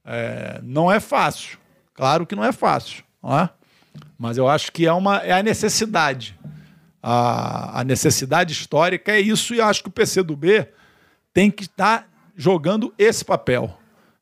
É, 0.04 0.60
não 0.64 0.90
é 0.90 0.98
fácil. 0.98 1.56
Claro 1.94 2.26
que 2.26 2.34
não 2.34 2.44
é 2.44 2.50
fácil. 2.50 3.04
Não 3.22 3.38
é? 3.38 3.48
Mas 4.18 4.36
eu 4.36 4.48
acho 4.48 4.72
que 4.72 4.88
é, 4.88 4.92
uma, 4.92 5.18
é 5.18 5.30
a 5.30 5.42
necessidade. 5.42 6.36
A, 7.00 7.80
a 7.80 7.84
necessidade 7.84 8.52
histórica 8.52 9.12
é 9.12 9.20
isso, 9.20 9.54
e 9.54 9.60
acho 9.60 9.84
que 9.84 9.88
o 9.88 9.92
PCdoB 9.92 10.66
tem 11.32 11.50
que 11.50 11.64
estar 11.64 12.00
tá 12.00 12.06
jogando 12.36 12.92
esse 12.98 13.24
papel. 13.24 13.76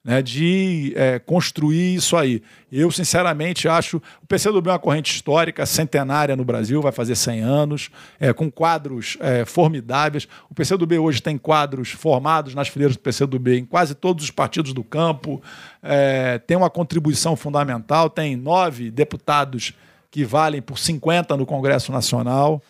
Né, 0.05 0.23
de 0.23 0.95
é, 0.97 1.19
construir 1.19 1.97
isso 1.97 2.17
aí. 2.17 2.41
Eu, 2.73 2.91
sinceramente, 2.91 3.69
acho. 3.69 4.01
O 4.23 4.27
PCdoB 4.27 4.69
é 4.69 4.73
uma 4.73 4.79
corrente 4.79 5.13
histórica, 5.13 5.67
centenária 5.67 6.35
no 6.35 6.47
Brasil, 6.47 6.81
vai 6.81 6.93
fazer 6.93 7.15
100 7.15 7.41
anos, 7.41 7.91
é, 8.19 8.33
com 8.33 8.51
quadros 8.51 9.19
é, 9.21 9.45
formidáveis. 9.45 10.27
O 10.49 10.55
PCdoB 10.55 10.99
hoje 10.99 11.21
tem 11.21 11.37
quadros 11.37 11.91
formados 11.91 12.55
nas 12.55 12.69
fileiras 12.69 12.97
do 12.97 13.01
PCdoB 13.01 13.59
em 13.59 13.67
quase 13.67 13.95
todos 13.95 14.25
os 14.25 14.31
partidos 14.31 14.73
do 14.73 14.83
campo, 14.83 15.43
é, 15.83 16.39
tem 16.39 16.57
uma 16.57 16.71
contribuição 16.71 17.37
fundamental, 17.37 18.09
tem 18.09 18.35
nove 18.35 18.91
deputados 18.91 19.75
que 20.11 20.25
valem 20.25 20.63
por 20.63 20.79
50 20.79 21.37
no 21.37 21.45
Congresso 21.45 21.93
Nacional. 21.93 22.63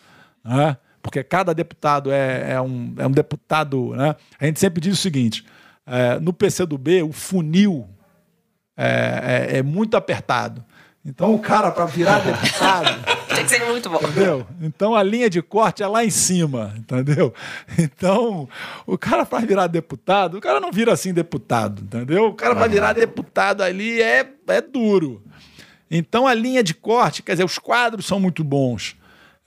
Né? 0.43 0.75
Porque 1.01 1.23
cada 1.23 1.53
deputado 1.53 2.11
é, 2.11 2.53
é, 2.53 2.61
um, 2.61 2.93
é 2.97 3.07
um 3.07 3.11
deputado. 3.11 3.95
Né? 3.95 4.15
A 4.39 4.45
gente 4.45 4.59
sempre 4.59 4.81
diz 4.81 4.93
o 4.93 5.01
seguinte: 5.01 5.45
é, 5.85 6.19
no 6.19 6.33
PCdoB, 6.33 7.03
o 7.03 7.11
funil 7.11 7.87
é, 8.77 9.47
é, 9.51 9.57
é 9.57 9.63
muito 9.63 9.97
apertado. 9.97 10.63
Então, 11.05 11.33
o 11.33 11.39
cara, 11.39 11.71
para 11.71 11.85
virar 11.85 12.19
deputado. 12.25 13.19
Tem 13.33 13.43
que 13.43 13.49
ser 13.49 13.63
muito 13.65 13.89
bom. 13.89 13.99
Entendeu? 14.01 14.45
Então 14.61 14.95
a 14.95 15.01
linha 15.01 15.29
de 15.29 15.41
corte 15.41 15.81
é 15.81 15.87
lá 15.87 16.03
em 16.03 16.09
cima, 16.09 16.73
entendeu? 16.75 17.33
Então, 17.77 18.49
o 18.85 18.97
cara 18.97 19.25
para 19.25 19.45
virar 19.45 19.67
deputado, 19.67 20.37
o 20.37 20.41
cara 20.41 20.59
não 20.59 20.71
vira 20.71 20.91
assim 20.91 21.13
deputado, 21.13 21.83
entendeu? 21.83 22.27
O 22.27 22.33
cara 22.33 22.55
para 22.55 22.67
virar 22.67 22.93
deputado 22.93 23.61
ali 23.61 24.01
é, 24.01 24.29
é 24.47 24.61
duro. 24.61 25.23
Então 25.89 26.27
a 26.27 26.33
linha 26.33 26.61
de 26.61 26.73
corte, 26.73 27.23
quer 27.23 27.33
dizer, 27.33 27.45
os 27.45 27.57
quadros 27.57 28.05
são 28.05 28.19
muito 28.19 28.43
bons. 28.43 28.95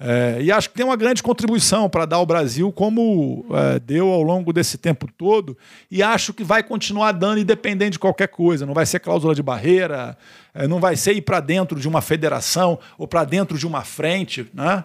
É, 0.05 0.43
e 0.43 0.51
acho 0.51 0.69
que 0.69 0.75
tem 0.75 0.85
uma 0.85 0.97
grande 0.97 1.23
contribuição 1.23 1.89
para 1.89 2.05
dar 2.05 2.17
ao 2.17 2.27
Brasil, 2.27 2.73
como 2.73 3.47
é, 3.53 3.79
deu 3.79 4.09
ao 4.09 4.21
longo 4.21 4.53
desse 4.53 4.77
tempo 4.77 5.07
todo, 5.17 5.57
e 5.89 6.03
acho 6.03 6.35
que 6.35 6.43
vai 6.43 6.61
continuar 6.61 7.13
dando, 7.13 7.39
independente 7.39 7.93
de 7.93 7.99
qualquer 8.01 8.27
coisa. 8.27 8.67
Não 8.67 8.75
vai 8.75 8.85
ser 8.85 8.99
cláusula 8.99 9.33
de 9.33 9.45
barreira, 9.45 10.19
é, 10.53 10.67
não 10.67 10.81
vai 10.81 10.97
ser 10.97 11.13
ir 11.13 11.23
para 11.23 11.39
dentro 11.39 11.79
de 11.79 11.87
uma 11.87 12.01
federação 12.01 12.81
ou 12.99 13.07
para 13.07 13.23
dentro 13.23 13.57
de 13.57 13.65
uma 13.65 13.85
frente, 13.85 14.51
né? 14.53 14.83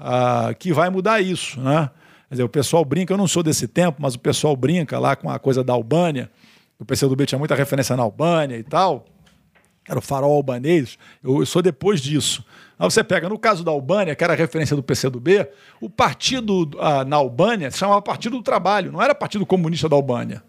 Ah, 0.00 0.52
que 0.58 0.72
vai 0.72 0.90
mudar 0.90 1.20
isso. 1.20 1.60
Né? 1.60 1.88
Quer 2.28 2.34
dizer, 2.34 2.42
o 2.42 2.48
pessoal 2.48 2.84
brinca, 2.84 3.12
eu 3.12 3.18
não 3.18 3.28
sou 3.28 3.44
desse 3.44 3.68
tempo, 3.68 3.98
mas 4.02 4.16
o 4.16 4.18
pessoal 4.18 4.56
brinca 4.56 4.98
lá 4.98 5.14
com 5.14 5.30
a 5.30 5.38
coisa 5.38 5.62
da 5.62 5.72
Albânia. 5.72 6.28
O 6.80 6.84
PCdoB 6.84 7.26
tinha 7.26 7.38
muita 7.38 7.54
referência 7.54 7.96
na 7.96 8.02
Albânia 8.02 8.56
e 8.56 8.64
tal. 8.64 9.06
Era 9.88 10.00
o 10.00 10.02
farol 10.02 10.32
albanês. 10.32 10.98
Eu, 11.22 11.38
eu 11.38 11.46
sou 11.46 11.62
depois 11.62 12.00
disso. 12.00 12.44
Aí 12.78 12.88
você 12.88 13.02
pega, 13.02 13.28
no 13.28 13.38
caso 13.38 13.64
da 13.64 13.72
Albânia, 13.72 14.14
que 14.14 14.22
era 14.22 14.34
referência 14.34 14.76
do 14.76 14.82
PCdoB, 14.82 15.48
o 15.80 15.90
partido 15.90 16.70
ah, 16.78 17.04
na 17.04 17.16
Albânia 17.16 17.70
se 17.70 17.78
chamava 17.78 18.00
Partido 18.00 18.36
do 18.36 18.42
Trabalho, 18.42 18.92
não 18.92 19.02
era 19.02 19.14
Partido 19.14 19.44
Comunista 19.44 19.88
da 19.88 19.96
Albânia. 19.96 20.44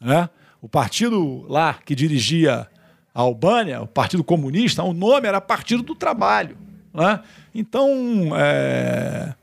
Né? 0.00 0.28
O 0.60 0.68
partido 0.68 1.46
lá 1.48 1.74
que 1.84 1.94
dirigia 1.94 2.66
a 3.14 3.20
Albânia, 3.20 3.80
o 3.80 3.86
Partido 3.86 4.24
Comunista, 4.24 4.82
o 4.82 4.92
nome 4.92 5.28
era 5.28 5.40
Partido 5.40 5.84
do 5.84 5.94
Trabalho. 5.94 6.58
Né? 6.92 7.20
Então, 7.54 8.30
é, 8.36 9.34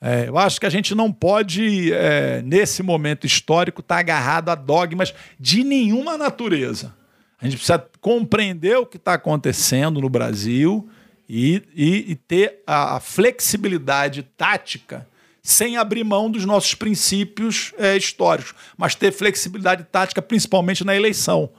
é, 0.00 0.28
eu 0.28 0.36
acho 0.36 0.60
que 0.60 0.66
a 0.66 0.70
gente 0.70 0.94
não 0.94 1.10
pode, 1.10 1.90
é, 1.92 2.42
nesse 2.42 2.82
momento 2.82 3.26
histórico, 3.26 3.80
estar 3.80 3.94
tá 3.94 4.00
agarrado 4.00 4.50
a 4.50 4.54
dogmas 4.54 5.14
de 5.40 5.64
nenhuma 5.64 6.18
natureza. 6.18 6.94
A 7.40 7.44
gente 7.46 7.56
precisa 7.56 7.82
compreender 8.00 8.76
o 8.76 8.84
que 8.84 8.98
está 8.98 9.14
acontecendo 9.14 10.00
no 10.02 10.08
Brasil 10.10 10.86
e, 11.28 11.62
e, 11.74 12.12
e 12.12 12.14
ter 12.16 12.62
a, 12.66 12.96
a, 12.96 13.00
flexibilidade 13.00 14.22
tática 14.22 15.06
sem 15.42 15.76
abrir 15.76 16.02
mão 16.02 16.30
dos 16.30 16.44
nossos 16.44 16.74
princípios 16.74 17.72
é, 17.78 17.96
históricos, 17.96 18.54
mas 18.76 18.94
ter 18.94 19.12
flexibilidade 19.12 19.84
tática 19.84 20.22
principalmente 20.22 20.84
na 20.84 20.96
eleição. 20.96 21.50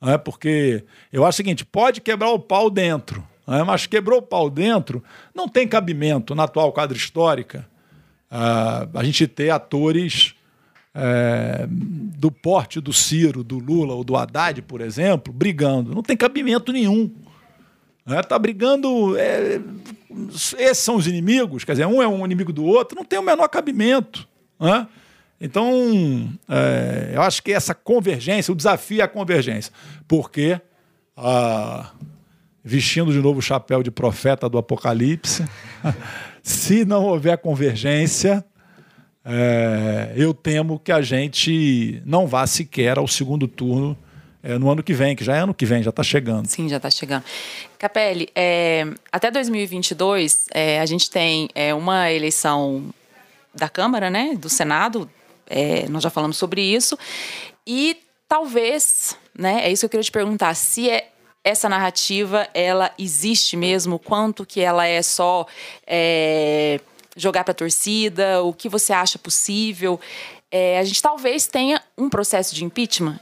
Né? 0.00 0.18
Porque 0.18 0.84
eu 1.10 1.24
acho 1.24 1.36
o 1.36 1.38
seguinte: 1.38 1.64
pode 1.64 2.00
quebrar 2.02 2.30
o 2.30 2.38
pau 2.38 2.68
dentro, 2.68 3.26
né? 3.46 3.62
mas 3.62 3.86
quebrou 3.86 4.18
o 4.18 4.22
pau 4.22 4.50
dentro, 4.50 5.02
não 5.34 5.48
tem 5.48 5.66
cabimento 5.66 6.34
na 6.34 6.44
atual 6.44 6.72
quadra 6.72 6.96
histórica 6.96 7.66
uh, 8.30 8.98
a 8.98 9.02
gente 9.02 9.26
ter 9.26 9.50
atores. 9.50 10.34
É, 10.96 11.66
do 11.68 12.30
porte 12.30 12.80
do 12.80 12.92
Ciro, 12.92 13.42
do 13.42 13.58
Lula 13.58 13.94
ou 13.94 14.04
do 14.04 14.16
Haddad, 14.16 14.62
por 14.62 14.80
exemplo, 14.80 15.32
brigando. 15.32 15.92
Não 15.92 16.04
tem 16.04 16.16
cabimento 16.16 16.72
nenhum. 16.72 17.10
Está 18.06 18.36
né? 18.36 18.38
Brigando. 18.38 19.16
É, 19.16 19.60
esses 20.58 20.84
são 20.84 20.96
os 20.96 21.06
inimigos, 21.06 21.64
quer 21.64 21.72
dizer, 21.72 21.86
um 21.86 22.02
é 22.02 22.06
um 22.06 22.24
inimigo 22.24 22.52
do 22.52 22.64
outro, 22.64 22.96
não 22.96 23.04
tem 23.04 23.18
o 23.18 23.22
menor 23.22 23.48
cabimento. 23.48 24.28
Né? 24.60 24.86
Então, 25.40 26.30
é, 26.48 27.12
eu 27.14 27.22
acho 27.22 27.42
que 27.42 27.52
essa 27.52 27.74
convergência, 27.74 28.52
o 28.52 28.56
desafio 28.56 29.00
é 29.00 29.04
a 29.04 29.08
convergência. 29.08 29.72
Porque, 30.06 30.60
ah, 31.16 31.90
vestindo 32.62 33.12
de 33.12 33.18
novo 33.18 33.40
o 33.40 33.42
chapéu 33.42 33.82
de 33.82 33.90
profeta 33.90 34.48
do 34.48 34.58
Apocalipse, 34.58 35.44
se 36.42 36.84
não 36.84 37.04
houver 37.04 37.38
convergência, 37.38 38.44
é, 39.24 40.12
eu 40.14 40.32
temo 40.34 40.78
que 40.78 40.92
a 40.92 41.00
gente 41.00 42.02
não 42.04 42.26
vá 42.26 42.46
sequer 42.46 42.98
ao 42.98 43.08
segundo 43.08 43.48
turno 43.48 43.96
é, 44.44 44.58
no 44.58 44.70
ano 44.70 44.82
que 44.82 44.92
vem, 44.92 45.16
que 45.16 45.24
já 45.24 45.34
é 45.34 45.40
ano 45.40 45.54
que 45.54 45.64
vem, 45.64 45.82
já 45.82 45.88
está 45.88 46.02
chegando. 46.02 46.46
Sim, 46.46 46.68
já 46.68 46.76
está 46.76 46.90
chegando. 46.90 47.24
Capelli, 47.78 48.28
é, 48.34 48.86
até 49.10 49.30
2022 49.30 50.44
é, 50.52 50.80
a 50.80 50.86
gente 50.86 51.10
tem 51.10 51.48
é, 51.54 51.72
uma 51.72 52.12
eleição 52.12 52.92
da 53.54 53.70
Câmara, 53.70 54.10
né, 54.10 54.34
do 54.36 54.50
Senado, 54.50 55.10
é, 55.46 55.88
nós 55.88 56.02
já 56.02 56.10
falamos 56.10 56.36
sobre 56.36 56.60
isso, 56.60 56.98
e 57.66 57.96
talvez, 58.28 59.16
né, 59.36 59.64
é 59.64 59.72
isso 59.72 59.80
que 59.80 59.86
eu 59.86 59.90
queria 59.90 60.04
te 60.04 60.12
perguntar, 60.12 60.54
se 60.54 60.90
é 60.90 61.08
essa 61.42 61.68
narrativa, 61.68 62.46
ela 62.52 62.90
existe 62.98 63.56
mesmo, 63.56 63.98
quanto 63.98 64.44
que 64.44 64.60
ela 64.60 64.86
é 64.86 65.00
só 65.02 65.46
é, 65.86 66.80
jogar 67.16 67.44
para 67.44 67.52
a 67.52 67.54
torcida, 67.54 68.42
o 68.42 68.52
que 68.52 68.68
você 68.68 68.92
acha 68.92 69.18
possível. 69.18 70.00
É, 70.50 70.78
a 70.78 70.84
gente 70.84 71.02
talvez 71.02 71.46
tenha 71.46 71.82
um 71.98 72.08
processo 72.08 72.54
de 72.54 72.64
impeachment 72.64 73.20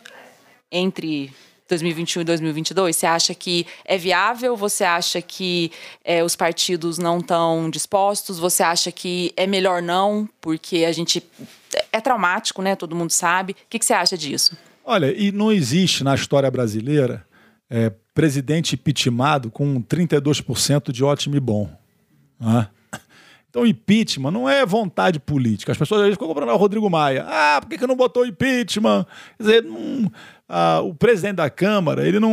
entre 0.73 1.31
2021 1.69 2.23
e 2.23 2.25
2022? 2.25 2.97
Você 2.97 3.07
acha 3.07 3.35
que 3.35 3.67
é 3.85 3.97
viável? 3.97 4.57
Você 4.57 4.83
acha 4.83 5.23
que 5.23 5.71
é, 6.05 6.25
os 6.25 6.35
partidos 6.35 6.99
não 6.99 7.19
estão 7.19 7.71
dispostos? 7.71 8.39
Você 8.39 8.63
acha 8.63 8.91
que 8.91 9.33
é 9.37 9.47
melhor 9.47 9.83
não? 9.83 10.29
Porque 10.41 10.85
a 10.85 10.93
gente. 10.93 11.23
É 11.93 12.01
traumático, 12.01 12.61
né? 12.61 12.75
Todo 12.75 12.97
mundo 12.97 13.11
sabe. 13.11 13.53
O 13.53 13.57
que, 13.69 13.79
que 13.79 13.85
você 13.85 13.95
acha 13.95 14.17
disso? 14.17 14.57
Olha, 14.85 15.15
e 15.17 15.31
não 15.31 15.53
existe 15.53 16.03
na 16.03 16.15
história 16.15 16.51
brasileira 16.51 17.25
é, 17.71 17.91
presidente 18.13 18.75
impeachmentado 18.75 19.51
com 19.51 19.83
32% 19.83 20.91
de 20.93 21.05
ótimo 21.05 21.37
e 21.37 21.41
bom. 21.41 21.71
Né? 22.39 22.69
Então, 23.53 23.67
impeachment 23.67 24.31
não 24.31 24.49
é 24.49 24.65
vontade 24.65 25.21
política. 25.21 25.73
As 25.73 25.79
pessoas 25.79 26.01
às 26.01 26.05
vezes 26.07 26.15
ficam 26.15 26.27
comprando 26.27 26.49
o 26.49 26.57
Rodrigo 26.57 26.89
Maia. 26.89 27.27
Ah, 27.29 27.59
por 27.61 27.69
que, 27.69 27.77
que 27.77 27.87
não 27.87 27.95
botou 27.95 28.25
impeachment? 28.25 29.05
Quer 29.37 29.43
dizer, 29.43 29.63
não, 29.63 30.11
ah, 30.55 30.83
o 30.83 30.93
presidente 30.93 31.37
da 31.37 31.49
Câmara, 31.49 32.07
ele 32.07 32.21
não. 32.21 32.31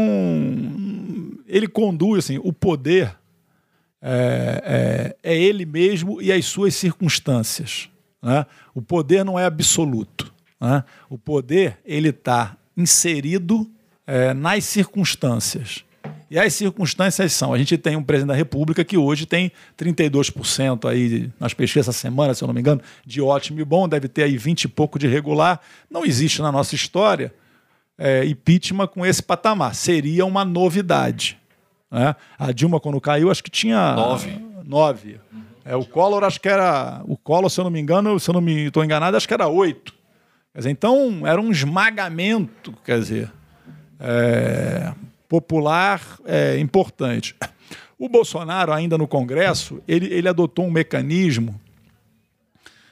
Ele 1.48 1.70
conduz 1.70 2.26
assim, 2.26 2.38
o 2.44 2.52
poder 2.52 3.16
é, 4.02 5.16
é, 5.24 5.32
é 5.32 5.42
ele 5.42 5.66
mesmo 5.66 6.22
e 6.22 6.30
as 6.30 6.46
suas 6.46 6.76
circunstâncias. 6.76 7.90
Né? 8.22 8.46
O 8.76 8.82
poder 8.82 9.24
não 9.24 9.40
é 9.40 9.46
absoluto. 9.46 10.34
Né? 10.60 10.84
O 11.10 11.18
poder 11.18 11.78
ele 11.86 12.10
está 12.10 12.58
inserido 12.76 13.66
é, 14.06 14.34
nas 14.34 14.66
circunstâncias. 14.66 15.86
E 16.30 16.38
as 16.38 16.54
circunstâncias 16.54 17.32
são: 17.32 17.54
a 17.54 17.58
gente 17.58 17.78
tem 17.78 17.96
um 17.96 18.04
presidente 18.04 18.34
da 18.34 18.36
República 18.36 18.84
que 18.84 18.98
hoje 18.98 19.26
tem 19.26 19.50
32% 19.78 20.90
aí, 20.90 21.32
nas 21.40 21.54
pesquisas 21.54 21.88
essa 21.88 21.98
semana, 21.98 22.34
se 22.34 22.44
eu 22.44 22.48
não 22.48 22.54
me 22.54 22.60
engano, 22.60 22.82
de 23.06 23.22
ótimo 23.22 23.62
e 23.62 23.64
bom, 23.64 23.88
deve 23.88 24.10
ter 24.10 24.24
aí 24.24 24.38
20 24.38 24.66
e 24.66 24.68
pouco 24.68 25.00
de 25.00 25.08
regular. 25.08 25.62
Não 25.90 26.06
existe 26.06 26.42
na 26.42 26.52
nossa 26.52 26.76
história 26.76 27.34
é, 28.00 28.26
impeachment 28.26 28.88
com 28.88 29.06
esse 29.06 29.22
patamar. 29.22 29.76
Seria 29.76 30.26
uma 30.26 30.46
novidade. 30.46 31.38
Né? 31.92 32.16
A 32.38 32.52
Dilma, 32.54 32.80
quando 32.80 33.00
caiu, 33.02 33.30
acho 33.30 33.44
que 33.44 33.52
tinha. 33.52 33.94
Nove. 33.94 34.40
Nove. 34.66 35.20
É, 35.66 35.76
o 35.76 35.86
Collor, 35.86 36.24
acho 36.24 36.40
que 36.40 36.48
era. 36.48 37.02
O 37.06 37.18
Collor, 37.18 37.50
se 37.50 37.60
eu 37.60 37.66
não 37.66 37.72
me 37.72 37.80
engano, 37.80 38.20
se 38.20 38.30
eu 38.30 38.34
não 38.34 38.42
me 38.42 38.68
estou 38.68 38.84
enganado, 38.84 39.18
acho 39.18 39.28
que 39.28 39.34
era 39.34 39.48
oito. 39.48 39.94
Quer 40.54 40.60
dizer, 40.60 40.72
então, 40.72 41.28
era 41.28 41.40
um 41.40 41.52
esmagamento, 41.52 42.74
quer 42.84 43.00
dizer. 43.00 43.32
É, 44.00 44.94
popular 45.28 46.02
é, 46.26 46.58
importante. 46.58 47.36
O 47.98 48.08
Bolsonaro, 48.08 48.72
ainda 48.72 48.98
no 48.98 49.08
Congresso, 49.08 49.84
ele, 49.86 50.08
ele 50.08 50.30
adotou 50.30 50.66
um 50.66 50.72
mecanismo. 50.72 51.60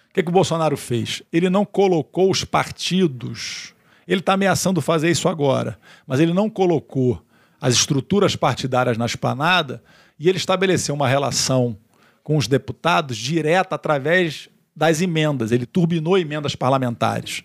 O 0.09 0.13
que, 0.13 0.21
que 0.21 0.29
o 0.29 0.33
Bolsonaro 0.33 0.75
fez? 0.75 1.23
Ele 1.31 1.49
não 1.49 1.63
colocou 1.63 2.29
os 2.29 2.43
partidos. 2.43 3.73
Ele 4.07 4.21
está 4.21 4.33
ameaçando 4.33 4.81
fazer 4.81 5.09
isso 5.09 5.27
agora, 5.27 5.77
mas 6.05 6.19
ele 6.19 6.33
não 6.33 6.49
colocou 6.49 7.21
as 7.59 7.73
estruturas 7.73 8.35
partidárias 8.35 8.97
na 8.97 9.05
esplanada 9.05 9.83
e 10.19 10.29
ele 10.29 10.37
estabeleceu 10.37 10.95
uma 10.95 11.07
relação 11.07 11.77
com 12.23 12.37
os 12.37 12.47
deputados 12.47 13.17
direta 13.17 13.75
através 13.75 14.49
das 14.75 15.01
emendas. 15.01 15.51
Ele 15.51 15.65
turbinou 15.65 16.17
emendas 16.17 16.55
parlamentares. 16.55 17.43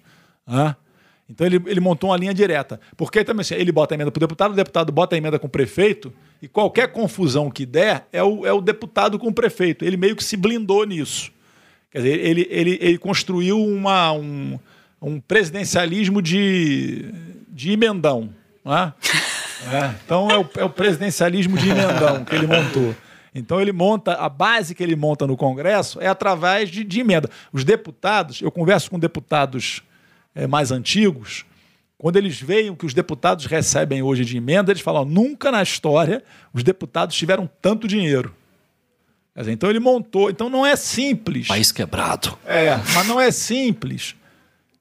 Então 1.28 1.46
ele, 1.46 1.62
ele 1.66 1.80
montou 1.80 2.10
uma 2.10 2.16
linha 2.16 2.34
direta. 2.34 2.78
Porque 2.96 3.24
também 3.24 3.40
assim, 3.40 3.54
ele 3.54 3.72
bota 3.72 3.94
a 3.94 3.96
emenda 3.96 4.10
para 4.10 4.18
o 4.18 4.20
deputado, 4.20 4.52
o 4.52 4.56
deputado 4.56 4.92
bota 4.92 5.16
a 5.16 5.18
emenda 5.18 5.38
com 5.38 5.46
o 5.46 5.50
prefeito, 5.50 6.12
e 6.42 6.48
qualquer 6.48 6.92
confusão 6.92 7.50
que 7.50 7.64
der 7.64 8.06
é 8.12 8.22
o, 8.22 8.44
é 8.44 8.52
o 8.52 8.60
deputado 8.60 9.18
com 9.18 9.28
o 9.28 9.32
prefeito. 9.32 9.84
Ele 9.84 9.96
meio 9.96 10.14
que 10.14 10.22
se 10.22 10.36
blindou 10.36 10.84
nisso. 10.84 11.32
Quer 11.90 11.98
dizer, 11.98 12.18
ele, 12.20 12.46
ele, 12.50 12.78
ele 12.80 12.98
construiu 12.98 13.62
uma, 13.64 14.12
um, 14.12 14.58
um 15.02 15.20
presidencialismo 15.20 16.22
de, 16.22 17.12
de 17.48 17.72
emendão. 17.72 18.32
Né? 18.64 18.92
É, 19.72 19.94
então 20.04 20.30
é 20.30 20.38
o, 20.38 20.48
é 20.56 20.64
o 20.64 20.70
presidencialismo 20.70 21.58
de 21.58 21.68
emendão 21.70 22.24
que 22.24 22.34
ele 22.34 22.46
montou. 22.46 22.94
Então 23.34 23.60
ele 23.60 23.72
monta, 23.72 24.14
a 24.14 24.28
base 24.28 24.74
que 24.74 24.82
ele 24.82 24.94
monta 24.94 25.26
no 25.26 25.36
Congresso 25.36 26.00
é 26.00 26.06
através 26.06 26.70
de, 26.70 26.84
de 26.84 27.00
emenda. 27.00 27.28
Os 27.52 27.64
deputados, 27.64 28.42
eu 28.42 28.50
converso 28.50 28.90
com 28.90 28.98
deputados 28.98 29.82
é, 30.34 30.46
mais 30.46 30.70
antigos, 30.70 31.44
quando 31.96 32.16
eles 32.16 32.40
veem 32.40 32.68
o 32.68 32.76
que 32.76 32.84
os 32.84 32.92
deputados 32.92 33.46
recebem 33.46 34.02
hoje 34.02 34.24
de 34.24 34.36
emenda, 34.36 34.72
eles 34.72 34.82
falam: 34.82 35.04
nunca 35.04 35.50
na 35.50 35.62
história 35.62 36.22
os 36.52 36.62
deputados 36.62 37.16
tiveram 37.16 37.48
tanto 37.60 37.86
dinheiro. 37.86 38.34
Dizer, 39.36 39.52
então 39.52 39.70
ele 39.70 39.78
montou. 39.80 40.28
Então 40.28 40.50
não 40.50 40.66
é 40.66 40.76
simples. 40.76 41.46
País 41.46 41.72
quebrado. 41.72 42.36
É, 42.44 42.76
mas 42.92 43.06
não 43.06 43.20
é 43.20 43.30
simples. 43.30 44.16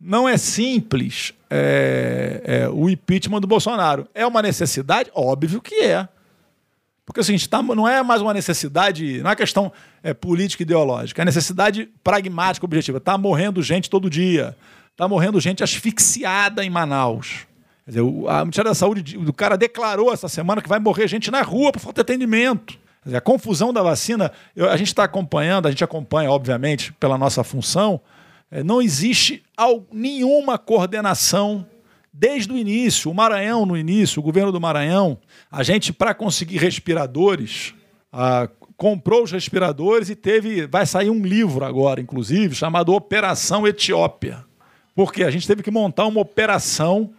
Não 0.04 0.28
é 0.28 0.36
simples 0.36 1.32
é, 1.48 2.42
é, 2.44 2.70
o 2.70 2.90
impeachment 2.90 3.40
do 3.40 3.46
Bolsonaro. 3.46 4.08
É 4.16 4.26
uma 4.26 4.42
necessidade? 4.42 5.12
Óbvio 5.14 5.62
que 5.62 5.76
é. 5.76 6.08
Porque 7.06 7.20
assim, 7.20 7.38
tá, 7.38 7.62
não 7.62 7.88
é 7.88 8.02
mais 8.02 8.22
uma 8.22 8.34
necessidade, 8.34 9.22
não 9.22 9.30
é 9.30 9.36
questão 9.36 9.72
é, 10.02 10.14
política 10.14 10.64
ideológica, 10.64 11.22
é 11.22 11.26
necessidade 11.26 11.90
pragmática, 12.04 12.66
objetiva. 12.66 12.98
Está 12.98 13.18
morrendo 13.18 13.62
gente 13.62 13.90
todo 13.90 14.10
dia. 14.10 14.56
Está 14.92 15.08
morrendo 15.08 15.40
gente 15.40 15.64
asfixiada 15.64 16.64
em 16.64 16.70
Manaus. 16.70 17.46
Quer 17.86 17.92
dizer, 17.92 18.02
a 18.28 18.42
Ministério 18.42 18.72
da 18.72 18.76
Saúde, 18.76 19.18
o 19.18 19.34
cara 19.34 19.58
declarou 19.58 20.14
essa 20.14 20.30
semana 20.30 20.62
que 20.62 20.70
vai 20.70 20.80
morrer 20.80 21.08
gente 21.08 21.30
na 21.30 21.42
rua 21.42 21.72
por 21.72 21.80
falta 21.80 22.04
de 22.04 22.12
atendimento. 22.12 22.80
Dizer, 23.04 23.18
a 23.18 23.22
confusão 23.22 23.74
da 23.74 23.84
vacina, 23.84 24.32
eu, 24.56 24.70
a 24.70 24.78
gente 24.78 24.88
está 24.88 25.04
acompanhando, 25.04 25.68
a 25.68 25.72
gente 25.72 25.84
acompanha, 25.84 26.32
obviamente, 26.32 26.94
pela 26.94 27.18
nossa 27.18 27.44
função, 27.44 28.00
não 28.66 28.82
existe 28.82 29.44
nenhuma 29.92 30.58
coordenação 30.58 31.66
desde 32.12 32.52
o 32.52 32.58
início. 32.58 33.10
O 33.10 33.14
Maranhão, 33.14 33.66
no 33.66 33.78
início, 33.78 34.20
o 34.20 34.24
governo 34.24 34.52
do 34.52 34.60
Maranhão, 34.60 35.18
a 35.50 35.64
gente, 35.64 35.94
para 35.94 36.14
conseguir 36.14 36.58
respiradores, 36.58 37.74
comprou 38.76 39.24
os 39.24 39.32
respiradores 39.32 40.10
e 40.10 40.16
teve. 40.16 40.68
Vai 40.68 40.86
sair 40.86 41.10
um 41.10 41.24
livro 41.26 41.64
agora, 41.64 42.02
inclusive, 42.02 42.54
chamado 42.54 42.94
Operação 42.94 43.66
Etiópia. 43.66 44.44
Porque 44.94 45.24
a 45.24 45.32
gente 45.32 45.48
teve 45.48 45.64
que 45.64 45.72
montar 45.72 46.06
uma 46.06 46.20
operação 46.20 47.14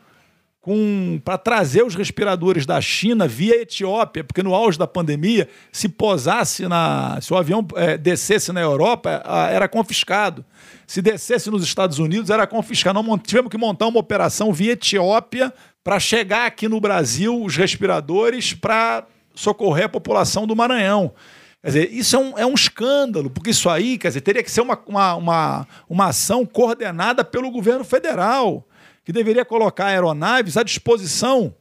para 1.25 1.37
trazer 1.37 1.85
os 1.85 1.97
respiradores 1.97 2.65
da 2.65 2.81
China 2.81 3.27
via 3.27 3.61
Etiópia, 3.61 4.23
porque 4.23 4.45
no 4.45 4.55
auge 4.55 4.79
da 4.79 4.87
pandemia, 4.87 5.49
se 5.73 5.89
posasse 5.89 6.69
na. 6.69 7.19
se 7.21 7.33
o 7.33 7.37
avião 7.37 7.67
é, 7.75 7.99
descesse 7.99 8.53
na 8.53 8.61
Europa, 8.61 9.23
era 9.51 9.67
confiscado. 9.67 10.45
Se 10.87 11.03
descesse 11.03 11.51
nos 11.51 11.65
Estados 11.65 11.99
Unidos, 11.99 12.31
era 12.31 12.47
confiscado. 12.47 13.03
Não, 13.03 13.19
tivemos 13.19 13.51
que 13.51 13.59
montar 13.59 13.89
uma 13.89 13.99
operação 13.99 14.53
via 14.53 14.73
Etiópia 14.73 15.53
para 15.83 15.99
chegar 15.99 16.47
aqui 16.47 16.69
no 16.69 16.81
Brasil 16.81 17.43
os 17.43 17.57
respiradores 17.57 18.55
para 18.55 19.05
socorrer 19.35 19.87
a 19.87 19.89
população 19.89 20.47
do 20.47 20.55
Maranhão. 20.55 21.13
Quer 21.61 21.69
dizer, 21.69 21.93
isso 21.93 22.15
é 22.15 22.19
um, 22.19 22.39
é 22.39 22.47
um 22.47 22.55
escândalo, 22.55 23.31
porque 23.31 23.51
isso 23.51 23.69
aí, 23.69 23.99
quer 23.99 24.09
dizer, 24.09 24.21
teria 24.21 24.43
que 24.43 24.51
ser 24.51 24.61
uma, 24.61 24.79
uma, 24.87 25.15
uma, 25.15 25.69
uma 25.89 26.07
ação 26.07 26.47
coordenada 26.47 27.25
pelo 27.25 27.51
governo 27.51 27.85
federal 27.85 28.65
que 29.05 29.12
deveria 29.12 29.45
colocar 29.45 29.87
aeronaves 29.87 30.57
à 30.57 30.62
disposição 30.62 31.55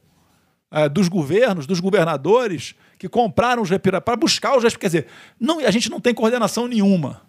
é, 0.72 0.88
dos 0.88 1.07
governos, 1.07 1.65
dos 1.68 1.80
governadores 1.80 2.76
que 2.97 3.09
compraram 3.09 3.61
os 3.61 3.69
respiradores 3.69 4.05
para 4.05 4.15
buscar 4.15 4.55
os 4.55 4.63
respiradores. 4.63 4.77
Quer 4.77 4.88
dizer, 4.88 5.07
não, 5.39 5.59
a 5.59 5.72
gente 5.72 5.89
não 5.89 5.99
tem 5.99 6.13
coordenação 6.13 6.68
nenhuma. 6.68 7.22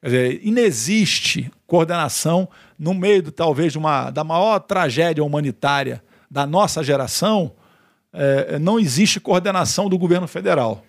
Quer 0.00 0.06
dizer, 0.06 0.40
inexiste 0.42 1.50
coordenação 1.66 2.48
no 2.78 2.92
meio, 2.92 3.30
talvez, 3.30 3.72
de 3.72 3.78
uma, 3.78 4.10
da 4.10 4.24
maior 4.24 4.58
tragédia 4.58 5.22
humanitária 5.22 6.02
da 6.30 6.44
nossa 6.44 6.82
geração. 6.82 7.52
É, 8.12 8.58
não 8.58 8.78
existe 8.78 9.20
coordenação 9.20 9.88
do 9.88 9.96
governo 9.96 10.26
federal. 10.26 10.84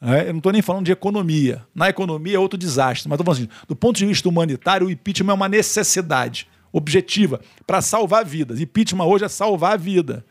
É, 0.00 0.28
eu 0.28 0.32
não 0.32 0.38
estou 0.38 0.52
nem 0.52 0.62
falando 0.62 0.84
de 0.84 0.92
economia. 0.92 1.66
Na 1.74 1.88
economia 1.88 2.36
é 2.36 2.38
outro 2.38 2.58
desastre. 2.58 3.08
Mas 3.08 3.18
estou 3.18 3.34
falando 3.34 3.48
assim, 3.48 3.64
do 3.66 3.74
ponto 3.74 3.96
de 3.96 4.06
vista 4.06 4.28
humanitário, 4.28 4.86
o 4.86 4.90
impeachment 4.90 5.32
é 5.32 5.34
uma 5.34 5.48
necessidade 5.48 6.46
objetiva 6.72 7.40
para 7.66 7.80
salvar 7.80 8.24
vidas. 8.24 8.60
Impeachment 8.60 9.04
hoje 9.04 9.24
é 9.24 9.28
salvar 9.28 9.74
a 9.74 9.76
vida 9.76 10.24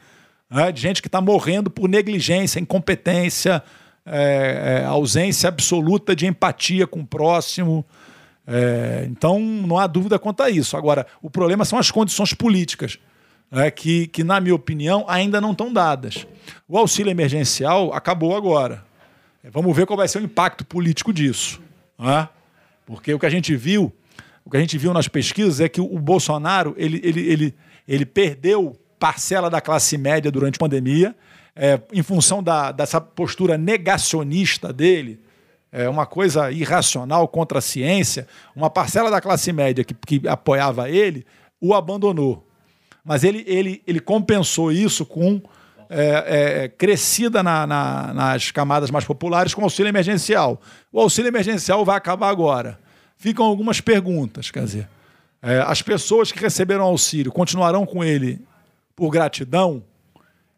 né? 0.49 0.71
de 0.71 0.81
gente 0.81 1.01
que 1.01 1.07
está 1.07 1.21
morrendo 1.21 1.69
por 1.69 1.89
negligência, 1.89 2.59
incompetência, 2.59 3.63
é, 4.05 4.81
é, 4.81 4.85
ausência 4.85 5.49
absoluta 5.49 6.15
de 6.15 6.25
empatia 6.25 6.87
com 6.87 7.01
o 7.01 7.05
próximo. 7.05 7.85
É, 8.45 9.05
então, 9.09 9.39
não 9.39 9.77
há 9.77 9.87
dúvida 9.87 10.17
quanto 10.17 10.41
a 10.41 10.49
isso. 10.49 10.77
Agora, 10.77 11.05
o 11.21 11.29
problema 11.29 11.65
são 11.65 11.77
as 11.77 11.91
condições 11.91 12.33
políticas, 12.33 12.97
né? 13.51 13.69
que, 13.69 14.07
que, 14.07 14.23
na 14.23 14.39
minha 14.39 14.55
opinião, 14.55 15.05
ainda 15.07 15.41
não 15.41 15.51
estão 15.51 15.71
dadas. 15.71 16.25
O 16.67 16.77
auxílio 16.77 17.11
emergencial 17.11 17.93
acabou 17.93 18.35
agora. 18.35 18.85
Vamos 19.51 19.75
ver 19.75 19.85
qual 19.85 19.97
vai 19.97 20.07
ser 20.07 20.19
o 20.19 20.25
impacto 20.25 20.65
político 20.65 21.13
disso. 21.13 21.61
Né? 21.97 22.27
Porque 22.85 23.13
o 23.13 23.19
que 23.19 23.25
a 23.25 23.29
gente 23.29 23.55
viu 23.55 23.93
o 24.47 24.49
que 24.49 24.55
a 24.55 24.61
gente 24.61 24.77
viu 24.77 24.93
nas 24.93 25.09
pesquisas 25.09 25.59
é 25.59 25.67
que 25.67 25.81
o 25.81 25.99
Bolsonaro 25.99 26.73
ele, 26.77 27.01
ele, 27.03 27.19
ele, 27.19 27.55
ele 27.85 28.05
perdeu 28.05 28.79
parcela 28.97 29.49
da 29.49 29.59
classe 29.59 29.97
média 29.97 30.31
durante 30.31 30.55
a 30.55 30.59
pandemia, 30.59 31.13
é, 31.53 31.77
em 31.91 32.01
função 32.01 32.41
da, 32.41 32.71
dessa 32.71 33.01
postura 33.01 33.57
negacionista 33.57 34.71
dele, 34.71 35.19
é 35.69 35.89
uma 35.89 36.05
coisa 36.05 36.49
irracional 36.49 37.27
contra 37.27 37.59
a 37.59 37.61
ciência, 37.61 38.25
uma 38.55 38.69
parcela 38.69 39.11
da 39.11 39.19
classe 39.19 39.51
média 39.51 39.83
que, 39.83 39.93
que 39.93 40.25
apoiava 40.25 40.89
ele 40.89 41.25
o 41.59 41.73
abandonou. 41.73 42.47
Mas 43.03 43.25
ele, 43.25 43.43
ele, 43.45 43.83
ele 43.85 43.99
compensou 43.99 44.71
isso 44.71 45.05
com 45.05 45.41
é, 45.89 46.63
é, 46.63 46.67
crescida 46.69 47.43
na, 47.43 47.67
na, 47.67 48.13
nas 48.13 48.49
camadas 48.49 48.89
mais 48.89 49.03
populares 49.03 49.53
com 49.53 49.61
auxílio 49.61 49.89
emergencial. 49.89 50.61
O 50.89 51.01
auxílio 51.01 51.27
emergencial 51.27 51.83
vai 51.83 51.97
acabar 51.97 52.29
agora 52.29 52.79
ficam 53.17 53.45
algumas 53.45 53.81
perguntas. 53.81 54.51
Quer 54.51 54.63
dizer, 54.63 54.89
é, 55.41 55.59
as 55.59 55.81
pessoas 55.81 56.31
que 56.31 56.39
receberam 56.39 56.85
auxílio 56.85 57.31
continuarão 57.31 57.85
com 57.85 58.03
ele 58.03 58.41
por 58.95 59.09
gratidão? 59.09 59.83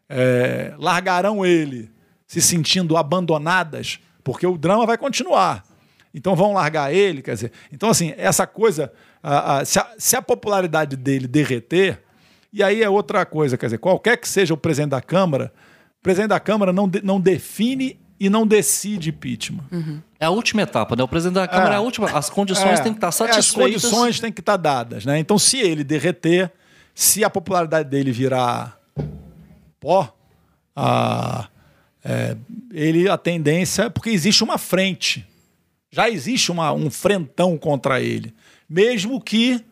É, 0.08 0.74
largarão 0.78 1.44
ele 1.44 1.90
se 2.26 2.40
sentindo 2.40 2.96
abandonadas? 2.96 3.98
Porque 4.22 4.46
o 4.46 4.58
drama 4.58 4.86
vai 4.86 4.98
continuar. 4.98 5.64
Então 6.12 6.34
vão 6.34 6.52
largar 6.52 6.92
ele, 6.92 7.22
quer 7.22 7.34
dizer. 7.34 7.52
Então, 7.72 7.88
assim, 7.88 8.12
essa 8.16 8.46
coisa, 8.46 8.92
a, 9.22 9.58
a, 9.58 9.64
se, 9.64 9.78
a, 9.78 9.94
se, 9.96 10.16
a, 10.16 10.22
popularidade 10.22 10.96
dele 10.96 11.28
derreter, 11.28 12.02
e 12.52 12.62
aí 12.62 12.82
é 12.82 12.88
outra 12.88 13.24
coisa, 13.24 13.56
quer 13.56 13.66
dizer, 13.66 13.78
qualquer 13.78 14.16
que 14.16 14.28
seja 14.28 14.52
o 14.52 14.56
presidente 14.56 14.90
da 14.90 15.00
Câmara, 15.00 15.52
o 16.00 16.02
presidente 16.02 16.30
da 16.30 16.40
Câmara 16.40 16.72
não, 16.72 16.88
de, 16.88 17.00
não 17.02 17.20
define 17.20 18.00
e 18.20 18.28
não 18.28 18.46
decide 18.46 19.08
impeachment. 19.08 19.64
Uhum. 19.72 20.02
É 20.20 20.26
a 20.26 20.30
última 20.30 20.60
etapa, 20.60 20.94
né? 20.94 21.02
O 21.02 21.08
presidente 21.08 21.36
da 21.36 21.48
Câmara 21.48 21.70
é, 21.70 21.72
é 21.72 21.76
a 21.76 21.80
última. 21.80 22.10
As 22.10 22.28
condições 22.28 22.78
é, 22.78 22.82
têm 22.82 22.92
que 22.92 22.98
estar 22.98 23.10
satisfeitas. 23.10 23.76
as 23.76 23.90
condições 23.90 24.20
têm 24.20 24.30
que 24.30 24.40
estar 24.40 24.58
dadas, 24.58 25.06
né? 25.06 25.18
Então, 25.18 25.38
se 25.38 25.58
ele 25.58 25.82
derreter, 25.82 26.52
se 26.94 27.24
a 27.24 27.30
popularidade 27.30 27.88
dele 27.88 28.12
virar 28.12 28.78
pó, 29.80 30.14
a, 30.76 31.48
é, 32.04 32.36
ele 32.70 33.08
a 33.08 33.16
tendência. 33.16 33.88
Porque 33.88 34.10
existe 34.10 34.44
uma 34.44 34.58
frente. 34.58 35.26
Já 35.90 36.10
existe 36.10 36.52
uma, 36.52 36.72
um 36.72 36.90
frentão 36.90 37.56
contra 37.56 38.02
ele. 38.02 38.34
Mesmo 38.68 39.18
que 39.18 39.64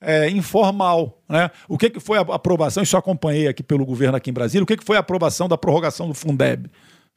é, 0.00 0.30
informal. 0.30 1.20
Né? 1.28 1.50
O 1.68 1.76
que, 1.76 1.90
que 1.90 2.00
foi 2.00 2.16
a 2.16 2.22
aprovação? 2.22 2.82
Isso 2.82 2.96
eu 2.96 2.98
acompanhei 2.98 3.46
aqui 3.46 3.62
pelo 3.62 3.84
governo 3.84 4.16
aqui 4.16 4.30
em 4.30 4.32
Brasília. 4.32 4.64
O 4.64 4.66
que, 4.66 4.78
que 4.78 4.84
foi 4.84 4.96
a 4.96 5.00
aprovação 5.00 5.48
da 5.48 5.58
prorrogação 5.58 6.08
do 6.08 6.14
Fundeb? 6.14 6.70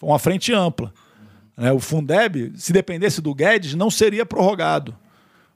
Foi 0.03 0.09
uma 0.09 0.19
frente 0.19 0.51
ampla. 0.51 0.93
Né? 1.55 1.71
O 1.71 1.79
Fundeb, 1.79 2.51
se 2.57 2.73
dependesse 2.73 3.21
do 3.21 3.33
Guedes, 3.33 3.73
não 3.73 3.89
seria 3.89 4.25
prorrogado. 4.25 4.93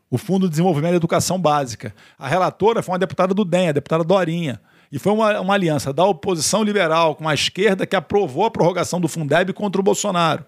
O 0.09 0.17
Fundo 0.17 0.45
de 0.45 0.51
Desenvolvimento 0.51 0.91
da 0.91 0.97
Educação 0.97 1.37
Básica. 1.37 1.93
A 2.17 2.29
relatora 2.29 2.81
foi 2.81 2.93
uma 2.93 2.99
deputada 2.99 3.33
do 3.33 3.43
DEM, 3.43 3.67
a 3.67 3.71
deputada 3.73 4.05
Dorinha. 4.05 4.61
E 4.89 4.97
foi 4.97 5.11
uma, 5.11 5.41
uma 5.41 5.53
aliança 5.53 5.91
da 5.91 6.05
oposição 6.05 6.63
liberal 6.63 7.13
com 7.13 7.27
a 7.27 7.33
esquerda 7.33 7.85
que 7.85 7.93
aprovou 7.93 8.45
a 8.45 8.51
prorrogação 8.51 9.01
do 9.01 9.09
Fundeb 9.09 9.51
contra 9.51 9.81
o 9.81 9.83
Bolsonaro. 9.83 10.45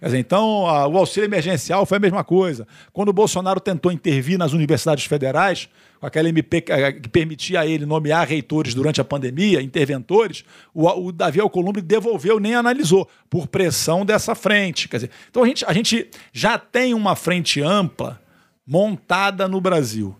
Dizer, 0.00 0.18
então, 0.18 0.66
a, 0.66 0.86
o 0.86 0.96
auxílio 0.96 1.26
emergencial 1.26 1.84
foi 1.84 1.96
a 1.96 2.00
mesma 2.00 2.22
coisa. 2.22 2.66
Quando 2.92 3.08
o 3.08 3.12
Bolsonaro 3.12 3.58
tentou 3.58 3.90
intervir 3.90 4.38
nas 4.38 4.52
universidades 4.52 5.04
federais, 5.04 5.68
com 5.98 6.06
aquela 6.06 6.28
MP 6.28 6.64
eh, 6.68 6.92
que 6.92 7.08
permitia 7.08 7.60
a 7.60 7.66
ele 7.66 7.84
nomear 7.84 8.26
reitores 8.26 8.74
durante 8.74 9.00
a 9.00 9.04
pandemia, 9.04 9.60
interventores, 9.60 10.44
o, 10.72 10.86
o 10.88 11.12
Davi 11.12 11.40
Alcolumbre 11.40 11.82
devolveu, 11.82 12.38
nem 12.38 12.54
analisou, 12.54 13.08
por 13.28 13.48
pressão 13.48 14.04
dessa 14.04 14.34
frente. 14.34 14.88
Quer 14.88 14.98
dizer, 14.98 15.10
então 15.28 15.42
a 15.42 15.46
gente, 15.46 15.64
a 15.66 15.72
gente 15.72 16.08
já 16.32 16.56
tem 16.56 16.94
uma 16.94 17.16
frente 17.16 17.60
ampla 17.60 18.20
montada 18.66 19.48
no 19.48 19.60
Brasil, 19.60 20.14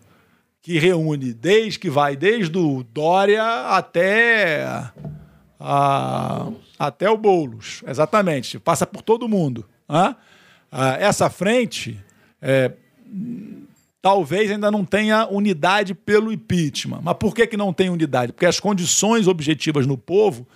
que 0.61 0.77
reúne 0.77 1.33
desde 1.33 1.79
que 1.79 1.89
vai 1.89 2.15
desde 2.15 2.57
o 2.57 2.83
Dória 2.83 3.43
até 3.69 4.91
até 5.59 7.09
o 7.09 7.17
Boulos, 7.17 7.83
exatamente, 7.85 8.59
passa 8.59 8.85
por 8.85 9.01
todo 9.01 9.27
mundo. 9.27 9.65
Né? 9.87 10.15
essa 10.99 11.29
frente 11.31 11.99
é, 12.41 12.71
talvez 14.01 14.49
ainda 14.51 14.71
não 14.71 14.85
tenha 14.85 15.27
unidade 15.27 15.93
pelo 15.93 16.31
impeachment. 16.31 17.01
Mas 17.03 17.17
por 17.17 17.33
que, 17.33 17.47
que 17.47 17.57
não 17.57 17.73
tem 17.73 17.89
unidade? 17.89 18.31
Porque 18.31 18.45
as 18.45 18.59
condições 18.59 19.27
objetivas 19.27 19.85
no 19.85 19.97
povo 19.97 20.47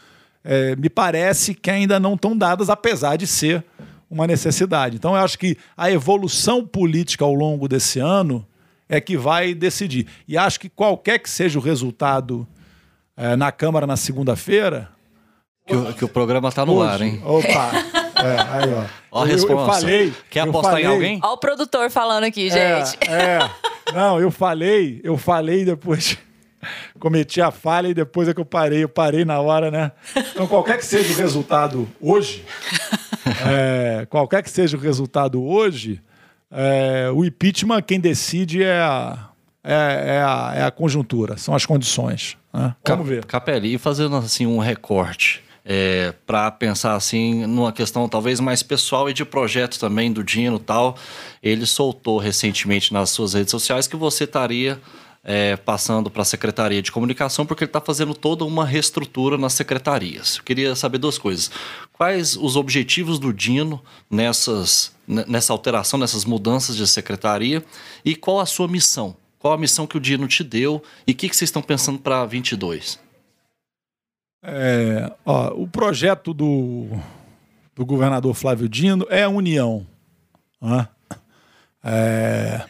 é, 0.43 0.75
me 0.75 0.89
parece 0.89 1.53
que 1.53 1.69
ainda 1.69 1.99
não 1.99 2.13
estão 2.13 2.37
dadas, 2.37 2.69
apesar 2.69 3.17
de 3.17 3.27
ser 3.27 3.63
uma 4.09 4.27
necessidade. 4.27 4.95
Então, 4.95 5.15
eu 5.15 5.21
acho 5.23 5.37
que 5.39 5.57
a 5.75 5.89
evolução 5.89 6.65
política 6.65 7.25
ao 7.25 7.33
longo 7.33 7.67
desse 7.67 7.99
ano 7.99 8.45
é 8.87 9.01
que 9.01 9.17
vai 9.17 9.53
decidir. 9.53 10.07
E 10.27 10.37
acho 10.37 10.59
que 10.59 10.69
qualquer 10.69 11.19
que 11.19 11.29
seja 11.29 11.57
o 11.57 11.61
resultado 11.61 12.47
é, 13.17 13.35
na 13.35 13.51
Câmara 13.51 13.87
na 13.87 13.97
segunda-feira. 13.97 14.89
Que, 15.65 15.93
que, 15.93 16.05
o 16.05 16.09
programa 16.09 16.49
está 16.49 16.65
no 16.65 16.73
hoje, 16.75 16.91
ar, 16.91 17.01
hein? 17.01 17.21
Opa! 17.25 17.71
É, 18.15 18.39
aí, 18.39 18.73
ó. 18.73 18.83
Ó 19.11 19.23
a 19.23 19.25
Eu- 19.25 19.31
eu, 19.31 19.33
resposta. 19.35 19.81
falei. 19.81 20.13
Quer 20.29 20.39
eu 20.45 20.49
apostar 20.49 20.71
em 20.79 20.83
falei- 20.83 20.85
alguém? 20.85 21.19
Olha 21.21 21.33
o 21.33 21.37
produtor 21.37 21.89
falando 21.89 22.23
aqui, 22.23 22.47
É, 22.47 22.85
gente. 22.85 22.97
é. 23.09 23.39
Não, 23.93 24.17
eu 24.21 24.31
falei, 24.31 25.01
eu 25.03 25.17
falei 25.17 25.65
depois. 25.65 26.17
Cometi 26.99 27.41
a 27.41 27.51
falha 27.51 27.89
e 27.89 27.93
depois 27.93 28.29
é 28.29 28.33
que 28.33 28.39
eu 28.39 28.45
parei. 28.45 28.83
Eu 28.83 28.87
parei 28.87 29.25
na 29.25 29.41
hora, 29.41 29.69
né? 29.69 29.91
Então, 30.15 30.47
qualquer 30.47 30.77
que 30.77 30.85
seja 30.85 31.11
o 31.13 31.17
resultado 31.17 31.89
hoje, 31.99 32.45
é, 33.45 34.05
qualquer 34.09 34.41
que 34.43 34.49
seja 34.49 34.77
o 34.77 34.79
resultado 34.79 35.43
hoje, 35.43 36.01
é, 36.49 37.09
o 37.13 37.25
impeachment, 37.25 37.81
quem 37.81 37.99
decide 37.99 38.63
é 38.63 38.79
a, 38.79 39.17
é, 39.63 39.73
é 40.17 40.21
a, 40.21 40.53
é 40.55 40.63
a 40.63 40.71
conjuntura, 40.71 41.35
são 41.35 41.53
as 41.53 41.65
condições. 41.65 42.37
né? 42.53 42.73
Vamos 42.87 43.07
ver. 43.07 43.25
Capelli, 43.25 43.73
e 43.73 43.77
fazendo 43.77 44.15
assim 44.15 44.45
um 44.45 44.59
recorte 44.59 45.43
é, 45.65 46.13
para 46.25 46.51
pensar 46.51 46.95
assim 46.95 47.45
numa 47.45 47.71
questão 47.71 48.07
talvez 48.09 48.39
mais 48.39 48.61
pessoal 48.61 49.09
e 49.09 49.13
de 49.13 49.23
projeto 49.23 49.79
também 49.79 50.11
do 50.11 50.23
Dino 50.23 50.59
tal, 50.59 50.97
ele 51.41 51.65
soltou 51.65 52.17
recentemente 52.17 52.91
nas 52.93 53.09
suas 53.09 53.33
redes 53.33 53.51
sociais 53.51 53.87
que 53.87 53.95
você 53.95 54.25
estaria 54.25 54.81
é, 55.23 55.55
passando 55.55 56.09
para 56.09 56.21
a 56.21 56.25
Secretaria 56.25 56.81
de 56.81 56.91
Comunicação 56.91 57.45
porque 57.45 57.63
ele 57.63 57.69
está 57.69 57.79
fazendo 57.79 58.13
toda 58.13 58.43
uma 58.43 58.65
reestrutura 58.65 59.37
nas 59.37 59.53
secretarias. 59.53 60.37
Eu 60.37 60.43
queria 60.43 60.75
saber 60.75 60.97
duas 60.97 61.17
coisas. 61.17 61.49
Quais 61.93 62.35
os 62.35 62.57
objetivos 62.57 63.17
do 63.17 63.31
Dino 63.31 63.81
nessas, 64.11 64.91
nessa 65.07 65.53
alteração, 65.53 65.97
nessas 65.97 66.25
mudanças 66.25 66.75
de 66.75 66.85
secretaria 66.85 67.63
e 68.03 68.15
qual 68.15 68.41
a 68.41 68.45
sua 68.45 68.67
missão? 68.67 69.15
Qual 69.39 69.53
a 69.53 69.57
missão 69.57 69.87
que 69.87 69.97
o 69.97 69.99
Dino 69.99 70.27
te 70.27 70.43
deu 70.43 70.83
e 71.07 71.11
o 71.11 71.15
que, 71.15 71.29
que 71.29 71.35
vocês 71.35 71.47
estão 71.47 71.61
pensando 71.61 71.99
para 71.99 72.25
22? 72.25 72.99
É, 74.43 75.09
ó, 75.25 75.53
o 75.53 75.67
projeto 75.67 76.33
do, 76.33 76.87
do 77.73 77.85
governador 77.85 78.33
Flávio 78.33 78.67
Dino 78.67 79.07
é 79.09 79.23
a 79.23 79.29
união. 79.29 79.87
né? 80.61 80.87
É, 81.81 82.65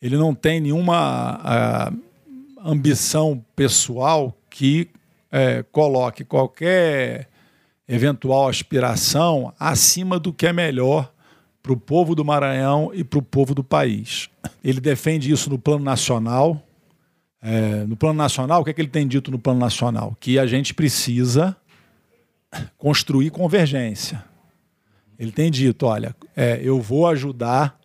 ele 0.00 0.16
não 0.16 0.34
tem 0.34 0.60
nenhuma 0.60 1.40
ah, 1.42 1.92
ambição 2.64 3.44
pessoal 3.54 4.34
que 4.48 4.88
é, 5.30 5.62
coloque 5.70 6.24
qualquer 6.24 7.28
eventual 7.86 8.48
aspiração 8.48 9.52
acima 9.58 10.18
do 10.18 10.32
que 10.32 10.46
é 10.46 10.52
melhor 10.52 11.12
para 11.62 11.72
o 11.72 11.76
povo 11.76 12.14
do 12.14 12.24
Maranhão 12.24 12.90
e 12.94 13.04
para 13.04 13.18
o 13.18 13.22
povo 13.22 13.54
do 13.54 13.62
país. 13.62 14.30
Ele 14.64 14.80
defende 14.80 15.30
isso 15.30 15.50
no 15.50 15.58
plano 15.58 15.84
nacional. 15.84 16.62
É, 17.42 17.84
no 17.84 17.96
plano 17.96 18.18
nacional, 18.18 18.60
o 18.60 18.64
que, 18.64 18.70
é 18.70 18.72
que 18.72 18.80
ele 18.80 18.88
tem 18.88 19.08
dito 19.08 19.30
no 19.30 19.38
plano 19.38 19.58
nacional? 19.58 20.16
Que 20.20 20.38
a 20.38 20.46
gente 20.46 20.74
precisa 20.74 21.56
construir 22.76 23.30
convergência. 23.30 24.22
Ele 25.18 25.32
tem 25.32 25.50
dito: 25.50 25.86
olha, 25.86 26.14
é, 26.36 26.60
eu 26.62 26.80
vou 26.80 27.06
ajudar 27.06 27.78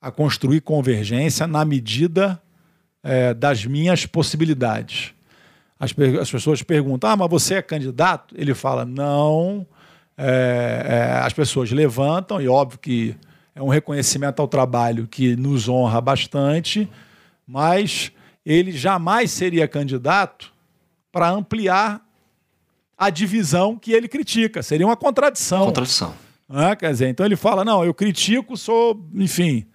a 0.00 0.10
construir 0.10 0.60
convergência 0.60 1.46
na 1.46 1.64
medida 1.64 2.40
é, 3.02 3.34
das 3.34 3.64
minhas 3.64 4.06
possibilidades. 4.06 5.12
As, 5.78 5.94
as 6.20 6.30
pessoas 6.30 6.62
perguntam: 6.62 7.10
ah, 7.10 7.16
mas 7.16 7.30
você 7.30 7.54
é 7.54 7.62
candidato? 7.62 8.34
Ele 8.38 8.54
fala: 8.54 8.84
não. 8.84 9.66
É, 10.18 10.86
é, 10.88 11.26
as 11.26 11.34
pessoas 11.34 11.70
levantam, 11.70 12.40
e 12.40 12.48
óbvio 12.48 12.78
que 12.78 13.14
é 13.54 13.62
um 13.62 13.68
reconhecimento 13.68 14.40
ao 14.40 14.48
trabalho 14.48 15.06
que 15.06 15.36
nos 15.36 15.68
honra 15.68 16.00
bastante, 16.00 16.88
mas 17.46 18.10
ele 18.46 18.70
jamais 18.72 19.32
seria 19.32 19.66
candidato 19.66 20.52
para 21.10 21.28
ampliar 21.28 22.00
a 22.96 23.10
divisão 23.10 23.76
que 23.76 23.92
ele 23.92 24.06
critica. 24.08 24.62
Seria 24.62 24.86
uma 24.86 24.96
contradição. 24.96 25.66
Contradição. 25.66 26.14
né? 26.48 26.76
Quer 26.76 26.90
dizer, 26.92 27.08
então 27.08 27.26
ele 27.26 27.36
fala: 27.36 27.64
não, 27.64 27.84
eu 27.84 27.92
critico, 27.92 28.56
sou, 28.56 29.04
enfim. 29.14 29.66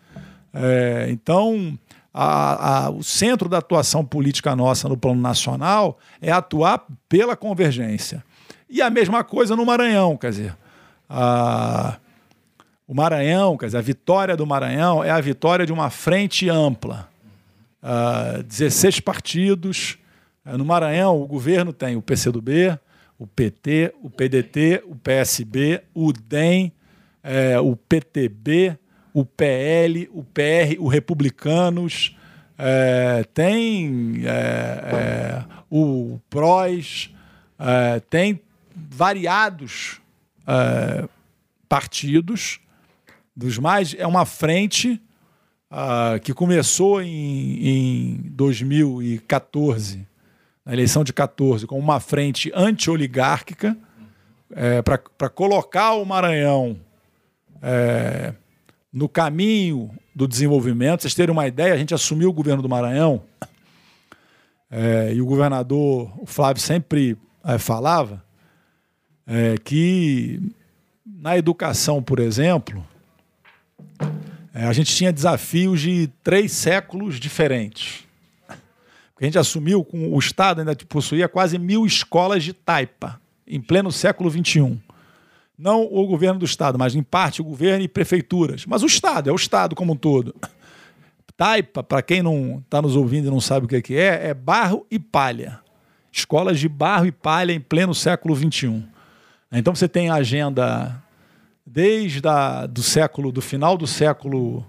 É, 0.54 1.08
então, 1.10 1.78
a- 2.14 2.86
a- 2.86 2.90
o 2.90 3.04
centro 3.04 3.48
da 3.50 3.58
atuação 3.60 4.04
política 4.06 4.56
nossa 4.56 4.88
no 4.90 4.98
plano 4.98 5.22
nacional 5.22 6.00
é 6.22 6.32
atuar 6.32 6.86
pela 7.10 7.36
convergência. 7.36 8.24
E 8.70 8.82
a 8.82 8.90
mesma 8.90 9.24
coisa 9.24 9.56
no 9.56 9.66
Maranhão, 9.66 10.16
quer 10.18 10.30
dizer, 10.32 10.56
a- 11.10 11.98
o 12.88 12.94
Maranhão, 12.94 13.58
quer 13.58 13.68
dizer, 13.68 13.78
a 13.78 13.82
vitória 13.82 14.36
do 14.36 14.46
Maranhão 14.46 15.04
é 15.04 15.10
a 15.12 15.20
vitória 15.22 15.66
de 15.66 15.72
uma 15.74 15.90
frente 15.90 16.50
ampla. 16.50 17.10
Ah, 17.82 18.44
16 18.46 19.00
partidos. 19.00 19.98
Ah, 20.46 20.58
No 20.58 20.66
Maranhão, 20.66 21.22
o 21.22 21.26
governo 21.28 21.74
tem 21.74 21.96
o 21.96 22.02
PCdoB, 22.02 22.78
o 23.18 23.26
PT, 23.28 23.94
o 24.02 24.10
PDT, 24.10 24.84
o 24.86 24.96
PSB, 24.96 25.82
o 25.94 26.12
DEM, 26.12 26.72
eh, 27.24 27.60
o 27.60 27.76
PTB, 27.76 28.78
o 29.14 29.24
PL, 29.26 30.10
o 30.12 30.24
PR, 30.24 30.76
o 30.80 30.88
Republicanos, 30.88 32.18
eh, 32.58 33.24
tem 33.34 34.22
eh, 34.26 34.26
eh, 34.28 35.44
o 35.70 36.20
PROS, 36.30 37.14
eh, 37.60 38.00
tem 38.10 38.42
variados 38.76 40.02
eh, 40.48 41.08
partidos, 41.70 42.60
dos 43.36 43.58
mais. 43.60 43.96
É 43.98 44.06
uma 44.08 44.26
frente 44.26 45.00
ah, 45.72 46.20
que 46.22 46.34
começou 46.34 47.02
em, 47.02 47.68
em 47.68 48.16
2014, 48.26 50.06
na 50.66 50.74
eleição 50.74 51.04
de 51.04 51.14
14, 51.14 51.66
com 51.66 51.80
uma 51.80 52.02
frente 52.02 52.52
anti-oligárquica, 52.54 53.78
para 55.18 55.30
colocar 55.30 55.94
o 55.94 56.06
Maranhão 56.06 56.78
é, 57.62 58.34
no 58.92 59.08
caminho 59.08 59.92
do 60.14 60.28
desenvolvimento. 60.28 61.02
Vocês 61.02 61.16
terem 61.16 61.32
uma 61.32 61.48
ideia, 61.48 61.74
a 61.74 61.78
gente 61.78 61.94
assumiu 61.94 62.30
o 62.30 62.34
governo 62.34 62.62
do 62.62 62.68
Maranhão 62.68 63.24
é, 64.70 65.14
e 65.14 65.22
o 65.22 65.26
governador 65.26 66.12
o 66.18 66.26
Flávio 66.26 66.62
sempre 66.62 67.18
é, 67.44 67.58
falava 67.58 68.24
é, 69.28 69.56
que 69.64 70.42
na 71.06 71.38
educação, 71.38 72.02
por 72.02 72.20
exemplo, 72.20 72.86
é, 74.54 74.66
a 74.66 74.74
gente 74.74 74.94
tinha 74.94 75.14
desafios 75.14 75.80
de 75.80 76.08
três 76.24 76.52
séculos 76.52 77.20
diferentes. 77.20 78.06
A 78.50 79.24
gente 79.24 79.38
assumiu 79.38 79.84
com 79.84 80.14
o 80.14 80.20
Estado 80.20 80.60
ainda 80.60 80.76
possuía 80.88 81.30
quase 81.30 81.60
mil 81.60 81.86
escolas 81.86 82.44
de 82.44 82.54
taipa, 82.54 83.22
em 83.48 83.62
pleno 83.62 83.92
século 83.92 84.30
XXI. 84.32 84.80
Não 85.58 85.84
o 85.84 86.08
governo 86.08 86.40
do 86.40 86.46
Estado, 86.46 86.80
mas 86.80 86.96
em 86.96 87.04
parte 87.04 87.40
o 87.40 87.44
governo 87.44 87.84
e 87.84 87.88
prefeituras. 87.88 88.66
Mas 88.66 88.82
o 88.82 88.88
Estado, 88.88 89.30
é 89.30 89.34
o 89.34 89.36
Estado 89.36 89.76
como 89.76 89.94
um 89.94 89.96
todo. 89.96 90.34
Taipa, 91.38 91.84
para 91.84 92.02
quem 92.02 92.22
não 92.22 92.62
está 92.66 92.82
nos 92.82 92.96
ouvindo 92.96 93.28
e 93.28 93.32
não 93.32 93.40
sabe 93.40 93.68
o 93.68 93.76
é 93.76 93.82
que 93.82 93.96
é, 93.96 94.30
é 94.30 94.34
barro 94.34 94.86
e 94.90 94.98
palha. 94.98 95.60
Escolas 96.12 96.60
de 96.60 96.68
barro 96.68 97.06
e 97.06 97.12
palha 97.12 97.54
em 97.54 97.60
pleno 97.60 97.94
século 97.94 98.36
XXI. 98.36 98.84
Então 99.52 99.74
você 99.74 99.88
tem 99.88 100.10
a 100.10 100.16
agenda 100.16 101.02
desde 101.66 102.22
a, 102.28 102.66
do 102.66 102.82
século, 102.84 103.32
do 103.32 103.42
final 103.42 103.78
do 103.78 103.88
século 103.88 104.66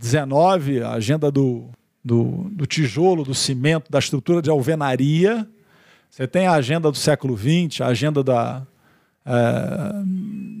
XIX, 0.00 0.84
a 0.84 0.92
agenda 0.92 1.30
do, 1.30 1.68
do, 2.04 2.48
do 2.52 2.66
tijolo, 2.66 3.24
do 3.24 3.34
cimento, 3.34 3.90
da 3.90 3.98
estrutura 3.98 4.40
de 4.42 4.50
alvenaria. 4.50 5.48
Você 6.10 6.26
tem 6.26 6.46
a 6.46 6.52
agenda 6.52 6.90
do 6.90 6.96
século 6.96 7.36
XX, 7.36 7.80
a 7.82 7.86
agenda 7.88 8.22
da, 8.22 8.66
eh, 9.26 9.92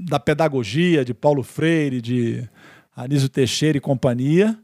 da 0.08 0.18
pedagogia 0.20 1.04
de 1.04 1.14
Paulo 1.14 1.42
Freire, 1.42 2.00
de 2.00 2.46
Anísio 2.96 3.28
Teixeira 3.28 3.78
e 3.78 3.80
companhia. 3.80 4.58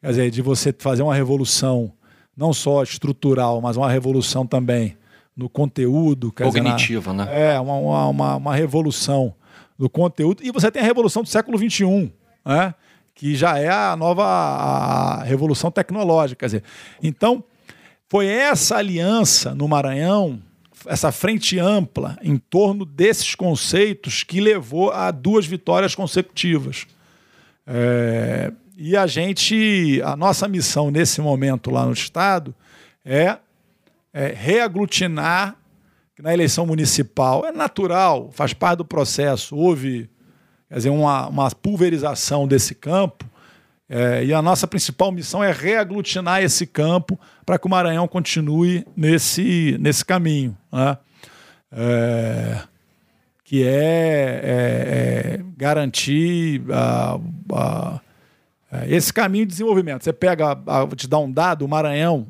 Quer 0.00 0.08
dizer, 0.08 0.30
de 0.30 0.42
você 0.42 0.74
fazer 0.76 1.02
uma 1.02 1.14
revolução 1.14 1.92
não 2.36 2.52
só 2.52 2.82
estrutural, 2.82 3.60
mas 3.60 3.76
uma 3.76 3.90
revolução 3.90 4.46
também 4.46 4.96
no 5.36 5.48
conteúdo. 5.48 6.32
quer 6.32 6.46
dizer, 6.46 6.62
na- 6.62 6.70
Cognitiva, 6.70 7.12
né? 7.12 7.28
é, 7.30 7.60
uma, 7.60 7.74
uma, 7.74 8.06
uma, 8.08 8.36
uma 8.36 8.54
revolução 8.56 9.34
do 9.82 9.90
conteúdo. 9.90 10.44
E 10.44 10.52
você 10.52 10.70
tem 10.70 10.80
a 10.80 10.84
revolução 10.84 11.24
do 11.24 11.28
século 11.28 11.58
XXI, 11.58 12.12
né? 12.44 12.72
que 13.16 13.34
já 13.34 13.58
é 13.58 13.68
a 13.68 13.96
nova 13.96 15.24
revolução 15.24 15.72
tecnológica. 15.72 16.38
Quer 16.38 16.46
dizer, 16.46 16.64
então, 17.02 17.42
foi 18.08 18.28
essa 18.28 18.76
aliança 18.76 19.56
no 19.56 19.66
Maranhão, 19.66 20.40
essa 20.86 21.10
frente 21.10 21.58
ampla 21.58 22.16
em 22.22 22.36
torno 22.36 22.84
desses 22.84 23.34
conceitos 23.34 24.22
que 24.22 24.40
levou 24.40 24.92
a 24.92 25.10
duas 25.10 25.46
vitórias 25.46 25.96
consecutivas. 25.96 26.86
É, 27.66 28.52
e 28.76 28.96
a 28.96 29.08
gente, 29.08 30.00
a 30.04 30.16
nossa 30.16 30.46
missão 30.46 30.92
nesse 30.92 31.20
momento 31.20 31.72
lá 31.72 31.84
no 31.84 31.92
Estado 31.92 32.54
é, 33.04 33.36
é 34.14 34.28
reaglutinar 34.28 35.56
na 36.22 36.32
eleição 36.32 36.64
municipal 36.64 37.44
é 37.44 37.50
natural, 37.50 38.30
faz 38.30 38.54
parte 38.54 38.78
do 38.78 38.84
processo, 38.84 39.56
houve 39.56 40.08
quer 40.68 40.76
dizer, 40.76 40.90
uma, 40.90 41.26
uma 41.26 41.50
pulverização 41.50 42.46
desse 42.46 42.76
campo, 42.76 43.26
é, 43.88 44.24
e 44.24 44.32
a 44.32 44.40
nossa 44.40 44.66
principal 44.66 45.10
missão 45.10 45.42
é 45.42 45.50
reaglutinar 45.50 46.42
esse 46.42 46.64
campo 46.64 47.18
para 47.44 47.58
que 47.58 47.66
o 47.66 47.70
Maranhão 47.70 48.06
continue 48.06 48.86
nesse, 48.96 49.76
nesse 49.80 50.04
caminho. 50.04 50.56
né? 50.72 50.96
É, 51.72 52.62
que 53.44 53.64
é, 53.64 54.40
é, 54.42 55.34
é 55.34 55.44
garantir 55.56 56.62
a, 56.70 57.18
a, 57.52 58.00
é, 58.70 58.94
esse 58.94 59.12
caminho 59.12 59.44
de 59.44 59.50
desenvolvimento. 59.50 60.04
Você 60.04 60.12
pega, 60.12 60.52
a, 60.52 60.84
vou 60.84 60.96
te 60.96 61.06
dar 61.06 61.18
um 61.18 61.30
dado, 61.30 61.64
o 61.64 61.68
Maranhão 61.68 62.26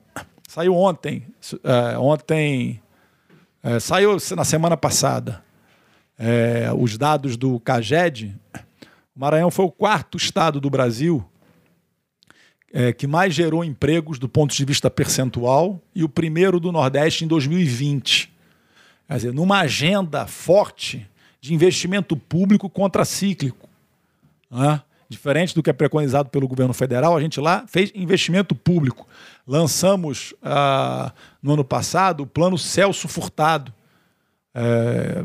saiu 0.49 0.75
ontem, 0.75 1.25
é, 1.63 1.97
ontem 1.99 2.82
é, 3.63 3.79
saiu 3.79 4.17
na 4.37 4.45
semana 4.45 4.77
passada 4.77 5.43
é, 6.19 6.71
os 6.77 6.99
dados 6.99 7.37
do 7.37 7.61
CAGED. 7.61 8.35
O 9.15 9.21
Maranhão 9.21 9.51
foi 9.51 9.65
o 9.65 9.71
quarto 9.71 10.17
estado 10.17 10.61
do 10.61 10.69
Brasil 10.69 11.25
é, 12.73 12.93
que 12.93 13.07
mais 13.07 13.35
gerou 13.35 13.63
empregos 13.63 14.19
do 14.19 14.29
ponto 14.29 14.55
de 14.55 14.65
vista 14.65 14.91
percentual 14.91 15.81
e 15.95 16.03
o 16.03 16.09
primeiro 16.09 16.59
do 16.59 16.73
Nordeste 16.73 17.25
em 17.25 17.29
2020. 17.29 18.33
Quer 19.07 19.17
dizer, 19.17 19.35
numa 19.35 19.61
agenda 19.61 20.27
forte 20.27 21.07
de 21.41 21.53
investimento 21.53 22.17
público 22.17 22.71
contracíclico. 22.71 23.69
Né? 24.51 24.81
Diferente 25.13 25.55
do 25.55 25.63
que 25.63 25.69
é 25.69 25.75
preconizado 25.75 26.31
pelo 26.31 26.49
governo 26.49 26.73
federal, 26.73 27.15
a 27.15 27.21
gente 27.21 27.39
lá 27.39 27.67
fez 27.67 27.93
investimento 27.95 28.55
público. 28.55 29.07
Lançamos 29.47 30.33
ah, 30.43 31.13
no 31.43 31.53
ano 31.53 31.63
passado 31.63 32.23
o 32.23 32.27
plano 32.27 32.57
Celso 32.57 33.07
Furtado. 33.09 33.75
É, 34.55 35.23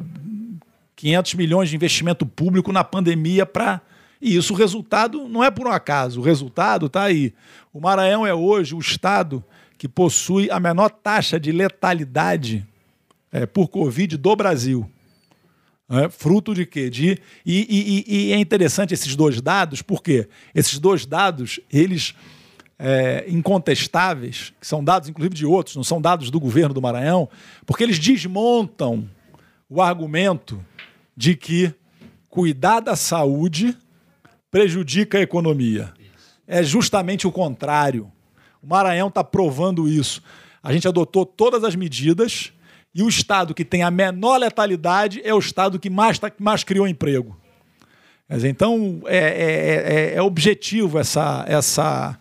500 0.97 1.33
milhões 1.35 1.69
de 1.69 1.75
investimento 1.77 2.25
público 2.25 2.73
na 2.73 2.83
pandemia 2.83 3.45
para 3.45 3.81
e 4.21 4.35
isso, 4.35 4.53
o 4.53 4.57
resultado 4.57 5.29
não 5.29 5.43
é 5.43 5.49
por 5.51 5.67
um 5.67 5.71
acaso, 5.71 6.19
o 6.19 6.23
resultado 6.23 6.87
está 6.87 7.03
aí. 7.03 7.33
O 7.71 7.79
Maranhão 7.79 8.25
é 8.25 8.33
hoje 8.33 8.75
o 8.75 8.79
estado 8.79 9.43
que 9.77 9.87
possui 9.87 10.49
a 10.49 10.59
menor 10.59 10.89
taxa 10.89 11.39
de 11.39 11.51
letalidade 11.51 12.67
é, 13.31 13.45
por 13.45 13.69
Covid 13.69 14.17
do 14.17 14.35
Brasil. 14.35 14.89
É, 15.89 16.09
fruto 16.09 16.53
de 16.53 16.65
quê? 16.65 16.89
De, 16.89 17.17
e, 17.45 18.03
e, 18.05 18.29
e, 18.29 18.33
é 18.33 18.37
interessante 18.37 18.93
esses 18.93 19.15
dois 19.15 19.41
dados, 19.41 19.81
porque 19.81 20.27
esses 20.53 20.79
dois 20.79 21.05
dados, 21.05 21.61
eles 21.71 22.13
é, 22.77 23.25
incontestáveis, 23.27 24.53
que 24.59 24.67
são 24.67 24.83
dados 24.83 25.07
inclusive 25.07 25.33
de 25.33 25.45
outros, 25.45 25.77
não 25.77 25.83
são 25.83 26.01
dados 26.01 26.29
do 26.29 26.39
governo 26.41 26.73
do 26.73 26.81
Maranhão, 26.81 27.29
porque 27.65 27.83
eles 27.83 27.99
desmontam 27.99 29.09
o 29.69 29.81
argumento 29.81 30.63
de 31.15 31.35
que 31.35 31.73
cuidar 32.29 32.81
da 32.81 32.95
saúde 32.95 33.75
prejudica 34.51 35.17
a 35.17 35.21
economia. 35.21 35.93
É 36.45 36.61
justamente 36.63 37.25
o 37.25 37.31
contrário. 37.31 38.11
O 38.61 38.67
Maranhão 38.67 39.07
está 39.07 39.23
provando 39.23 39.87
isso. 39.87 40.21
A 40.61 40.73
gente 40.73 40.87
adotou 40.87 41.25
todas 41.25 41.63
as 41.63 41.75
medidas 41.75 42.51
e 42.93 43.03
o 43.03 43.09
estado 43.09 43.53
que 43.53 43.65
tem 43.65 43.83
a 43.83 43.91
menor 43.91 44.37
letalidade 44.37 45.21
é 45.23 45.33
o 45.33 45.39
estado 45.39 45.79
que 45.79 45.89
mais, 45.89 46.17
tá, 46.17 46.31
mais 46.39 46.63
criou 46.63 46.87
emprego. 46.87 47.39
Dizer, 48.29 48.49
então, 48.49 49.01
é, 49.05 49.17
é, 49.17 50.13
é, 50.13 50.15
é, 50.15 50.21
objetivo 50.21 50.99
essa, 50.99 51.45
essa, 51.47 52.19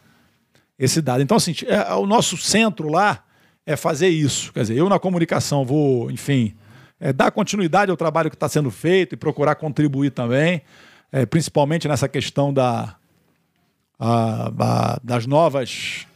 esse 0.79 1.03
dado. 1.03 1.23
Então, 1.23 1.37
assim, 1.37 1.55
é, 1.67 1.95
o 1.95 2.07
nosso 2.07 2.37
centro 2.37 2.89
lá 2.89 3.25
é 3.65 3.75
fazer 3.77 4.09
isso. 4.09 4.53
Quer 4.53 4.61
dizer, 4.61 4.77
eu 4.77 4.89
na 4.89 4.99
comunicação 4.99 5.65
vou, 5.65 6.11
enfim, 6.11 6.55
é, 7.01 7.13
dar 7.13 7.31
continuidade 7.33 7.91
ao 7.91 7.97
trabalho 7.97 8.31
que 8.31 8.37
está 8.37 8.49
sendo 8.49 8.71
feito 8.71 9.15
e 9.15 9.17
procurar 9.17 9.57
contribuir 9.57 10.11
também 10.11 10.63
é, 11.13 11.25
principalmente 11.25 11.89
nessa 11.89 12.09
questão 12.09 12.53
da, 12.53 12.97
a, 13.99 14.49
a, 14.49 15.01
das 15.03 15.27
novas, 15.27 16.07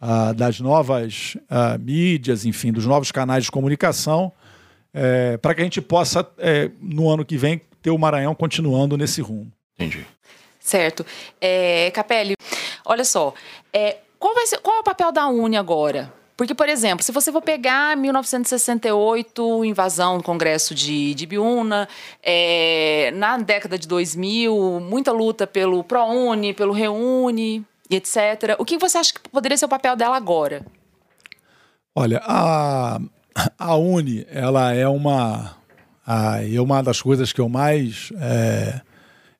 a, 0.00 0.32
das 0.32 0.60
novas 0.60 1.36
mídias, 1.80 2.44
enfim, 2.44 2.72
dos 2.72 2.86
novos 2.86 3.10
canais 3.10 3.44
de 3.44 3.50
comunicação, 3.50 4.32
é, 4.92 5.36
para 5.36 5.54
que 5.54 5.60
a 5.60 5.64
gente 5.64 5.80
possa, 5.80 6.26
é, 6.38 6.70
no 6.80 7.08
ano 7.10 7.24
que 7.24 7.36
vem, 7.36 7.60
ter 7.82 7.90
o 7.90 7.98
Maranhão 7.98 8.34
continuando 8.34 8.96
nesse 8.96 9.20
rumo. 9.20 9.50
Entendi. 9.74 10.04
Certo. 10.60 11.06
É, 11.40 11.90
Capelli, 11.92 12.34
olha 12.84 13.04
só, 13.04 13.32
é, 13.72 13.98
qual, 14.18 14.34
vai 14.34 14.46
ser, 14.46 14.58
qual 14.58 14.76
é 14.76 14.80
o 14.80 14.84
papel 14.84 15.12
da 15.12 15.28
Uni 15.28 15.56
agora? 15.56 16.12
Porque, 16.36 16.54
por 16.54 16.68
exemplo, 16.68 17.02
se 17.02 17.10
você 17.10 17.32
for 17.32 17.42
pegar 17.42 17.96
1968, 17.96 19.64
invasão 19.64 20.18
do 20.18 20.22
Congresso 20.22 20.72
de, 20.72 21.12
de 21.14 21.26
Biúna, 21.26 21.88
é, 22.22 23.10
na 23.14 23.38
década 23.38 23.76
de 23.76 23.88
2000, 23.88 24.78
muita 24.80 25.10
luta 25.10 25.48
pelo 25.48 25.82
ProUni, 25.82 26.54
pelo 26.54 26.72
Reúne, 27.88 27.96
etc. 27.96 28.56
O 28.58 28.64
que 28.64 28.78
você 28.78 28.98
acha 28.98 29.12
que 29.12 29.28
poderia 29.28 29.56
ser 29.56 29.64
o 29.64 29.68
papel 29.68 29.96
dela 29.96 30.16
agora? 30.16 30.64
Olha, 31.94 32.20
a, 32.24 33.00
a 33.58 33.76
Uni, 33.76 34.26
ela 34.30 34.72
é 34.72 34.86
uma, 34.86 35.56
a, 36.06 36.36
uma 36.62 36.82
das 36.82 37.02
coisas 37.02 37.32
que 37.32 37.40
eu 37.40 37.48
mais 37.48 38.12
é, 38.20 38.80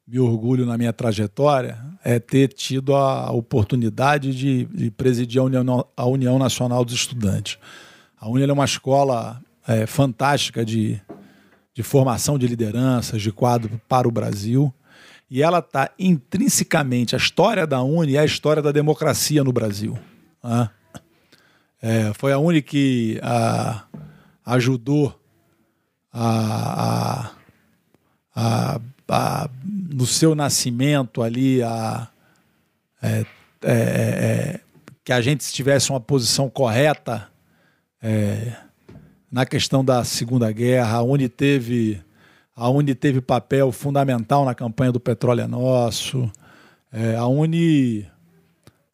me 0.07 0.19
orgulho 0.19 0.67
na 0.67 0.77
minha 0.77 0.93
trajetória 0.93 1.79
é 2.03 2.19
ter 2.19 2.49
tido 2.49 2.95
a 2.95 3.31
oportunidade 3.31 4.35
de, 4.35 4.65
de 4.65 4.91
presidir 4.91 5.41
a 5.41 5.45
União, 5.45 5.87
a 5.97 6.07
União, 6.07 6.39
Nacional 6.39 6.85
dos 6.85 6.95
Estudantes. 6.95 7.59
A 8.19 8.29
União 8.29 8.49
é 8.49 8.53
uma 8.53 8.65
escola 8.65 9.41
é, 9.67 9.87
fantástica 9.87 10.65
de, 10.65 11.01
de 11.75 11.83
formação 11.83 12.39
de 12.39 12.47
lideranças, 12.47 13.21
de 13.23 13.31
quadro 13.31 13.81
para 13.89 14.09
o 14.09 14.11
Brasil. 14.11 14.73
E 15.31 15.43
ela 15.43 15.59
está 15.59 15.91
intrinsecamente, 15.99 17.15
a 17.15 17.19
história 17.19 17.67
da 17.67 17.83
Uni 17.83 18.17
é 18.17 18.21
a 18.21 18.25
história 18.25 18.63
da 18.63 18.73
democracia 18.73 19.45
no 19.45 19.53
Brasil. 19.53 19.99
Né? 20.43 20.71
É, 21.83 22.13
foi 22.15 22.33
a 22.33 22.39
Uni 22.39 22.63
que 22.63 23.21
a, 23.23 23.85
ajudou 24.45 25.21
a, 26.13 27.31
a, 28.35 28.81
a 29.09 29.51
no 29.91 30.07
seu 30.07 30.35
nascimento 30.35 31.23
ali 31.23 31.63
a, 31.63 32.09
é, 33.03 33.27
é, 33.63 33.73
é, 33.73 34.61
que 35.05 35.13
a 35.13 35.21
gente 35.21 35.53
tivesse 35.53 35.91
uma 35.91 36.01
posição 36.01 36.49
correta 36.49 37.29
é, 38.03 38.57
na 39.31 39.45
questão 39.45 39.85
da 39.85 40.05
Segunda 40.05 40.51
Guerra, 40.51 40.97
a 40.97 41.03
Uni 41.03 41.29
teve 41.29 42.03
a 42.59 42.69
Uni 42.69 42.93
teve 42.93 43.21
papel 43.21 43.71
fundamental 43.71 44.45
na 44.45 44.53
campanha 44.53 44.91
do 44.91 44.99
Petróleo 44.99 45.43
é 45.43 45.47
Nosso, 45.47 46.29
é, 46.93 47.15
a 47.15 47.25
Uni 47.27 48.05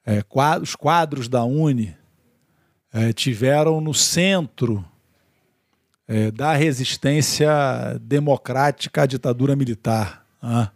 é, 0.05 0.23
os 0.61 0.77
quadros 0.77 1.29
da 1.29 1.45
Uni 1.45 1.97
tiveram 3.15 3.81
no 3.81 3.93
centro 3.93 4.85
é, 6.07 6.31
da 6.31 6.53
resistência 6.53 7.51
democrática 8.01 9.03
à 9.03 9.07
ditadura 9.07 9.57
militar. 9.57 10.25
Né? 10.41 10.71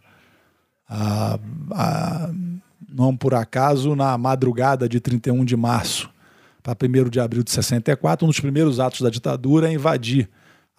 A, 0.89 1.39
a, 1.71 2.29
não 2.91 3.15
por 3.15 3.35
acaso, 3.35 3.95
na 3.95 4.17
madrugada 4.17 4.89
de 4.89 4.99
31 4.99 5.45
de 5.45 5.55
março 5.55 6.09
para 6.61 6.75
1 6.75 7.09
de 7.09 7.19
abril 7.19 7.43
de 7.43 7.51
64, 7.51 8.25
um 8.25 8.29
dos 8.29 8.39
primeiros 8.39 8.79
atos 8.79 9.01
da 9.01 9.09
ditadura 9.09 9.69
é 9.69 9.73
invadir 9.73 10.27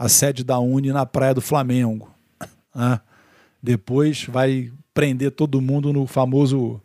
a 0.01 0.09
sede 0.09 0.43
da 0.43 0.59
Uni 0.59 0.91
na 0.93 1.05
Praia 1.05 1.35
do 1.35 1.43
Flamengo. 1.43 2.11
Né? 2.75 2.99
Depois 3.63 4.25
vai 4.25 4.73
prender 4.95 5.31
todo 5.31 5.61
mundo 5.61 5.93
no 5.93 6.07
famoso 6.07 6.81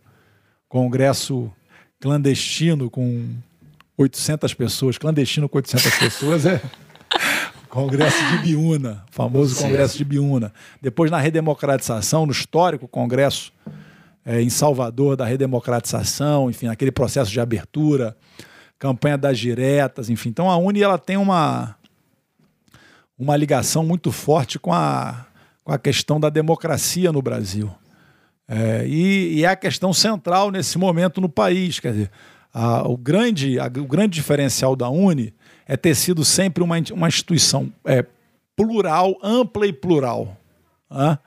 congresso 0.68 1.50
clandestino 1.98 2.90
com 2.90 3.30
800 3.98 4.54
pessoas. 4.54 4.98
Clandestino 4.98 5.48
com 5.48 5.58
800 5.60 5.98
pessoas 5.98 6.46
é 6.46 6.62
Congresso 7.70 8.22
de 8.32 8.38
Biúna, 8.40 9.06
famoso 9.10 9.64
Congresso 9.64 9.98
de 9.98 10.04
Biúna. 10.04 10.52
Depois, 10.82 11.10
na 11.10 11.18
redemocratização, 11.18 12.26
no 12.26 12.34
histórico 12.34 12.86
Congresso 12.86 13.54
é, 14.26 14.42
em 14.42 14.50
Salvador 14.50 15.16
da 15.16 15.24
redemocratização, 15.24 16.50
enfim, 16.50 16.68
aquele 16.68 16.92
processo 16.92 17.32
de 17.32 17.40
abertura, 17.40 18.14
campanha 18.78 19.18
das 19.18 19.40
diretas, 19.40 20.10
enfim. 20.10 20.28
Então, 20.28 20.52
a 20.52 20.58
Uni 20.58 20.82
ela 20.82 20.98
tem 20.98 21.16
uma, 21.16 21.78
uma 23.18 23.36
ligação 23.36 23.84
muito 23.84 24.12
forte 24.12 24.60
com 24.60 24.74
a, 24.74 25.26
com 25.64 25.72
a 25.72 25.78
questão 25.78 26.20
da 26.20 26.30
democracia 26.30 27.12
no 27.12 27.22
Brasil. 27.22 27.72
É, 28.48 28.86
e, 28.88 29.40
e, 29.40 29.46
é 29.46 29.48
a 29.48 29.56
questão 29.56 29.92
central 29.92 30.52
nesse 30.52 30.78
momento 30.78 31.20
no 31.20 31.30
país. 31.30 31.80
Quer 31.80 31.92
dizer, 31.94 32.12
a, 32.54 32.88
o, 32.88 32.96
grande, 32.96 33.60
a, 33.60 33.66
o 33.66 33.86
grande 33.86 34.14
diferencial 34.14 34.76
da 34.76 34.90
Uni 34.90 35.34
é 35.68 35.76
ter 35.76 35.96
sido 35.96 36.24
sempre 36.24 36.64
uma, 36.64 36.76
uma 36.92 37.08
instituição 37.08 37.72
é, 37.86 38.06
plural, 38.56 39.18
ampla 39.24 39.66
e 39.66 39.74
plural. 39.74 40.38
Né? 40.90 41.18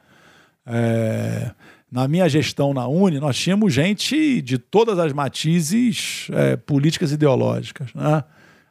É, 0.66 1.51
na 1.90 2.06
minha 2.06 2.28
gestão 2.28 2.73
na 2.73 2.86
Uni, 2.86 3.19
nós 3.19 3.36
tínhamos 3.36 3.73
gente 3.73 4.40
de 4.43 4.59
todas 4.59 4.98
as 4.98 5.12
matizes 5.12 6.28
é, 6.32 6.56
políticas 6.56 7.10
e 7.10 7.15
ideológicas. 7.15 7.93
Né? 7.94 8.23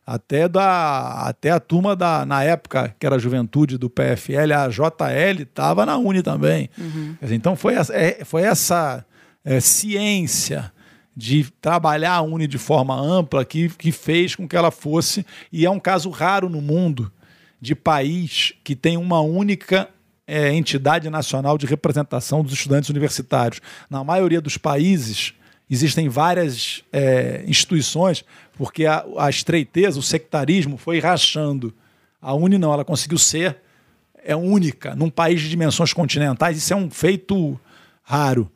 Até, 0.09 0.47
da, 0.47 1.27
até 1.27 1.51
a 1.51 1.59
turma 1.59 1.93
da, 1.93 2.25
na 2.25 2.41
época, 2.41 2.95
que 2.97 3.05
era 3.05 3.17
a 3.17 3.19
juventude 3.19 3.77
do 3.77 3.89
PFL, 3.89 4.53
a 4.55 4.69
JL 4.69 5.41
estava 5.41 5.85
na 5.85 5.97
Uni 5.97 6.23
também. 6.23 6.69
Uhum. 6.77 7.17
Então 7.23 7.57
foi, 7.57 7.73
é, 7.91 8.23
foi 8.23 8.43
essa 8.43 9.05
é, 9.43 9.59
ciência 9.59 10.71
de 11.13 11.51
trabalhar 11.59 12.13
a 12.13 12.21
Uni 12.21 12.47
de 12.47 12.57
forma 12.57 12.95
ampla 12.95 13.43
que, 13.43 13.67
que 13.67 13.91
fez 13.91 14.33
com 14.33 14.47
que 14.47 14.55
ela 14.55 14.71
fosse, 14.71 15.25
e 15.51 15.65
é 15.65 15.69
um 15.69 15.79
caso 15.79 16.09
raro 16.09 16.47
no 16.47 16.61
mundo, 16.61 17.11
de 17.59 17.75
país 17.75 18.53
que 18.63 18.77
tem 18.77 18.95
uma 18.95 19.19
única 19.19 19.89
é, 20.25 20.53
entidade 20.53 21.09
nacional 21.09 21.57
de 21.57 21.65
representação 21.65 22.43
dos 22.43 22.53
estudantes 22.53 22.89
universitários. 22.89 23.59
Na 23.89 24.05
maioria 24.05 24.39
dos 24.39 24.57
países, 24.57 25.33
existem 25.69 26.07
várias 26.09 26.83
é, 26.91 27.43
instituições, 27.47 28.23
porque 28.57 28.85
a, 28.85 29.05
a 29.17 29.29
estreiteza, 29.29 29.99
o 29.99 30.03
sectarismo 30.03 30.77
foi 30.77 30.99
rachando. 30.99 31.73
A 32.21 32.33
Uni 32.33 32.57
não, 32.57 32.73
ela 32.73 32.85
conseguiu 32.85 33.17
ser 33.17 33.57
é 34.27 34.35
única 34.35 34.93
num 34.93 35.09
país 35.09 35.39
de 35.39 35.49
dimensões 35.49 35.93
continentais. 35.93 36.57
Isso 36.57 36.73
é 36.73 36.75
um 36.75 36.89
feito 36.89 37.57
raro. 38.03 38.51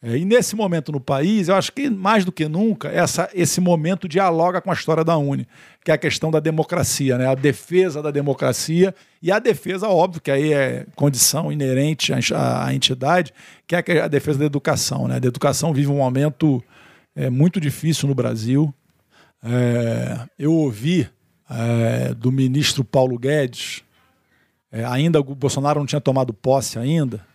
É, 0.00 0.16
e 0.16 0.24
nesse 0.24 0.54
momento 0.54 0.92
no 0.92 1.00
país, 1.00 1.48
eu 1.48 1.56
acho 1.56 1.72
que 1.72 1.90
mais 1.90 2.24
do 2.24 2.30
que 2.30 2.48
nunca, 2.48 2.88
essa, 2.88 3.28
esse 3.34 3.60
momento 3.60 4.08
dialoga 4.08 4.60
com 4.60 4.70
a 4.70 4.74
história 4.74 5.02
da 5.02 5.16
Uni, 5.16 5.46
que 5.84 5.90
é 5.90 5.94
a 5.94 5.98
questão 5.98 6.30
da 6.30 6.38
democracia, 6.38 7.18
né? 7.18 7.26
a 7.26 7.34
defesa 7.34 8.00
da 8.00 8.12
democracia 8.12 8.94
e 9.20 9.32
a 9.32 9.40
defesa, 9.40 9.88
óbvio, 9.88 10.20
que 10.20 10.30
aí 10.30 10.52
é 10.52 10.86
condição 10.94 11.50
inerente 11.50 12.12
à, 12.32 12.66
à 12.66 12.74
entidade, 12.74 13.34
que 13.66 13.74
é 13.74 14.00
a 14.00 14.06
defesa 14.06 14.38
da 14.38 14.44
educação. 14.44 15.08
Né? 15.08 15.14
A 15.14 15.26
educação 15.26 15.72
vive 15.74 15.90
um 15.90 15.96
momento 15.96 16.62
é, 17.16 17.28
muito 17.28 17.60
difícil 17.60 18.06
no 18.06 18.14
Brasil. 18.14 18.72
É, 19.42 20.20
eu 20.38 20.52
ouvi 20.52 21.08
é, 21.50 22.14
do 22.14 22.30
ministro 22.30 22.84
Paulo 22.84 23.18
Guedes, 23.18 23.82
é, 24.70 24.84
ainda 24.84 25.18
o 25.18 25.34
Bolsonaro 25.34 25.80
não 25.80 25.86
tinha 25.86 26.00
tomado 26.00 26.32
posse 26.32 26.78
ainda, 26.78 27.26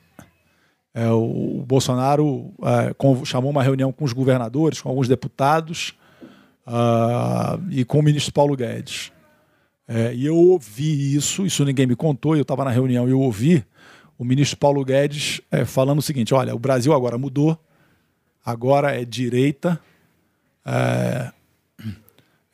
é, 0.94 1.10
o, 1.10 1.64
Bolsonaro 1.65 2.53
é, 2.64 3.26
chamou 3.26 3.49
uma 3.49 3.64
reunião 3.64 3.91
com 3.91 4.06
os 4.06 4.14
governadores, 4.14 4.80
com 4.80 4.90
alguns 4.90 5.07
deputados 5.07 5.95
uh, 6.68 7.61
e 7.70 7.84
com 7.84 7.99
o 7.99 8.03
ministro 8.03 8.32
Paulo 8.32 8.56
Guedes. 8.56 9.11
É, 9.88 10.14
e 10.14 10.26
eu 10.26 10.36
ouvi 10.36 11.15
isso, 11.15 11.45
isso 11.45 11.65
ninguém 11.65 11.86
me 11.86 11.95
contou, 11.95 12.36
eu 12.36 12.44
estava 12.44 12.64
na 12.64 12.72
reunião 12.72 13.07
e 13.07 13.11
eu 13.11 13.20
ouvi 13.20 13.65
o 14.18 14.24
ministro 14.24 14.57
Paulo 14.57 14.84
Guedes 14.86 15.41
é, 15.52 15.65
falando 15.65 15.99
o 15.99 16.02
seguinte: 16.02 16.34
olha, 16.34 16.56
o 16.56 16.60
Brasil 16.60 16.94
agora 16.94 17.18
mudou, 17.18 17.57
agora 18.45 18.99
é 18.99 19.03
direita, 19.03 19.80
é, 20.65 21.32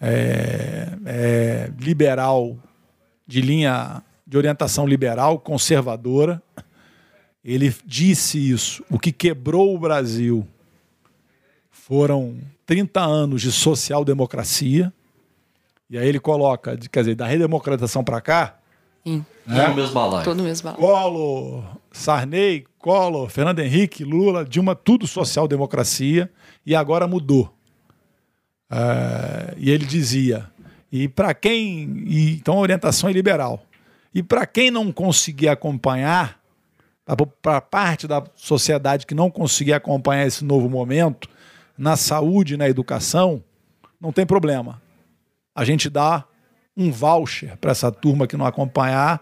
é, 0.02 0.88
é 1.06 1.72
liberal, 1.80 2.57
de 3.28 3.41
linha 3.41 4.02
de 4.26 4.38
orientação 4.38 4.88
liberal, 4.88 5.40
conservadora. 5.40 6.41
Ele 7.50 7.74
disse 7.84 8.38
isso. 8.38 8.84
O 8.92 9.00
que 9.00 9.12
quebrou 9.12 9.74
o 9.74 9.80
Brasil 9.80 10.48
foram 11.72 12.38
30 12.68 13.02
anos 13.02 13.42
de 13.42 13.52
social-democracia. 13.52 14.94
E 15.90 15.98
aí 15.98 16.08
ele 16.08 16.20
coloca, 16.20 16.78
quer 16.92 17.00
dizer, 17.00 17.16
da 17.16 17.26
redemocratização 17.26 18.04
para 18.04 18.22
cá. 18.22 18.56
Sim. 19.04 19.26
Né? 19.48 19.66
Todo 19.66 19.76
mesmo 19.76 19.94
balaio. 19.96 20.24
Todo 20.24 20.44
mesmo 20.44 20.64
balaio. 20.72 20.80
Collor, 20.80 21.64
Sarney, 21.92 22.68
Collor, 22.78 23.28
Fernando 23.30 23.58
Henrique, 23.58 24.04
Lula, 24.04 24.46
Dilma, 24.46 24.76
tudo 24.76 25.08
social-democracia. 25.08 26.32
E 26.64 26.76
agora 26.76 27.08
mudou. 27.08 27.52
Uh, 28.70 29.58
e 29.58 29.72
ele 29.72 29.88
dizia, 29.88 30.48
e 30.92 31.08
para 31.08 31.34
quem. 31.34 32.04
E, 32.06 32.34
então 32.34 32.60
a 32.60 32.62
orientação 32.62 33.10
é 33.10 33.14
liberal. 33.14 33.66
E 34.14 34.22
para 34.22 34.46
quem 34.46 34.70
não 34.70 34.92
conseguir 34.92 35.48
acompanhar, 35.48 36.39
para 37.41 37.61
parte 37.61 38.07
da 38.07 38.23
sociedade 38.36 39.06
que 39.06 39.15
não 39.15 39.31
conseguir 39.31 39.73
acompanhar 39.73 40.27
esse 40.27 40.44
novo 40.44 40.69
momento, 40.69 41.30
na 41.77 41.95
saúde 41.95 42.57
na 42.57 42.68
educação, 42.68 43.44
não 43.99 44.11
tem 44.11 44.26
problema. 44.26 44.81
A 45.56 45.64
gente 45.64 45.90
dá 45.90 46.26
um 46.76 46.91
voucher 46.91 47.57
para 47.57 47.72
essa 47.72 47.91
turma 47.91 48.27
que 48.27 48.38
não 48.38 48.45
acompanhar 48.45 49.22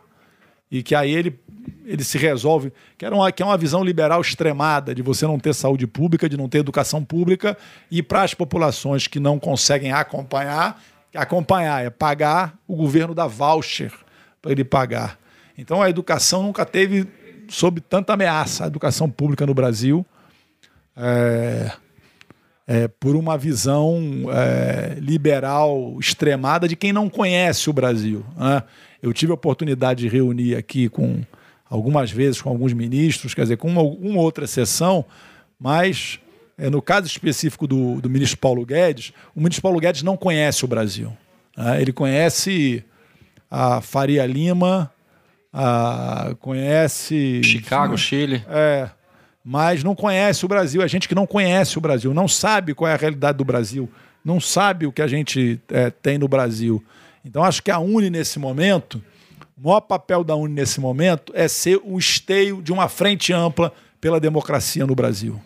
e 0.69 0.83
que 0.83 0.93
aí 0.93 1.11
ele, 1.11 1.39
ele 1.85 2.03
se 2.03 2.17
resolve, 2.17 2.73
que, 2.97 3.05
era 3.05 3.15
uma, 3.15 3.31
que 3.31 3.41
é 3.41 3.45
uma 3.45 3.57
visão 3.57 3.83
liberal 3.83 4.21
extremada 4.21 4.93
de 4.93 5.01
você 5.01 5.25
não 5.25 5.39
ter 5.39 5.53
saúde 5.53 5.87
pública, 5.87 6.27
de 6.27 6.35
não 6.35 6.49
ter 6.49 6.59
educação 6.59 7.03
pública 7.03 7.57
e 7.89 8.03
para 8.03 8.23
as 8.23 8.33
populações 8.33 9.07
que 9.07 9.19
não 9.19 9.39
conseguem 9.39 9.91
acompanhar, 9.91 10.81
acompanhar 11.15 11.85
é 11.85 11.89
pagar, 11.89 12.57
o 12.67 12.75
governo 12.75 13.15
dá 13.15 13.25
voucher 13.27 13.93
para 14.41 14.51
ele 14.51 14.63
pagar. 14.63 15.17
Então 15.57 15.81
a 15.81 15.89
educação 15.89 16.43
nunca 16.43 16.65
teve 16.65 17.07
sob 17.49 17.81
tanta 17.81 18.13
ameaça 18.13 18.63
a 18.63 18.67
educação 18.67 19.09
pública 19.09 19.45
no 19.45 19.53
Brasil 19.53 20.05
é, 20.95 21.71
é, 22.65 22.87
por 22.87 23.15
uma 23.15 23.37
visão 23.37 24.01
é, 24.31 24.97
liberal 24.99 25.97
extremada 25.99 26.67
de 26.67 26.75
quem 26.75 26.91
não 26.91 27.09
conhece 27.09 27.69
o 27.69 27.73
Brasil. 27.73 28.25
Né? 28.35 28.63
Eu 29.01 29.13
tive 29.13 29.31
a 29.31 29.35
oportunidade 29.35 30.01
de 30.01 30.09
reunir 30.09 30.55
aqui 30.55 30.89
com 30.89 31.21
algumas 31.69 32.11
vezes 32.11 32.41
com 32.41 32.49
alguns 32.49 32.73
ministros, 32.73 33.33
quer 33.33 33.43
dizer, 33.43 33.57
com 33.57 33.67
uma, 33.67 33.81
uma 33.81 34.21
outra 34.21 34.47
sessão, 34.47 35.05
mas 35.59 36.19
é, 36.57 36.69
no 36.69 36.81
caso 36.81 37.07
específico 37.07 37.67
do, 37.67 38.01
do 38.01 38.09
ministro 38.09 38.37
Paulo 38.37 38.65
Guedes, 38.65 39.13
o 39.35 39.39
ministro 39.39 39.61
Paulo 39.61 39.79
Guedes 39.79 40.03
não 40.03 40.17
conhece 40.17 40.65
o 40.65 40.67
Brasil. 40.67 41.15
Né? 41.55 41.81
Ele 41.81 41.93
conhece 41.93 42.83
a 43.49 43.81
Faria 43.81 44.25
Lima, 44.25 44.91
ah, 45.59 46.35
conhece. 46.39 47.41
Chicago, 47.43 47.97
Chile. 47.97 48.45
É. 48.47 48.91
Mas 49.43 49.83
não 49.83 49.95
conhece 49.95 50.45
o 50.45 50.47
Brasil. 50.47 50.83
É 50.83 50.87
gente 50.87 51.09
que 51.09 51.15
não 51.15 51.25
conhece 51.25 51.79
o 51.79 51.81
Brasil, 51.81 52.13
não 52.13 52.27
sabe 52.27 52.75
qual 52.75 52.91
é 52.91 52.93
a 52.93 52.97
realidade 52.97 53.39
do 53.39 53.43
Brasil, 53.43 53.89
não 54.23 54.39
sabe 54.39 54.85
o 54.85 54.91
que 54.91 55.01
a 55.01 55.07
gente 55.07 55.59
é, 55.69 55.89
tem 55.89 56.19
no 56.19 56.27
Brasil. 56.27 56.83
Então 57.25 57.43
acho 57.43 57.63
que 57.63 57.71
a 57.71 57.79
Uni, 57.79 58.11
nesse 58.11 58.37
momento, 58.37 59.01
o 59.57 59.67
maior 59.67 59.81
papel 59.81 60.23
da 60.23 60.35
Uni 60.35 60.53
nesse 60.53 60.79
momento 60.79 61.33
é 61.35 61.47
ser 61.47 61.81
o 61.83 61.97
esteio 61.97 62.61
de 62.61 62.71
uma 62.71 62.87
frente 62.87 63.33
ampla 63.33 63.73
pela 63.99 64.19
democracia 64.19 64.85
no 64.85 64.93
Brasil. 64.93 65.41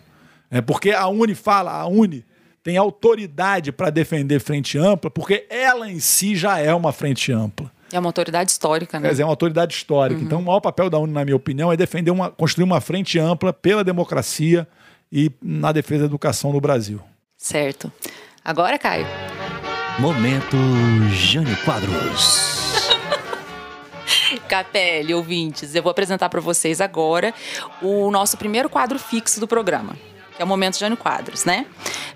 É 0.50 0.60
porque 0.60 0.90
a 0.90 1.06
Uni 1.08 1.34
fala, 1.34 1.72
a 1.72 1.86
Uni 1.86 2.22
tem 2.62 2.76
autoridade 2.76 3.72
para 3.72 3.88
defender 3.88 4.40
frente 4.40 4.76
ampla, 4.76 5.10
porque 5.10 5.46
ela 5.48 5.90
em 5.90 6.00
si 6.00 6.36
já 6.36 6.58
é 6.58 6.74
uma 6.74 6.92
frente 6.92 7.32
ampla. 7.32 7.72
É 7.92 7.98
uma 7.98 8.08
autoridade 8.08 8.50
histórica, 8.50 8.98
né? 8.98 9.06
Quer 9.06 9.12
dizer, 9.12 9.22
é 9.22 9.26
uma 9.26 9.32
autoridade 9.32 9.74
histórica. 9.74 10.20
Uhum. 10.20 10.26
Então, 10.26 10.38
o 10.40 10.42
maior 10.42 10.60
papel 10.60 10.88
da 10.88 10.98
ONU, 10.98 11.12
na 11.12 11.24
minha 11.24 11.36
opinião, 11.36 11.72
é 11.72 11.76
defender 11.76 12.10
uma, 12.10 12.30
construir 12.30 12.64
uma 12.64 12.80
frente 12.80 13.18
ampla 13.18 13.52
pela 13.52 13.84
democracia 13.84 14.66
e 15.10 15.30
na 15.42 15.72
defesa 15.72 16.00
da 16.00 16.06
educação 16.06 16.52
no 16.52 16.60
Brasil. 16.60 17.00
Certo. 17.36 17.92
Agora, 18.44 18.78
Caio. 18.78 19.06
Momento 19.98 20.56
Jânio 21.12 21.56
Quadros. 21.64 22.88
Capelli, 24.48 25.12
ouvintes, 25.12 25.74
eu 25.74 25.82
vou 25.82 25.90
apresentar 25.90 26.28
para 26.28 26.40
vocês 26.40 26.80
agora 26.80 27.34
o 27.82 28.10
nosso 28.10 28.38
primeiro 28.38 28.70
quadro 28.70 28.98
fixo 28.98 29.38
do 29.38 29.46
programa 29.46 29.96
é 30.42 30.44
o 30.44 30.48
Momento 30.48 30.78
Jânio 30.78 30.96
Quadros, 30.96 31.44
né? 31.44 31.66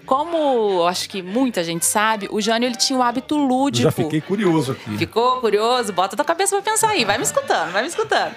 Como 0.04 0.86
acho 0.86 1.08
que 1.08 1.22
muita 1.22 1.64
gente 1.64 1.84
sabe, 1.84 2.28
o 2.30 2.40
Jânio 2.40 2.66
ele 2.66 2.76
tinha 2.76 2.98
o 2.98 3.02
hábito 3.02 3.36
lúdico. 3.36 3.86
Eu 3.86 3.90
já 3.90 3.92
fiquei 3.92 4.20
curioso 4.20 4.72
aqui. 4.72 4.98
Ficou 4.98 5.40
curioso? 5.40 5.92
Bota 5.92 6.16
tua 6.16 6.24
cabeça 6.24 6.60
pra 6.60 6.72
pensar 6.72 6.90
aí, 6.90 7.04
vai 7.04 7.16
me 7.18 7.24
escutando, 7.24 7.72
vai 7.72 7.82
me 7.82 7.88
escutando. 7.88 8.34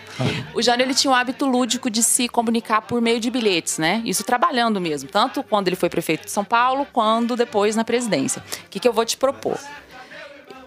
o 0.53 0.61
Jânio 0.61 0.83
ele 0.83 0.93
tinha 0.93 1.11
o 1.11 1.13
hábito 1.13 1.45
lúdico 1.45 1.89
de 1.89 2.01
se 2.01 2.29
comunicar 2.29 2.81
por 2.81 3.01
meio 3.01 3.19
de 3.19 3.29
bilhetes, 3.29 3.77
né? 3.77 4.01
Isso 4.05 4.23
trabalhando 4.23 4.79
mesmo, 4.79 5.09
tanto 5.09 5.43
quando 5.43 5.67
ele 5.67 5.75
foi 5.75 5.89
prefeito 5.89 6.25
de 6.25 6.31
São 6.31 6.45
Paulo, 6.45 6.87
quando 6.93 7.35
depois 7.35 7.75
na 7.75 7.83
presidência. 7.83 8.43
O 8.65 8.69
que, 8.69 8.79
que 8.79 8.87
eu 8.87 8.93
vou 8.93 9.05
te 9.05 9.17
propor? 9.17 9.57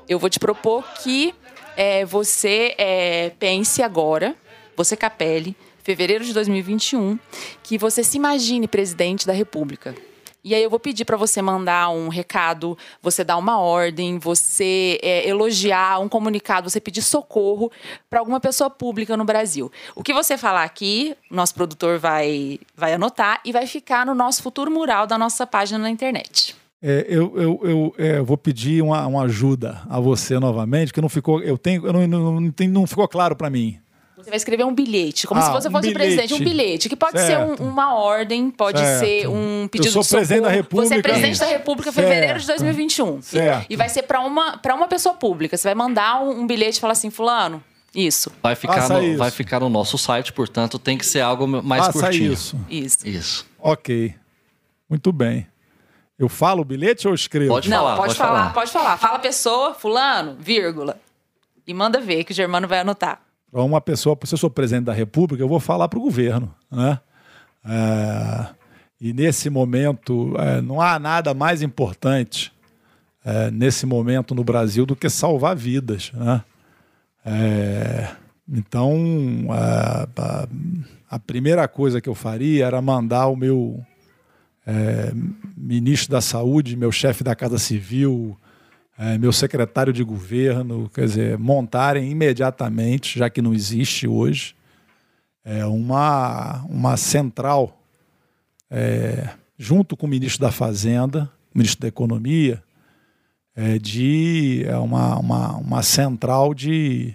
Eu 0.08 0.18
vou 0.18 0.28
te 0.28 0.38
propor 0.38 0.84
que 1.02 1.34
é, 1.76 2.04
você 2.04 2.74
é, 2.76 3.32
pense 3.38 3.82
agora, 3.82 4.34
você 4.76 4.96
Capelli, 4.96 5.56
fevereiro 5.82 6.24
de 6.24 6.32
2021, 6.32 7.18
que 7.62 7.76
você 7.76 8.02
se 8.04 8.16
imagine 8.16 8.66
presidente 8.68 9.26
da 9.26 9.32
República. 9.32 9.94
E 10.44 10.56
aí 10.56 10.62
eu 10.62 10.68
vou 10.68 10.80
pedir 10.80 11.04
para 11.04 11.16
você 11.16 11.40
mandar 11.40 11.90
um 11.90 12.09
recado, 12.09 12.76
você 13.00 13.22
dar 13.22 13.36
uma 13.36 13.60
ordem, 13.60 14.18
você 14.18 14.98
é, 15.00 15.28
elogiar 15.28 16.00
um 16.00 16.09
comunicado, 16.09 16.68
você 16.68 16.80
pedir 16.80 17.00
socorro 17.00 17.70
para 18.10 18.18
alguma 18.18 18.40
pessoa 18.40 18.68
pública 18.68 19.16
no 19.16 19.24
Brasil. 19.24 19.70
O 19.94 20.02
que 20.02 20.12
você 20.12 20.36
falar 20.36 20.64
aqui, 20.64 21.16
nosso 21.30 21.54
produtor 21.54 22.00
vai, 22.00 22.59
vai 22.76 22.94
anotar 22.94 23.40
e 23.44 23.52
vai 23.52 23.68
ficar 23.68 24.04
no 24.04 24.16
nosso 24.16 24.42
futuro 24.42 24.68
mural 24.68 25.06
da 25.06 25.16
nossa 25.16 25.46
página 25.46 25.78
na 25.78 25.90
internet. 25.90 26.56
É, 26.82 27.06
eu, 27.09 27.32
eu, 27.36 27.60
eu 27.62 27.94
é, 27.96 28.20
vou 28.20 28.36
pedir 28.36 28.82
uma, 28.82 29.06
uma, 29.06 29.22
ajuda 29.22 29.80
a 29.88 30.00
você 30.00 30.40
novamente, 30.40 30.88
porque 30.88 31.00
não 31.00 31.09
ficou, 31.09 31.40
eu 31.40 31.56
tenho, 31.56 31.86
eu 31.86 31.92
não, 31.92 32.06
não, 32.09 32.40
não, 32.40 32.52
não 32.68 32.86
ficou 32.88 33.06
claro 33.06 33.36
para 33.36 33.48
mim. 33.48 33.78
Você 34.22 34.30
vai 34.30 34.36
escrever 34.36 34.64
um 34.64 34.74
bilhete, 34.74 35.26
como 35.26 35.40
ah, 35.40 35.44
se 35.44 35.50
você 35.50 35.70
fosse 35.70 35.88
um 35.88 35.90
o 35.90 35.94
presidente, 35.94 36.34
um 36.34 36.38
bilhete, 36.38 36.88
que 36.88 36.96
pode 36.96 37.18
certo. 37.18 37.56
ser 37.56 37.62
um, 37.62 37.68
uma 37.68 37.94
ordem, 37.94 38.50
pode 38.50 38.78
certo. 38.78 39.00
ser 39.00 39.28
um 39.28 39.68
pedido 39.68 39.88
Eu 39.88 39.92
sou 39.92 40.02
de 40.02 40.08
socorro. 40.08 40.20
presidente 40.20 40.44
da 40.44 40.50
República. 40.50 40.88
Você 40.88 40.98
é 40.98 41.02
presidente 41.02 41.38
da 41.40 41.46
República 41.46 41.90
em 41.90 41.92
fevereiro 41.92 42.38
de 42.38 42.46
2021. 42.46 43.22
Certo. 43.22 43.66
E, 43.68 43.74
e 43.74 43.76
vai 43.76 43.88
ser 43.88 44.02
para 44.02 44.20
uma, 44.20 44.60
uma 44.64 44.88
pessoa 44.88 45.14
pública. 45.14 45.56
Você 45.56 45.68
vai 45.68 45.74
mandar 45.74 46.22
um, 46.22 46.40
um 46.40 46.46
bilhete 46.46 46.78
e 46.78 46.80
falar 46.80 46.92
assim, 46.92 47.10
fulano, 47.10 47.62
isso. 47.94 48.32
Vai 48.42 48.54
ficar, 48.54 48.88
no, 48.88 49.02
isso. 49.02 49.18
vai 49.18 49.30
ficar 49.30 49.60
no 49.60 49.68
nosso 49.68 49.98
site, 49.98 50.32
portanto, 50.32 50.78
tem 50.78 50.96
que 50.96 51.04
ser 51.04 51.20
algo 51.20 51.46
mais 51.46 51.86
Faça 51.86 52.00
curtinho. 52.00 52.32
Isso. 52.32 52.58
Isso. 52.68 53.08
Isso. 53.08 53.46
Ok. 53.58 54.14
Muito 54.88 55.12
bem. 55.12 55.46
Eu 56.18 56.28
falo 56.28 56.62
o 56.62 56.64
bilhete 56.64 57.06
ou 57.08 57.14
escrevo? 57.14 57.52
Pode 57.52 57.68
Não, 57.68 57.78
falar. 57.78 57.96
Pode, 57.96 58.06
pode 58.06 58.18
falar, 58.18 58.38
falar, 58.38 58.52
pode 58.52 58.70
falar. 58.70 58.96
Fala 58.96 59.18
pessoa, 59.18 59.74
fulano, 59.74 60.36
vírgula. 60.38 60.98
E 61.66 61.74
manda 61.74 62.00
ver 62.00 62.24
que 62.24 62.32
o 62.32 62.34
Germano 62.34 62.66
vai 62.66 62.80
anotar. 62.80 63.20
Para 63.52 63.62
uma 63.62 63.82
pessoa, 63.82 64.18
se 64.24 64.32
eu 64.32 64.38
sou 64.38 64.48
presidente 64.48 64.86
da 64.86 64.94
República, 64.94 65.42
eu 65.42 65.48
vou 65.48 65.60
falar 65.60 65.86
para 65.86 65.98
o 65.98 66.02
governo. 66.02 66.54
Né? 66.70 66.98
É, 67.62 68.46
e 68.98 69.12
nesse 69.12 69.50
momento, 69.50 70.34
é, 70.38 70.62
não 70.62 70.80
há 70.80 70.98
nada 70.98 71.34
mais 71.34 71.60
importante 71.60 72.50
é, 73.22 73.50
nesse 73.50 73.84
momento 73.84 74.34
no 74.34 74.42
Brasil 74.42 74.86
do 74.86 74.96
que 74.96 75.10
salvar 75.10 75.54
vidas. 75.54 76.10
Né? 76.14 76.42
É, 77.26 78.08
então, 78.48 79.48
a, 81.10 81.18
primeira 81.18 81.68
coisa 81.68 82.00
que 82.00 82.08
eu 82.08 82.14
faria 82.14 82.64
era 82.64 82.80
mandar 82.80 83.26
o 83.26 83.36
meu 83.36 83.84
é, 84.66 85.12
ministro 85.54 86.10
da 86.10 86.22
Saúde, 86.22 86.74
meu 86.74 86.90
chefe 86.90 87.22
da 87.22 87.36
Casa 87.36 87.58
Civil, 87.58 88.34
é, 88.98 89.16
meu 89.19 89.32
secretário 89.32 89.93
de 89.93 90.05
governo, 90.05 90.90
quer 90.93 91.06
dizer, 91.06 91.39
montarem 91.39 92.10
imediatamente, 92.10 93.19
já 93.19 93.31
que 93.31 93.43
não 93.43 93.55
existe 93.55 94.06
hoje, 94.06 94.55
é, 95.44 95.64
uma, 95.66 96.62
uma 96.69 96.97
central 96.97 97.81
é, 98.70 99.28
junto 99.59 99.97
com 99.97 100.06
o 100.06 100.09
ministro 100.09 100.40
da 100.43 100.52
Fazenda, 100.52 101.31
ministro 101.55 101.82
da 101.82 101.89
Economia, 101.89 102.62
é, 103.55 103.78
de 103.78 104.64
é 104.66 104.77
uma, 104.77 105.19
uma, 105.19 105.56
uma 105.56 105.82
central 105.82 106.55
de, 106.55 107.14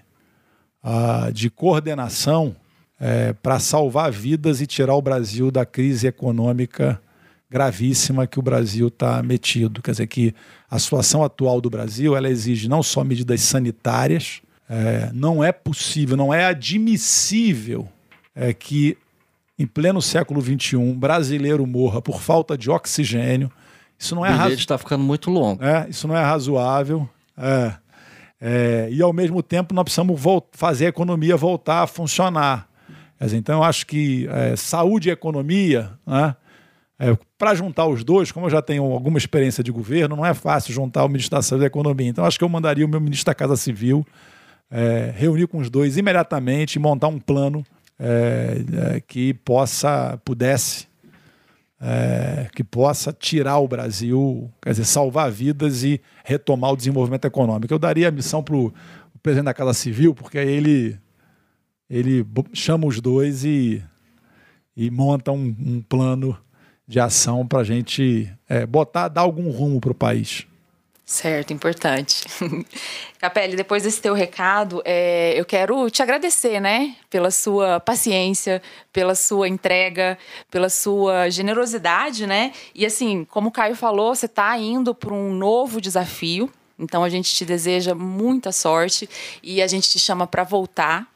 de 1.33 1.49
coordenação 1.49 2.55
é, 2.99 3.33
para 3.33 3.59
salvar 3.59 4.11
vidas 4.11 4.61
e 4.61 4.67
tirar 4.67 4.95
o 4.95 5.01
Brasil 5.01 5.51
da 5.51 5.65
crise 5.65 6.07
econômica 6.07 7.01
gravíssima 7.49 8.27
que 8.27 8.39
o 8.39 8.41
Brasil 8.41 8.87
está 8.87 9.21
metido. 9.23 9.81
Quer 9.81 9.91
dizer, 9.91 10.07
que 10.07 10.33
a 10.69 10.77
situação 10.77 11.23
atual 11.23 11.61
do 11.61 11.69
Brasil 11.69 12.15
ela 12.15 12.29
exige 12.29 12.67
não 12.67 12.83
só 12.83 13.03
medidas 13.03 13.41
sanitárias, 13.41 14.41
é, 14.69 15.09
não 15.13 15.43
é 15.43 15.51
possível, 15.51 16.17
não 16.17 16.33
é 16.33 16.45
admissível 16.45 17.87
é, 18.35 18.53
que 18.53 18.97
em 19.57 19.65
pleno 19.65 20.01
século 20.01 20.39
XXI, 20.39 20.75
um 20.75 20.93
brasileiro 20.93 21.65
morra 21.65 22.01
por 22.01 22.21
falta 22.21 22.55
de 22.57 22.69
oxigênio. 22.69 23.51
Isso 23.97 24.13
não 24.13 24.23
é 24.23 24.29
razoável. 24.29 24.55
está 24.55 24.77
ficando 24.77 25.03
muito 25.03 25.31
longo. 25.31 25.63
É, 25.63 25.87
isso 25.89 26.07
não 26.07 26.15
é 26.15 26.23
razoável. 26.23 27.09
É. 27.35 27.73
É, 28.39 28.87
e 28.91 29.01
ao 29.01 29.11
mesmo 29.11 29.41
tempo 29.41 29.73
nós 29.73 29.83
precisamos 29.83 30.21
fazer 30.51 30.85
a 30.85 30.89
economia 30.89 31.35
voltar 31.35 31.81
a 31.81 31.87
funcionar. 31.87 32.67
Então 33.33 33.59
eu 33.59 33.63
acho 33.63 33.87
que 33.87 34.27
é, 34.29 34.55
saúde 34.55 35.09
e 35.09 35.11
economia, 35.11 35.91
né, 36.05 36.35
é, 36.99 37.15
para 37.37 37.53
juntar 37.53 37.85
os 37.85 38.03
dois, 38.03 38.31
como 38.31 38.47
eu 38.47 38.49
já 38.49 38.61
tenho 38.61 38.83
alguma 38.83 39.17
experiência 39.17 39.63
de 39.63 39.71
governo, 39.71 40.15
não 40.15 40.25
é 40.25 40.33
fácil 40.33 40.73
juntar 40.73 41.05
o 41.05 41.07
ministro 41.07 41.37
da 41.37 41.41
Saúde 41.41 41.65
e 41.65 41.67
Economia. 41.67 42.09
Então 42.09 42.25
acho 42.25 42.37
que 42.37 42.43
eu 42.43 42.49
mandaria 42.49 42.85
o 42.85 42.89
meu 42.89 42.99
ministro 42.99 43.27
da 43.27 43.35
Casa 43.35 43.55
Civil 43.55 44.05
é, 44.69 45.13
reunir 45.15 45.47
com 45.47 45.59
os 45.59 45.69
dois 45.69 45.97
imediatamente 45.97 46.75
e 46.75 46.79
montar 46.79 47.07
um 47.07 47.19
plano 47.19 47.63
é, 47.99 48.57
é, 48.95 48.99
que 48.99 49.33
possa, 49.33 50.19
pudesse, 50.23 50.87
é, 51.79 52.47
que 52.53 52.63
possa 52.63 53.13
tirar 53.13 53.57
o 53.59 53.67
Brasil, 53.67 54.51
quer 54.61 54.71
dizer, 54.71 54.85
salvar 54.85 55.31
vidas 55.31 55.83
e 55.83 56.01
retomar 56.23 56.71
o 56.71 56.77
desenvolvimento 56.77 57.25
econômico. 57.25 57.73
Eu 57.73 57.79
daria 57.79 58.07
a 58.07 58.11
missão 58.11 58.43
para 58.43 58.55
o 58.55 58.73
presidente 59.21 59.45
da 59.45 59.53
Casa 59.53 59.73
Civil, 59.73 60.13
porque 60.13 60.37
aí 60.37 60.49
ele, 60.49 60.99
ele 61.89 62.25
chama 62.53 62.87
os 62.87 62.99
dois 62.99 63.43
e, 63.43 63.83
e 64.75 64.91
monta 64.91 65.31
um, 65.31 65.55
um 65.59 65.81
plano 65.81 66.37
de 66.87 66.99
ação 66.99 67.45
para 67.45 67.59
a 67.59 67.63
gente 67.63 68.31
é, 68.47 68.65
botar, 68.65 69.09
dar 69.09 69.21
algum 69.21 69.51
rumo 69.51 69.81
para 69.81 69.91
o 69.91 69.95
país. 69.95 70.47
Certo, 71.05 71.53
importante. 71.53 72.25
Capelli, 73.17 73.55
depois 73.55 73.83
desse 73.83 74.01
teu 74.01 74.13
recado, 74.13 74.81
é, 74.83 75.39
eu 75.39 75.45
quero 75.45 75.89
te 75.89 76.01
agradecer, 76.01 76.59
né, 76.59 76.97
pela 77.09 77.31
sua 77.31 77.79
paciência, 77.79 78.61
pela 78.91 79.15
sua 79.15 79.47
entrega, 79.47 80.17
pela 80.51 80.69
sua 80.69 81.29
generosidade, 81.29 82.27
né? 82.27 82.51
E 82.75 82.85
assim, 82.85 83.23
como 83.23 83.47
o 83.47 83.51
Caio 83.51 83.73
falou, 83.73 84.13
você 84.13 84.25
está 84.25 84.57
indo 84.57 84.93
para 84.93 85.13
um 85.13 85.33
novo 85.33 85.79
desafio. 85.79 86.51
Então 86.77 87.03
a 87.05 87.09
gente 87.09 87.33
te 87.33 87.45
deseja 87.45 87.95
muita 87.95 88.51
sorte 88.51 89.09
e 89.41 89.61
a 89.61 89.67
gente 89.67 89.89
te 89.89 89.97
chama 89.97 90.27
para 90.27 90.43
voltar 90.43 91.07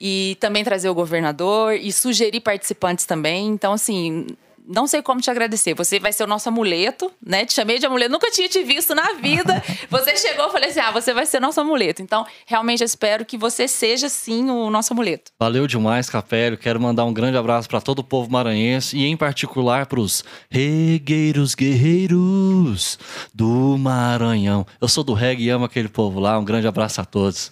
e 0.00 0.36
também 0.40 0.62
trazer 0.62 0.88
o 0.88 0.94
governador 0.94 1.74
e 1.74 1.92
sugerir 1.92 2.40
participantes 2.40 3.04
também. 3.04 3.48
Então, 3.48 3.72
assim, 3.72 4.26
não 4.66 4.86
sei 4.86 5.00
como 5.02 5.20
te 5.20 5.30
agradecer. 5.30 5.74
Você 5.74 5.98
vai 5.98 6.12
ser 6.12 6.24
o 6.24 6.26
nosso 6.26 6.48
amuleto, 6.48 7.12
né? 7.24 7.44
Te 7.44 7.52
chamei 7.52 7.78
de 7.78 7.86
amuleto, 7.86 8.10
nunca 8.10 8.30
tinha 8.30 8.48
te 8.48 8.62
visto 8.62 8.94
na 8.94 9.12
vida. 9.14 9.62
Você 9.90 10.16
chegou, 10.16 10.48
e 10.48 10.52
falei 10.52 10.70
assim: 10.70 10.80
ah, 10.80 10.90
você 10.90 11.12
vai 11.12 11.24
ser 11.26 11.40
nosso 11.40 11.60
amuleto. 11.60 12.02
Então, 12.02 12.26
realmente 12.46 12.80
eu 12.80 12.84
espero 12.84 13.24
que 13.24 13.38
você 13.38 13.68
seja 13.68 14.08
sim 14.08 14.50
o 14.50 14.70
nosso 14.70 14.92
amuleto. 14.92 15.30
Valeu 15.38 15.66
demais, 15.66 16.10
Capélio. 16.10 16.58
Quero 16.58 16.80
mandar 16.80 17.04
um 17.04 17.12
grande 17.12 17.36
abraço 17.36 17.68
para 17.68 17.80
todo 17.80 18.00
o 18.00 18.04
povo 18.04 18.30
maranhense 18.30 18.96
e, 18.96 19.04
em 19.04 19.16
particular, 19.16 19.86
para 19.86 20.00
os 20.00 20.24
regueiros 20.50 21.54
guerreiros 21.54 22.98
do 23.34 23.76
Maranhão. 23.78 24.66
Eu 24.80 24.88
sou 24.88 25.04
do 25.04 25.14
reggae 25.14 25.44
e 25.44 25.50
amo 25.50 25.64
aquele 25.64 25.88
povo 25.88 26.18
lá. 26.18 26.38
Um 26.38 26.44
grande 26.44 26.66
abraço 26.66 27.00
a 27.00 27.04
todos. 27.04 27.50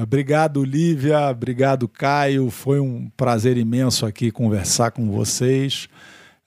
Obrigado, 0.00 0.64
Lívia. 0.64 1.28
Obrigado, 1.28 1.88
Caio. 1.88 2.50
Foi 2.50 2.78
um 2.78 3.10
prazer 3.16 3.56
imenso 3.56 4.06
aqui 4.06 4.30
conversar 4.30 4.92
com 4.92 5.10
vocês. 5.10 5.88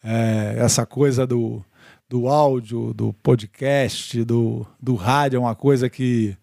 É, 0.01 0.55
essa 0.57 0.85
coisa 0.85 1.27
do, 1.27 1.61
do 2.07 2.29
áudio, 2.29 2.93
do 2.93 3.11
podcast, 3.11 4.23
do, 4.23 4.65
do 4.81 4.95
rádio 4.95 5.35
é 5.35 5.39
uma 5.41 5.53
coisa 5.53 5.89
que 5.89 6.33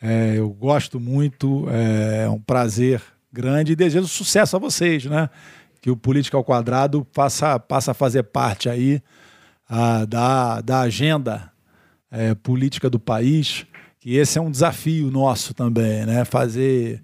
é, 0.00 0.34
eu 0.36 0.50
gosto 0.50 1.00
muito. 1.00 1.66
É, 1.70 2.24
é 2.24 2.28
um 2.28 2.40
prazer 2.40 3.02
grande 3.32 3.72
e 3.72 3.76
desejo 3.76 4.06
sucesso 4.06 4.54
a 4.54 4.58
vocês, 4.58 5.06
né? 5.06 5.30
Que 5.80 5.90
o 5.90 5.96
Política 5.96 6.36
ao 6.36 6.44
Quadrado 6.44 7.02
passa, 7.14 7.58
passa 7.58 7.92
a 7.92 7.94
fazer 7.94 8.24
parte 8.24 8.68
aí 8.68 9.02
a, 9.66 10.04
da, 10.04 10.60
da 10.60 10.80
agenda 10.80 11.50
é, 12.10 12.34
política 12.34 12.90
do 12.90 13.00
país 13.00 13.66
que 14.02 14.16
esse 14.16 14.36
é 14.36 14.42
um 14.42 14.50
desafio 14.50 15.12
nosso 15.12 15.54
também, 15.54 16.04
né? 16.04 16.24
Fazer 16.24 17.00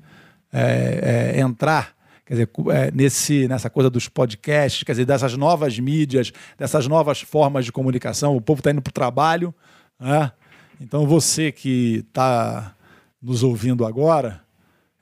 é, 0.53 1.35
é, 1.37 1.41
entrar 1.41 1.97
quer 2.27 2.35
dizer, 2.35 2.51
é, 2.73 2.91
nesse, 2.91 3.47
nessa 3.47 3.71
coisa 3.71 3.89
dos 3.89 4.09
podcasts, 4.09 4.83
quer 4.83 4.93
dizer, 4.93 5.05
dessas 5.07 5.35
novas 5.37 5.79
mídias, 5.79 6.33
dessas 6.59 6.89
novas 6.89 7.21
formas 7.21 7.65
de 7.65 7.71
comunicação. 7.71 8.37
O 8.37 8.41
povo 8.41 8.59
está 8.59 8.73
indo 8.73 8.83
para 8.83 8.91
o 8.91 8.93
trabalho, 8.93 9.55
né? 9.99 10.33
Então 10.81 11.07
você 11.07 11.53
que 11.53 12.05
está 12.09 12.75
nos 13.23 13.45
ouvindo 13.45 13.87
agora, 13.87 14.41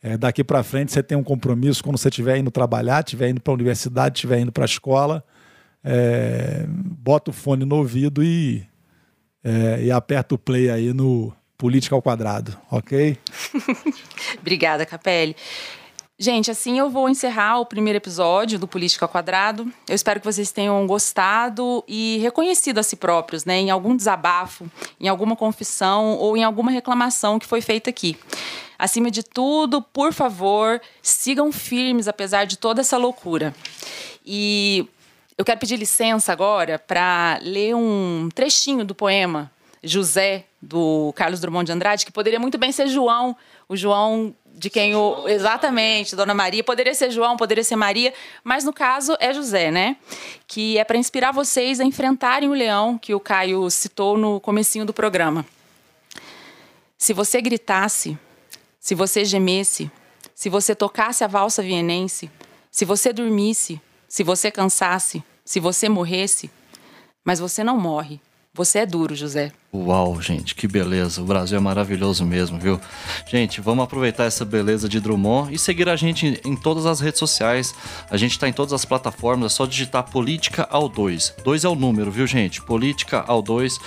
é, 0.02 0.18
daqui 0.18 0.44
para 0.44 0.62
frente 0.62 0.92
você 0.92 1.02
tem 1.02 1.16
um 1.16 1.24
compromisso 1.24 1.82
quando 1.82 1.96
você 1.96 2.10
estiver 2.10 2.36
indo 2.36 2.50
trabalhar, 2.50 3.02
estiver 3.02 3.30
indo 3.30 3.40
para 3.40 3.52
a 3.52 3.54
universidade, 3.54 4.18
estiver 4.18 4.38
indo 4.38 4.52
para 4.52 4.64
a 4.64 4.66
escola, 4.66 5.24
é, 5.82 6.66
bota 6.68 7.30
o 7.30 7.32
fone 7.34 7.64
no 7.64 7.76
ouvido 7.76 8.22
e, 8.22 8.66
é, 9.42 9.84
e 9.84 9.90
aperta 9.90 10.34
o 10.34 10.38
play 10.38 10.68
aí 10.68 10.92
no 10.92 11.32
política 11.56 11.94
ao 11.94 12.02
quadrado, 12.02 12.56
ok? 12.70 13.18
Obrigada, 14.38 14.84
Capelli. 14.84 15.36
Gente, 16.18 16.50
assim 16.50 16.78
eu 16.78 16.88
vou 16.88 17.10
encerrar 17.10 17.60
o 17.60 17.66
primeiro 17.66 17.98
episódio 17.98 18.58
do 18.58 18.66
Política 18.66 19.04
ao 19.04 19.08
Quadrado. 19.08 19.70
Eu 19.86 19.94
espero 19.94 20.18
que 20.18 20.24
vocês 20.24 20.50
tenham 20.50 20.86
gostado 20.86 21.84
e 21.86 22.16
reconhecido 22.22 22.78
a 22.78 22.82
si 22.82 22.96
próprios, 22.96 23.44
né, 23.44 23.58
em 23.58 23.70
algum 23.70 23.94
desabafo, 23.94 24.66
em 24.98 25.08
alguma 25.08 25.36
confissão 25.36 26.16
ou 26.16 26.34
em 26.34 26.42
alguma 26.42 26.70
reclamação 26.70 27.38
que 27.38 27.44
foi 27.44 27.60
feita 27.60 27.90
aqui. 27.90 28.16
Acima 28.78 29.10
de 29.10 29.22
tudo, 29.22 29.82
por 29.82 30.14
favor, 30.14 30.80
sigam 31.02 31.52
firmes 31.52 32.08
apesar 32.08 32.46
de 32.46 32.56
toda 32.56 32.80
essa 32.80 32.96
loucura. 32.96 33.54
E 34.24 34.88
eu 35.36 35.44
quero 35.44 35.60
pedir 35.60 35.76
licença 35.76 36.32
agora 36.32 36.78
para 36.78 37.38
ler 37.42 37.76
um 37.76 38.30
trechinho 38.34 38.86
do 38.86 38.94
poema 38.94 39.50
José, 39.82 40.44
do 40.66 41.12
Carlos 41.14 41.40
Drummond 41.40 41.66
de 41.66 41.72
Andrade, 41.72 42.04
que 42.04 42.12
poderia 42.12 42.40
muito 42.40 42.58
bem 42.58 42.72
ser 42.72 42.88
João, 42.88 43.36
o 43.68 43.76
João 43.76 44.34
de 44.52 44.68
quem 44.68 44.96
o. 44.96 45.28
Exatamente, 45.28 46.16
Dona 46.16 46.34
Maria. 46.34 46.64
Poderia 46.64 46.94
ser 46.94 47.10
João, 47.10 47.36
poderia 47.36 47.62
ser 47.62 47.76
Maria, 47.76 48.12
mas 48.42 48.64
no 48.64 48.72
caso 48.72 49.16
é 49.20 49.32
José, 49.32 49.70
né? 49.70 49.96
Que 50.46 50.78
é 50.78 50.84
para 50.84 50.96
inspirar 50.96 51.32
vocês 51.32 51.78
a 51.78 51.84
enfrentarem 51.84 52.48
o 52.48 52.54
leão 52.54 52.98
que 52.98 53.14
o 53.14 53.20
Caio 53.20 53.70
citou 53.70 54.18
no 54.18 54.40
comecinho 54.40 54.84
do 54.84 54.92
programa. 54.92 55.46
Se 56.98 57.12
você 57.12 57.40
gritasse, 57.40 58.18
se 58.80 58.94
você 58.94 59.24
gemesse, 59.24 59.90
se 60.34 60.48
você 60.48 60.74
tocasse 60.74 61.22
a 61.22 61.26
valsa 61.26 61.62
vienense, 61.62 62.30
se 62.70 62.84
você 62.84 63.12
dormisse, 63.12 63.80
se 64.08 64.22
você 64.24 64.50
cansasse, 64.50 65.22
se 65.44 65.60
você 65.60 65.88
morresse, 65.88 66.50
mas 67.24 67.38
você 67.38 67.62
não 67.62 67.78
morre. 67.78 68.20
Você 68.56 68.78
é 68.78 68.86
duro, 68.86 69.14
José. 69.14 69.52
Uau, 69.70 70.18
gente, 70.22 70.54
que 70.54 70.66
beleza. 70.66 71.20
O 71.20 71.26
Brasil 71.26 71.58
é 71.58 71.60
maravilhoso 71.60 72.24
mesmo, 72.24 72.58
viu? 72.58 72.80
Gente, 73.28 73.60
vamos 73.60 73.84
aproveitar 73.84 74.24
essa 74.24 74.46
beleza 74.46 74.88
de 74.88 74.98
Drummond 74.98 75.52
e 75.54 75.58
seguir 75.58 75.90
a 75.90 75.94
gente 75.94 76.40
em 76.42 76.56
todas 76.56 76.86
as 76.86 76.98
redes 76.98 77.18
sociais. 77.18 77.74
A 78.10 78.16
gente 78.16 78.30
está 78.30 78.48
em 78.48 78.54
todas 78.54 78.72
as 78.72 78.86
plataformas, 78.86 79.52
é 79.52 79.54
só 79.56 79.66
digitar 79.66 80.10
Política 80.10 80.66
ao 80.70 80.88
2. 80.88 81.34
2 81.44 81.64
é 81.64 81.68
o 81.68 81.74
número, 81.74 82.10
viu, 82.10 82.26
gente? 82.26 82.62
Política 82.62 83.22
ao 83.26 83.42
2. 83.42 83.78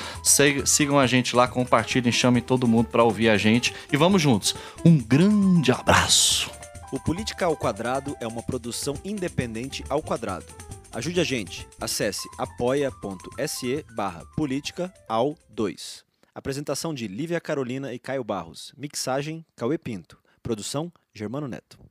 Sigam 0.66 1.00
a 1.00 1.08
gente 1.08 1.36
lá, 1.36 1.48
compartilhem, 1.48 2.12
chamem 2.12 2.44
todo 2.44 2.68
mundo 2.68 2.90
para 2.90 3.04
ouvir 3.04 3.30
a 3.30 3.38
gente 3.38 3.74
e 3.92 3.98
vamos 3.98 4.22
juntos. 4.22 4.54
Um 4.86 5.00
grande 5.00 5.72
abraço. 5.72 6.52
O 6.92 7.00
Política 7.00 7.48
ao 7.48 7.58
Quadrado 7.58 8.16
é 8.20 8.28
uma 8.28 8.44
produção 8.44 8.94
independente 9.04 9.84
ao 9.90 10.04
quadrado. 10.04 10.46
Ajude 10.92 11.20
a 11.20 11.24
gente. 11.24 11.68
Acesse 11.80 12.28
apoia.se 12.38 13.86
barra 13.96 14.26
política 14.36 14.92
ao 15.08 15.38
2. 15.50 16.04
Apresentação 16.34 16.94
de 16.94 17.08
Lívia 17.08 17.40
Carolina 17.40 17.94
e 17.94 18.00
Caio 18.00 18.24
Barros. 18.24 18.74
Mixagem 18.76 19.46
Cauê 19.56 19.78
Pinto. 19.78 20.18
Produção 20.42 20.92
Germano 21.14 21.48
Neto. 21.48 21.89